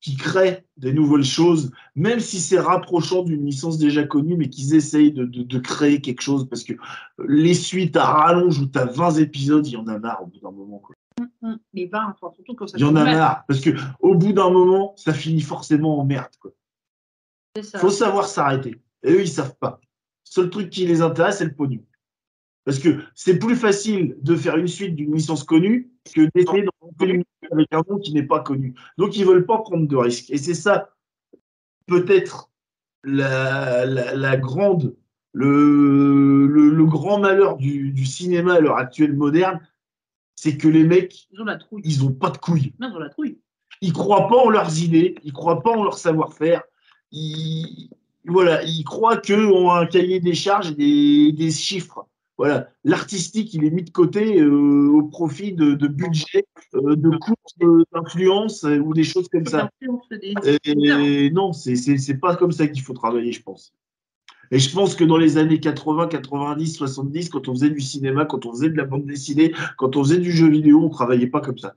qui 0.00 0.16
créent 0.16 0.64
des 0.76 0.92
nouvelles 0.92 1.24
choses, 1.24 1.72
même 1.96 2.20
si 2.20 2.38
c'est 2.40 2.60
rapprochant 2.60 3.22
d'une 3.24 3.44
licence 3.44 3.78
déjà 3.78 4.04
connue, 4.04 4.36
mais 4.36 4.48
qu'ils 4.48 4.74
essayent 4.74 5.10
de, 5.12 5.24
de- 5.24 5.42
de 5.42 5.58
créer 5.58 6.00
quelque 6.00 6.20
chose, 6.20 6.48
parce 6.48 6.62
que 6.62 6.74
les 7.26 7.54
suites 7.54 7.96
à 7.96 8.04
rallonge 8.04 8.60
où 8.60 8.66
tu 8.66 8.78
as 8.78 8.84
20 8.84 9.16
épisodes, 9.18 9.66
il 9.66 9.72
y 9.72 9.76
en 9.76 9.88
a 9.88 9.98
marre 9.98 10.22
au 10.22 10.26
bout 10.26 10.38
d'un 10.40 10.50
moment. 10.52 10.78
quoi. 10.78 10.94
Les 11.74 11.86
20, 11.86 12.14
enfin, 12.20 12.32
surtout 12.34 12.54
quand 12.54 12.68
ça 12.68 12.76
Il 12.78 12.82
y 12.82 12.84
en 12.84 12.94
a 12.94 13.02
mal. 13.04 13.16
marre. 13.16 13.44
Parce 13.48 13.60
que 13.60 13.70
au 14.00 14.14
bout 14.14 14.32
d'un 14.32 14.50
moment, 14.50 14.94
ça 14.96 15.12
finit 15.12 15.40
forcément 15.40 15.98
en 15.98 16.04
merde. 16.04 16.30
Quoi. 16.40 16.52
Ça. 17.60 17.78
faut 17.80 17.90
savoir 17.90 18.26
s'arrêter. 18.28 18.80
Et 19.02 19.12
eux, 19.12 19.22
ils 19.22 19.28
savent 19.28 19.56
pas. 19.58 19.80
Le 20.28 20.42
seul 20.42 20.50
truc 20.50 20.70
qui 20.70 20.86
les 20.86 21.00
intéresse, 21.00 21.38
c'est 21.38 21.44
le 21.44 21.54
pognon. 21.54 21.82
Parce 22.64 22.78
que 22.78 23.00
c'est 23.14 23.38
plus 23.38 23.56
facile 23.56 24.16
de 24.20 24.36
faire 24.36 24.56
une 24.56 24.68
suite 24.68 24.94
d'une 24.94 25.14
licence 25.14 25.42
connue 25.42 25.90
que 26.14 26.28
d'essayer 26.34 26.62
de 26.62 26.70
rentrer 26.80 27.08
une 27.08 27.24
avec 27.50 27.68
un 27.72 27.82
nom 27.88 27.98
qui 27.98 28.12
n'est 28.12 28.26
pas 28.26 28.40
connu. 28.40 28.74
Donc, 28.98 29.16
ils 29.16 29.24
veulent 29.24 29.46
pas 29.46 29.58
prendre 29.58 29.86
de 29.88 29.96
risques. 29.96 30.28
Et 30.30 30.36
c'est 30.36 30.52
ça, 30.54 30.94
peut-être, 31.86 32.50
la, 33.04 33.86
la, 33.86 34.14
la 34.14 34.36
grande, 34.36 34.94
le, 35.32 36.46
le, 36.46 36.68
le 36.68 36.84
grand 36.84 37.20
malheur 37.20 37.56
du, 37.56 37.90
du 37.92 38.04
cinéma 38.04 38.54
à 38.54 38.60
l'heure 38.60 38.76
actuelle 38.76 39.14
moderne, 39.14 39.60
c'est 40.34 40.58
que 40.58 40.68
les 40.68 40.84
mecs, 40.84 41.26
Ils 41.32 41.40
ont 41.40 41.44
la 41.46 41.56
trouille. 41.56 41.82
ils 41.84 42.04
ont 42.04 42.12
pas 42.12 42.30
de 42.30 42.36
couilles 42.38 42.74
Non, 42.78 42.90
ils 42.90 42.96
ont 42.96 43.00
la 43.00 43.08
trouille. 43.08 43.38
ils 43.80 43.92
croient 43.94 44.28
pas 44.28 44.36
en 44.36 44.50
leurs 44.50 44.78
idées, 44.82 45.14
ils 45.24 45.32
croient 45.32 45.62
pas 45.62 45.70
en 45.70 45.84
leur 45.84 45.96
savoir-faire. 45.96 46.62
Ils, 47.12 47.88
voilà, 48.28 48.62
ils 48.64 48.84
croient 48.84 49.16
que 49.16 49.32
ont 49.32 49.70
un 49.70 49.86
cahier 49.86 50.20
des 50.20 50.34
charges 50.34 50.70
et 50.70 50.74
des, 50.74 51.32
des 51.32 51.50
chiffres. 51.50 52.06
Voilà, 52.38 52.68
l'artistique, 52.84 53.52
il 53.52 53.64
est 53.64 53.70
mis 53.70 53.82
de 53.82 53.90
côté 53.90 54.40
euh, 54.40 54.88
au 54.92 55.02
profit 55.02 55.52
de, 55.52 55.74
de 55.74 55.88
budget, 55.88 56.46
euh, 56.74 56.94
de 56.94 57.16
courses 57.16 57.54
euh, 57.62 57.82
d'influence 57.92 58.62
euh, 58.62 58.78
ou 58.78 58.94
des 58.94 59.02
choses 59.02 59.28
comme 59.28 59.44
ça. 59.44 59.70
Et 60.64 61.30
non, 61.30 61.52
c'est 61.52 62.20
pas 62.20 62.36
comme 62.36 62.52
ça 62.52 62.68
qu'il 62.68 62.82
faut 62.82 62.94
travailler, 62.94 63.32
je 63.32 63.42
pense. 63.42 63.74
Et 64.52 64.60
je 64.60 64.72
pense 64.72 64.94
que 64.94 65.02
dans 65.02 65.16
les 65.16 65.36
années 65.36 65.58
80, 65.58 66.06
90, 66.06 66.76
70, 66.76 67.28
quand 67.28 67.48
on 67.48 67.54
faisait 67.54 67.70
du 67.70 67.80
cinéma, 67.80 68.24
quand 68.24 68.46
on 68.46 68.52
faisait 68.52 68.70
de 68.70 68.76
la 68.76 68.84
bande 68.84 69.04
dessinée, 69.04 69.52
quand 69.76 69.96
on 69.96 70.04
faisait 70.04 70.18
du 70.18 70.30
jeu 70.30 70.48
vidéo, 70.48 70.80
on 70.84 70.90
travaillait 70.90 71.26
pas 71.26 71.40
comme 71.40 71.58
ça. 71.58 71.74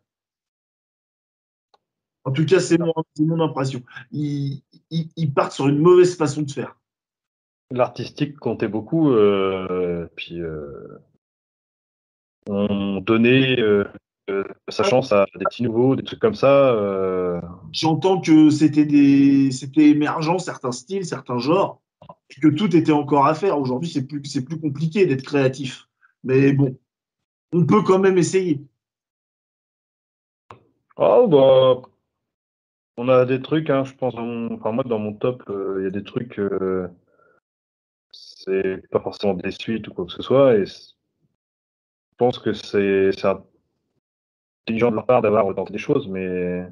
En 2.23 2.31
tout 2.31 2.45
cas, 2.45 2.59
c'est 2.59 2.77
mon, 2.77 3.39
impression. 3.41 3.81
Ils- 4.91 5.09
ils 5.15 5.33
partent 5.33 5.53
sur 5.53 5.67
une 5.67 5.79
mauvaise 5.79 6.15
façon 6.15 6.43
de 6.43 6.51
faire. 6.51 6.77
L'artistique 7.71 8.37
comptait 8.37 8.67
beaucoup, 8.67 9.11
euh, 9.11 10.07
puis 10.15 10.39
euh, 10.41 10.99
on 12.49 12.99
donnait 13.01 13.59
euh, 13.59 13.85
sa 14.67 14.83
chance 14.83 15.11
à 15.11 15.25
des 15.35 15.45
petits 15.45 15.63
nouveaux, 15.63 15.95
des 15.95 16.03
trucs 16.03 16.19
comme 16.19 16.35
ça. 16.35 17.41
J'entends 17.71 18.19
que 18.21 18.49
c'était 18.49 18.85
des, 18.85 19.51
c'était 19.51 19.89
émergent 19.89 20.37
certains 20.37 20.71
styles, 20.71 21.05
certains 21.05 21.37
genres, 21.39 21.81
que 22.41 22.49
tout 22.49 22.75
était 22.75 22.91
encore 22.91 23.25
à 23.25 23.33
faire. 23.35 23.57
Aujourd'hui, 23.57 23.89
c'est 23.89 24.05
plus, 24.05 24.23
c'est 24.25 24.43
plus 24.43 24.59
compliqué 24.59 25.05
d'être 25.05 25.23
créatif. 25.23 25.87
Mais 26.23 26.53
bon, 26.53 26.77
on 27.53 27.65
peut 27.65 27.83
quand 27.83 27.99
même 27.99 28.17
essayer. 28.17 28.61
Oh 30.97 31.27
bah, 31.27 31.89
on 32.97 33.09
a 33.09 33.25
des 33.25 33.41
trucs, 33.41 33.69
hein, 33.69 33.83
je 33.83 33.93
pense. 33.93 34.15
Dans 34.15 34.25
mon, 34.25 34.53
enfin 34.55 34.71
moi, 34.71 34.83
dans 34.83 34.99
mon 34.99 35.13
top, 35.13 35.43
euh, 35.49 35.77
il 35.79 35.83
y 35.83 35.87
a 35.87 35.91
des 35.91 36.03
trucs. 36.03 36.39
euh, 36.39 36.87
c'est 38.11 38.87
pas 38.89 38.99
forcément 38.99 39.33
des 39.33 39.51
suites 39.51 39.87
ou 39.87 39.93
quoi 39.93 40.05
que 40.05 40.11
ce 40.11 40.21
soit, 40.21 40.55
et 40.55 40.65
je 40.65 40.73
pense 42.17 42.39
que 42.39 42.53
c'est 42.53 43.11
intelligent 44.65 44.91
de 44.91 44.95
leur 44.95 45.05
part 45.05 45.21
d'avoir 45.21 45.53
tenté 45.55 45.73
des 45.73 45.79
choses, 45.79 46.07
mais 46.07 46.65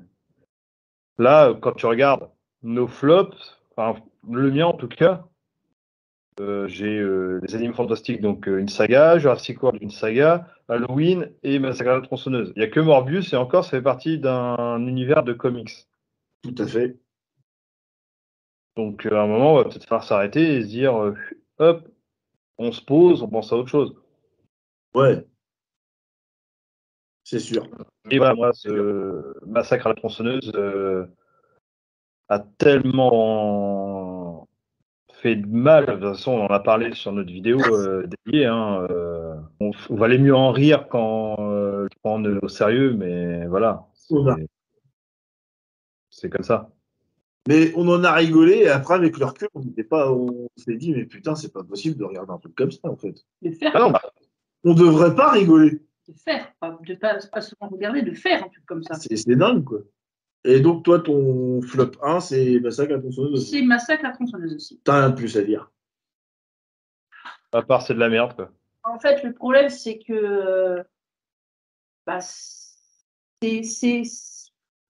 là, 1.18 1.54
quand 1.62 1.74
tu 1.74 1.86
regardes 1.86 2.30
nos 2.64 2.88
flops, 2.88 3.58
enfin 3.76 4.00
le 4.30 4.52
mien 4.52 4.66
en 4.68 4.74
tout 4.74 4.88
cas, 4.88 5.26
euh, 6.40 6.68
j'ai 6.68 7.02
les 7.42 7.56
Animaux 7.56 7.74
Fantastiques, 7.74 8.22
donc 8.22 8.48
une 8.48 8.70
saga, 8.70 9.18
Jurassic 9.18 9.62
World, 9.62 9.82
une 9.82 9.92
saga, 9.92 10.48
Halloween 10.70 11.32
et 11.44 11.60
Massacre 11.60 11.92
à 11.92 11.96
la 11.96 12.02
tronçonneuse. 12.02 12.54
Il 12.56 12.60
n'y 12.60 12.66
a 12.66 12.70
que 12.70 12.80
Morbius 12.80 13.34
et 13.34 13.36
encore, 13.38 13.64
ça 13.64 13.72
fait 13.72 13.82
partie 13.82 14.20
d'un 14.20 14.86
univers 14.88 15.24
de 15.24 15.34
comics. 15.34 15.89
Tout 16.44 16.56
à 16.58 16.68
fait. 16.68 16.98
Donc, 18.78 19.06
euh, 19.06 19.16
à 19.16 19.24
un 19.24 19.28
moment, 19.28 19.54
on 19.54 19.58
va 19.58 19.64
peut-être 19.66 19.86
falloir 19.86 20.04
s'arrêter 20.04 20.56
et 20.56 20.62
se 20.62 20.68
dire, 20.68 20.96
euh, 21.02 21.14
hop, 21.58 21.88
on 22.58 22.72
se 22.72 22.82
pose, 22.82 23.24
on 23.24 23.28
pense 23.28 23.52
à 23.52 23.58
autre 23.58 23.70
chose. 23.70 23.96
Ouais. 24.94 25.26
C'est 27.24 27.40
sûr. 27.40 27.68
Et 28.10 28.18
voilà, 28.18 28.34
moi, 28.34 28.52
ce 28.54 29.46
massacre 29.46 29.88
à 29.88 29.90
la 29.90 29.96
tronçonneuse 29.96 30.52
euh, 30.56 31.06
a 32.28 32.40
tellement 32.40 34.48
fait 35.14 35.36
de 35.36 35.46
mal. 35.46 35.86
De 35.86 35.92
toute 35.94 36.02
façon, 36.02 36.32
on 36.32 36.46
en 36.46 36.48
a 36.48 36.60
parlé 36.60 36.94
sur 36.96 37.12
notre 37.12 37.32
vidéo 37.32 37.60
euh, 37.60 38.08
dédiée. 38.26 38.46
hein, 38.46 38.88
euh, 38.90 39.36
on, 39.60 39.72
on 39.90 39.96
valait 39.96 40.18
mieux 40.18 40.36
en 40.36 40.52
rire 40.52 40.88
qu'en 40.88 41.36
le 41.40 41.90
prendre 42.02 42.40
au 42.42 42.48
sérieux, 42.48 42.94
mais 42.94 43.46
Voilà. 43.48 43.86
C'est 46.20 46.30
comme 46.30 46.44
ça. 46.44 46.70
Mais 47.48 47.72
on 47.76 47.88
en 47.88 48.04
a 48.04 48.12
rigolé 48.12 48.58
et 48.58 48.70
après, 48.70 48.96
avec 48.96 49.18
le 49.18 49.26
recul, 49.26 49.48
on 49.54 49.62
n'était 49.62 49.86
pas, 49.86 50.12
on 50.12 50.50
s'est 50.58 50.76
dit, 50.76 50.94
mais 50.94 51.06
putain, 51.06 51.34
c'est 51.36 51.54
pas 51.54 51.64
possible 51.64 51.98
de 51.98 52.04
regarder 52.04 52.32
un 52.34 52.38
truc 52.38 52.54
comme 52.56 52.72
ça, 52.72 52.90
en 52.90 52.98
fait. 52.98 53.26
Faire, 53.58 53.72
Ah 53.74 53.80
non, 53.80 53.92
bah, 53.92 54.02
On 54.66 54.74
devrait 54.74 55.16
pas 55.16 55.32
rigoler. 55.32 55.82
de 56.08 56.14
faire, 56.14 56.54
pas, 56.60 56.78
de 56.86 56.96
pas, 56.96 57.18
pas 57.32 57.42
seulement 57.42 57.70
regarder, 57.74 58.02
de 58.02 58.14
faire 58.14 58.44
un 58.44 58.50
truc 58.50 58.66
comme 58.66 58.84
ça. 58.84 58.96
C'est 58.96 59.16
c'est 59.16 59.36
dingue, 59.36 59.64
quoi. 59.64 59.80
Et 60.44 60.60
donc, 60.60 60.84
toi, 60.84 61.00
ton 61.00 61.62
flop 61.62 61.92
1, 62.04 62.20
c'est 62.20 62.60
Massacre 62.60 62.94
à 62.96 63.00
tronçonneuse. 63.00 63.50
C'est 63.50 63.62
massacre 63.62 64.06
à 64.06 64.12
tronçonneuse 64.12 64.56
aussi. 64.56 64.82
T'as 64.84 65.00
rien 65.00 65.10
de 65.12 65.16
plus 65.16 65.38
à 65.38 65.42
dire. 65.42 65.72
à 67.54 67.62
part 67.62 67.82
c'est 67.82 67.94
de 67.94 68.00
la 68.00 68.10
merde. 68.10 68.36
Quoi. 68.36 68.52
En 68.84 69.00
fait, 69.00 69.24
le 69.24 69.34
problème, 69.34 69.70
c'est 69.70 69.98
que 70.00 70.84
bah, 72.06 72.20
c'est 72.22 73.64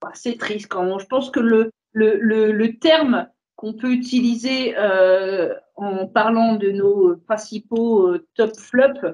c'est- 0.00 0.06
bah, 0.06 0.12
c'est 0.14 0.38
triste 0.38 0.68
quand 0.68 0.84
même. 0.84 0.98
Je 0.98 1.06
pense 1.06 1.30
que 1.30 1.40
le, 1.40 1.70
le, 1.92 2.18
le, 2.18 2.52
le 2.52 2.78
terme 2.78 3.28
qu'on 3.56 3.74
peut 3.74 3.92
utiliser 3.92 4.74
euh, 4.78 5.54
en 5.76 6.06
parlant 6.06 6.56
de 6.56 6.70
nos 6.70 7.16
principaux 7.16 8.08
euh, 8.08 8.26
top 8.34 8.56
flops, 8.56 9.04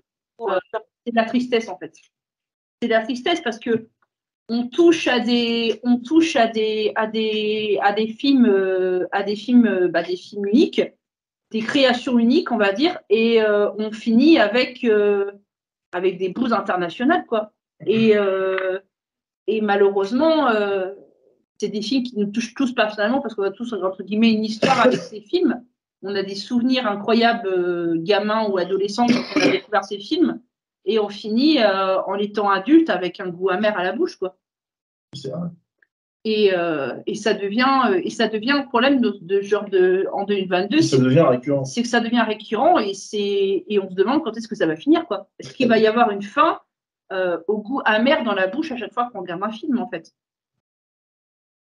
euh, 0.41 0.59
c'est 1.05 1.13
de 1.13 1.17
la 1.17 1.25
tristesse 1.25 1.69
en 1.69 1.79
fait. 1.79 1.95
C'est 2.81 2.89
de 2.89 2.93
la 2.93 3.03
tristesse 3.03 3.41
parce 3.41 3.59
que 3.59 3.89
on 4.49 4.69
touche 4.69 5.09
à 5.09 5.19
des, 5.19 5.81
on 5.83 5.99
touche 5.99 6.37
à 6.37 6.47
des, 6.47 6.93
à 6.95 7.09
des, 7.09 7.79
à 7.83 7.93
des 7.93 8.07
films, 8.07 8.47
euh, 8.47 9.07
à 9.11 9.25
des 9.25 9.35
films, 9.35 9.67
euh, 9.67 9.89
bah, 9.89 10.05
des 10.05 10.17
films 10.17 10.47
uniques, 10.47 10.83
des 11.51 11.61
créations 11.61 12.19
uniques, 12.19 12.53
on 12.53 12.57
va 12.57 12.73
dire, 12.73 12.99
et 13.11 13.41
on 13.45 13.91
finit 13.93 14.39
avec, 14.39 14.85
avec 15.93 16.19
des 16.19 16.29
bouses 16.29 16.53
internationales, 16.53 17.25
quoi. 17.27 17.53
Et, 17.87 18.15
et 19.47 19.60
malheureusement, 19.60 20.48
euh, 20.48 20.93
c'est 21.59 21.68
des 21.68 21.82
films 21.82 22.02
qui 22.02 22.18
nous 22.18 22.27
touchent 22.27 22.55
tous 22.55 22.74
personnellement 22.74 23.20
parce 23.20 23.35
qu'on 23.35 23.43
a 23.44 23.51
tous 23.51 23.73
entre 23.73 24.02
guillemets 24.02 24.32
une 24.32 24.44
histoire 24.44 24.81
avec 24.86 24.98
ces 24.98 25.20
films. 25.20 25.62
On 26.02 26.14
a 26.14 26.23
des 26.23 26.35
souvenirs 26.35 26.86
incroyables, 26.86 27.48
euh, 27.48 27.94
gamins 27.98 28.48
ou 28.48 28.59
adolescents, 28.59 29.06
quand 29.06 29.23
on 29.36 29.40
a 29.40 29.48
découvert 29.51 29.85
ces 29.85 29.98
films, 29.98 30.40
et 30.85 30.98
on 30.98 31.09
finit 31.09 31.59
euh, 31.60 32.01
en 32.02 32.16
étant 32.16 32.51
adulte 32.51 32.90
avec 32.90 33.18
un 33.18 33.28
goût 33.28 33.48
amer 33.48 33.77
à 33.77 33.82
la 33.82 33.93
bouche, 33.93 34.16
quoi. 34.16 34.36
C'est 35.14 35.31
vrai. 35.31 35.48
Et, 36.24 36.52
euh, 36.52 36.94
et 37.06 37.14
ça 37.14 37.35
devient 37.35 38.01
et 38.02 38.10
ça 38.10 38.27
devient 38.27 38.51
un 38.51 38.62
problème 38.62 39.01
de, 39.01 39.16
de 39.20 39.40
genre 39.43 39.68
de 39.70 40.06
en 40.12 40.24
2022 40.24 40.82
Ça 40.82 40.97
c'est 40.97 41.02
devient 41.02 41.20
récurrent. 41.20 41.64
c'est 41.64 41.82
que 41.82 41.89
ça 41.89 42.01
devient 42.01 42.23
récurrent 42.27 42.81
et 42.81 42.94
c'est 42.94 43.64
et 43.68 43.78
on 43.81 43.89
se 43.89 43.94
demande 43.94 44.24
quand 44.24 44.36
est-ce 44.36 44.48
que 44.48 44.56
ça 44.56 44.66
va 44.66 44.74
finir 44.74 45.06
quoi 45.06 45.28
est-ce 45.39 45.55
qu'il 45.55 45.68
va 45.68 45.78
y 45.78 45.86
avoir 45.86 46.10
une 46.10 46.23
fin 46.23 46.59
euh, 47.12 47.39
au 47.49 47.59
goût 47.59 47.81
amer 47.85 48.24
dans 48.24 48.35
la 48.35 48.47
bouche 48.49 48.73
à 48.73 48.77
chaque 48.77 48.93
fois 48.93 49.09
qu'on 49.12 49.20
regarde 49.20 49.43
un 49.43 49.51
film 49.51 49.78
en 49.78 49.89
fait 49.89 50.12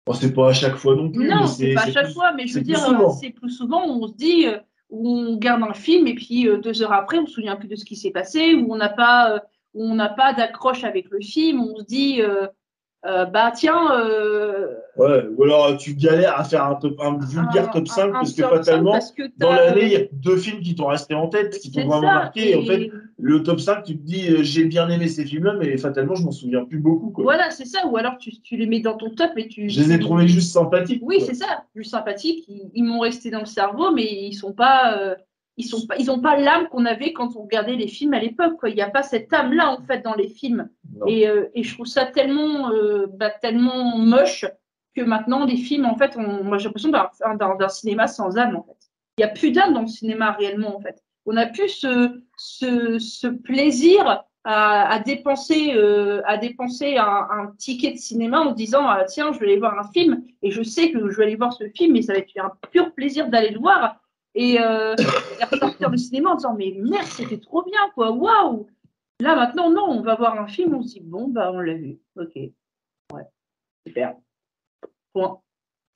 Bon, 0.08 0.14
c'est 0.14 0.34
pas 0.34 0.50
à 0.50 0.54
chaque 0.54 0.76
fois 0.76 0.96
non 0.96 1.10
plus. 1.12 1.28
non 1.28 1.48
c'est 1.48 1.74
pas 1.74 1.82
à 1.84 1.92
chaque 1.92 2.06
plus- 2.06 2.14
fois 2.14 2.32
mais 2.34 2.46
je 2.48 2.54
veux 2.56 2.62
dire 2.62 2.80
euh, 2.90 3.10
c'est 3.20 3.32
plus 3.32 3.50
souvent 3.50 3.88
où 3.88 4.04
on 4.04 4.08
se 4.08 4.14
dit 4.14 4.48
euh, 4.48 4.60
où 4.90 5.10
on 5.10 5.32
regarde 5.36 5.64
un 5.64 5.74
film 5.74 6.06
et 6.08 6.14
puis 6.16 6.48
deux 6.62 6.84
heures 6.84 6.94
après 6.94 7.18
on 7.18 7.26
se 7.26 7.34
souvient 7.34 7.56
plus 7.56 7.68
de 7.68 7.76
ce 7.76 7.86
qui 7.86 7.96
s'est 7.96 8.12
passé 8.12 8.54
où 8.54 8.72
on 8.72 8.78
n'a 8.78 8.90
pas 8.90 9.42
où 9.74 9.84
on 9.84 9.96
n'a 9.96 10.10
pas 10.10 10.34
d'accroche 10.34 10.84
avec 10.84 11.10
le 11.10 11.20
film 11.22 11.60
on 11.62 11.76
se 11.78 11.84
dit 11.84 12.22
euh, 13.06 13.10
euh, 13.22 13.26
bah 13.26 13.52
tiens 13.56 13.92
euh, 14.00 14.68
Ouais, 14.98 15.26
ou 15.38 15.44
alors 15.44 15.76
tu 15.78 15.94
galères 15.94 16.40
à 16.40 16.44
faire 16.46 16.64
un, 16.66 16.76
top, 16.76 16.96
un 17.02 17.18
vulgaire 17.18 17.66
un- 17.70 17.72
top 17.72 17.88
5 17.88 18.02
un- 18.02 18.10
un 18.10 18.12
parce 18.14 18.34
que 18.34 18.42
fatalement, 18.44 18.92
parce 18.94 19.12
que 19.12 19.24
dans 19.38 19.52
l'année, 19.52 19.84
il 19.86 19.92
y 19.92 19.96
a 19.98 20.06
deux 20.14 20.38
films 20.38 20.62
qui 20.62 20.74
t'ont 20.74 20.88
resté 20.88 21.14
en 21.14 21.28
tête, 21.28 21.60
qui 21.60 21.70
t'ont 21.70 21.86
vraiment 21.86 22.08
ça, 22.08 22.14
marqué. 22.14 22.52
Et 22.52 22.56
en 22.56 22.62
fait, 22.66 22.90
le 23.20 23.44
top 23.44 23.60
5, 23.60 23.84
tu 23.84 23.98
te 23.98 24.04
dis, 24.04 24.30
euh, 24.32 24.38
j'ai 24.42 24.64
bien 24.64 24.88
aimé 24.90 25.10
ces 25.10 25.26
films-là, 25.26 25.56
mais 25.60 25.78
fatalement, 25.78 26.16
je 26.16 26.24
m'en 26.24 26.32
souviens 26.32 26.64
plus 26.64 26.80
beaucoup. 26.80 27.10
Quoi. 27.10 27.26
Voilà, 27.26 27.52
c'est 27.52 27.66
ça. 27.66 27.86
Ou 27.88 27.98
alors 27.98 28.18
tu, 28.18 28.40
tu 28.42 28.56
les 28.56 28.68
mets 28.68 28.80
dans 28.80 28.96
ton 28.96 29.10
top 29.10 29.32
et 29.36 29.50
tu. 29.50 29.70
Je 29.70 29.82
les 29.82 29.94
ai 29.94 30.00
trouvés 30.00 30.28
juste 30.30 30.54
sympathiques. 30.54 31.02
Oui, 31.04 31.18
c'est 31.20 31.34
ça. 31.36 31.66
Plus 31.74 31.84
sympathiques. 31.84 32.46
Ils, 32.48 32.72
ils 32.74 32.84
m'ont 32.84 33.00
resté 33.00 33.30
dans 33.32 33.40
le 33.40 33.46
cerveau, 33.46 33.92
mais 33.92 34.06
ils 34.06 34.34
sont 34.34 34.54
pas. 34.54 34.98
Ils 35.58 35.66
sont 35.66 35.86
pas. 35.88 35.96
Ils 35.98 36.12
ont 36.12 36.20
pas 36.20 36.38
l'âme 36.38 36.68
qu'on 36.70 36.86
avait 36.86 37.14
quand 37.14 37.36
on 37.36 37.44
regardait 37.44 37.76
les 37.76 37.88
films 37.88 38.14
à 38.14 38.20
l'époque. 38.20 38.60
Il 38.66 38.76
n'y 38.76 38.82
a 38.82 38.90
pas 38.90 39.04
cette 39.04 39.32
âme-là 39.32 39.72
en 39.72 39.82
fait 39.82 40.02
dans 40.02 40.16
les 40.16 40.28
films. 40.28 40.70
Et, 41.08 41.28
euh, 41.28 41.50
et 41.54 41.64
je 41.64 41.74
trouve 41.74 41.86
ça 41.86 42.06
tellement, 42.06 42.72
euh, 42.72 43.08
bah, 43.10 43.30
tellement 43.30 43.98
moche 43.98 44.46
que 44.96 45.02
maintenant 45.02 45.46
les 45.46 45.58
films 45.58 45.86
en 45.86 45.96
fait, 45.96 46.16
on- 46.18 46.44
moi 46.44 46.58
j'ai 46.58 46.66
l'impression 46.66 46.90
d'un, 46.90 47.70
cinéma 47.70 48.08
sans 48.08 48.38
âme 48.38 48.56
en 48.56 48.64
fait. 48.64 48.78
Il 49.18 49.26
n'y 49.26 49.30
a 49.30 49.34
plus 49.34 49.52
d'âme 49.52 49.74
dans 49.74 49.82
le 49.82 49.88
cinéma 49.88 50.32
réellement 50.32 50.76
en 50.76 50.82
fait. 50.82 51.02
On 51.26 51.38
a 51.38 51.46
plus 51.46 51.70
ce, 51.70 52.22
ce, 52.38 53.00
ce 53.00 53.28
plaisir 53.28 54.24
à, 54.48 55.00
dépenser, 55.00 55.74
euh, 55.74 56.22
à 56.26 56.38
dépenser 56.38 56.98
un, 56.98 57.52
ticket 57.58 57.94
de 57.94 57.98
cinéma 57.98 58.42
en 58.42 58.52
se 58.52 58.56
disant 58.56 58.86
ah, 58.88 59.04
tiens, 59.06 59.32
je 59.34 59.40
vais 59.40 59.48
aller 59.48 59.58
voir 59.58 59.78
un 59.80 59.92
film 59.92 60.24
et 60.44 60.52
je 60.52 60.62
sais 60.62 60.92
que 60.92 61.10
je 61.10 61.18
vais 61.18 61.24
aller 61.24 61.36
voir 61.36 61.52
ce 61.52 61.68
film 61.70 61.96
et 61.96 62.04
ça 62.04 62.14
va 62.14 62.20
être 62.20 62.30
un 62.38 62.52
pur 62.72 62.94
plaisir 62.94 63.30
d'aller 63.30 63.50
le 63.50 63.60
voir 63.60 64.00
et, 64.36 64.60
euh, 64.60 64.96
ressortir 65.52 65.90
du 65.90 65.98
cinéma 65.98 66.32
en 66.32 66.36
disant 66.36 66.56
mais 66.56 66.76
merde, 66.78 67.08
c'était 67.08 67.40
trop 67.40 67.64
bien 67.64 67.90
quoi, 67.96 68.12
waouh. 68.12 68.68
Là 69.20 69.36
maintenant, 69.36 69.70
non, 69.70 69.86
on 69.90 70.02
va 70.02 70.16
voir 70.16 70.40
un 70.40 70.48
film, 70.48 70.76
on 70.76 70.84
bon, 71.04 71.30
bah 71.30 71.52
on 71.54 71.60
l'a 71.60 71.74
vu, 71.74 72.00
ok, 72.18 72.36
ouais, 72.36 73.24
super. 73.88 74.16
Point 75.14 75.42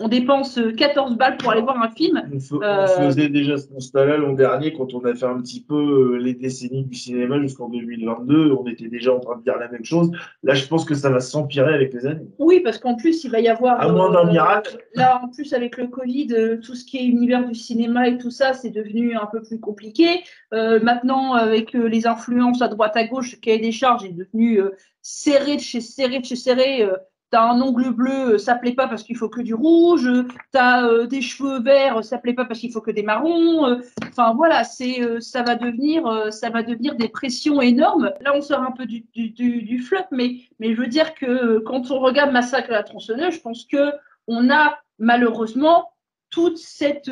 on 0.02 0.08
dépense 0.08 0.58
14 0.78 1.18
balles 1.18 1.36
pour 1.36 1.52
aller 1.52 1.62
voir 1.62 1.82
un 1.82 1.90
film. 1.90 2.24
On, 2.52 2.62
euh, 2.62 2.88
faisait 2.88 3.28
déjà 3.28 3.58
ce 3.58 3.68
constat-là 3.68 4.16
l'an 4.16 4.32
dernier 4.32 4.72
quand 4.72 4.94
on 4.94 5.04
a 5.04 5.14
fait 5.14 5.26
un 5.26 5.42
petit 5.42 5.62
peu 5.62 5.76
euh, 6.14 6.18
les 6.18 6.34
décennies 6.34 6.86
du 6.86 6.96
cinéma 6.96 7.38
jusqu'en 7.42 7.68
2022. 7.68 8.54
On 8.54 8.66
était 8.68 8.88
déjà 8.88 9.14
en 9.14 9.20
train 9.20 9.36
de 9.36 9.44
dire 9.44 9.58
la 9.58 9.68
même 9.68 9.84
chose. 9.84 10.10
Là, 10.44 10.54
je 10.54 10.66
pense 10.68 10.86
que 10.86 10.96
ça 10.96 11.10
va 11.10 11.20
s'empirer 11.20 11.74
avec 11.74 11.94
les 11.94 12.06
années. 12.06 12.28
Oui, 12.38 12.62
parce 12.62 12.78
qu'en 12.78 12.96
plus, 12.96 13.26
il 13.26 13.32
va 13.32 13.42
y 13.42 13.50
avoir. 13.50 13.82
À 13.82 13.90
moins 13.90 14.10
d'un 14.10 14.26
euh, 14.26 14.32
miracle. 14.32 14.78
Là, 14.96 15.20
en 15.22 15.28
plus, 15.28 15.52
avec 15.52 15.76
le 15.76 15.88
Covid, 15.88 16.60
tout 16.64 16.76
ce 16.76 16.86
qui 16.86 16.98
est 17.00 17.06
univers 17.06 17.46
du 17.46 17.56
cinéma 17.56 18.08
et 18.08 18.18
tout 18.18 18.32
ça, 18.32 18.54
c'est 18.54 18.70
devenu 18.70 19.18
un 19.18 19.26
peu 19.26 19.42
plus 19.42 19.60
compliqué. 19.60 20.24
maintenant, 20.52 21.34
avec 21.34 21.74
les 21.74 22.08
influences 22.08 22.62
à 22.62 22.70
droite 22.70 22.96
à 22.96 23.06
gauche, 23.06 23.34
le 23.34 23.38
cahier 23.38 23.60
des 23.60 23.74
charges 23.74 24.06
est 24.06 24.14
devenu 24.14 24.62
serré 25.02 25.58
de 25.58 25.62
chez 25.62 25.82
serré 25.82 26.20
de 26.20 26.26
chez 26.26 26.36
serré 26.38 26.88
T'as 27.32 27.44
un 27.44 27.62
ongle 27.62 27.92
bleu, 27.92 28.34
euh, 28.34 28.38
ça 28.40 28.56
plaît 28.56 28.74
pas 28.74 28.88
parce 28.88 29.04
qu'il 29.04 29.16
faut 29.16 29.30
que 29.30 29.42
du 29.42 29.54
rouge. 29.54 30.10
T'as 30.52 30.88
euh, 30.88 31.06
des 31.06 31.22
cheveux 31.22 31.62
verts, 31.62 32.04
ça 32.04 32.18
plaît 32.18 32.34
pas 32.34 32.46
parce 32.46 32.60
qu'il 32.60 32.72
faut 32.72 32.82
que 32.82 32.90
des 32.90 33.04
marrons. 33.04 33.68
Euh. 33.68 33.76
Enfin 34.08 34.34
voilà, 34.34 34.64
c'est 34.64 35.22
ça 35.22 35.44
va 35.44 35.56
devenir 35.56 36.32
ça 36.32 36.50
va 36.50 36.64
devenir 36.64 36.96
des 36.96 37.08
pressions 37.08 37.62
énormes. 37.62 38.12
Là, 38.22 38.34
on 38.36 38.42
sort 38.42 38.64
un 38.64 38.72
peu 38.72 38.86
du, 38.88 39.06
du, 39.14 39.30
du, 39.30 39.80
flop, 39.80 40.06
mais 40.12 40.38
mais 40.60 40.74
je 40.74 40.82
veux 40.82 40.88
dire 40.88 41.14
que 41.14 41.60
quand 41.60 41.92
on 41.92 42.00
regarde 42.00 42.32
Massacre 42.32 42.72
à 42.72 42.74
la 42.74 42.84
tronçonneuse, 42.84 43.36
je 43.36 43.42
pense 43.42 43.66
que 43.66 43.92
on 44.28 44.50
a 44.50 44.80
malheureusement 44.98 45.92
toute 46.32 46.58
cette 46.58 47.10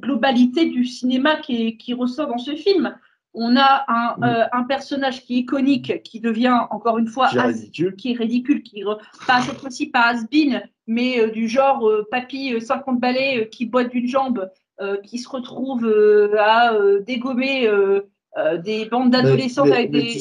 globalité 0.00 0.66
du 0.66 0.84
cinéma 0.84 1.36
qui 1.36 1.94
ressort 1.94 2.28
dans 2.28 2.38
ce 2.38 2.54
film 2.54 2.94
on 3.34 3.56
a 3.56 3.84
euh, 4.22 4.44
un, 4.52 4.64
personnage 4.64 5.24
qui 5.24 5.36
est 5.36 5.38
iconique, 5.40 6.02
qui 6.02 6.20
devient 6.20 6.58
encore 6.70 6.98
une 6.98 7.06
fois 7.06 7.28
qui 7.28 7.38
est 7.38 7.42
ridicule, 7.42 7.96
qui, 7.96 8.12
est 8.12 8.16
ridicule, 8.16 8.62
qui 8.62 8.82
pas 9.26 9.40
cette 9.42 9.58
fois-ci 9.58 9.86
pas 9.86 10.12
has 10.12 10.24
mais 10.86 11.20
euh, 11.20 11.30
du 11.30 11.48
genre 11.48 11.88
euh, 11.88 12.06
papy 12.10 12.60
50 12.60 12.98
balais 12.98 13.48
qui 13.50 13.66
boite 13.66 13.90
d'une 13.90 14.08
jambe, 14.08 14.48
qui 15.04 15.18
se 15.18 15.28
retrouve 15.28 15.86
à 16.38 16.72
dégommer 17.06 17.70
des 18.64 18.86
bandes 18.86 19.10
d'adolescents 19.10 19.70
avec, 19.70 19.90
des, 19.90 20.16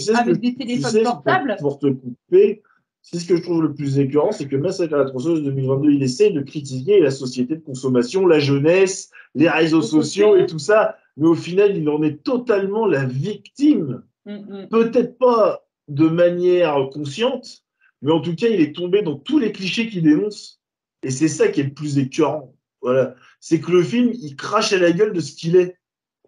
téléphones 0.54 1.02
portables. 1.02 1.56
Pour, 1.62 1.80
te 1.80 1.88
couper, 1.88 2.62
c'est 3.02 3.20
ce 3.20 3.26
que 3.26 3.38
je 3.38 3.42
trouve 3.42 3.62
le 3.62 3.74
plus 3.74 4.00
écœurant, 4.00 4.34
c'est 4.34 4.50
que 4.50 4.58
Massacre 4.58 4.96
à 4.96 4.98
la 4.98 5.06
tronçonneuse 5.06 5.44
2022, 5.44 5.92
il 5.92 6.04
essaie 6.04 6.32
de 6.32 6.42
critiquer 6.42 7.00
la 7.00 7.10
société 7.10 7.56
de 7.56 7.62
consommation, 7.62 8.28
la 8.28 8.40
jeunesse, 8.40 9.12
les 9.34 9.48
réseaux 9.48 9.82
sociaux 9.82 10.36
et 10.36 10.46
tout 10.46 10.60
ça 10.60 10.98
mais 11.20 11.28
au 11.28 11.36
final, 11.36 11.76
il 11.76 11.88
en 11.90 12.02
est 12.02 12.24
totalement 12.24 12.88
la 12.88 13.06
victime. 13.06 14.04
Mm, 14.26 14.36
mm. 14.36 14.68
Peut-être 14.70 15.18
pas 15.18 15.66
de 15.90 16.08
manière 16.08 16.88
consciente, 16.92 17.66
mais 18.02 18.12
en 18.12 18.22
tout 18.22 18.36
cas, 18.36 18.48
il 18.48 18.62
est 18.62 18.74
tombé 18.74 19.02
dans 19.02 19.16
tous 19.16 19.38
les 19.38 19.52
clichés 19.52 19.90
qu'il 19.90 20.04
dénonce. 20.04 20.62
Et 21.04 21.12
c'est 21.12 21.28
ça 21.28 21.50
qui 21.50 21.60
est 21.60 21.66
le 21.66 21.74
plus 21.74 21.98
écœurant. 21.98 22.56
Voilà. 22.82 23.16
C'est 23.42 23.60
que 23.60 23.72
le 23.72 23.84
film, 23.84 24.12
il 24.14 24.38
crache 24.38 24.72
à 24.72 24.80
la 24.80 24.94
gueule 24.94 25.12
de 25.12 25.20
ce 25.20 25.36
qu'il 25.36 25.58
est. 25.58 25.76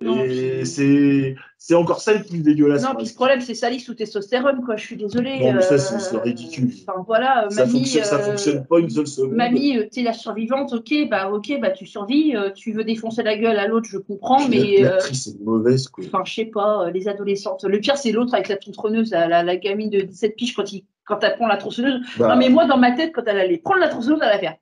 Et 0.01 0.65
c'est 0.65 1.35
c'est 1.63 1.75
encore 1.75 2.01
ça 2.01 2.13
le 2.13 2.23
plus 2.23 2.39
dégueulasse. 2.39 2.81
Non, 2.81 2.95
puis 2.97 3.05
le 3.05 3.13
problème, 3.13 3.39
c'est 3.39 3.53
Sally 3.53 3.79
sous 3.79 3.93
testostérone, 3.93 4.63
quoi. 4.65 4.77
Je 4.77 4.83
suis 4.83 4.97
désolée. 4.97 5.39
Non, 5.39 5.53
mais 5.53 5.61
ça, 5.61 5.77
c'est 5.77 6.15
euh, 6.15 6.19
ridicule. 6.19 6.71
Enfin, 6.87 7.03
voilà, 7.05 7.45
ça, 7.51 7.67
mamie, 7.67 7.81
fonctionne, 7.81 8.03
ça 8.03 8.15
euh, 8.15 8.23
fonctionne 8.23 8.65
pas 8.65 8.79
une 8.79 8.89
seule 8.89 9.05
seconde. 9.05 9.33
Mamie, 9.33 9.77
euh, 9.77 9.87
t'es 9.91 10.01
la 10.01 10.13
survivante, 10.13 10.73
ok, 10.73 11.07
bah, 11.07 11.29
ok, 11.29 11.59
bah, 11.61 11.69
tu 11.69 11.85
survis, 11.85 12.33
tu 12.55 12.71
veux 12.71 12.83
défoncer 12.83 13.21
la 13.21 13.37
gueule 13.37 13.59
à 13.59 13.67
l'autre, 13.67 13.87
je 13.87 13.99
comprends, 13.99 14.47
mais. 14.47 14.81
L'actrice 14.81 15.27
est 15.27 15.39
mauvaise, 15.43 15.87
quoi. 15.87 16.03
Enfin, 16.07 16.23
je 16.25 16.33
sais 16.33 16.45
pas, 16.45 16.89
les 16.89 17.07
adolescentes. 17.07 17.63
Le 17.63 17.79
pire, 17.79 17.95
c'est 17.95 18.11
l'autre 18.11 18.33
avec 18.33 18.47
la 18.47 18.57
tronçonneuse, 18.57 19.11
la, 19.11 19.43
la, 19.43 19.55
gamine 19.55 19.91
de 19.91 20.01
17 20.01 20.35
piges, 20.35 20.55
quand, 20.55 20.73
il, 20.73 20.83
quand 21.05 21.23
elle 21.23 21.35
prend 21.35 21.47
la 21.47 21.57
tronçonneuse. 21.57 22.01
Bah. 22.17 22.29
Non, 22.29 22.37
mais 22.37 22.49
moi, 22.49 22.65
dans 22.65 22.77
ma 22.77 22.93
tête, 22.93 23.11
quand 23.13 23.23
elle 23.27 23.37
allait 23.37 23.59
prendre 23.59 23.81
la 23.81 23.89
tronçonneuse, 23.89 24.19
elle 24.23 24.29
allait 24.29 24.39
faire. 24.39 24.55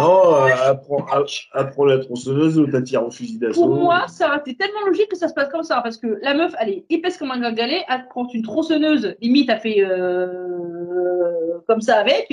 Non, 0.00 0.34
apprends, 0.34 1.06
apprends 1.52 1.84
la 1.84 1.98
tronçonneuse 1.98 2.58
ou 2.58 2.66
t'attires 2.66 3.06
au 3.06 3.10
fusil 3.10 3.38
d'assaut. 3.38 3.66
Pour 3.66 3.76
moi, 3.76 4.06
ça 4.08 4.36
été 4.36 4.56
tellement 4.56 4.86
logique 4.86 5.08
que 5.08 5.16
ça 5.16 5.28
se 5.28 5.34
passe 5.34 5.48
comme 5.48 5.62
ça. 5.62 5.80
Parce 5.82 5.96
que 5.96 6.18
la 6.22 6.34
meuf, 6.34 6.54
elle 6.58 6.70
est 6.70 6.84
épaisse 6.90 7.16
comme 7.16 7.30
un 7.30 7.40
gringalet, 7.40 7.84
elle 7.88 8.06
prend 8.08 8.26
une 8.28 8.42
tronçonneuse, 8.42 9.16
limite, 9.20 9.50
elle 9.50 9.60
fait 9.60 9.84
euh, 9.84 11.58
comme 11.66 11.80
ça 11.80 11.98
avec. 11.98 12.32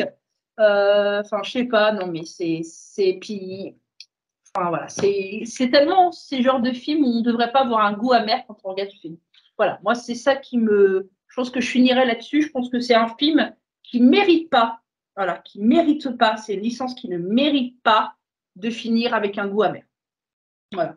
Euh, 0.59 1.21
enfin, 1.21 1.41
je 1.43 1.51
sais 1.51 1.65
pas, 1.65 1.91
non, 1.91 2.07
mais 2.07 2.23
c'est. 2.23 3.17
Puis. 3.21 3.75
Enfin, 4.55 4.69
voilà. 4.69 4.87
C'est 4.89 5.69
tellement 5.71 6.11
ces 6.11 6.41
genres 6.41 6.61
de 6.61 6.71
films 6.71 7.03
où 7.03 7.09
on 7.09 7.19
ne 7.19 7.23
devrait 7.23 7.51
pas 7.51 7.61
avoir 7.61 7.85
un 7.85 7.93
goût 7.93 8.13
amer 8.13 8.43
quand 8.47 8.57
on 8.63 8.69
regarde 8.69 8.89
ce 8.89 8.97
film. 8.97 9.17
Voilà. 9.57 9.79
Moi, 9.83 9.95
c'est 9.95 10.15
ça 10.15 10.35
qui 10.35 10.57
me. 10.57 11.09
Je 11.27 11.35
pense 11.35 11.49
que 11.49 11.61
je 11.61 11.69
finirai 11.69 12.05
là-dessus. 12.05 12.41
Je 12.41 12.51
pense 12.51 12.69
que 12.69 12.79
c'est 12.79 12.95
un 12.95 13.09
film 13.19 13.53
qui 13.83 14.01
ne 14.01 14.09
mérite 14.09 14.49
pas 14.49 14.79
voilà, 15.17 15.39
qui 15.39 15.59
ne 15.59 15.67
mérite 15.67 16.15
pas, 16.15 16.37
c'est 16.37 16.53
une 16.53 16.61
licence 16.61 16.93
qui 16.93 17.09
ne 17.09 17.17
mérite 17.17 17.81
pas 17.81 18.13
de 18.55 18.69
finir 18.69 19.15
avec 19.15 19.39
un 19.39 19.47
goût 19.47 19.63
amer. 19.63 19.83
Voilà. 20.71 20.95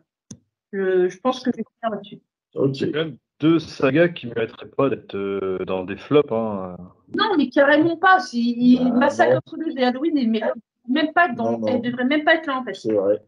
Je, 0.71 1.17
pense 1.19 1.43
que 1.43 1.51
je 1.51 1.57
vais 1.57 1.63
finir 1.63 1.95
là-dessus. 1.95 2.21
Okay. 2.53 2.79
C'est 2.79 2.91
quand 2.91 2.99
même 2.99 3.17
deux 3.39 3.57
sagas 3.57 4.09
qui 4.09 4.27
ne 4.27 4.35
mériteraient 4.35 4.69
pas 4.69 4.89
d'être 4.89 5.15
euh, 5.15 5.65
dans 5.65 5.83
des 5.83 5.97
flops. 5.97 6.31
Hein. 6.31 6.77
Non, 7.17 7.35
mais 7.35 7.49
carrément 7.49 7.97
pas. 7.97 8.19
Si, 8.19 8.77
bah, 8.79 8.91
Massacre 8.91 9.37
entre 9.37 9.57
et 9.75 9.83
Halloween, 9.83 10.17
elle 10.17 10.31
ne 10.31 10.93
même 10.93 11.13
pas 11.13 11.27
dans, 11.29 11.57
devrait 11.57 12.05
même 12.05 12.23
pas 12.23 12.35
être 12.35 12.45
là 12.45 12.59
en 12.59 12.63
fait. 12.63 12.75
C'est 12.75 12.93
vrai. 12.93 13.23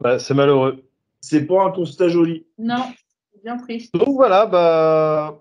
Bah, 0.00 0.18
c'est 0.18 0.34
malheureux. 0.34 0.84
C'est 1.20 1.46
pas 1.46 1.64
un 1.64 1.70
constat 1.70 2.08
joli. 2.08 2.44
Non, 2.58 2.84
c'est 3.32 3.42
bien 3.42 3.56
triste. 3.56 3.94
Donc 3.94 4.16
voilà, 4.16 4.46
bah 4.46 5.40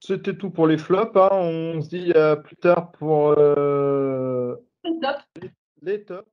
c'était 0.00 0.34
tout 0.34 0.50
pour 0.50 0.66
les 0.66 0.78
flops. 0.78 1.16
Hein. 1.16 1.28
On 1.32 1.80
se 1.80 1.88
dit 1.88 2.12
à 2.12 2.36
plus 2.36 2.56
tard 2.56 2.90
pour 2.92 3.34
euh, 3.38 4.56
les 4.84 5.50
Les 5.82 6.04
tops. 6.04 6.28